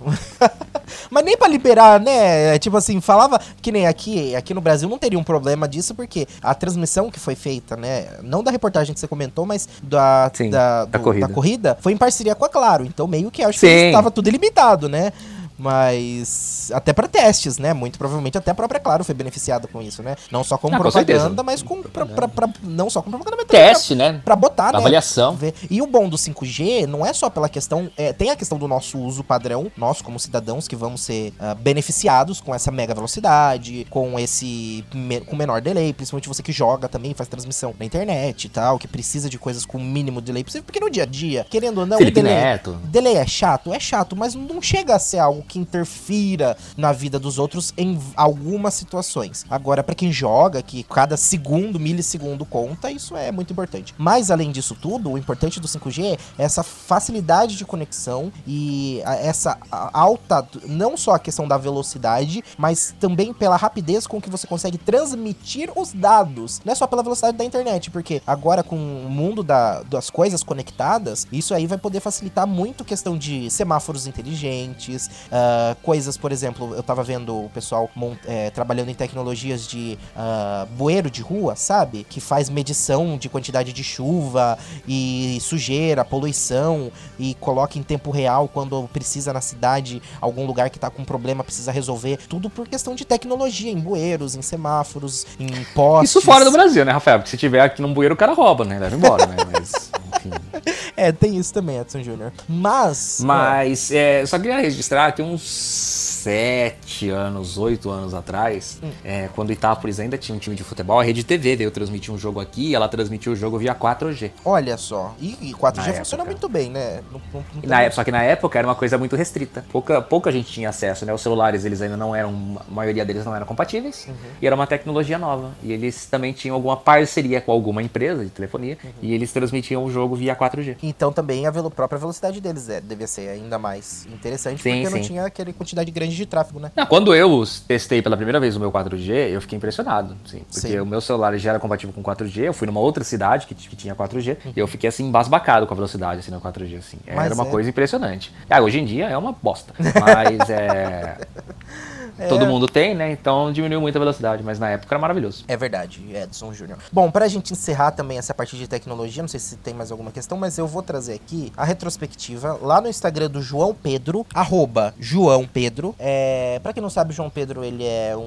Mas 1.09 1.23
nem 1.25 1.37
pra 1.37 1.47
liberar, 1.47 1.99
né? 1.99 2.57
Tipo 2.59 2.77
assim, 2.77 2.99
falava 3.01 3.39
que 3.61 3.71
nem 3.71 3.87
aqui, 3.87 4.35
aqui 4.35 4.53
no 4.53 4.61
Brasil 4.61 4.87
não 4.89 4.97
teria 4.97 5.17
um 5.17 5.23
problema 5.23 5.67
disso, 5.67 5.93
porque 5.95 6.27
a 6.41 6.53
transmissão 6.53 7.09
que 7.09 7.19
foi 7.19 7.35
feita, 7.35 7.75
né? 7.75 8.07
Não 8.23 8.43
da 8.43 8.51
reportagem 8.51 8.93
que 8.93 8.99
você 8.99 9.07
comentou, 9.07 9.45
mas 9.45 9.67
da, 9.81 10.29
Sim, 10.33 10.49
da, 10.49 10.85
da 10.85 10.97
do- 10.97 11.03
corrida. 11.03 11.27
da 11.27 11.33
corrida, 11.33 11.77
foi 11.81 11.93
em 11.93 11.97
parceria 11.97 12.35
com 12.35 12.45
a 12.45 12.49
Claro. 12.49 12.85
Então, 12.85 13.05
meio 13.07 13.29
que 13.31 13.43
acho 13.43 13.59
Sim. 13.59 13.67
que 13.67 13.73
estava 13.87 14.09
tudo 14.09 14.27
ilimitado, 14.29 14.87
né? 14.87 15.11
Mas 15.57 16.69
até 16.73 16.93
pra 16.93 17.07
testes, 17.07 17.57
né? 17.57 17.73
Muito 17.73 17.97
provavelmente 17.97 18.37
até 18.37 18.51
a 18.51 18.55
própria 18.55 18.79
Claro 18.79 19.03
foi 19.03 19.15
beneficiada 19.15 19.67
com 19.67 19.81
isso, 19.81 20.01
né? 20.03 20.15
Não 20.31 20.43
só 20.43 20.57
como 20.57 20.75
Ah, 20.75 20.77
com 20.77 20.83
propaganda, 20.83 21.19
certeza. 21.19 21.43
mas 21.43 21.61
com 21.63 21.81
pra, 21.81 22.05
pra- 22.05 22.27
pra- 22.27 22.49
não 22.63 22.89
só 22.89 23.01
como 23.01 23.17
propaganda, 23.17 23.37
mas 23.43 23.47
também 23.47 23.73
Teste, 23.73 23.95
né? 23.95 24.13
pra, 24.13 24.21
pra 24.23 24.35
botar, 24.35 24.71
né? 24.73 24.77
Avaliação. 24.79 25.37
E 25.69 25.81
o 25.81 25.87
bom 25.87 26.07
do 26.09 26.17
5G 26.17 26.85
não 26.85 27.05
é 27.05 27.13
só 27.13 27.29
pela 27.29 27.49
questão. 27.49 27.89
é, 27.97 28.13
tem 28.13 28.29
a 28.29 28.35
questão 28.35 28.57
do 28.57 28.67
nosso 28.67 28.97
uso 28.99 29.23
padrão, 29.23 29.71
nós 29.77 30.01
como 30.01 30.19
cidadãos 30.19 30.67
que 30.67 30.75
vamos 30.75 31.01
ser 31.01 31.33
ah, 31.39 31.55
beneficiados 31.55 32.39
com 32.41 32.53
essa 32.53 32.71
mega 32.71 32.93
velocidade, 32.93 33.85
com 33.89 34.19
esse 34.19 34.83
me- 34.93 35.21
com 35.21 35.35
menor 35.35 35.61
delay, 35.61 35.93
principalmente 35.93 36.27
você 36.27 36.41
que 36.43 36.51
joga 36.51 36.87
também, 36.87 37.13
faz 37.13 37.27
transmissão 37.29 37.73
na 37.79 37.85
internet 37.85 38.45
e 38.45 38.49
tal, 38.49 38.77
que 38.77 38.87
precisa 38.87 39.29
de 39.29 39.37
coisas 39.37 39.65
com 39.65 39.77
o 39.77 39.81
mínimo 39.81 40.21
delay 40.21 40.43
possível, 40.43 40.63
porque 40.65 40.79
no 40.79 40.89
dia 40.89 41.03
a 41.03 41.05
dia, 41.05 41.45
querendo 41.49 41.79
ou 41.79 41.85
não, 41.85 41.97
Felipe 41.97 42.19
o 42.19 42.23
delay, 42.23 42.35
Neto. 42.43 42.73
delay 42.85 43.15
é 43.17 43.25
chato? 43.27 43.73
É 43.73 43.79
chato, 43.79 44.15
mas 44.15 44.35
não 44.35 44.61
chega 44.61 44.95
a 44.95 44.99
ser 44.99 45.19
algo 45.19 45.44
que 45.47 45.59
interfira 45.59 46.57
na 46.77 46.91
vida 46.91 47.19
dos 47.19 47.37
outros 47.39 47.73
em 47.77 47.99
algumas 48.15 48.73
situações. 48.73 49.45
Agora, 49.49 49.83
pra 49.83 49.95
quem 49.95 50.11
joga, 50.11 50.61
que 50.61 50.83
cada 50.83 51.15
segundo, 51.17 51.79
milissegundo 51.79 52.45
conta, 52.45 52.91
isso 52.91 53.15
é 53.15 53.31
muito 53.31 53.51
importante. 53.53 53.93
Mas 53.97 54.31
além 54.31 54.51
disso 54.51 54.75
tudo, 54.79 55.11
o 55.11 55.17
importante 55.17 55.59
do 55.59 55.67
5G 55.67 56.17
é 56.37 56.43
essa 56.43 56.63
facilidade 56.63 57.55
de 57.57 57.65
conexão 57.65 58.31
e 58.47 59.01
essa 59.03 59.57
alta, 59.71 60.47
não 60.65 60.95
só 60.97 61.11
a 61.15 61.19
questão 61.19 61.47
da 61.47 61.57
velocidade, 61.57 62.43
mas 62.57 62.93
também 62.99 63.33
pela 63.33 63.55
rapidez 63.55 64.07
com 64.07 64.21
que 64.21 64.29
você 64.29 64.47
consegue 64.47 64.77
transmitir 64.77 65.71
os 65.75 65.93
dados. 65.93 66.61
Não 66.65 66.71
é 66.71 66.75
só 66.75 66.87
pela 66.87 67.03
velocidade 67.03 67.37
da 67.37 67.43
internet, 67.45 67.89
porque 67.91 68.21
agora 68.25 68.63
com 68.63 68.75
o 68.75 69.09
mundo 69.09 69.43
da- 69.43 69.83
das 69.83 70.09
coisas 70.09 70.43
conectadas, 70.43 71.27
isso 71.31 71.53
aí 71.53 71.67
vai 71.67 71.77
poder 71.77 71.99
facilitar 71.99 72.47
muito 72.47 72.83
questão 72.85 73.17
de 73.17 73.49
semáforos 73.49 74.07
inteligentes, 74.07 75.09
ah, 75.37 75.75
coisas, 75.83 76.15
por 76.15 76.31
exemplo, 76.31 76.73
eu 76.75 76.81
tava 76.81 77.03
vendo 77.03 77.35
o 77.35 77.49
pessoal 77.49 77.89
eh, 78.25 78.49
trabalhando 78.51 78.89
em 78.89 78.93
tecnologias 78.93 79.67
de 79.67 79.99
ah, 80.15 80.65
bueiro 80.77 81.11
de 81.11 81.21
rua, 81.21 81.57
sabe? 81.57 82.05
Que 82.09 82.21
faz 82.21 82.49
medição 82.49 83.17
de 83.17 83.27
quantidade 83.27 83.73
de 83.73 83.83
chuva 83.83 84.57
e 84.87 85.37
sujeira, 85.41 86.05
poluição 86.05 86.89
e 87.19 87.33
coloca 87.35 87.77
em 87.77 87.83
tempo 87.83 88.11
real 88.11 88.47
quando 88.47 88.89
precisa 88.93 89.33
na 89.33 89.41
cidade, 89.41 90.01
algum 90.21 90.45
lugar 90.45 90.69
que 90.69 90.79
tá 90.79 90.89
com 90.89 91.03
problema 91.03 91.43
precisa 91.43 91.69
resolver. 91.69 92.17
Tudo 92.29 92.49
por 92.49 92.65
questão 92.65 92.95
de 92.95 93.03
tecnologia, 93.03 93.69
em 93.69 93.79
bueiros, 93.79 94.35
em 94.35 94.41
semáforos, 94.41 95.27
em 95.37 95.49
postes. 95.73 96.11
Isso 96.11 96.21
fora 96.21 96.45
do 96.45 96.51
Brasil, 96.51 96.85
né, 96.85 96.93
Rafael? 96.93 97.19
Porque 97.19 97.31
se 97.31 97.37
tiver 97.37 97.59
aqui 97.59 97.81
num 97.81 97.93
bueiro, 97.93 98.15
o 98.15 98.17
cara 98.17 98.31
rouba, 98.31 98.63
né? 98.63 98.79
Leva 98.79 98.95
embora, 98.95 99.25
né? 99.25 99.35
Mas, 99.51 99.91
enfim. 100.25 100.71
É, 100.97 101.11
tem 101.11 101.37
isso 101.37 101.53
também, 101.53 101.77
Edson 101.79 102.01
Júnior. 102.01 102.31
Mas. 102.47 103.19
Mas 103.23 103.91
é, 103.91 104.21
eu 104.21 104.27
só 104.27 104.39
queria 104.39 104.59
registrar 104.59 105.11
que 105.11 105.21
uns 105.21 106.04
sete 106.29 107.09
anos, 107.09 107.57
oito 107.57 107.89
anos 107.89 108.13
atrás, 108.13 108.79
Hum. 108.83 108.89
é, 109.03 109.29
quando 109.35 109.51
Itápolis 109.51 109.99
ainda 109.99 110.17
tinha 110.17 110.35
um 110.35 110.39
time 110.39 110.55
de 110.55 110.63
futebol, 110.63 110.99
a 110.99 111.03
Rede 111.03 111.23
TV 111.23 111.55
veio 111.55 111.69
transmitir 111.71 112.13
um 112.13 112.17
jogo 112.17 112.39
aqui 112.39 112.69
e 112.71 112.75
ela 112.75 112.87
transmitiu 112.89 113.33
o 113.33 113.35
jogo 113.35 113.57
via 113.59 113.75
4G. 113.75 114.31
Olha 114.43 114.75
só. 114.77 115.13
E, 115.19 115.37
e 115.49 115.53
4G 115.53 115.87
Na 115.87 115.93
funciona 115.93 116.23
época. 116.23 116.25
muito 116.25 116.49
bem, 116.49 116.69
né? 116.69 117.01
Não- 117.11 117.21
não- 117.33 117.45
não 117.53 117.69
na 117.69 117.81
época, 117.81 117.95
só 117.95 118.03
que 118.03 118.11
na 118.11 118.23
época 118.23 118.57
era 118.57 118.67
uma 118.67 118.75
coisa 118.75 118.97
muito 118.97 119.15
restrita. 119.15 119.63
Pouca, 119.71 120.01
pouca 120.01 120.31
gente 120.31 120.51
tinha 120.51 120.69
acesso, 120.69 121.05
né? 121.05 121.13
Os 121.13 121.21
celulares, 121.21 121.63
eles 121.63 121.81
ainda 121.81 121.95
não 121.97 122.15
eram, 122.15 122.59
a 122.67 122.71
maioria 122.73 123.05
deles 123.05 123.23
não 123.23 123.35
eram 123.35 123.45
compatíveis. 123.45 124.05
Uhum. 124.07 124.15
E 124.41 124.47
era 124.47 124.55
uma 124.55 124.65
tecnologia 124.67 125.17
nova. 125.19 125.51
E 125.61 125.71
eles 125.71 126.05
também 126.07 126.33
tinham 126.33 126.55
alguma 126.55 126.75
parceria 126.77 127.39
com 127.39 127.51
alguma 127.51 127.81
empresa 127.83 128.23
de 128.23 128.29
telefonia. 128.31 128.77
Uhum. 128.83 128.89
E 129.01 129.13
eles 129.13 129.31
transmitiam 129.31 129.83
o 129.83 129.91
jogo 129.91 130.15
via 130.15 130.35
4G. 130.35 130.77
Então 130.81 131.11
também 131.11 131.45
a 131.45 131.51
própria 131.51 131.97
velocidade 131.99 132.39
deles 132.41 132.69
é, 132.69 132.81
devia 132.81 133.07
ser 133.07 133.29
ainda 133.29 133.57
mais 133.59 134.05
interessante, 134.11 134.61
Sim, 134.61 134.81
porque 134.81 134.89
não 134.95 135.03
sim. 135.03 135.07
tinha 135.09 135.25
aquela 135.25 135.51
quantidade 135.53 135.91
grande 135.91 136.14
de 136.15 136.25
tráfego, 136.25 136.59
né? 136.59 136.71
Não, 136.75 136.85
quando 136.85 137.13
eu 137.13 137.43
testei 137.67 138.01
pela 138.01 138.15
primeira 138.15 138.39
vez 138.39 138.55
o 138.55 138.59
meu 138.59 138.71
4G, 138.71 139.29
eu 139.31 139.41
fiquei 139.41 139.57
impressionado, 139.57 140.15
sim, 140.25 140.41
porque 140.51 140.67
Sim. 140.67 140.79
o 140.79 140.85
meu 140.85 141.01
celular 141.01 141.37
já 141.37 141.51
era 141.51 141.59
compatível 141.59 141.93
com 141.93 142.03
4G, 142.03 142.43
eu 142.43 142.53
fui 142.53 142.65
numa 142.67 142.79
outra 142.79 143.03
cidade 143.03 143.47
que, 143.47 143.55
que 143.55 143.75
tinha 143.75 143.95
4G, 143.95 144.37
e 144.55 144.59
eu 144.59 144.67
fiquei 144.67 144.87
assim 144.87 145.07
embasbacado 145.07 145.65
com 145.67 145.73
a 145.73 145.75
velocidade 145.75 146.19
assim 146.19 146.31
no 146.31 146.41
4G, 146.41 146.77
assim. 146.77 146.97
Mas 147.07 147.25
Era 147.25 147.35
uma 147.35 147.45
é. 147.45 147.49
coisa 147.49 147.69
impressionante. 147.69 148.33
Ah, 148.49 148.61
hoje 148.61 148.79
em 148.79 148.85
dia 148.85 149.07
é 149.07 149.17
uma 149.17 149.31
bosta, 149.31 149.73
mas 149.79 150.49
é 150.49 151.17
todo 152.29 152.45
mundo 152.45 152.67
tem, 152.67 152.93
né? 152.95 153.11
Então 153.11 153.51
diminuiu 153.51 153.81
muito 153.81 153.95
a 153.95 153.99
velocidade, 153.99 154.43
mas 154.43 154.59
na 154.59 154.69
época 154.69 154.93
era 154.95 154.99
maravilhoso. 155.01 155.43
É 155.47 155.57
verdade, 155.57 156.01
Edson 156.13 156.53
Júnior. 156.53 156.77
Bom, 156.91 157.09
pra 157.11 157.27
gente 157.27 157.53
encerrar 157.53 157.91
também 157.91 158.17
essa 158.17 158.33
parte 158.33 158.55
de 158.57 158.67
tecnologia, 158.67 159.21
não 159.23 159.27
sei 159.27 159.39
se 159.39 159.55
tem 159.57 159.73
mais 159.73 159.91
alguma 159.91 160.11
questão, 160.11 160.37
mas 160.37 160.57
eu 160.57 160.67
vou 160.67 160.81
trazer 160.81 161.13
aqui 161.13 161.51
a 161.57 161.63
retrospectiva 161.65 162.57
lá 162.61 162.79
no 162.81 162.87
Instagram 162.87 163.29
do 163.29 163.41
João 163.41 163.73
Pedro, 163.73 164.25
arroba 164.33 164.93
João 164.99 165.45
Pedro. 165.47 165.95
É, 165.99 166.59
pra 166.63 166.73
quem 166.73 166.81
não 166.81 166.89
sabe, 166.89 167.11
o 167.11 167.15
João 167.15 167.29
Pedro, 167.29 167.63
ele 167.63 167.83
é 167.85 168.15
um- 168.15 168.21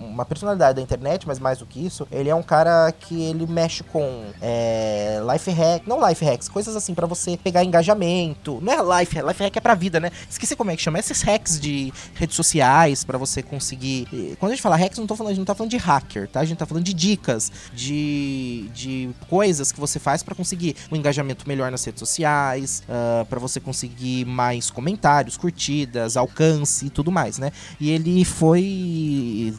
um- 0.00 0.06
uma 0.06 0.24
personalidade 0.24 0.76
da 0.76 0.82
internet, 0.82 1.26
mas 1.26 1.38
mais 1.38 1.58
do 1.58 1.66
que 1.66 1.84
isso, 1.84 2.06
ele 2.10 2.28
é 2.28 2.34
um 2.34 2.42
cara 2.42 2.92
que 2.92 3.22
ele 3.22 3.46
mexe 3.46 3.82
com 3.84 4.24
é, 4.40 5.20
life 5.32 5.50
hack, 5.50 5.86
não 5.86 6.06
life 6.08 6.24
hacks, 6.24 6.48
coisas 6.48 6.74
assim 6.76 6.94
pra 6.94 7.06
você 7.06 7.36
pegar 7.36 7.62
engajamento. 7.64 8.58
Não 8.62 8.72
é 8.72 9.00
life, 9.00 9.20
life 9.20 9.42
hack 9.42 9.56
é 9.56 9.60
pra 9.60 9.74
vida, 9.74 10.00
né? 10.00 10.10
Esqueci 10.28 10.54
como 10.56 10.70
é 10.70 10.76
que 10.76 10.82
chama, 10.82 10.98
esses 10.98 11.22
hacks 11.22 11.58
de 11.60 11.92
redes 12.14 12.36
sociais 12.36 13.04
pra 13.18 13.26
você 13.26 13.42
conseguir. 13.42 14.06
eh, 14.12 14.36
Quando 14.38 14.52
a 14.52 14.54
gente 14.54 14.62
fala 14.62 14.76
hacks, 14.76 14.98
não 14.98 15.06
tô 15.06 15.16
falando, 15.16 15.30
a 15.32 15.34
gente 15.34 15.38
não 15.40 15.44
tá 15.46 15.54
falando 15.54 15.70
de 15.70 15.76
hacker, 15.76 16.28
tá? 16.28 16.40
A 16.40 16.44
gente 16.44 16.58
tá 16.58 16.66
falando 16.66 16.84
de 16.84 16.94
dicas, 16.94 17.50
de, 17.74 18.68
de 18.74 19.10
coisas 19.28 19.72
que 19.72 19.80
você 19.80 19.98
faz 19.98 20.22
pra 20.22 20.34
conseguir 20.34 20.76
um 20.90 20.96
engajamento 20.96 21.46
melhor 21.48 21.70
nas 21.70 21.84
redes 21.84 21.98
sociais, 21.98 22.82
ah, 22.88 23.26
pra 23.28 23.38
você 23.40 23.58
conseguir 23.60 24.24
mais 24.24 24.70
comentários, 24.70 25.36
curtidas, 25.36 26.16
alcance 26.16 26.86
e 26.86 26.90
tudo 26.90 27.10
mais, 27.10 27.38
né? 27.38 27.50
E 27.80 27.90
ele 27.90 28.24
foi 28.24 29.54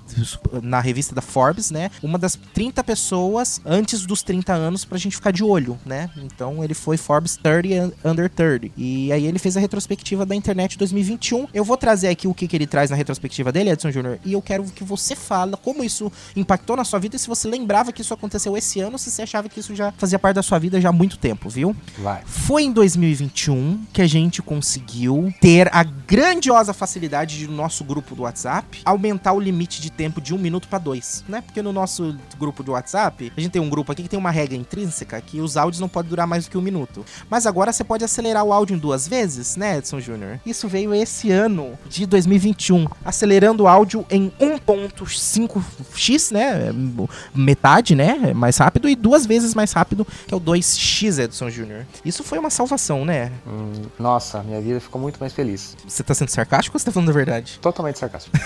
na 0.62 0.80
revista 0.80 1.14
da 1.14 1.22
Forbes, 1.22 1.72
né? 1.72 1.90
Uma 2.02 2.18
das 2.18 2.38
30 2.54 2.84
pessoas 2.84 3.62
antes 3.66 4.06
dos 4.06 4.22
30 4.24 4.54
anos 4.54 4.86
pra 4.86 4.98
gente 4.98 5.16
ficar 5.16 5.32
de 5.32 5.44
olho, 5.44 5.78
né? 5.86 6.10
Então 6.18 6.64
ele 6.64 6.74
foi 6.74 6.98
Forbes 6.98 7.38
30 7.38 7.50
un- 8.06 8.12
Under 8.12 8.30
30. 8.30 8.70
E 8.78 9.12
aí 9.12 9.26
ele 9.26 9.40
fez 9.40 9.58
a 9.58 9.60
retrospectiva 9.60 10.26
da 10.26 10.36
internet 10.36 10.78
2021. 10.78 11.48
Eu 11.54 11.64
vou 11.64 11.78
trazer 11.78 12.08
aqui 12.10 12.28
o 12.28 12.34
que, 12.34 12.48
que 12.48 12.56
ele 12.56 12.68
traz 12.68 12.90
na 12.90 12.96
retrospectiva 12.96 13.49
perspectiva 13.50 13.52
dele, 13.52 13.70
Edson 13.72 13.92
Júnior, 13.92 14.20
e 14.24 14.34
eu 14.34 14.42
quero 14.42 14.64
que 14.64 14.84
você 14.84 15.16
fale 15.16 15.56
como 15.64 15.84
isso 15.84 16.12
impactou 16.36 16.76
na 16.78 16.84
sua 16.84 17.00
vida 17.00 17.16
e 17.16 17.20
se 17.20 17.28
você 17.28 17.48
lembrava 17.48 17.92
que 17.92 18.02
isso 18.02 18.14
aconteceu 18.14 18.56
esse 18.56 18.80
ano, 18.80 18.98
se 18.98 19.12
você 19.12 19.24
achava 19.24 19.50
que 19.50 19.60
isso 19.60 19.76
já 19.76 19.92
fazia 19.98 20.20
parte 20.20 20.36
da 20.36 20.44
sua 20.44 20.60
vida 20.60 20.80
já 20.80 20.90
há 20.90 20.94
muito 20.94 21.18
tempo, 21.18 21.50
viu? 21.50 21.76
Vai. 21.98 22.22
Foi 22.26 22.64
em 22.64 22.72
2021 22.72 23.86
que 23.92 24.02
a 24.02 24.08
gente 24.08 24.42
conseguiu 24.42 25.34
ter 25.42 25.70
a 25.74 25.84
grandiosa 25.84 26.74
facilidade 26.74 27.38
de 27.38 27.48
no 27.48 27.56
nosso 27.56 27.84
grupo 27.84 28.16
do 28.16 28.24
WhatsApp 28.24 28.82
aumentar 28.86 29.34
o 29.34 29.40
limite 29.40 29.82
de 29.82 29.92
tempo 29.92 30.22
de 30.22 30.34
um 30.34 30.38
minuto 30.38 30.68
para 30.68 30.80
dois, 30.80 31.24
né? 31.28 31.42
Porque 31.42 31.62
no 31.62 31.74
nosso 31.74 32.16
grupo 32.38 32.64
do 32.64 32.74
WhatsApp, 32.74 33.32
a 33.36 33.42
gente 33.42 33.52
tem 33.52 33.62
um 33.62 33.70
grupo 33.70 33.92
aqui 33.92 34.04
que 34.04 34.10
tem 34.10 34.20
uma 34.20 34.32
regra 34.32 34.56
intrínseca 34.56 35.20
que 35.22 35.42
os 35.42 35.58
áudios 35.58 35.80
não 35.80 35.90
podem 35.90 36.10
durar 36.10 36.28
mais 36.28 36.46
do 36.46 36.52
que 36.52 36.58
um 36.58 36.62
minuto. 36.62 37.06
Mas 37.30 37.46
agora 37.46 37.72
você 37.72 37.84
pode 37.84 38.04
acelerar 38.04 38.44
o 38.44 38.54
áudio 38.54 38.76
em 38.76 38.80
duas 38.80 39.08
vezes, 39.08 39.56
né, 39.56 39.78
Edson 39.78 40.00
Júnior? 40.00 40.40
Isso 40.46 40.68
veio 40.68 40.94
esse 40.94 41.32
ano 41.32 41.78
de 41.88 42.06
2021, 42.06 42.88
acelerando 43.40 43.64
o 43.64 43.68
áudio 43.68 44.06
em 44.10 44.32
1.5x, 44.40 46.32
né? 46.32 46.72
Metade, 47.34 47.96
né? 47.96 48.34
Mais 48.34 48.58
rápido 48.58 48.90
e 48.90 48.96
duas 48.96 49.26
vezes 49.26 49.56
mais 49.56 49.72
rápido 49.72 50.06
que 50.28 50.34
é 50.34 50.38
o 50.38 50.40
2x, 50.42 51.20
Edson 51.24 51.50
Júnior. 51.50 51.86
Isso 52.04 52.24
foi 52.24 52.38
uma 52.38 52.50
salvação, 52.50 53.06
né? 53.06 53.32
Hum, 53.48 53.72
nossa, 53.98 54.44
minha 54.44 54.60
vida 54.60 54.80
ficou 54.80 55.02
muito 55.02 55.18
mais 55.20 55.34
feliz. 55.34 55.76
Você 55.88 56.04
tá 56.04 56.14
sendo 56.14 56.30
sarcástico 56.30 56.76
ou 56.76 56.80
você 56.80 56.86
tá 56.86 56.92
falando 56.92 57.10
a 57.10 57.14
verdade? 57.14 57.60
Totalmente 57.62 57.98
sarcástico. 57.98 58.38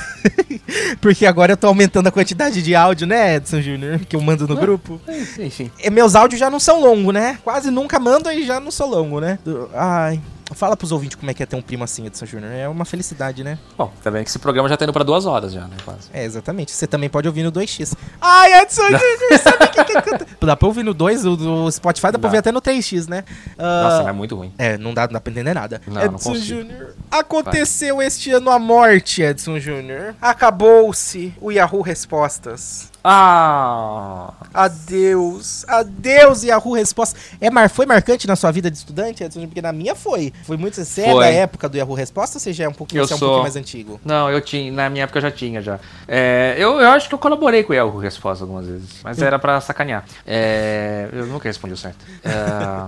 Porque 1.02 1.26
agora 1.26 1.54
eu 1.54 1.58
tô 1.58 1.68
aumentando 1.68 2.08
a 2.08 2.12
quantidade 2.12 2.62
de 2.62 2.76
áudio, 2.76 3.08
né, 3.08 3.36
Edson 3.36 3.62
Júnior? 3.62 4.00
Que 4.00 4.16
eu 4.16 4.22
mando 4.22 4.48
no 4.48 4.56
Ah. 4.58 4.60
grupo. 4.62 5.02
Enfim. 5.40 5.72
E 5.84 5.90
meus 5.90 6.16
áudios 6.16 6.40
já 6.40 6.50
não 6.50 6.60
são 6.60 6.80
longos, 6.82 7.14
né? 7.14 7.40
Quase 7.44 7.72
nunca 7.72 8.00
mando 8.00 8.30
e 8.32 8.46
já 8.46 8.60
não 8.60 8.72
sou 8.72 8.88
longo, 8.88 9.20
né? 9.20 9.40
Ai. 9.74 10.22
Fala 10.54 10.76
pros 10.78 10.92
ouvintes 10.92 11.16
como 11.16 11.30
é 11.30 11.34
que 11.34 11.42
é 11.44 11.46
ter 11.46 11.56
um 11.56 11.62
primo 11.62 11.84
assim, 11.84 12.06
Edson 12.06 12.26
Júnior. 12.26 12.52
É 12.52 12.68
uma 12.68 12.86
felicidade, 12.86 13.44
né? 13.44 13.58
Bom, 13.78 13.92
também 14.04 14.24
que 14.24 14.30
esse 14.30 14.40
programa 14.40 14.68
já 14.70 14.78
tá 14.78 14.86
indo 14.86 14.94
pra 14.94 15.04
duas 15.04 15.26
horas 15.26 15.54
já, 15.54 15.62
né? 15.62 15.76
Quase. 15.84 16.10
É, 16.14 16.24
exatamente. 16.24 16.72
Você 16.72 16.88
também 16.88 17.10
pode 17.10 17.28
ouvir 17.28 17.44
no 17.44 17.52
2x. 17.52 17.94
Ai, 18.22 18.62
Edson 18.62 18.84
Júnior, 18.84 19.40
sabe 19.42 19.64
o 19.66 19.70
que 19.72 19.84
que 19.86 20.02
canta? 20.02 20.28
Dá 20.46 20.56
pra 20.56 20.68
ouvir 20.68 20.84
no 20.84 20.94
2, 20.94 21.26
o 21.26 21.36
do 21.38 21.72
Spotify 21.72 22.12
dá 22.12 22.20
pra 22.20 22.28
ouvir 22.28 22.38
até 22.38 22.52
no 22.52 22.62
3x, 22.62 23.08
né? 23.08 23.24
Ah, 23.58 23.84
Nossa, 23.84 23.98
mas 24.00 24.08
é 24.08 24.12
muito 24.12 24.36
ruim. 24.36 24.54
É, 24.58 24.78
não 24.78 24.94
dá, 24.94 25.08
não 25.08 25.14
dá 25.14 25.22
pra 25.22 25.32
entender 25.32 25.54
nada. 25.54 25.82
Não, 25.88 26.02
Edson. 26.04 26.36
Júnior. 26.36 26.94
Aconteceu 27.10 28.02
este 28.02 28.32
ano 28.32 28.50
a 28.50 28.60
morte, 28.60 29.22
Edson 29.22 29.58
Júnior. 29.60 30.16
Acabou-se 30.22 31.34
o 31.40 31.52
Yahoo 31.52 31.82
Respostas. 31.82 32.92
Ah! 33.04 34.34
Adeus, 34.54 35.66
adeus 35.68 36.44
Yahoo 36.44 36.74
Respostas. 36.74 37.20
É, 37.42 37.50
mar, 37.50 37.70
foi 37.70 37.86
marcante 37.86 38.28
na 38.28 38.36
sua 38.36 38.52
vida 38.52 38.70
de 38.70 38.78
estudante, 38.78 39.24
Edson? 39.24 39.42
Porque 39.48 39.62
na 39.62 39.72
minha 39.74 39.96
foi. 39.96 40.32
Foi 40.44 40.58
muito. 40.58 40.76
Você 40.84 41.02
é 41.02 41.14
da 41.16 41.28
época 41.28 41.68
do 41.68 41.76
Yahoo 41.78 41.96
Respostas 41.96 42.36
ou 42.36 42.40
você 42.42 42.54
já 42.54 42.66
é 42.66 42.70
um 42.70 42.74
pouquinho, 42.74 43.02
Eu 43.02 43.08
você 43.08 43.14
é 43.14 43.16
um 43.16 43.20
sou. 43.20 43.28
pouquinho 43.30 43.44
mais 43.44 43.56
antigo? 43.56 44.00
Não, 44.06 44.30
eu 44.30 44.40
tinha. 44.42 44.72
Na 44.72 44.90
minha 44.90 45.04
época 45.06 45.18
eu 45.18 45.22
já 45.24 45.32
tinha 45.32 45.62
já. 45.62 45.80
É, 46.08 46.56
eu, 46.58 46.80
eu 46.80 46.90
acho 46.92 47.10
que 47.10 47.16
eu 47.16 47.20
colaborei 47.20 47.64
com 47.64 47.74
o 47.74 47.76
Yahoo 47.76 47.98
Resposta 47.98 48.44
algumas 48.44 48.68
vezes. 48.68 48.90
Mas 49.04 49.22
era 49.22 49.40
pra 49.40 49.60
sacanear. 49.60 50.06
É, 50.26 51.10
eu 51.12 51.26
nunca 51.26 51.50
respondi 51.50 51.74
o 51.74 51.78
certo. 51.78 52.06
É, 52.24 52.32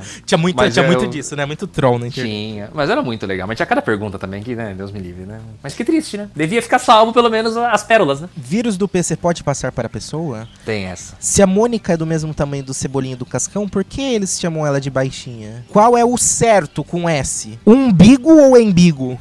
Tinha 0.26 0.38
muito, 0.38 0.56
Mas 0.56 0.74
tinha 0.74 0.86
eu- 0.86 0.92
muito 0.92 1.08
disso, 1.08 1.36
né? 1.36 1.46
Muito 1.46 1.66
troll 1.68 1.98
na 2.00 2.08
internet. 2.08 2.30
tinha. 2.32 2.70
Mas 2.74 2.90
era 2.90 3.02
muito 3.02 3.26
legal. 3.26 3.48
Mas 3.48 3.58
tinha 3.58 3.66
cada 3.66 3.82
pergunta 3.82 4.20
também 4.20 4.44
que, 4.44 4.56
né? 4.56 4.74
Deus 4.78 4.92
me 4.92 5.00
livre, 5.00 5.26
né? 5.26 5.40
Mas 5.64 5.74
que 5.74 5.84
triste, 5.84 6.18
né? 6.18 6.30
Devia 6.36 6.62
ficar 6.62 6.80
salvo 6.80 7.12
pelo 7.12 7.30
menos 7.30 7.58
as 7.58 7.84
pérolas, 7.84 8.22
né? 8.22 8.30
Vírus 8.36 8.78
do 8.78 8.88
PC 8.88 9.16
pode 9.16 9.44
passar 9.44 9.72
para 9.72 9.88
a 9.88 9.90
pessoa? 10.06 10.48
Tem 10.64 10.86
essa. 10.86 11.16
Se 11.20 11.42
a 11.42 11.48
Mônica 11.48 11.94
é 11.94 11.98
do 11.98 12.06
mesmo 12.06 12.34
tamanho 12.34 12.64
do 12.64 12.74
Cebolinha 12.74 13.14
e 13.14 13.18
do 13.18 13.26
Cascão, 13.26 13.68
por 13.68 13.84
que 13.84 14.02
eles 14.02 14.40
chamam 14.40 14.66
ela 14.66 14.80
de 14.80 14.90
baixinha? 14.90 15.66
Qual 15.70 15.98
é 15.98 16.06
o 16.06 16.16
certo 16.18 16.84
com 16.84 17.10
S? 17.10 17.58
Umbigo 17.66 18.30
ou 18.30 18.56
embigo? 18.56 19.20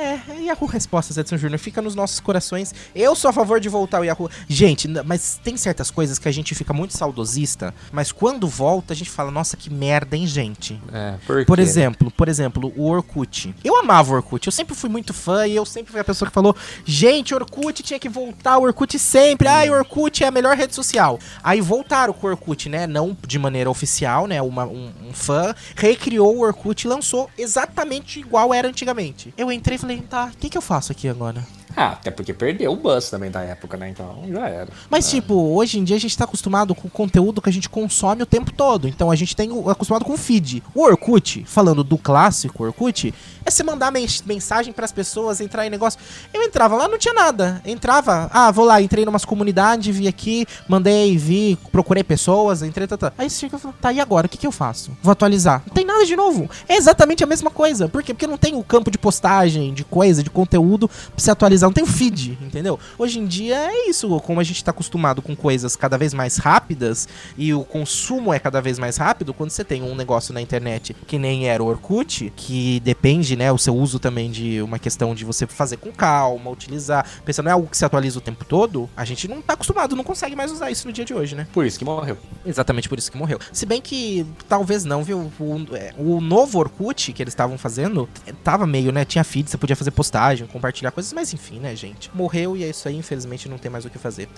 É, 0.00 0.18
Yahoo 0.44 0.66
Respostas, 0.66 1.16
Edson 1.18 1.36
Júnior. 1.36 1.58
Fica 1.58 1.82
nos 1.82 1.94
nossos 1.94 2.20
corações. 2.20 2.74
Eu 2.94 3.14
sou 3.14 3.28
a 3.28 3.32
favor 3.32 3.60
de 3.60 3.68
voltar 3.68 3.98
ao 3.98 4.04
Yahoo. 4.04 4.30
Gente, 4.48 4.88
mas 5.04 5.38
tem 5.44 5.56
certas 5.56 5.90
coisas 5.90 6.18
que 6.18 6.26
a 6.28 6.32
gente 6.32 6.54
fica 6.54 6.72
muito 6.72 6.96
saudosista, 6.96 7.74
mas 7.92 8.10
quando 8.12 8.48
volta 8.48 8.92
a 8.92 8.96
gente 8.96 9.10
fala, 9.10 9.30
nossa, 9.30 9.56
que 9.56 9.68
merda, 9.68 10.16
hein, 10.16 10.26
gente? 10.26 10.80
É, 10.92 11.14
por, 11.26 11.44
Por 11.44 11.56
quê? 11.56 11.62
exemplo, 11.62 12.10
por 12.10 12.28
exemplo, 12.28 12.72
o 12.76 12.88
Orkut. 12.88 13.54
Eu 13.62 13.76
amava 13.78 14.12
o 14.12 14.14
Orkut, 14.16 14.46
eu 14.46 14.52
sempre 14.52 14.74
fui 14.74 14.88
muito 14.88 15.12
fã 15.12 15.46
e 15.46 15.54
eu 15.56 15.66
sempre 15.66 15.92
fui 15.92 16.00
a 16.00 16.04
pessoa 16.04 16.28
que 16.28 16.34
falou: 16.34 16.56
gente, 16.84 17.34
Orkut 17.34 17.82
tinha 17.82 17.98
que 17.98 18.08
voltar, 18.08 18.56
o 18.58 18.62
Orkut 18.62 18.98
sempre. 18.98 19.48
Ai, 19.48 19.68
o 19.68 19.74
Orkut 19.74 20.24
é 20.24 20.26
a 20.26 20.30
melhor 20.30 20.56
rede 20.56 20.74
social. 20.74 21.18
Aí 21.42 21.60
voltaram 21.60 22.12
com 22.12 22.26
o 22.26 22.30
Orkut, 22.30 22.68
né? 22.68 22.86
Não 22.86 23.16
de 23.26 23.38
maneira 23.38 23.68
oficial, 23.70 24.26
né? 24.26 24.40
Uma- 24.40 24.66
um, 24.66 24.90
um 25.08 25.12
fã 25.12 25.54
recriou 25.76 26.36
o 26.36 26.40
Orkut 26.40 26.86
e 26.86 26.88
lançou 26.88 27.28
exatamente 27.36 28.18
igual 28.20 28.54
era 28.54 28.66
antigamente. 28.68 29.34
Eu 29.36 29.50
entrei 29.52 29.76
e 29.76 29.78
falei: 29.78 29.89
tá, 29.98 30.26
o 30.26 30.36
que, 30.36 30.48
que 30.48 30.58
eu 30.58 30.62
faço 30.62 30.92
aqui 30.92 31.08
agora? 31.08 31.46
Ah, 31.76 31.90
até 31.92 32.10
porque 32.10 32.32
perdeu 32.34 32.72
o 32.72 32.76
buzz 32.76 33.08
também 33.10 33.30
da 33.30 33.40
época, 33.42 33.76
né? 33.76 33.88
Então 33.90 34.22
já 34.28 34.48
era. 34.48 34.68
Mas, 34.90 35.08
tipo, 35.08 35.34
hoje 35.54 35.78
em 35.78 35.84
dia 35.84 35.96
a 35.96 36.00
gente 36.00 36.16
tá 36.16 36.24
acostumado 36.24 36.74
com 36.74 36.88
o 36.88 36.90
conteúdo 36.90 37.40
que 37.40 37.48
a 37.48 37.52
gente 37.52 37.68
consome 37.68 38.22
o 38.22 38.26
tempo 38.26 38.52
todo. 38.52 38.88
Então 38.88 39.10
a 39.10 39.16
gente 39.16 39.34
tem 39.36 39.48
acostumado 39.68 40.04
com 40.04 40.12
o 40.12 40.16
feed. 40.16 40.62
O 40.74 40.82
Orkut, 40.82 41.44
falando 41.46 41.84
do 41.84 41.96
clássico 41.96 42.64
Orkut, 42.64 43.14
é 43.44 43.50
você 43.50 43.62
mandar 43.62 43.90
mens- 43.92 44.22
mensagem 44.22 44.72
pras 44.72 44.90
pessoas, 44.92 45.40
entrar 45.40 45.66
em 45.66 45.70
negócio. 45.70 45.98
Eu 46.34 46.42
entrava 46.42 46.76
lá, 46.76 46.88
não 46.88 46.98
tinha 46.98 47.14
nada. 47.14 47.62
Entrava, 47.64 48.28
ah, 48.32 48.50
vou 48.50 48.64
lá, 48.64 48.82
entrei 48.82 49.04
numas 49.04 49.24
comunidades, 49.24 49.94
vi 49.96 50.08
aqui, 50.08 50.46
mandei, 50.68 51.16
vi, 51.16 51.56
procurei 51.70 52.02
pessoas, 52.02 52.62
entrei, 52.62 52.86
tá, 52.86 52.96
tá. 52.96 53.12
Aí 53.16 53.30
você 53.30 53.40
chega 53.40 53.56
e 53.56 53.60
fala, 53.60 53.74
tá, 53.80 53.92
e 53.92 54.00
agora? 54.00 54.26
O 54.26 54.30
que, 54.30 54.36
que 54.38 54.46
eu 54.46 54.52
faço? 54.52 54.90
Vou 55.02 55.12
atualizar. 55.12 55.62
Não 55.66 55.74
tem 55.74 55.84
nada 55.84 56.04
de 56.04 56.16
novo. 56.16 56.50
É 56.68 56.76
exatamente 56.76 57.22
a 57.22 57.26
mesma 57.26 57.50
coisa. 57.50 57.88
Por 57.88 58.02
quê? 58.02 58.12
Porque 58.12 58.26
não 58.26 58.36
tem 58.36 58.54
o 58.56 58.62
campo 58.64 58.90
de 58.90 58.98
postagem, 58.98 59.72
de 59.72 59.84
coisa, 59.84 60.22
de 60.22 60.30
conteúdo 60.30 60.88
pra 60.88 60.96
você 61.16 61.30
atualizar. 61.30 61.59
Não 61.66 61.72
tem 61.72 61.84
o 61.84 61.86
feed, 61.86 62.38
entendeu? 62.40 62.78
Hoje 62.98 63.18
em 63.18 63.26
dia 63.26 63.56
é 63.56 63.88
isso. 63.88 64.20
Como 64.20 64.40
a 64.40 64.44
gente 64.44 64.64
tá 64.64 64.70
acostumado 64.70 65.20
com 65.20 65.34
coisas 65.36 65.76
cada 65.76 65.98
vez 65.98 66.14
mais 66.14 66.36
rápidas 66.36 67.08
e 67.36 67.52
o 67.52 67.64
consumo 67.64 68.32
é 68.32 68.38
cada 68.38 68.60
vez 68.60 68.78
mais 68.78 68.96
rápido, 68.96 69.34
quando 69.34 69.50
você 69.50 69.64
tem 69.64 69.82
um 69.82 69.94
negócio 69.94 70.32
na 70.32 70.40
internet 70.40 70.94
que 71.06 71.18
nem 71.18 71.48
era 71.48 71.62
o 71.62 71.66
Orkut, 71.66 72.32
que 72.36 72.80
depende, 72.80 73.36
né, 73.36 73.50
o 73.52 73.58
seu 73.58 73.76
uso 73.76 73.98
também 73.98 74.30
de 74.30 74.60
uma 74.62 74.78
questão 74.78 75.14
de 75.14 75.24
você 75.24 75.46
fazer 75.46 75.76
com 75.76 75.90
calma, 75.92 76.50
utilizar, 76.50 77.06
pensando 77.24 77.40
não 77.46 77.50
é 77.50 77.54
algo 77.54 77.68
que 77.68 77.76
se 77.76 77.84
atualiza 77.84 78.18
o 78.18 78.22
tempo 78.22 78.44
todo, 78.44 78.88
a 78.96 79.04
gente 79.04 79.26
não 79.26 79.40
tá 79.42 79.54
acostumado, 79.54 79.96
não 79.96 80.04
consegue 80.04 80.36
mais 80.36 80.52
usar 80.52 80.70
isso 80.70 80.86
no 80.86 80.92
dia 80.92 81.04
de 81.04 81.14
hoje, 81.14 81.34
né? 81.34 81.46
Por 81.52 81.64
isso 81.64 81.78
que 81.78 81.84
morreu. 81.84 82.16
Exatamente 82.44 82.88
por 82.88 82.98
isso 82.98 83.10
que 83.10 83.18
morreu. 83.18 83.38
Se 83.52 83.66
bem 83.66 83.80
que 83.80 84.26
talvez 84.48 84.84
não, 84.84 85.02
viu? 85.02 85.30
O, 85.38 85.66
é, 85.74 85.92
o 85.98 86.20
novo 86.20 86.58
Orkut 86.58 87.12
que 87.12 87.22
eles 87.22 87.32
estavam 87.32 87.58
fazendo 87.58 88.08
é, 88.26 88.32
tava 88.32 88.66
meio, 88.66 88.92
né? 88.92 89.04
Tinha 89.04 89.24
feed, 89.24 89.50
você 89.50 89.58
podia 89.58 89.76
fazer 89.76 89.90
postagem, 89.90 90.46
compartilhar 90.46 90.90
coisas, 90.90 91.12
mas 91.12 91.32
enfim, 91.32 91.49
né, 91.58 91.74
gente? 91.74 92.10
Morreu 92.14 92.56
e 92.56 92.62
é 92.64 92.70
isso 92.70 92.88
aí, 92.88 92.96
infelizmente 92.96 93.48
não 93.48 93.58
tem 93.58 93.70
mais 93.70 93.84
o 93.84 93.90
que 93.90 93.98
fazer. 93.98 94.28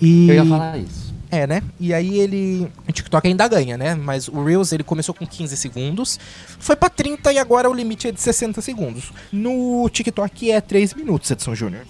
E... 0.00 0.28
Eu 0.28 0.34
ia 0.34 0.44
falar 0.46 0.78
isso. 0.78 1.09
É, 1.30 1.46
né? 1.46 1.62
E 1.78 1.94
aí 1.94 2.18
ele. 2.18 2.68
O 2.88 2.92
TikTok 2.92 3.26
ainda 3.26 3.46
ganha, 3.46 3.78
né? 3.78 3.94
Mas 3.94 4.26
o 4.26 4.42
Reels 4.42 4.72
ele 4.72 4.82
começou 4.82 5.14
com 5.14 5.24
15 5.24 5.56
segundos, 5.56 6.18
foi 6.58 6.74
pra 6.74 6.90
30 6.90 7.32
e 7.32 7.38
agora 7.38 7.70
o 7.70 7.74
limite 7.74 8.08
é 8.08 8.12
de 8.12 8.20
60 8.20 8.60
segundos. 8.60 9.12
No 9.32 9.88
TikTok 9.88 10.50
é 10.50 10.60
3 10.60 10.94
minutos, 10.94 11.30
Edson 11.30 11.54
Júnior. 11.54 11.84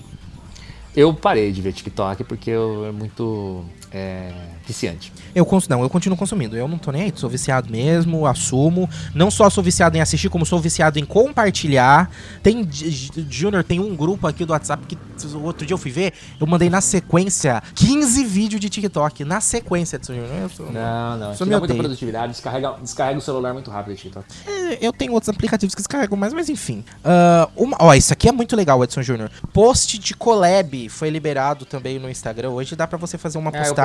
Eu 0.94 1.14
parei 1.14 1.52
de 1.52 1.62
ver 1.62 1.72
TikTok 1.72 2.24
porque 2.24 2.50
eu, 2.50 2.84
é 2.86 2.92
muito 2.92 3.64
é, 3.92 4.30
viciante. 4.66 5.12
Eu 5.34 5.44
cons 5.44 5.66
não, 5.68 5.82
eu 5.82 5.90
continuo 5.90 6.16
consumindo. 6.16 6.56
Eu 6.56 6.68
não 6.68 6.78
tô 6.78 6.90
nem 6.92 7.02
aí, 7.02 7.12
sou 7.14 7.28
viciado 7.30 7.70
mesmo, 7.70 8.26
assumo. 8.26 8.88
Não 9.14 9.30
só 9.30 9.48
sou 9.50 9.62
viciado 9.64 9.96
em 9.96 10.00
assistir, 10.00 10.28
como 10.28 10.44
sou 10.46 10.60
viciado 10.60 10.98
em 10.98 11.04
compartilhar. 11.04 12.10
Tem 12.42 12.64
J- 12.64 12.90
J- 12.90 13.26
Júnior, 13.28 13.64
tem 13.64 13.80
um 13.80 13.94
grupo 13.96 14.26
aqui 14.26 14.44
do 14.44 14.52
WhatsApp 14.52 14.84
que 14.86 14.98
outro 15.36 15.66
dia 15.66 15.74
eu 15.74 15.78
fui 15.78 15.90
ver, 15.90 16.12
eu 16.40 16.46
mandei 16.46 16.70
na 16.70 16.80
sequência 16.80 17.62
15 17.74 18.24
vídeos 18.24 18.60
de 18.60 18.68
TikTok. 18.68 19.24
Na 19.24 19.40
sequência. 19.40 20.00
Eu 20.08 20.48
sou- 20.48 20.70
Não, 20.72 21.16
não. 21.18 21.34
Sou 21.34 21.46
muita 21.46 21.74
produtividade, 21.74 22.32
descarrega, 22.32 22.74
descarrega 22.82 23.18
o 23.18 23.22
celular 23.22 23.52
muito 23.52 23.70
rápido, 23.70 23.96
TikTok. 23.96 24.26
É, 24.46 24.78
eu 24.86 24.92
tenho 24.92 25.12
outros 25.12 25.28
aplicativos 25.28 25.74
que 25.74 25.80
descarregam 25.80 26.16
mais, 26.16 26.32
mas 26.32 26.48
enfim. 26.48 26.84
Ah, 27.04 27.48
uma, 27.56 27.76
ó, 27.80 27.94
isso 27.94 28.12
aqui 28.12 28.28
é 28.28 28.32
muito 28.32 28.54
legal, 28.56 28.82
Edson 28.84 29.02
Júnior. 29.02 29.30
Post 29.52 29.98
de 29.98 30.14
collab 30.14 30.88
foi 30.88 31.10
liberado 31.10 31.64
também 31.64 31.98
no 31.98 32.08
Instagram. 32.08 32.50
Hoje 32.50 32.74
dá 32.76 32.86
pra 32.86 32.96
você 32.98 33.18
fazer 33.18 33.38
uma 33.38 33.50
É, 33.50 33.58
postagem 33.58 33.79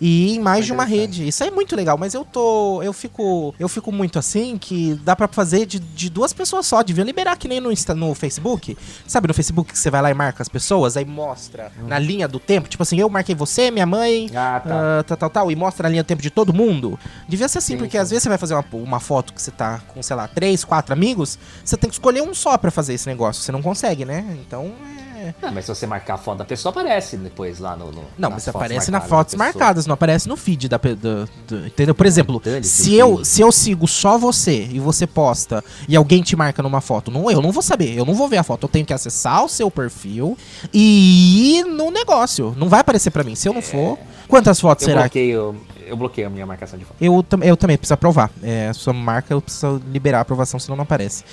e 0.00 0.34
em 0.34 0.40
mais 0.40 0.66
de 0.66 0.72
uma 0.72 0.84
rede. 0.84 1.26
Isso 1.26 1.42
é 1.44 1.50
muito 1.50 1.74
legal, 1.74 1.98
mas 1.98 2.14
eu 2.14 2.24
tô. 2.24 2.82
Eu 2.82 2.92
fico. 2.92 3.54
Eu 3.58 3.68
fico 3.68 3.90
muito 3.92 4.18
assim 4.18 4.56
que 4.58 4.94
dá 5.04 5.14
pra 5.16 5.28
fazer 5.28 5.66
de, 5.66 5.78
de 5.78 6.08
duas 6.08 6.32
pessoas 6.32 6.66
só. 6.66 6.82
Devia 6.82 7.04
liberar 7.04 7.36
que 7.36 7.48
nem 7.48 7.60
no, 7.60 7.70
Insta, 7.72 7.94
no 7.94 8.14
Facebook. 8.14 8.76
Sabe 9.06 9.28
no 9.28 9.34
Facebook 9.34 9.72
que 9.72 9.78
você 9.78 9.90
vai 9.90 10.02
lá 10.02 10.10
e 10.10 10.14
marca 10.14 10.42
as 10.42 10.48
pessoas, 10.48 10.96
aí 10.96 11.04
mostra 11.04 11.72
na 11.86 11.98
linha 11.98 12.28
do 12.28 12.38
tempo. 12.38 12.68
Tipo 12.68 12.82
assim, 12.82 12.98
eu 12.98 13.08
marquei 13.08 13.34
você, 13.34 13.70
minha 13.70 13.86
mãe, 13.86 14.12
Hum. 14.12 14.28
Ah, 14.34 14.60
tá. 14.60 14.98
ah, 14.98 15.02
tal, 15.02 15.16
tal, 15.16 15.30
tal, 15.30 15.52
e 15.52 15.56
mostra 15.56 15.88
a 15.88 15.90
linha 15.90 16.02
do 16.02 16.06
tempo 16.06 16.22
de 16.22 16.30
todo 16.30 16.52
mundo. 16.52 16.98
Devia 17.28 17.48
ser 17.48 17.58
assim, 17.58 17.74
Sim, 17.74 17.78
porque 17.78 17.92
sim. 17.96 17.98
às 17.98 18.10
vezes 18.10 18.22
você 18.22 18.28
vai 18.28 18.38
fazer 18.38 18.54
uma, 18.54 18.64
uma 18.72 19.00
foto 19.00 19.32
que 19.32 19.40
você 19.40 19.50
tá 19.50 19.80
com, 19.88 20.02
sei 20.02 20.16
lá, 20.16 20.28
três, 20.28 20.64
quatro 20.64 20.92
amigos, 20.92 21.38
você 21.64 21.76
tem 21.76 21.88
que 21.88 21.94
escolher 21.94 22.22
um 22.22 22.34
só 22.34 22.56
pra 22.58 22.70
fazer 22.70 22.94
esse 22.94 23.06
negócio. 23.06 23.42
Você 23.42 23.52
não 23.52 23.62
consegue, 23.62 24.04
né? 24.04 24.24
Então 24.46 24.72
é. 24.98 25.01
Ah, 25.42 25.50
mas 25.52 25.64
se 25.64 25.74
você 25.74 25.86
marcar 25.86 26.14
a 26.14 26.18
foto 26.18 26.38
da 26.38 26.44
pessoa, 26.44 26.70
aparece 26.70 27.16
depois 27.16 27.58
lá 27.58 27.76
no. 27.76 27.92
no 27.92 28.04
Não, 28.18 28.30
mas 28.30 28.46
aparece 28.48 28.90
nas 28.90 29.02
marcadas 29.02 29.08
fotos 29.10 29.34
marcadas, 29.34 29.86
não 29.86 29.94
aparece 29.94 30.28
no 30.28 30.36
feed 30.36 30.68
da, 30.68 30.76
do, 30.76 31.28
do- 31.48 31.66
Entendeu? 31.66 31.94
Por 31.94 32.06
exemplo, 32.06 32.40
Dane-se 32.42 32.84
se 32.84 32.94
eu, 32.94 33.24
se 33.24 33.40
eu 33.40 33.50
sigo 33.52 33.86
só 33.86 34.18
você 34.18 34.68
e 34.70 34.78
você 34.80 35.06
posta 35.06 35.62
e 35.88 35.94
alguém 35.96 36.22
te 36.22 36.34
marca 36.36 36.62
numa 36.62 36.80
foto, 36.80 37.10
não, 37.10 37.30
eu 37.30 37.40
não 37.42 37.52
vou 37.52 37.62
saber, 37.62 37.96
eu 37.96 38.04
não 38.04 38.14
vou 38.14 38.28
ver 38.28 38.38
a 38.38 38.42
foto. 38.42 38.64
Eu 38.64 38.68
tenho 38.68 38.84
que 38.86 38.92
acessar 38.92 39.44
o 39.44 39.48
seu 39.48 39.70
perfil 39.70 40.36
e 40.72 41.58
ir 41.58 41.64
no 41.64 41.90
negócio. 41.90 42.54
Não 42.56 42.68
vai 42.68 42.80
aparecer 42.80 43.10
pra 43.10 43.22
mim. 43.24 43.34
Se 43.34 43.48
eu 43.48 43.52
não 43.54 43.62
for. 43.62 43.98
Quantas 44.28 44.58
fotos 44.60 44.86
É. 44.86 44.90
Eu 44.90 44.94
será 44.94 45.08
que. 45.08 45.32
bloqueio, 45.34 45.56
eu 45.86 45.96
bloqueio 45.96 46.26
a 46.26 46.30
minha 46.30 46.46
marcação 46.46 46.78
de 46.78 46.84
foto. 46.84 46.96
Eu, 47.00 47.24
eu 47.42 47.56
também 47.56 47.76
preciso 47.76 47.94
aprovar. 47.94 48.30
É, 48.42 48.68
a 48.68 48.74
sua 48.74 48.92
marca 48.92 49.34
eu 49.34 49.40
preciso 49.42 49.80
liberar 49.92 50.18
a 50.18 50.20
aprovação, 50.22 50.58
senão 50.58 50.76
não 50.76 50.84
aparece. 50.84 51.24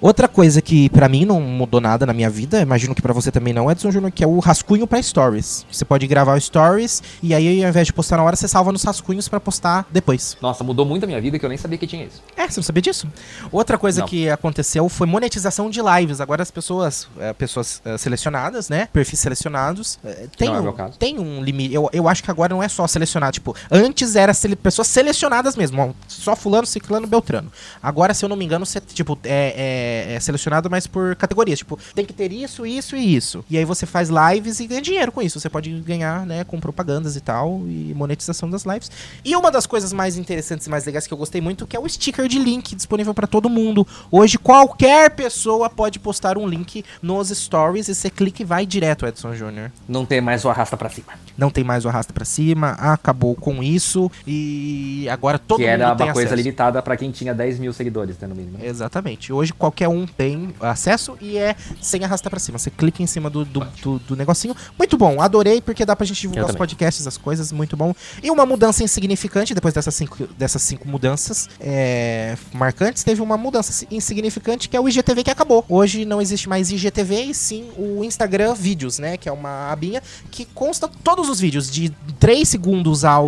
Outra 0.00 0.28
coisa 0.28 0.60
que 0.60 0.88
pra 0.90 1.08
mim 1.08 1.24
não 1.24 1.40
mudou 1.40 1.80
nada 1.80 2.04
na 2.06 2.12
minha 2.12 2.28
vida, 2.30 2.60
imagino 2.60 2.94
que 2.94 3.02
pra 3.02 3.12
você 3.12 3.30
também 3.30 3.52
não, 3.54 3.70
Edson 3.70 3.90
Júnior, 3.90 4.12
que 4.12 4.22
é 4.22 4.26
o 4.26 4.38
rascunho 4.38 4.86
pra 4.86 5.00
stories. 5.02 5.66
Você 5.70 5.84
pode 5.84 6.06
gravar 6.06 6.38
stories 6.40 7.02
e 7.22 7.34
aí 7.34 7.62
ao 7.64 7.68
invés 7.70 7.86
de 7.86 7.92
postar 7.92 8.16
na 8.16 8.22
hora, 8.24 8.36
você 8.36 8.46
salva 8.48 8.72
nos 8.72 8.82
rascunhos 8.82 9.28
pra 9.28 9.40
postar 9.40 9.86
depois. 9.90 10.36
Nossa, 10.40 10.62
mudou 10.62 10.84
muito 10.84 11.04
a 11.04 11.06
minha 11.06 11.20
vida 11.20 11.38
que 11.38 11.44
eu 11.44 11.48
nem 11.48 11.58
sabia 11.58 11.78
que 11.78 11.86
tinha 11.86 12.04
isso. 12.04 12.22
É, 12.36 12.46
você 12.48 12.58
não 12.60 12.64
sabia 12.64 12.82
disso? 12.82 13.08
Outra 13.50 13.78
coisa 13.78 14.00
Não. 14.00 14.08
que 14.08 14.28
aconteceu 14.28 14.88
foi 14.88 15.06
monetização 15.06 15.70
de 15.70 15.80
lives. 15.80 16.20
Agora 16.20 16.42
as 16.42 16.50
pessoas, 16.50 17.08
é, 17.18 17.32
pessoas 17.32 17.80
é, 17.84 17.96
selecionadas, 17.96 18.68
né? 18.68 18.88
Perfis 18.92 19.18
selecionados, 19.20 19.98
é, 20.04 20.26
tem, 20.36 20.48
não 20.48 20.56
é 20.56 20.60
um, 20.60 20.62
meu 20.62 20.72
caso. 20.72 20.98
tem 20.98 21.18
um 21.18 21.42
limite. 21.42 21.74
Eu, 21.74 21.88
eu 21.92 22.08
acho 22.08 22.22
que 22.22 22.30
agora 22.30 22.54
não 22.54 22.62
é 22.62 22.68
só 22.68 22.86
selecionar. 22.86 23.32
Tipo, 23.32 23.54
antes 23.70 24.14
era 24.16 24.32
sele- 24.34 24.56
pessoas 24.56 24.88
selecionadas 24.88 25.56
mesmo. 25.56 25.94
só 26.08 26.34
fulano, 26.36 26.66
ciclano, 26.66 27.06
beltrano. 27.06 27.50
Agora, 27.82 28.12
se 28.14 28.24
eu 28.24 28.28
não 28.28 28.36
me 28.36 28.44
engano, 28.44 28.64
você, 28.66 28.80
tipo, 28.80 29.18
é, 29.24 29.54
é- 29.86 30.14
é 30.14 30.20
selecionado 30.20 30.68
mais 30.70 30.86
por 30.86 31.14
categorias. 31.16 31.58
Tipo, 31.58 31.78
tem 31.94 32.04
que 32.04 32.12
ter 32.12 32.32
isso, 32.32 32.66
isso 32.66 32.96
e 32.96 33.14
isso. 33.16 33.44
E 33.50 33.56
aí 33.56 33.64
você 33.64 33.86
faz 33.86 34.08
lives 34.10 34.60
e 34.60 34.66
ganha 34.66 34.82
dinheiro 34.82 35.12
com 35.12 35.22
isso. 35.22 35.38
Você 35.40 35.48
pode 35.48 35.70
ganhar, 35.80 36.26
né, 36.26 36.44
com 36.44 36.58
propagandas 36.60 37.16
e 37.16 37.20
tal, 37.20 37.60
e 37.66 37.92
monetização 37.94 38.48
das 38.50 38.64
lives. 38.64 38.90
E 39.24 39.34
uma 39.36 39.50
das 39.50 39.66
coisas 39.66 39.92
mais 39.92 40.16
interessantes 40.16 40.66
e 40.66 40.70
mais 40.70 40.84
legais 40.84 41.06
que 41.06 41.12
eu 41.14 41.18
gostei 41.18 41.40
muito, 41.40 41.66
que 41.66 41.76
é 41.76 41.80
o 41.80 41.88
sticker 41.88 42.26
de 42.28 42.38
link 42.38 42.74
disponível 42.74 43.14
para 43.14 43.26
todo 43.26 43.48
mundo. 43.48 43.86
Hoje, 44.10 44.38
qualquer 44.38 45.10
pessoa 45.10 45.68
pode 45.70 45.98
postar 45.98 46.36
um 46.38 46.46
link 46.46 46.84
nos 47.02 47.28
stories 47.28 47.88
e 47.88 47.94
você 47.94 48.10
clica 48.10 48.42
e 48.42 48.44
vai 48.44 48.66
direto, 48.66 49.06
Edson 49.06 49.34
Júnior. 49.34 49.70
Não 49.88 50.04
tem 50.06 50.20
mais 50.20 50.44
o 50.44 50.48
arrasta 50.48 50.76
pra 50.76 50.88
cima. 50.88 51.06
Não 51.36 51.50
tem 51.50 51.62
mais 51.64 51.84
o 51.84 51.88
arrasta 51.88 52.12
pra 52.12 52.24
cima, 52.24 52.70
acabou 52.72 53.34
com 53.34 53.62
isso 53.62 54.10
e 54.26 55.06
agora 55.10 55.38
todo 55.38 55.58
que 55.58 55.64
mundo 55.64 55.72
era 55.72 55.94
tem 55.94 56.06
uma 56.06 56.12
coisa 56.12 56.28
acesso. 56.28 56.42
limitada 56.42 56.82
pra 56.82 56.96
quem 56.96 57.10
tinha 57.10 57.34
10 57.34 57.58
mil 57.58 57.72
seguidores, 57.72 58.18
né, 58.18 58.26
no 58.26 58.34
mínimo. 58.34 58.58
Exatamente. 58.62 59.32
Hoje 59.32 59.52
qualquer 59.76 59.88
um 59.88 60.06
tem 60.06 60.54
acesso 60.60 61.18
e 61.20 61.36
é 61.36 61.54
sem 61.82 62.02
arrastar 62.02 62.30
pra 62.30 62.40
cima. 62.40 62.58
Você 62.58 62.70
clica 62.70 63.02
em 63.02 63.06
cima 63.06 63.28
do, 63.28 63.44
do, 63.44 63.60
do- 63.82 63.98
do 63.98 64.16
negocinho. 64.16 64.56
Muito 64.78 64.96
bom, 64.96 65.20
adorei 65.20 65.60
porque 65.60 65.84
dá 65.84 65.94
pra 65.94 66.06
gente 66.06 66.20
divulgar 66.22 66.44
os 66.46 66.56
podcasts, 66.58 67.06
as 67.06 67.18
coisas, 67.18 67.52
muito 67.52 67.76
bom. 67.76 67.94
E 68.22 68.30
uma 68.30 68.46
mudança 68.46 68.82
insignificante, 68.82 69.54
depois 69.54 69.74
dessas 69.74 69.94
cinco, 69.94 70.26
dessas 70.38 70.62
cinco 70.62 70.88
mudanças 70.88 71.48
é, 71.60 72.36
marcantes, 72.54 73.04
teve 73.04 73.20
uma 73.20 73.36
mudança 73.36 73.86
insignificante 73.90 74.68
que 74.68 74.76
é 74.76 74.80
o 74.80 74.88
IGTV 74.88 75.22
que 75.24 75.30
acabou. 75.30 75.64
Hoje 75.68 76.04
não 76.06 76.20
existe 76.22 76.48
mais 76.48 76.70
IGTV 76.70 77.24
e 77.24 77.34
sim 77.34 77.68
o 77.76 78.02
Instagram 78.02 78.54
Vídeos, 78.54 78.98
né? 78.98 79.16
Que 79.18 79.28
é 79.28 79.32
uma 79.32 79.70
abinha 79.70 80.02
que 80.30 80.46
consta 80.46 80.88
todos 80.88 81.28
os 81.28 81.38
vídeos 81.38 81.70
de 81.70 81.90
3 82.18 82.48
segundos 82.48 83.04
a 83.04 83.18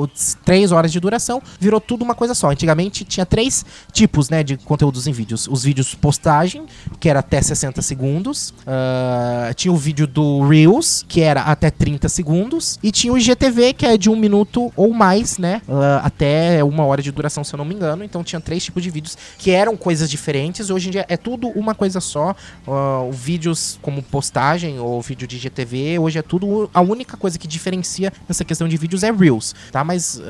3 0.44 0.72
horas 0.72 0.90
de 0.92 0.98
duração, 1.00 1.42
virou 1.60 1.80
tudo 1.80 2.02
uma 2.02 2.14
coisa 2.14 2.34
só. 2.34 2.50
Antigamente 2.50 3.04
tinha 3.04 3.26
três 3.26 3.64
tipos, 3.92 4.30
né, 4.30 4.42
de 4.42 4.56
conteúdos 4.56 5.06
em 5.06 5.12
vídeos. 5.12 5.48
Os 5.48 5.62
vídeos 5.64 5.94
postagem, 6.38 6.66
que 7.00 7.08
era 7.08 7.20
até 7.20 7.40
60 7.40 7.82
segundos, 7.82 8.54
ah, 8.66 9.50
tinha 9.54 9.72
o 9.72 9.76
vídeo 9.76 10.06
do 10.06 10.46
Reels, 10.46 11.04
que 11.08 11.20
era 11.20 11.42
até 11.42 11.70
30 11.70 12.08
segundos, 12.08 12.78
e 12.82 12.90
tinha 12.90 13.12
o 13.12 13.18
IGTV, 13.18 13.72
que 13.72 13.86
é 13.86 13.96
de 13.96 14.10
um 14.10 14.16
minuto 14.16 14.72
ou 14.76 14.92
mais, 14.92 15.38
né, 15.38 15.60
ah, 15.68 16.00
até 16.04 16.62
uma 16.62 16.84
hora 16.84 17.02
de 17.02 17.10
duração, 17.10 17.42
se 17.42 17.54
eu 17.54 17.58
não 17.58 17.64
me 17.64 17.74
engano. 17.74 18.04
Então 18.04 18.22
tinha 18.22 18.40
três 18.40 18.64
tipos 18.64 18.82
de 18.82 18.90
vídeos 18.90 19.16
que 19.38 19.50
eram 19.50 19.76
coisas 19.76 20.08
diferentes. 20.08 20.70
Hoje 20.70 20.88
em 20.88 20.90
dia 20.92 21.06
é 21.08 21.16
tudo 21.16 21.48
uma 21.48 21.74
coisa 21.74 22.00
só. 22.00 22.34
O 22.66 23.12
vídeos 23.12 23.78
como 23.82 24.02
postagem 24.02 24.78
ou 24.78 25.00
vídeo 25.00 25.26
de 25.26 25.36
IGTV, 25.36 25.98
hoje 25.98 26.18
é 26.18 26.22
tudo 26.22 26.70
a 26.72 26.80
única 26.80 27.16
coisa 27.16 27.38
que 27.38 27.46
diferencia 27.46 28.12
nessa 28.28 28.44
questão 28.44 28.68
de 28.68 28.76
vídeos 28.76 29.02
é 29.02 29.10
Reels, 29.10 29.54
tá? 29.72 29.82
Mas 29.82 30.20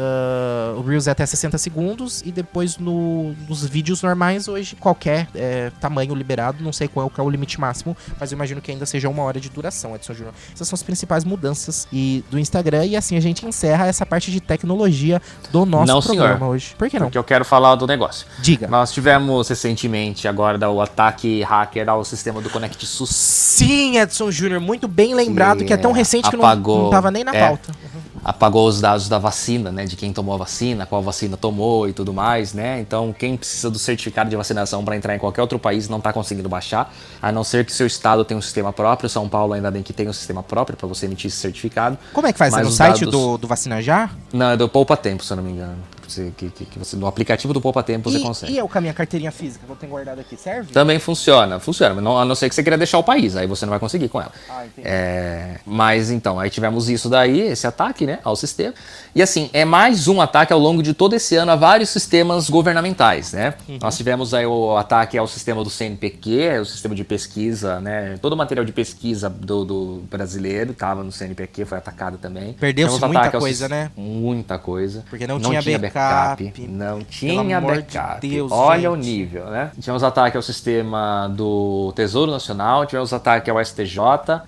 o 0.77 0.83
Reels 0.83 1.07
é 1.07 1.11
até 1.11 1.27
60 1.27 1.59
segundos 1.59 2.23
e 2.25 2.31
depois 2.31 2.79
no, 2.79 3.35
nos 3.49 3.65
vídeos 3.65 4.03
normais 4.03 4.49
hoje 4.49 4.77
qualquer 4.77 5.29
é, 5.35 5.71
tamanho 5.81 5.98
liberado, 6.07 6.63
não 6.63 6.73
sei 6.73 6.89
qual 6.89 7.09
que 7.11 7.21
é 7.21 7.23
o 7.23 7.29
limite 7.31 7.61
máximo, 7.61 7.97
mas 8.21 8.31
eu 8.33 8.37
imagino 8.37 8.61
que 8.61 8.71
ainda 8.71 8.87
seja 8.87 9.09
uma 9.09 9.23
hora 9.23 9.41
de 9.41 9.49
duração, 9.49 9.95
Edson 9.95 10.15
Júnior. 10.15 10.35
Essas 10.55 10.69
são 10.69 10.75
as 10.77 10.83
principais 10.83 11.25
mudanças 11.25 11.87
e, 11.93 12.25
do 12.31 12.39
Instagram 12.39 12.85
e 12.87 12.97
assim 12.97 13.17
a 13.17 13.21
gente 13.21 13.47
encerra 13.47 13.87
essa 13.87 14.05
parte 14.07 14.31
de 14.31 14.41
tecnologia 14.41 15.21
do 15.51 15.65
nosso 15.67 15.93
Não, 15.93 16.01
programa 16.03 16.39
senhor. 16.39 16.51
hoje. 16.51 16.75
Por 16.79 16.89
que 16.89 16.99
não? 16.99 17.07
Porque 17.07 17.19
eu 17.19 17.25
quero 17.25 17.45
falar 17.45 17.75
do 17.75 17.87
negócio. 17.87 18.27
Diga. 18.41 18.67
Nós 18.69 18.93
tivemos 18.93 19.49
recentemente 19.49 20.29
agora 20.29 20.69
o 20.71 20.81
ataque 20.81 21.43
hacker 21.43 21.89
ao 21.89 22.05
sistema 22.05 22.41
do 22.41 22.51
Connect 22.51 22.85
SUS. 22.87 23.11
Sim, 23.11 23.99
Edson 23.99 24.31
Júnior, 24.31 24.61
muito 24.61 24.87
bem 24.89 25.15
lembrado, 25.15 25.59
que, 25.59 25.65
Que 25.67 25.73
é 25.73 25.77
tão 25.77 25.93
recente 25.93 26.31
que 26.31 26.37
não, 26.37 26.45
apagou- 26.45 26.85
não 26.85 26.91
tava 26.91 27.11
nem 27.11 27.25
na 27.25 27.35
é. 27.35 27.47
pauta. 27.49 27.73
apagou 28.25 28.67
os 28.69 28.81
dados 28.81 29.09
da 29.09 29.19
vacina, 29.19 29.71
né? 29.73 29.85
De 29.85 29.97
quem 29.97 30.13
tomou 30.13 30.35
a 30.35 30.39
vacina, 30.39 30.85
qual 30.87 31.03
vacina 31.03 31.37
tomou 31.37 31.89
e 31.89 31.93
tudo 31.93 32.13
mais, 32.13 32.53
né? 32.53 32.81
Então, 32.81 33.15
quem 33.17 33.37
precisa 33.37 33.71
do 33.71 33.79
certificado 33.79 34.29
de 34.29 34.37
vacinação 34.37 34.85
para 34.85 34.97
entrar 34.97 35.15
em 35.15 35.19
qualquer 35.19 35.41
outro 35.41 35.59
país 35.59 35.88
não 35.91 35.99
está 35.99 36.13
conseguindo 36.13 36.49
baixar, 36.49 36.93
a 37.21 37.31
não 37.33 37.43
ser 37.45 37.65
que 37.65 37.73
seu 37.73 37.87
estado 37.87 38.25
tenha 38.25 38.39
um 38.39 38.43
sistema 38.43 38.73
próprio. 38.73 39.09
São 39.09 39.29
Paulo 39.29 39.53
ainda 39.53 39.71
bem 39.71 39.83
que 39.83 39.93
tem 39.93 40.09
um 40.09 40.13
sistema 40.13 40.43
próprio 40.43 40.77
para 40.77 40.87
você 40.89 41.07
emitir 41.07 41.29
esse 41.29 41.37
certificado. 41.37 41.99
Como 42.13 42.27
é 42.27 42.33
que 42.33 42.39
faz? 42.39 42.55
É 42.55 42.63
no 42.63 42.69
os 42.69 42.75
site 42.75 43.01
dados- 43.01 43.13
do, 43.13 43.39
do 43.39 43.47
Vacina 43.49 43.81
Já? 43.83 44.11
Não, 44.33 44.51
é 44.51 44.57
do 44.57 44.69
Poupa 44.69 44.97
Tempo, 44.97 45.23
se 45.25 45.33
eu 45.33 45.37
não 45.37 45.45
me 45.45 45.53
engano. 45.53 45.77
Você, 46.09 46.33
que, 46.37 46.49
que- 46.51 46.65
que 46.65 46.79
você, 46.79 46.97
no 46.97 47.07
aplicativo 47.07 47.53
do 47.53 47.61
Poupa 47.61 47.83
Tempo 47.83 48.11
você 48.11 48.19
consegue. 48.21 48.53
e 48.53 48.59
eu 48.59 48.69
com 48.69 48.79
a 48.79 48.81
minha 48.81 48.95
carteirinha 48.95 49.31
física, 49.31 49.65
vou 49.67 49.77
ter 49.77 49.87
guardado 49.87 50.21
aqui, 50.21 50.37
serve? 50.37 50.73
Também 50.73 50.99
funciona, 50.99 51.59
funciona, 51.61 51.95
mas 51.95 52.03
não- 52.05 52.19
a 52.19 52.25
não 52.25 52.35
ser 52.35 52.49
que 52.49 52.55
você 52.55 52.63
queira 52.63 52.79
deixar 52.79 52.99
o 52.99 53.05
país, 53.05 53.37
aí 53.37 53.47
você 53.47 53.67
não 53.67 53.71
vai 53.71 53.79
conseguir 53.79 54.09
com 54.09 54.21
ela. 54.21 54.33
Ah, 54.49 54.65
entendi. 54.67 54.89
É, 54.89 55.59
mas 55.67 56.11
então, 56.11 56.41
aí 56.41 56.49
tivemos 56.51 56.89
isso 56.89 57.09
daí, 57.09 57.41
esse 57.41 57.67
ataque, 57.67 58.07
né, 58.07 58.19
ao 58.25 58.35
sistema. 58.37 58.75
E 59.15 59.23
assim, 59.23 59.51
é 59.53 59.65
mais 59.65 60.09
um 60.09 60.21
ataque 60.21 60.53
ao 60.53 60.59
longo 60.59 60.83
de 60.83 60.95
todo 60.95 61.15
esse 61.15 61.37
ano 61.37 61.53
a 61.53 61.57
vários 61.57 61.91
sistemas 61.91 62.49
governamentais, 62.49 63.33
né? 63.33 63.55
Uhum. 63.69 63.79
Nós 63.83 63.97
tivemos 63.97 64.33
aí 64.33 64.47
o 64.47 64.77
ataque 64.77 65.19
ao 65.19 65.27
sistema 65.27 65.63
do 65.63 65.71
CNPq, 65.71 66.59
o 66.61 66.65
sistema 66.65 66.95
de 66.95 67.05
pesquisa, 67.05 67.81
né? 67.81 68.17
Todo 68.21 68.33
o 68.33 68.37
material 68.37 68.65
de 68.65 68.73
pesquisa 68.73 69.29
do, 69.29 69.65
do 69.65 70.03
brasileiro 70.11 70.71
estava 70.73 71.03
no 71.03 71.11
CNPq, 71.13 71.65
foi 71.65 71.79
atacado 71.79 72.19
também. 72.19 72.53
Perdeu-se 72.55 72.99
muita 73.05 73.31
coisa, 73.33 73.69
né? 73.69 73.91
Muita 73.97 74.59
coisa. 74.59 75.05
Porque 75.11 75.27
não 75.27 75.41
tinha 75.41 75.61
backup. 75.99 76.69
Não 76.69 77.01
tinha 77.03 77.59
amor 77.59 77.83
de 77.83 77.83
backup. 77.83 78.29
Deus, 78.29 78.53
Olha 78.53 78.91
o 78.91 78.97
gente. 78.97 79.05
nível, 79.07 79.47
né? 79.47 79.71
Tivemos 79.81 80.03
ataque 80.03 80.37
ao 80.37 80.43
sistema 80.43 81.29
do 81.35 81.93
Tesouro 81.95 82.31
Nacional, 82.31 82.87
tivemos 82.87 83.13
ataque 83.13 83.51
ao 83.51 83.63
STJ, 83.65 83.99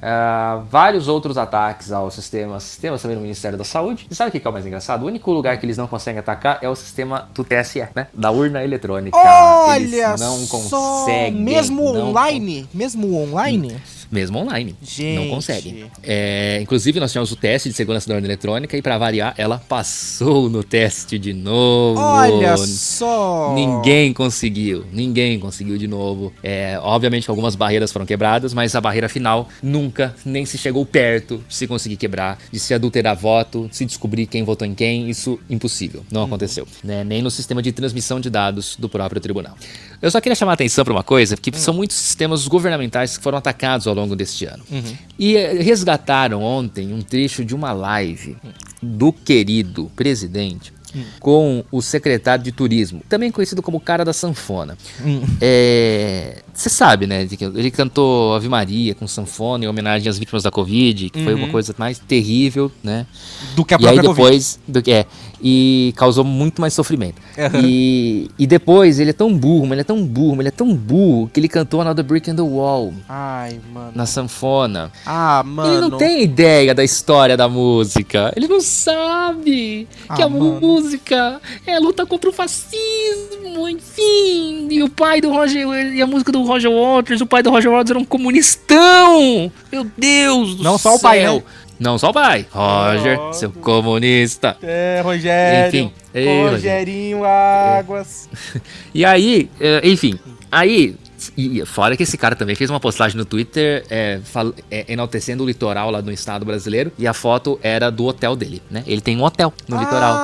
ah, 0.03 0.63
vários 0.69 1.09
outros 1.09 1.37
ataques 1.37 1.93
ao 1.93 2.11
sistema, 2.11 2.59
sistemas 2.61 3.03
também 3.03 3.17
no 3.17 3.23
Ministério 3.23 3.59
da 3.59 3.65
Saúde. 3.65 4.07
E 4.11 4.15
sabe 4.15 4.29
o 4.29 4.33
que 4.41 4.47
é 4.47 4.51
o 4.51 4.53
mais 4.53 4.67
engraçado? 4.67 5.03
O 5.03 5.07
único 5.07 5.31
lugar 5.33 5.57
que 5.59 5.67
eles 5.67 5.77
não 5.77 5.87
conseguem 5.87 6.21
atacar 6.21 6.59
é 6.63 6.69
o 6.69 6.75
sistema 6.75 7.29
do 7.35 7.45
TSE, 7.45 7.87
né? 7.95 8.07
Da 8.15 8.31
urna 8.31 8.63
eletrônica. 8.65 9.17
Olha 9.17 9.81
eles 9.81 10.21
não 10.21 10.39
só! 10.39 10.57
conseguem. 10.57 11.33
Mesmo 11.43 11.85
online? 11.87 12.69
Mesmo 12.73 13.17
online? 13.17 13.81
Mesmo 14.11 14.39
online. 14.39 14.75
Gente. 14.83 15.17
Não 15.17 15.29
consegue. 15.29 15.87
É, 16.03 16.59
inclusive, 16.61 16.99
nós 16.99 17.13
tivemos 17.13 17.31
o 17.31 17.37
teste 17.37 17.69
de 17.69 17.75
segurança 17.75 18.09
da 18.09 18.15
urna 18.15 18.27
eletrônica 18.27 18.77
e, 18.77 18.83
para 18.83 18.99
variar, 18.99 19.35
ela 19.37 19.59
passou 19.59 20.49
no 20.51 20.65
teste 20.65 21.19
de 21.19 21.33
novo. 21.33 22.01
Olha 22.01 22.57
só! 22.57 23.55
Ninguém 23.55 24.13
conseguiu, 24.13 24.85
ninguém 24.93 25.39
conseguiu 25.39 25.79
de 25.79 25.87
novo. 25.87 26.33
É, 26.43 26.79
obviamente 26.83 27.29
algumas 27.31 27.55
barreiras 27.55 27.93
foram 27.93 28.07
quebradas, 28.07 28.53
mas 28.53 28.75
a 28.75 28.81
barreira 28.81 29.09
final 29.09 29.49
nunca 29.63 30.15
nem 30.25 30.45
se 30.45 30.59
chegou 30.59 30.85
perto 30.85 31.43
de 31.49 31.55
se 31.55 31.67
conseguir 31.67 31.97
quebrar, 31.97 32.39
de 32.51 32.59
se 32.59 32.75
adulterar 32.75 33.17
voto, 33.17 33.69
de 33.69 33.77
se 33.77 33.85
descobrir 33.85 34.27
quem 34.27 34.43
votou 34.43 34.67
em 34.67 34.75
quem. 34.75 35.09
Isso 35.09 35.39
impossível, 35.49 36.05
não 36.11 36.25
aconteceu. 36.25 36.67
Né? 36.83 37.05
Nem 37.05 37.23
no 37.23 37.31
sistema 37.31 37.63
de 37.63 37.73
transmissão 37.73 38.21
de 38.21 38.31
dados 38.31 38.77
do 38.77 38.89
próprio 38.89 39.21
tribunal. 39.21 39.57
Eu 40.03 40.11
só 40.11 40.21
queria 40.21 40.35
chamar 40.35 40.53
a 40.53 40.55
atenção 40.55 40.85
para 40.85 40.95
uma 40.95 41.03
coisa, 41.03 41.37
que 41.37 41.57
são 41.59 41.75
muitos 41.75 41.97
sistemas 41.97 42.49
governamentais 42.49 43.19
que 43.19 43.23
foram 43.23 43.37
atacados 43.37 43.87
ao 43.87 43.95
longo 44.01 44.17
deste 44.17 44.45
ano. 44.45 44.63
E 45.19 45.37
eh, 45.37 45.63
resgataram 45.63 46.43
ontem 46.43 46.93
um 46.93 47.03
trecho 47.03 47.45
de 47.45 47.55
uma 47.55 47.73
live 47.73 48.37
do 48.83 49.13
querido 49.13 49.91
presidente 49.95 50.73
com 51.19 51.65
o 51.71 51.81
secretário 51.81 52.43
de 52.43 52.53
turismo, 52.53 53.03
também 53.09 53.31
conhecido 53.31 53.63
como 53.63 53.81
cara 53.81 54.05
da 54.05 54.13
sanfona. 54.13 54.77
Você 56.53 56.69
sabe, 56.69 57.07
né? 57.07 57.27
Ele 57.55 57.71
cantou 57.71 58.35
Ave 58.35 58.49
Maria 58.49 58.95
com 58.95 59.07
sanfona 59.07 59.65
em 59.65 59.69
homenagem 59.69 60.09
às 60.09 60.19
vítimas 60.19 60.43
da 60.43 60.51
Covid, 60.51 61.11
que 61.11 61.23
foi 61.23 61.35
uma 61.35 61.49
coisa 61.49 61.75
mais 61.79 61.99
terrível, 61.99 62.71
né? 62.83 63.07
Do 63.55 63.65
que 63.65 63.75
a 63.75 63.79
e 63.81 63.87
aí 63.87 63.95
própria 63.95 64.15
depois, 64.15 64.59
do 64.67 64.83
que 64.83 64.91
é, 64.91 65.07
e 65.43 65.93
causou 65.97 66.25
muito 66.25 66.61
mais 66.61 66.75
sofrimento. 66.75 67.17
Aham. 67.39 67.61
E, 67.65 68.31
e 68.39 68.47
depois 68.47 68.99
ele 69.01 69.11
é 69.11 69.13
tão 69.13 69.33
burro, 69.37 69.63
mas 69.63 69.73
ele 69.73 69.81
é 69.81 69.85
tão 69.85 70.05
burro, 70.05 70.31
mas 70.37 70.41
ele 70.41 70.49
é 70.49 70.53
tão 70.53 70.75
burro 70.75 71.31
que 71.33 71.41
ele 71.41 71.49
cantou 71.49 71.81
Another 71.81 72.05
Brick 72.05 72.31
in 72.31 72.37
the 72.37 72.43
Wall 72.43 72.93
Ai, 73.09 73.59
mano. 73.73 73.93
na 73.95 74.07
sanfona. 74.07 74.91
Ah, 75.07 75.43
mano. 75.45 75.73
Ele 75.73 75.81
não 75.91 75.99
tem 75.99 76.23
ideia 76.23 76.75
da 76.75 76.85
história 76.85 77.37
da 77.37 77.49
música. 77.49 78.33
Ele 78.37 78.47
não 78.49 78.61
sabe 78.61 79.89
que 80.17 80.23
Ah, 80.23 80.27
a 80.27 80.29
mano. 80.29 80.61
música 80.61 81.41
é 81.67 81.75
a 81.77 81.79
luta 81.81 82.05
contra 82.07 82.29
o 82.31 82.33
fascismo, 82.33 83.69
enfim. 83.69 84.69
E 84.71 84.83
o 84.83 84.89
pai 84.89 85.21
do 85.21 85.31
Roger 85.31 85.67
e 85.95 86.01
a 86.03 86.07
música 86.07 86.31
do 86.33 86.43
Roger 86.45 86.71
Waters, 86.71 87.21
o 87.21 87.27
pai 87.27 87.43
do 87.43 87.51
Roger 87.51 87.71
Waters 87.71 87.91
era 87.91 87.99
um 87.99 88.05
comunistão. 88.05 89.51
Meu 89.73 89.87
Deus 89.97 90.57
do 90.57 90.63
Não 90.63 90.77
só 90.79 90.95
o 90.95 91.01
pai, 91.01 91.21
céu. 91.21 91.43
Não 91.81 91.97
só 91.99 92.11
o 92.11 92.13
pai. 92.13 92.47
Roger, 92.53 93.19
seu 93.33 93.51
comunista. 93.51 94.57
É, 94.63 95.01
Rogério. 95.03 95.69
Enfim. 95.69 95.93
Ei, 96.15 96.49
Rogerinho 96.51 97.25
Águas. 97.25 98.29
E 98.95 99.05
aí, 99.05 99.51
eh, 99.61 99.81
enfim, 99.85 100.19
aí. 100.53 100.95
E 101.37 101.65
fora 101.67 101.97
que 101.97 102.03
esse 102.03 102.17
cara 102.17 102.35
também 102.35 102.55
fez 102.57 102.71
uma 102.71 102.81
postagem 102.81 103.17
no 103.17 103.25
Twitter 103.27 103.85
é, 103.91 104.21
fal- 104.25 104.55
é, 104.71 104.87
enaltecendo 104.89 105.45
o 105.45 105.47
litoral 105.47 105.91
lá 105.91 106.01
do 106.01 106.11
estado 106.11 106.45
brasileiro. 106.47 106.91
E 106.99 107.07
a 107.07 107.13
foto 107.13 107.59
era 107.63 107.91
do 107.91 108.05
hotel 108.07 108.35
dele, 108.35 108.63
né? 108.71 108.83
Ele 108.87 109.01
tem 109.03 109.17
um 109.19 109.23
hotel 109.23 109.53
no 109.69 109.79
litoral. 109.79 110.15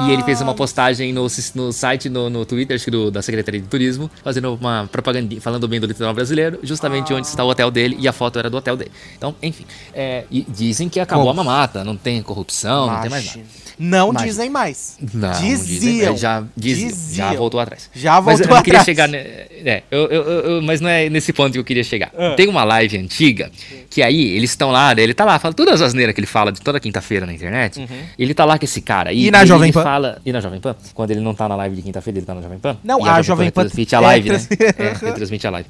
E 0.00 0.10
ele 0.12 0.22
fez 0.22 0.40
uma 0.40 0.54
postagem 0.54 1.12
no, 1.12 1.26
no 1.54 1.72
site, 1.72 2.08
no, 2.08 2.28
no 2.30 2.44
Twitter, 2.44 2.74
acho 2.74 2.84
que 2.84 2.90
do- 2.90 3.10
da 3.10 3.22
Secretaria 3.22 3.60
de 3.60 3.66
Turismo, 3.68 4.10
fazendo 4.22 4.54
uma 4.54 4.88
propaganda, 4.90 5.40
falando 5.40 5.68
bem 5.68 5.80
do 5.80 5.86
litoral 5.86 6.14
brasileiro, 6.14 6.58
justamente 6.62 7.12
onde 7.12 7.26
está 7.26 7.44
o 7.44 7.48
hotel 7.48 7.70
dele, 7.70 7.96
e 7.98 8.08
a 8.08 8.12
foto 8.12 8.38
era 8.38 8.48
do 8.50 8.56
hotel 8.56 8.76
dele. 8.76 8.90
Então, 9.16 9.34
enfim. 9.42 9.64
é, 9.94 10.24
e 10.30 10.42
dizem 10.48 10.88
que 10.88 10.98
acabou 11.00 11.24
Bom. 11.26 11.30
a 11.30 11.34
mamata, 11.34 11.84
não 11.84 11.96
tem 11.96 12.22
corrupção, 12.22 12.86
não 12.86 13.00
tem 13.00 13.10
mais 13.10 13.26
nada. 13.36 13.48
Não 13.78 14.10
Imagina. 14.10 14.30
dizem 14.30 14.50
mais. 14.50 14.96
Não, 15.14 15.30
Diziam. 15.32 15.56
dizem, 15.66 16.16
já, 16.16 16.44
diziam, 16.56 16.88
já 16.90 16.94
Diziam. 16.96 17.36
voltou 17.36 17.60
atrás. 17.60 17.90
Já 17.94 18.20
Mas 18.20 18.24
voltou 18.38 18.46
eu 18.52 18.56
não 18.56 18.62
queria 18.62 18.80
atrás. 18.80 18.84
chegar. 18.84 19.08
ne- 19.08 19.42
É, 19.64 19.82
eu, 19.90 20.06
eu- 20.10 20.22
eu- 20.24 20.62
mas 20.62 20.80
não 20.80 20.88
é 20.90 21.08
nesse 21.08 21.32
ponto 21.32 21.52
que 21.52 21.58
eu 21.58 21.64
queria 21.64 21.84
chegar. 21.84 22.10
Ah. 22.18 22.34
Tem 22.36 22.48
uma 22.48 22.64
live 22.64 22.98
antiga 22.98 23.50
que 23.88 24.02
aí 24.02 24.30
eles 24.36 24.50
estão 24.50 24.70
lá, 24.72 24.92
ele 24.96 25.14
tá 25.14 25.24
lá, 25.24 25.38
fala 25.38 25.54
todas 25.54 25.74
as 25.74 25.88
asneiras 25.88 26.14
que 26.14 26.20
ele 26.20 26.26
fala 26.26 26.50
de 26.50 26.60
toda 26.60 26.80
quinta-feira 26.80 27.24
na 27.26 27.32
internet. 27.32 27.86
Ele 28.18 28.34
tá 28.34 28.44
lá 28.44 28.58
com 28.58 28.64
esse 28.64 28.80
cara. 28.80 29.10
Uhum. 29.10 29.16
E 29.16 29.30
na 29.30 29.44
Jovem 29.44 29.70
Pan? 29.72 29.82
Fala, 29.84 30.20
e 30.26 30.32
na 30.32 30.40
Jovem 30.40 30.60
Pan? 30.60 30.74
Quando 30.94 31.10
ele 31.12 31.20
não 31.20 31.32
tá 31.34 31.48
na 31.48 31.54
live 31.56 31.76
de 31.76 31.82
quinta-feira, 31.82 32.18
ele 32.18 32.26
tá 32.26 32.34
na 32.34 32.40
Jovem 32.42 32.58
Pan? 32.58 32.76
Não, 32.82 32.98
E 33.06 33.08
a 33.08 33.22
Jovem 33.22 33.50
Pan 33.50 33.62
transmite 33.62 33.94
a 33.94 33.98
é, 33.98 34.00
live, 34.02 34.28
trans- 34.30 34.48
né? 34.48 34.56
É, 34.78 34.92
retransmite 35.06 35.46
a 35.46 35.50
live. 35.50 35.68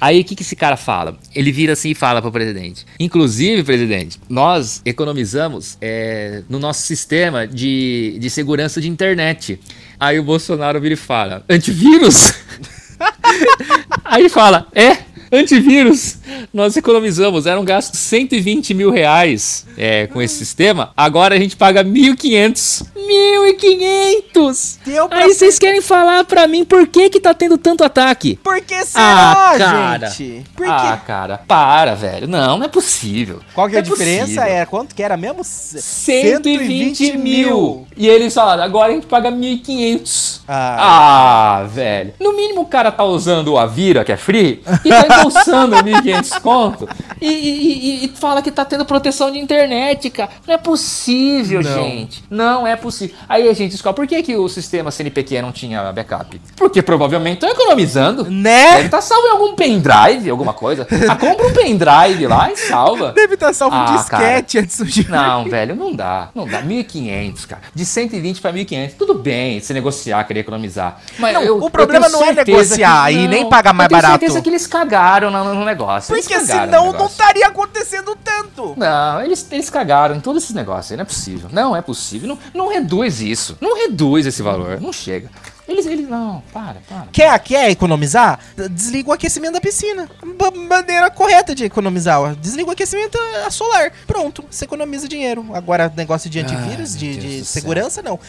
Aí 0.00 0.20
o 0.20 0.24
que, 0.24 0.34
que 0.34 0.42
esse 0.42 0.56
cara 0.56 0.76
fala? 0.76 1.16
Ele 1.34 1.52
vira 1.52 1.74
assim 1.74 1.90
e 1.90 1.94
fala 1.94 2.20
pro 2.22 2.32
presidente. 2.32 2.84
Inclusive, 2.98 3.62
presidente, 3.62 4.18
nós 4.28 4.80
economizamos 4.84 5.76
é, 5.80 6.42
no 6.48 6.58
nosso 6.58 6.82
sistema 6.82 7.43
de, 7.46 8.16
de 8.18 8.30
segurança 8.30 8.80
de 8.80 8.88
internet. 8.88 9.58
Aí 9.98 10.18
o 10.18 10.22
Bolsonaro 10.22 10.80
vira 10.80 10.94
e 10.94 10.96
fala: 10.96 11.44
antivírus? 11.48 12.34
Aí 14.04 14.28
fala: 14.28 14.66
é, 14.74 14.98
antivírus. 15.34 16.16
Nós 16.52 16.76
economizamos, 16.76 17.46
era 17.46 17.58
um 17.60 17.64
gasto 17.64 17.92
de 17.92 17.98
120 17.98 18.74
mil 18.74 18.90
reais 18.90 19.66
é, 19.76 20.06
com 20.06 20.20
esse 20.22 20.36
sistema. 20.36 20.90
Agora 20.96 21.34
a 21.34 21.38
gente 21.38 21.56
paga 21.56 21.84
1.500. 21.84 22.84
1.500! 22.96 24.78
Deu 24.84 25.08
pra- 25.08 25.18
Aí 25.24 25.34
vocês 25.34 25.58
querem 25.58 25.80
falar 25.80 26.24
pra 26.24 26.46
mim 26.46 26.64
por 26.64 26.86
que 26.86 27.08
que 27.10 27.20
tá 27.20 27.34
tendo 27.34 27.58
tanto 27.58 27.84
ataque? 27.84 28.36
Por 28.42 28.60
que 28.60 28.84
será, 28.84 29.32
Ah, 29.52 29.54
cara. 29.58 30.06
gente? 30.08 30.44
Por 30.56 30.66
Ah, 30.68 31.00
cara, 31.06 31.38
para, 31.46 31.94
velho. 31.94 32.26
Não, 32.26 32.58
não 32.58 32.66
é 32.66 32.68
possível. 32.68 33.40
Qual 33.54 33.68
que 33.68 33.76
é 33.76 33.80
a 33.80 33.82
Não 33.82 33.90
diferença? 33.90 34.24
possível. 34.26 34.42
É 34.44 34.66
quanto 34.66 34.94
que 34.94 35.02
era 35.02 35.16
mesmo? 35.16 35.42
120 35.44 37.16
mil. 37.16 37.86
E 37.96 38.08
eles 38.08 38.32
falaram, 38.34 38.62
agora 38.62 38.92
a 38.92 38.94
gente 38.94 39.06
paga 39.06 39.30
1.500. 39.30 40.40
Ah. 40.48 41.60
Ah, 41.60 41.64
velho. 41.64 42.14
No 42.20 42.34
mínimo 42.36 42.62
o 42.62 42.66
cara 42.66 42.90
tá 42.90 43.04
usando 43.04 43.48
o 43.52 43.58
Avira, 43.58 44.04
que 44.04 44.12
é 44.12 44.16
free, 44.16 44.62
e 44.84 44.88
tá 44.88 45.06
embolsando 45.28 45.76
1.500 45.76 46.40
conto. 46.40 46.88
E, 47.20 47.26
e- 47.28 48.04
e- 48.04 48.08
fala 48.16 48.42
que 48.42 48.50
tá 48.50 48.64
tendo 48.64 48.84
proteção 48.84 49.30
de 49.30 49.38
internet, 49.38 50.10
cara. 50.10 50.30
Não 50.46 50.54
é 50.54 50.58
possível, 50.58 51.62
Não. 51.62 51.72
gente. 51.74 52.24
Não 52.30 52.66
é 52.66 52.76
possível. 52.76 53.14
Aí 53.28 53.48
a 53.48 53.52
gente 53.52 53.72
descobre, 53.72 53.96
por 54.02 54.06
que, 54.08 54.22
que 54.22 54.36
o 54.36 54.48
sistema 54.48 54.90
CNPq 54.90 55.40
não 55.42 55.52
tinha 55.52 55.92
backup? 55.92 56.40
Porque 56.56 56.82
provavelmente 56.82 57.40
tá 57.40 57.48
economizando. 57.48 58.24
Né? 58.30 58.72
Deve 58.74 58.86
estar 58.86 59.00
salvo 59.00 59.26
em 59.26 59.30
algum 59.30 59.54
pendrive, 59.54 60.28
alguma 60.30 60.52
coisa. 60.52 60.86
Ah, 61.08 61.16
compra 61.16 61.46
um 61.46 61.52
pendrive 61.52 62.26
lá 62.26 62.50
e 62.50 62.56
salva. 62.56 63.12
Deve 63.12 63.34
estar 63.34 63.52
salvo 63.52 63.76
um 63.76 63.80
Ah, 63.80 63.96
disquete 63.96 64.58
Edson 64.58 64.84
Júnior. 64.84 65.10
Não, 65.12 65.44
velho, 65.48 65.74
não 65.76 65.94
dá. 65.94 66.28
Não 66.34 66.46
dá. 66.46 66.62
1.500, 66.62 67.46
cara. 67.46 67.62
De 67.74 67.84
120 67.84 68.40
pra 68.40 68.52
1.500. 68.52 68.92
Tudo 68.98 69.14
bem 69.14 69.60
se 69.60 69.72
negociar, 69.72 70.24
querer 70.24 70.40
economizar. 70.40 71.00
Mas 71.18 71.34
Não, 71.34 71.42
eu- 71.42 71.58
o 71.62 71.70
problema 71.70 72.08
não 72.08 72.24
é 72.24 72.32
negociar 72.32 73.10
e 73.12 73.28
nem 73.28 73.48
pagar 73.48 73.72
mais 73.72 73.86
eu 73.86 73.90
tenho 73.90 74.02
barato. 74.02 74.20
certeza 74.20 74.42
que 74.42 74.48
eles 74.48 74.66
cagaram 74.66 75.13
no, 75.20 75.54
no 75.54 75.64
negócio. 75.64 76.14
Porque 76.14 76.34
cagaram 76.34 76.64
senão 76.66 76.92
não 76.92 77.06
estaria 77.06 77.46
acontecendo 77.46 78.16
tanto. 78.22 78.74
Não, 78.76 79.22
eles, 79.22 79.46
eles 79.50 79.70
cagaram 79.70 80.14
em 80.16 80.20
todos 80.20 80.42
esses 80.42 80.54
negócios 80.54 80.92
aí. 80.92 80.96
Não 80.96 81.02
é 81.02 81.06
possível. 81.06 81.48
Não 81.52 81.76
é 81.76 81.82
possível. 81.82 82.28
Não, 82.28 82.38
não 82.52 82.68
reduz 82.68 83.20
isso. 83.20 83.56
Não 83.60 83.76
reduz 83.76 84.26
esse 84.26 84.42
valor. 84.42 84.80
Não 84.80 84.92
chega. 84.92 85.30
Eles, 85.66 85.86
eles, 85.86 86.08
não. 86.08 86.42
Para, 86.52 86.76
para. 86.86 87.06
Quer, 87.10 87.38
quer 87.40 87.70
economizar? 87.70 88.38
Desliga 88.70 89.08
o 89.08 89.12
aquecimento 89.12 89.54
da 89.54 89.60
piscina. 89.60 90.08
Maneira 90.68 91.10
correta 91.10 91.54
de 91.54 91.64
economizar. 91.64 92.34
Desliga 92.36 92.68
o 92.68 92.72
aquecimento 92.72 93.18
a 93.46 93.50
solar. 93.50 93.90
Pronto, 94.06 94.44
você 94.50 94.66
economiza 94.66 95.08
dinheiro. 95.08 95.46
Agora, 95.54 95.90
negócio 95.96 96.28
de 96.28 96.38
antivírus, 96.38 96.92
Ai, 96.92 96.98
de, 96.98 97.16
de 97.16 97.38
do 97.40 97.44
céu. 97.44 97.62
segurança, 97.62 98.02
não. 98.02 98.20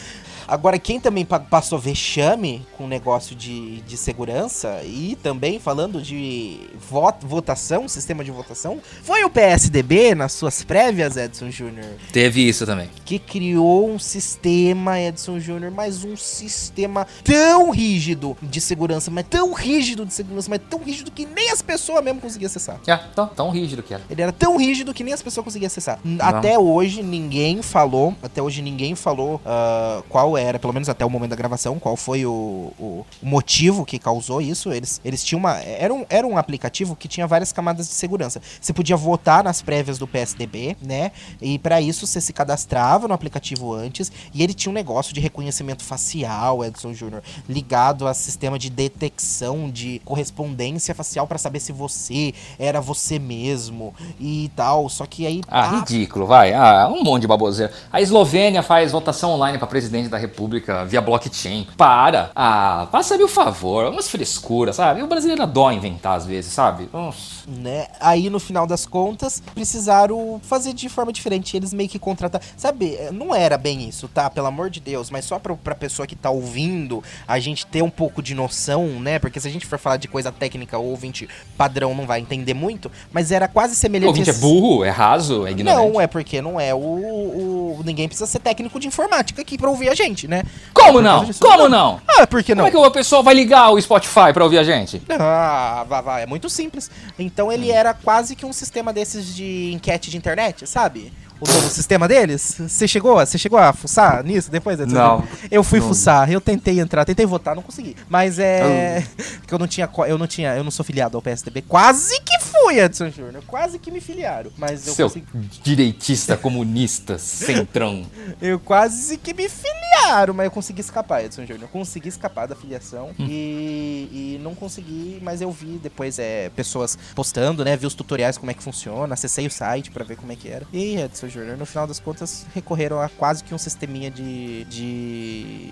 Agora, 0.47 0.77
quem 0.79 0.99
também 0.99 1.25
pa- 1.25 1.39
passou 1.39 1.79
vexame 1.79 2.65
com 2.77 2.87
negócio 2.87 3.35
de, 3.35 3.81
de 3.81 3.97
segurança 3.97 4.81
e 4.83 5.17
também 5.21 5.59
falando 5.59 6.01
de 6.01 6.59
voto, 6.89 7.25
votação, 7.27 7.87
sistema 7.87 8.23
de 8.23 8.31
votação, 8.31 8.79
foi 9.03 9.23
o 9.23 9.29
PSDB 9.29 10.13
nas 10.15 10.33
suas 10.33 10.63
prévias, 10.63 11.17
Edson 11.17 11.49
Júnior, 11.49 11.85
Teve 12.11 12.47
isso 12.47 12.65
também. 12.65 12.89
que 13.05 13.17
criou 13.19 13.89
um 13.89 13.97
sistema, 13.99 14.99
Edson 14.99 15.39
Júnior, 15.39 15.71
mais 15.71 16.03
um 16.03 16.15
sistema 16.15 17.07
tão 17.23 17.71
rígido 17.71 18.37
de 18.41 18.59
segurança, 18.61 19.09
mas 19.11 19.25
tão 19.29 19.53
rígido 19.53 20.05
de 20.05 20.13
segurança, 20.13 20.49
mas 20.49 20.61
tão 20.69 20.79
rígido 20.83 21.11
que 21.11 21.25
nem 21.25 21.49
as 21.51 21.61
pessoas 21.61 22.03
mesmo 22.03 22.21
conseguiam 22.21 22.47
acessar. 22.47 22.79
Já, 22.85 22.97
tão, 22.97 23.27
tão 23.27 23.49
rígido 23.49 23.81
que 23.83 23.93
era. 23.93 24.03
Ele 24.09 24.21
era 24.21 24.31
tão 24.31 24.57
rígido 24.57 24.93
que 24.93 25.03
nem 25.03 25.13
as 25.13 25.21
pessoas 25.21 25.43
conseguiam 25.43 25.67
acessar. 25.67 25.99
N- 26.03 26.17
Até 26.21 26.57
hoje 26.59 27.01
ninguém 27.03 27.61
falou, 27.61 28.15
até 28.21 28.41
hoje 28.41 28.61
ninguém 28.61 28.95
falou 28.95 29.41
ah, 29.45 30.01
qual 30.09 30.34
era, 30.37 30.59
pelo 30.59 30.73
menos 30.73 30.89
até 30.89 31.05
o 31.05 31.09
momento 31.09 31.31
da 31.31 31.35
gravação, 31.35 31.79
qual 31.79 31.95
foi 31.95 32.25
o, 32.25 32.71
o 32.79 33.05
motivo 33.21 33.85
que 33.85 33.99
causou 33.99 34.41
isso. 34.41 34.71
Eles, 34.71 35.01
eles 35.03 35.23
tinham 35.23 35.39
uma. 35.39 35.59
Era 35.59 35.93
um, 35.93 36.05
era 36.09 36.25
um 36.25 36.37
aplicativo 36.37 36.95
que 36.95 37.07
tinha 37.07 37.27
várias 37.27 37.51
camadas 37.51 37.87
de 37.87 37.93
segurança. 37.93 38.41
Você 38.59 38.73
podia 38.73 38.95
votar 38.95 39.43
nas 39.43 39.61
prévias 39.61 39.97
do 39.97 40.07
PSDB, 40.07 40.77
né? 40.81 41.11
E 41.41 41.59
pra 41.59 41.81
isso 41.81 42.07
você 42.07 42.21
se 42.21 42.33
cadastrava 42.33 43.07
no 43.07 43.13
aplicativo 43.13 43.73
antes 43.73 44.11
e 44.33 44.43
ele 44.43 44.53
tinha 44.53 44.71
um 44.71 44.73
negócio 44.75 45.13
de 45.13 45.19
reconhecimento 45.19 45.83
facial, 45.83 46.63
Edson 46.63 46.93
Júnior, 46.93 47.21
ligado 47.47 48.07
a 48.07 48.13
sistema 48.13 48.57
de 48.57 48.69
detecção 48.69 49.69
de 49.69 50.01
correspondência 50.05 50.93
facial 50.95 51.27
pra 51.27 51.37
saber 51.37 51.59
se 51.59 51.71
você 51.71 52.33
era 52.57 52.79
você 52.81 53.19
mesmo 53.19 53.93
e 54.19 54.51
tal. 54.55 54.89
Só 54.89 55.05
que 55.05 55.25
aí. 55.25 55.41
Ah, 55.47 55.65
ah, 55.65 55.79
ridículo, 55.79 56.25
vai. 56.25 56.53
Ah, 56.53 56.87
um 56.87 57.03
monte 57.03 57.21
de 57.21 57.27
baboseira. 57.27 57.73
A 57.91 58.01
Eslovênia 58.01 58.61
faz 58.61 58.91
votação 58.91 59.31
online 59.31 59.57
pra 59.57 59.67
presidente 59.67 60.09
da 60.09 60.17
república 60.25 60.85
via 60.85 61.01
blockchain. 61.01 61.67
Para. 61.77 62.31
Ah, 62.35 62.87
faça-me 62.91 63.23
o 63.23 63.27
favor. 63.27 63.87
Umas 63.87 64.09
frescuras, 64.09 64.75
sabe? 64.75 65.01
O 65.01 65.07
brasileiro 65.07 65.43
adora 65.43 65.73
inventar 65.73 66.17
às 66.17 66.25
vezes, 66.25 66.51
sabe? 66.53 66.89
Nossa. 66.91 67.34
Né? 67.47 67.87
Aí 67.99 68.29
no 68.29 68.39
final 68.39 68.65
das 68.67 68.85
contas, 68.85 69.41
precisaram 69.53 70.39
fazer 70.43 70.73
de 70.73 70.87
forma 70.89 71.11
diferente. 71.11 71.55
Eles 71.55 71.73
meio 71.73 71.89
que 71.89 71.99
contrataram. 71.99 72.43
Sabe, 72.57 72.95
eh, 72.95 73.09
não 73.11 73.33
era 73.35 73.57
bem 73.57 73.87
isso, 73.87 74.07
tá? 74.07 74.29
Pelo 74.29 74.47
amor 74.47 74.69
de 74.69 74.79
Deus, 74.79 75.09
mas 75.09 75.25
só 75.25 75.37
pra, 75.39 75.55
pra 75.55 75.75
pessoa 75.75 76.07
que 76.07 76.15
tá 76.15 76.29
ouvindo, 76.29 77.03
a 77.27 77.39
gente 77.39 77.65
ter 77.65 77.81
um 77.81 77.89
pouco 77.89 78.21
de 78.21 78.33
noção, 78.33 78.85
né? 78.99 79.19
Porque 79.19 79.39
se 79.39 79.47
a 79.47 79.51
gente 79.51 79.65
for 79.65 79.77
falar 79.79 79.97
de 79.97 80.07
coisa 80.07 80.31
técnica, 80.31 80.77
o 80.77 80.85
ouvinte 80.89 81.27
padrão 81.57 81.93
não 81.93 82.05
vai 82.05 82.19
entender 82.19 82.53
muito, 82.53 82.91
mas 83.11 83.31
era 83.31 83.47
quase 83.47 83.73
O 83.73 83.75
semelhante. 83.75 84.07
ouvinte 84.07 84.29
é 84.29 84.33
a- 84.33 84.37
burro, 84.37 84.83
é 84.83 84.89
raso, 84.89 85.45
é 85.47 85.51
ignorante. 85.51 85.91
Não, 85.91 86.01
é 86.01 86.07
porque 86.07 86.41
não 86.41 86.59
é 86.59 86.73
o, 86.73 86.77
o- 86.79 87.81
Ninguém 87.85 88.07
precisa 88.07 88.25
ser 88.25 88.39
técnico 88.39 88.79
de 88.79 88.87
informática 88.87 89.41
aqui 89.41 89.57
pra 89.57 89.69
ouvir 89.69 89.89
a 89.89 89.95
gente, 89.95 90.27
né? 90.27 90.43
Como 90.73 90.99
É 90.99 91.01
não? 91.01 91.25
disso. 91.25 91.39
Como 91.41 91.67
não? 91.69 91.99
Ah, 92.07 92.25
por 92.25 92.41
que 92.43 92.55
não? 92.55 92.63
Como 92.65 92.67
é 92.67 92.71
que 92.83 92.87
o 92.87 92.91
pessoal 92.91 93.21
vai 93.21 93.33
ligar 93.33 93.69
o 93.71 93.79
Spotify 93.81 94.31
pra 94.33 94.43
ouvir 94.43 94.57
a 94.57 94.63
gente? 94.63 95.01
Ah, 95.09 95.85
vai, 95.87 96.01
vai, 96.01 96.23
é 96.23 96.25
muito 96.25 96.49
simples. 96.49 96.89
Então 97.19 97.34
ele 97.51 97.71
era 97.71 97.93
quase 97.93 98.35
que 98.35 98.45
um 98.45 98.53
sistema 98.53 98.93
desses 98.93 99.35
de 99.35 99.71
enquete 99.73 100.09
de 100.09 100.17
internet, 100.17 100.65
sabe? 100.65 101.11
O 101.39 101.47
novo 101.47 101.69
sistema 101.69 102.07
deles. 102.07 102.55
Você 102.59 102.87
chegou, 102.87 103.15
você 103.15 103.37
chegou 103.37 103.59
a 103.59 103.73
fuçar 103.73 104.23
nisso 104.23 104.49
depois? 104.49 104.79
Edson? 104.79 104.95
Não. 104.95 105.23
Eu 105.51 105.63
fui 105.63 105.79
Não. 105.79 105.87
fuçar, 105.87 106.31
eu 106.31 106.39
tentei 106.39 106.79
entrar, 106.79 107.03
tentei 107.03 107.25
votar, 107.25 107.55
não 107.55 107.61
consegui. 107.63 107.95
Mas 108.09 108.39
é 108.39 109.05
que 109.45 109.53
eu 109.53 109.59
não 109.59 109.67
tinha, 109.67 109.89
eu 110.07 110.17
não 110.17 110.27
tinha, 110.27 110.55
eu 110.55 110.63
não 110.63 110.71
sou 110.71 110.85
filiado 110.85 111.17
ao 111.17 111.21
PSDB. 111.21 111.61
Quase 111.63 112.19
que 112.21 112.39
fui, 112.39 112.79
Edson 112.79 113.09
Júnior, 113.09 113.43
quase 113.45 113.77
que 113.77 113.91
me 113.91 113.99
filiaram, 113.99 114.51
mas 114.57 114.87
eu 114.87 114.93
Seu 114.93 115.07
consegui, 115.07 115.25
direitista 115.61 116.37
comunista, 116.37 117.17
centrão. 117.17 118.05
eu 118.41 118.59
quase 118.59 119.17
que 119.17 119.33
me 119.33 119.49
filiaram, 119.49 120.33
mas 120.33 120.45
eu 120.45 120.51
consegui 120.51 120.81
escapar, 120.81 121.23
Edson 121.25 121.45
Júnior. 121.45 121.69
Consegui 121.69 122.07
escapar 122.07 122.47
da 122.47 122.55
filiação 122.55 123.11
e, 123.19 124.07
e 124.11 124.39
não 124.41 124.55
consegui, 124.55 125.19
mas 125.21 125.41
eu 125.41 125.51
vi 125.51 125.79
depois 125.81 126.17
é, 126.17 126.49
pessoas 126.49 126.97
postando, 127.13 127.65
né? 127.65 127.75
Vi 127.75 127.85
os 127.85 127.93
tutoriais 127.93 128.37
como 128.37 128.51
é 128.51 128.53
que 128.53 128.63
funciona, 128.63 129.13
acessei 129.13 129.45
o 129.45 129.51
site 129.51 129.91
pra 129.91 130.05
ver 130.05 130.15
como 130.15 130.31
é 130.31 130.35
que 130.35 130.47
era. 130.47 130.65
E 130.71 130.97
aí, 130.97 131.03
Júnior, 131.27 131.57
no 131.57 131.65
final 131.65 131.87
das 131.87 131.99
contas, 131.99 132.45
recorreram 132.53 133.01
a 133.01 133.09
quase 133.09 133.43
que 133.43 133.53
um 133.53 133.57
sisteminha 133.57 134.09
de. 134.11 134.63
de. 134.65 135.69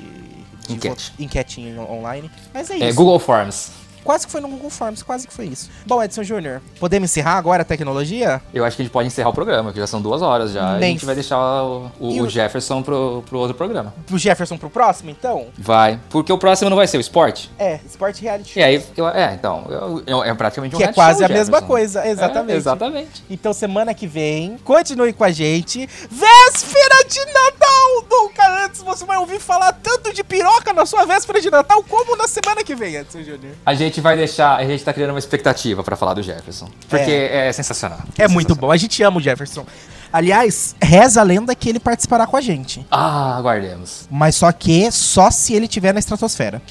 de 0.68 0.74
Enquete. 0.74 1.14
online. 1.90 2.30
Mas 2.54 2.70
é 2.70 2.76
É, 2.80 2.90
isso. 2.90 2.98
Google 2.98 3.20
Forms. 3.20 3.72
Quase 4.04 4.26
que 4.26 4.32
foi 4.32 4.42
no 4.42 4.48
Google 4.48 4.70
Forms, 4.70 5.02
quase 5.04 5.28
que 5.28 5.34
foi 5.34 5.46
isso. 5.46 5.70
Bom, 5.86 6.02
Edson 6.04 6.24
Júnior, 6.24 6.62
podemos 6.80 7.10
encerrar 7.10 7.38
agora 7.38 7.62
a 7.62 7.66
tecnologia? 7.66 8.42
Eu 8.54 8.66
acho 8.66 8.76
que 8.76 8.82
a 8.82 8.86
gente 8.86 8.92
pode 8.94 9.08
encerrar 9.08 9.30
o 9.30 9.34
programa, 9.34 9.72
que 9.72 9.80
já 9.80 9.88
são 9.88 10.02
duas 10.02 10.22
horas 10.22 10.52
já. 10.52 10.74
E 10.74 10.76
a 10.76 10.80
Nem 10.80 10.92
gente 10.94 11.06
vai 11.06 11.16
deixar 11.16 11.38
o, 11.64 11.92
o- 12.00 12.08
o 12.20 12.22
o- 12.24 12.30
Jefferson 12.30 12.82
pro, 12.82 13.24
pro 13.30 13.40
outro 13.40 13.56
programa. 13.56 13.94
Pro 14.06 14.18
Jefferson 14.18 14.58
pro 14.58 14.70
próximo, 14.70 15.10
então? 15.10 15.48
Vai. 15.58 16.00
Porque 16.10 16.32
o 16.34 16.38
próximo 16.38 16.70
não 16.70 16.78
vai 16.78 16.88
ser 16.88 16.98
o 16.98 17.02
esporte. 17.02 17.50
É, 17.58 17.80
Sport 17.88 18.20
Reality. 18.22 18.60
E 18.60 18.64
aí, 18.64 18.84
eu- 18.98 19.08
é, 19.08 19.34
então, 19.34 19.66
eu- 19.70 20.04
eu- 20.06 20.24
é 20.24 20.34
praticamente 20.34 20.76
um 20.76 20.78
Que 20.80 20.84
é 20.86 20.94
quase 20.94 21.20
show, 21.20 21.26
a 21.26 21.30
mesma 21.30 21.46
Jefferson. 21.60 21.68
coisa, 21.68 22.08
exatamente. 22.08 22.52
É, 22.54 22.58
exatamente. 22.58 23.24
Então, 23.30 23.54
semana 23.54 23.94
que 23.94 24.08
vem, 24.08 24.58
continue 24.64 25.14
com 25.14 25.24
a 25.24 25.32
gente. 25.32 25.88
Véspera 26.10 27.04
de 27.08 27.20
Natal! 27.26 27.62
Nunca 28.10 28.65
antes 28.65 28.82
você 28.82 29.06
vai 29.06 29.18
ouvir 29.18 29.40
falar 29.40 29.74
tanto 29.74 30.14
de 30.14 30.24
piroca 30.24 30.74
na 30.74 30.86
sua 30.86 31.06
véspera 31.06 31.40
de 31.41 31.49
Natal 31.49 31.84
como 31.84 32.15
na 32.15 32.28
semana 32.28 32.64
que 32.64 32.76
vem, 32.76 32.95
Edson 32.95 33.22
Júnior. 33.22 33.53
A 33.65 33.74
gente 33.74 34.02
vai 34.02 34.15
deixar, 34.15 34.56
a 34.56 34.65
gente 34.65 34.84
tá 34.84 34.94
criando 34.94 35.11
uma 35.11 35.20
expectativa 35.20 35.84
pra 35.84 35.95
falar 35.95 36.14
do 36.14 36.24
Jefferson. 36.24 36.70
Porque 36.90 37.11
é, 37.11 37.52
sensacional. 37.52 37.99
É 38.18 38.28
muito 38.28 38.56
bom, 38.56 38.72
a 38.72 38.78
gente 38.78 39.02
ama 39.03 39.18
o 39.18 39.22
Jefferson. 39.22 39.65
Aliás, 40.11 40.76
reza 40.82 41.22
a 41.22 41.24
lenda 41.24 41.56
que 41.56 41.68
ele 41.70 41.80
participará 41.80 42.28
com 42.28 42.38
a 42.38 42.41
gente. 42.41 42.86
Ah, 42.91 43.36
aguardemos. 43.36 44.07
Mas 44.11 44.36
só 44.36 44.52
que 44.52 44.91
só 44.91 45.32
se 45.32 45.56
ele 45.56 45.65
estiver 45.65 45.91
na 45.91 45.99
estratosfera. 45.99 46.61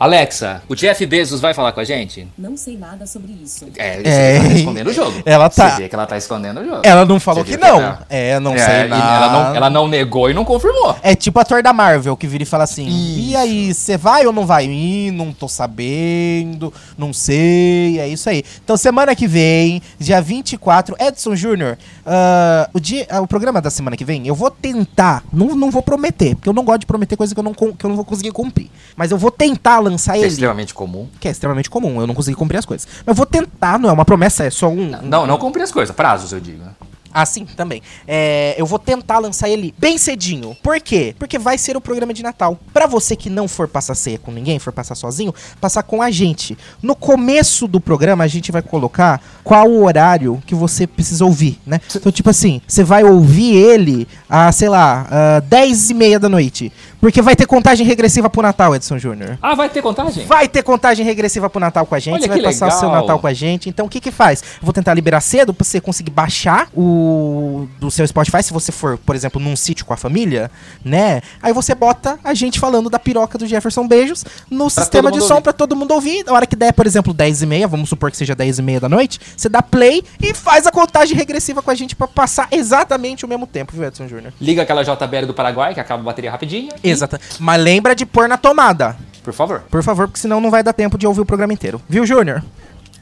Alexa, 0.00 0.62
o 0.66 0.74
Jeff 0.74 1.04
Bezos 1.04 1.42
vai 1.42 1.52
falar 1.52 1.72
com 1.72 1.80
a 1.80 1.84
gente? 1.84 2.26
Não 2.38 2.56
sei 2.56 2.74
nada 2.78 3.06
sobre 3.06 3.32
isso. 3.44 3.66
É, 3.76 4.00
É. 4.02 4.36
ela 4.36 4.48
tá 4.48 4.54
escondendo 4.54 4.86
o 4.88 4.92
jogo. 4.94 5.22
Ela 5.26 5.50
tá- 5.50 5.70
Você 5.72 5.82
vê 5.82 5.88
que 5.90 5.94
ela 5.94 6.06
tá 6.06 6.16
escondendo 6.16 6.60
o 6.60 6.64
jogo. 6.64 6.80
Ela 6.84 7.04
não 7.04 7.20
falou 7.20 7.44
que 7.44 7.50
viu 7.50 7.60
não. 7.60 7.78
ela- 7.82 8.06
É, 8.08 8.40
não 8.40 8.54
É, 8.54 8.58
sei 8.58 8.84
e 8.86 8.88
nada. 8.88 9.14
Ela 9.26 9.30
não, 9.50 9.54
ela 9.56 9.68
não 9.68 9.86
negou 9.86 10.30
e 10.30 10.32
não 10.32 10.42
confirmou. 10.42 10.96
É 11.02 11.14
tipo 11.14 11.38
ator 11.38 11.62
da 11.62 11.74
Marvel 11.74 12.16
que 12.16 12.26
vira 12.26 12.42
e 12.42 12.46
fala 12.46 12.64
assim: 12.64 12.86
E 12.88 13.28
Isso. 13.28 13.36
aí, 13.38 13.74
você 13.74 13.98
vai 13.98 14.26
ou 14.26 14.32
não 14.32 14.46
vai? 14.46 14.64
Ih, 14.64 15.10
não 15.10 15.34
tô 15.34 15.46
sabendo, 15.48 16.72
não 16.96 17.12
sei, 17.12 18.00
é 18.00 18.08
isso 18.08 18.28
aí. 18.30 18.42
Então, 18.64 18.78
semana 18.78 19.14
que 19.14 19.26
vem, 19.28 19.82
dia 19.98 20.18
24, 20.22 20.96
Edson 20.98 21.36
Júnior, 21.36 21.76
ah, 22.06 22.70
o, 22.72 22.80
dia, 22.80 23.06
ah, 23.10 23.20
o 23.20 23.26
programa 23.26 23.60
da 23.60 23.68
semana 23.68 23.98
que 23.98 24.04
vem, 24.06 24.26
eu 24.26 24.34
vou 24.34 24.50
tentar, 24.50 25.22
não, 25.30 25.48
não 25.54 25.70
vou 25.70 25.82
prometer, 25.82 26.34
porque 26.36 26.48
eu 26.48 26.54
não 26.54 26.64
gosto 26.64 26.80
de 26.80 26.86
prometer 26.86 27.16
coisa 27.16 27.34
que 27.34 27.38
eu 27.38 27.44
não, 27.44 27.52
que 27.52 27.84
eu 27.84 27.88
não 27.88 27.96
vou 27.96 28.04
conseguir 28.04 28.30
cumprir. 28.32 28.70
Mas 28.96 29.10
eu 29.10 29.18
vou 29.18 29.30
tentar 29.30 29.78
lançar 29.90 30.16
É 30.16 30.20
ele, 30.20 30.28
extremamente 30.28 30.72
comum. 30.74 31.08
que 31.18 31.28
é 31.28 31.30
extremamente 31.30 31.68
comum, 31.68 32.00
eu 32.00 32.06
não 32.06 32.14
consegui 32.14 32.36
cumprir 32.36 32.58
as 32.58 32.64
coisas. 32.64 32.86
Mas 32.98 33.08
eu 33.08 33.14
vou 33.14 33.26
tentar, 33.26 33.78
não 33.78 33.88
é 33.88 33.92
uma 33.92 34.04
promessa, 34.04 34.44
é 34.44 34.50
só 34.50 34.68
um. 34.68 34.90
Não, 35.02 35.26
não 35.26 35.38
cumprir 35.38 35.62
as 35.62 35.72
coisas. 35.72 35.94
Prazos, 35.94 36.32
eu 36.32 36.40
digo. 36.40 36.64
né? 36.64 36.70
Ah, 37.12 37.26
sim, 37.26 37.44
também. 37.44 37.82
É, 38.06 38.54
eu 38.56 38.64
vou 38.64 38.78
tentar 38.78 39.18
lançar 39.18 39.48
ele 39.48 39.74
bem 39.76 39.98
cedinho. 39.98 40.56
Por 40.62 40.80
quê? 40.80 41.12
Porque 41.18 41.40
vai 41.40 41.58
ser 41.58 41.76
o 41.76 41.80
programa 41.80 42.14
de 42.14 42.22
Natal. 42.22 42.56
Pra 42.72 42.86
você 42.86 43.16
que 43.16 43.28
não 43.28 43.48
for 43.48 43.66
passar 43.66 43.96
ceia 43.96 44.16
com 44.16 44.30
ninguém, 44.30 44.60
for 44.60 44.72
passar 44.72 44.94
sozinho, 44.94 45.34
passar 45.60 45.82
com 45.82 46.00
a 46.00 46.08
gente. 46.12 46.56
No 46.80 46.94
começo 46.94 47.66
do 47.66 47.80
programa, 47.80 48.22
a 48.22 48.28
gente 48.28 48.52
vai 48.52 48.62
colocar 48.62 49.20
qual 49.42 49.68
o 49.68 49.82
horário 49.84 50.40
que 50.46 50.54
você 50.54 50.86
precisa 50.86 51.24
ouvir, 51.24 51.58
né? 51.66 51.80
Então, 51.96 52.12
tipo 52.12 52.30
assim, 52.30 52.62
você 52.64 52.84
vai 52.84 53.02
ouvir 53.02 53.56
ele 53.56 54.06
a, 54.28 54.52
sei 54.52 54.68
lá, 54.68 55.08
a 55.10 55.40
10 55.40 55.90
e 55.90 55.94
meia 55.94 56.20
da 56.20 56.28
noite. 56.28 56.72
Porque 57.00 57.22
vai 57.22 57.34
ter 57.34 57.46
contagem 57.46 57.86
regressiva 57.86 58.28
pro 58.28 58.42
Natal, 58.42 58.74
Edson 58.74 58.98
Júnior. 58.98 59.38
Ah, 59.40 59.54
vai 59.54 59.68
ter 59.70 59.80
contagem? 59.82 60.26
Vai 60.26 60.46
ter 60.48 60.62
contagem 60.62 61.04
regressiva 61.04 61.48
pro 61.48 61.58
Natal 61.60 61.86
com 61.86 61.94
a 61.94 61.98
gente, 61.98 62.14
Olha 62.14 62.22
você 62.22 62.28
vai 62.28 62.42
passar 62.42 62.68
o 62.68 62.70
seu 62.72 62.88
legal. 62.88 63.00
Natal 63.02 63.18
com 63.18 63.26
a 63.26 63.32
gente. 63.32 63.68
Então 63.68 63.86
o 63.86 63.88
que 63.88 64.00
que 64.00 64.10
faz? 64.10 64.42
Eu 64.42 64.46
vou 64.62 64.72
tentar 64.72 64.92
liberar 64.94 65.20
cedo 65.20 65.54
pra 65.54 65.64
você 65.64 65.80
conseguir 65.80 66.10
baixar 66.10 66.68
o 66.76 67.66
do 67.78 67.90
seu 67.90 68.06
Spotify, 68.06 68.42
se 68.42 68.52
você 68.52 68.70
for, 68.72 68.98
por 68.98 69.14
exemplo, 69.16 69.40
num 69.40 69.56
sítio 69.56 69.84
com 69.86 69.94
a 69.94 69.96
família, 69.96 70.50
né? 70.84 71.22
Aí 71.42 71.52
você 71.52 71.74
bota 71.74 72.18
a 72.22 72.34
gente 72.34 72.58
falando 72.60 72.90
da 72.90 72.98
piroca 72.98 73.38
do 73.38 73.46
Jefferson 73.46 73.86
Beijos 73.88 74.24
no 74.50 74.68
sistema 74.68 75.10
todo 75.10 75.20
de 75.20 75.26
som 75.26 75.34
ouvir. 75.34 75.42
pra 75.44 75.52
todo 75.52 75.74
mundo 75.74 75.92
ouvir. 75.94 76.24
Na 76.24 76.32
hora 76.34 76.46
que 76.46 76.56
der, 76.56 76.72
por 76.72 76.86
exemplo, 76.86 77.14
10 77.14 77.42
e 77.42 77.46
meia, 77.46 77.66
vamos 77.66 77.88
supor 77.88 78.10
que 78.10 78.16
seja 78.16 78.34
10 78.34 78.58
e 78.58 78.62
meia 78.62 78.80
da 78.80 78.88
noite, 78.88 79.18
você 79.36 79.48
dá 79.48 79.62
play 79.62 80.02
e 80.22 80.34
faz 80.34 80.66
a 80.66 80.70
contagem 80.70 81.16
regressiva 81.16 81.62
com 81.62 81.70
a 81.70 81.74
gente 81.74 81.96
pra 81.96 82.06
passar 82.06 82.48
exatamente 82.50 83.24
o 83.24 83.28
mesmo 83.28 83.46
tempo, 83.46 83.72
viu, 83.74 83.84
Edson 83.84 84.06
Júnior? 84.06 84.32
Liga 84.40 84.62
aquela 84.62 84.82
JBL 84.82 85.26
do 85.26 85.34
Paraguai, 85.34 85.72
que 85.74 85.80
acaba 85.80 86.02
a 86.02 86.04
bateria 86.04 86.30
rapidinho. 86.30 86.70
e- 86.84 86.89
Exato. 86.92 87.18
Mas 87.38 87.62
lembra 87.62 87.94
de 87.94 88.04
pôr 88.06 88.28
na 88.28 88.36
tomada. 88.36 88.96
Por 89.22 89.32
favor. 89.32 89.62
Por 89.70 89.82
favor, 89.82 90.06
porque 90.08 90.20
senão 90.20 90.40
não 90.40 90.50
vai 90.50 90.62
dar 90.62 90.72
tempo 90.72 90.96
de 90.96 91.06
ouvir 91.06 91.20
o 91.20 91.26
programa 91.26 91.52
inteiro. 91.52 91.80
Viu, 91.88 92.06
Júnior? 92.06 92.42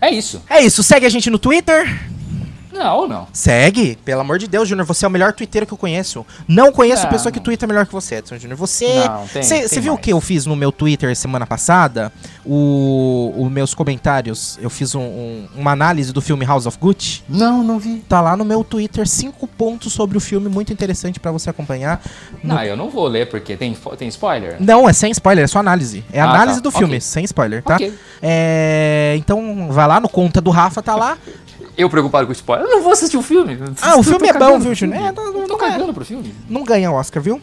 É 0.00 0.10
isso. 0.10 0.42
É 0.48 0.60
isso, 0.60 0.82
segue 0.82 1.06
a 1.06 1.08
gente 1.08 1.30
no 1.30 1.38
Twitter. 1.38 1.86
Não, 2.78 3.08
não. 3.08 3.26
Segue, 3.32 3.96
pelo 4.04 4.20
amor 4.20 4.38
de 4.38 4.46
Deus, 4.46 4.68
Júnior. 4.68 4.86
Você 4.86 5.04
é 5.04 5.08
o 5.08 5.10
melhor 5.10 5.32
twitteiro 5.32 5.66
que 5.66 5.72
eu 5.74 5.78
conheço. 5.78 6.24
Não 6.46 6.70
conheço 6.70 7.02
Não, 7.04 7.10
pessoa 7.10 7.32
que 7.32 7.38
não. 7.38 7.44
twitta 7.44 7.66
melhor 7.66 7.86
que 7.86 7.92
você, 7.92 8.16
Edson 8.16 8.38
Júnior. 8.38 8.56
Você. 8.58 9.04
Não, 9.04 9.26
tem- 9.26 9.42
Você 9.42 9.68
tem 9.68 9.80
viu 9.80 9.94
o 9.94 9.98
que 9.98 10.12
eu 10.12 10.20
fiz 10.20 10.46
no 10.46 10.54
meu 10.54 10.70
Twitter 10.70 11.14
semana 11.16 11.46
passada? 11.46 12.12
O, 12.46 13.34
os 13.36 13.50
meus 13.50 13.74
comentários. 13.74 14.58
Eu 14.62 14.70
fiz 14.70 14.94
um- 14.94 15.00
um- 15.00 15.48
uma 15.56 15.72
análise 15.72 16.12
do 16.12 16.20
filme 16.20 16.44
House 16.44 16.66
of 16.66 16.78
Gucci. 16.78 17.22
Não, 17.28 17.62
não 17.62 17.78
vi. 17.78 17.96
Tá 18.08 18.20
lá 18.20 18.36
no 18.36 18.44
meu 18.44 18.62
Twitter, 18.62 19.06
cinco 19.08 19.46
pontos 19.46 19.92
sobre 19.92 20.16
o 20.16 20.20
filme, 20.20 20.48
muito 20.48 20.72
interessante 20.72 21.18
pra 21.20 21.30
você 21.32 21.50
acompanhar. 21.50 22.00
No- 22.42 22.54
Não, 22.54 22.62
eu 22.62 22.76
não 22.76 22.88
vou 22.90 23.06
ler, 23.06 23.28
porque 23.28 23.56
tem, 23.56 23.76
tem 23.98 24.08
spoiler. 24.08 24.56
Não, 24.60 24.88
é 24.88 24.92
sem 24.92 25.10
spoiler, 25.10 25.44
é 25.44 25.48
só 25.48 25.58
análise. 25.58 26.04
É 26.12 26.20
Ah, 26.20 26.30
análise 26.30 26.58
tá. 26.58 26.62
do 26.62 26.70
filme, 26.70 26.94
Ok. 26.96 27.00
sem 27.00 27.24
spoiler, 27.24 27.62
tá? 27.62 27.74
Ok. 27.74 27.92
É, 28.22 29.14
então, 29.18 29.68
vai 29.70 29.86
lá 29.86 30.00
no 30.00 30.08
conta 30.08 30.40
do 30.40 30.50
Rafa, 30.50 30.82
tá 30.82 30.94
lá. 30.94 31.18
Eu 31.76 31.88
preocupado 31.88 32.26
com 32.26 32.32
spoiler. 32.32 32.66
Eu 32.66 32.70
não 32.76 32.82
vou 32.82 32.92
assistir 32.92 33.16
o 33.16 33.22
filme. 33.22 33.58
Ah, 33.80 33.96
o 33.96 34.02
filme 34.02 34.28
é 34.28 34.32
bom, 34.32 34.58
viu, 34.58 34.74
Júnior? 34.74 35.00
É, 35.00 35.12
não- 35.12 35.24
Eu 35.26 35.32
não- 35.32 35.46
tô 35.46 35.56
não 35.56 35.66
é. 35.66 35.70
cagando 35.70 35.94
pro 35.94 36.04
filme. 36.04 36.34
Não 36.48 36.64
ganha 36.64 36.90
Oscar, 36.90 37.22
viu? 37.22 37.40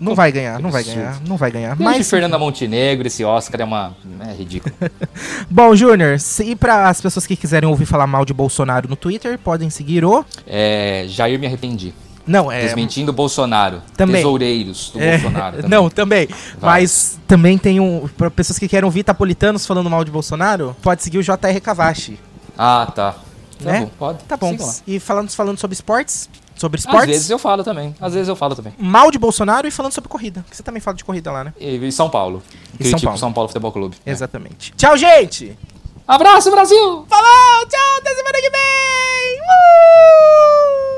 Não 0.00 0.14
vai 0.14 0.32
ganhar, 0.32 0.58
não 0.58 0.70
vai 0.70 0.82
ganhar, 0.82 1.20
não 1.26 1.36
vai 1.36 1.50
ganhar. 1.50 1.76
Mas 1.78 1.98
Mas, 1.98 2.10
Fernanda 2.10 2.38
Montenegro, 2.38 3.06
esse 3.06 3.24
Oscar 3.24 3.60
é 3.60 3.64
uma. 3.64 3.94
É 4.28 4.32
ridículo. 4.34 4.74
bom, 5.48 5.74
Júnior, 5.76 6.16
e 6.44 6.56
para 6.56 6.88
as 6.88 7.00
pessoas 7.00 7.26
que 7.26 7.36
quiserem 7.36 7.68
ouvir 7.68 7.86
falar 7.86 8.06
mal 8.06 8.24
de 8.24 8.32
Bolsonaro 8.32 8.88
no 8.88 8.96
Twitter, 8.96 9.38
podem 9.38 9.70
seguir 9.70 10.04
o. 10.04 10.24
É, 10.46 11.04
Jair 11.08 11.38
me 11.38 11.46
arrependi. 11.46 11.94
Não, 12.26 12.50
é. 12.50 12.62
Desmentindo 12.62 13.12
Bolsonaro. 13.12 13.82
Também. 13.96 14.16
Tesoureiros 14.16 14.90
do 14.90 15.00
é, 15.00 15.18
Bolsonaro. 15.18 15.56
também. 15.62 15.70
não, 15.70 15.90
também. 15.90 16.28
Vai. 16.58 16.80
Mas 16.82 17.18
também 17.26 17.58
tem 17.58 17.80
um. 17.80 18.08
Para 18.16 18.30
pessoas 18.30 18.58
que 18.58 18.68
querem 18.68 18.84
ouvir 18.84 19.02
tapolitanos 19.02 19.66
falando 19.66 19.90
mal 19.90 20.04
de 20.04 20.10
Bolsonaro, 20.10 20.76
pode 20.82 21.02
seguir 21.02 21.18
o 21.18 21.22
JR 21.22 21.60
Cavachi. 21.62 22.18
Ah, 22.56 22.90
tá. 22.94 23.16
Tá 23.64 23.72
Né? 23.72 23.80
bom, 23.80 23.90
pode. 23.98 24.24
Tá 24.24 24.36
bom. 24.36 24.56
E 24.86 24.98
falando, 25.00 25.30
falando 25.30 25.58
sobre 25.58 25.74
esportes. 25.74 26.28
Sobre 26.54 26.78
Às 26.78 26.84
esportes. 26.84 27.08
vezes 27.08 27.30
eu 27.30 27.38
falo 27.38 27.64
também. 27.64 27.94
Às 28.00 28.12
vezes 28.14 28.28
eu 28.28 28.36
falo 28.36 28.54
também. 28.54 28.72
Mal 28.78 29.10
de 29.10 29.18
Bolsonaro 29.18 29.66
e 29.66 29.70
falando 29.70 29.92
sobre 29.92 30.08
corrida. 30.08 30.44
Que 30.50 30.56
você 30.56 30.62
também 30.62 30.80
fala 30.80 30.96
de 30.96 31.04
corrida 31.04 31.32
lá, 31.32 31.44
né? 31.44 31.54
E, 31.58 31.76
e 31.76 31.92
São 31.92 32.08
Paulo. 32.10 32.42
E 32.44 32.84
São 32.84 32.90
Critico 32.90 33.02
Paulo. 33.04 33.18
São 33.18 33.32
Paulo 33.32 33.48
Futebol 33.48 33.72
Clube. 33.72 33.96
É. 34.04 34.10
Exatamente. 34.10 34.72
Tchau, 34.76 34.96
gente! 34.96 35.58
Abraço, 36.06 36.50
Brasil! 36.50 37.06
Falou! 37.08 37.66
Tchau, 37.68 37.98
até 37.98 38.14
semana 38.14 38.38
que 38.40 38.50
vem! 38.50 39.40
Uh! 39.40 40.91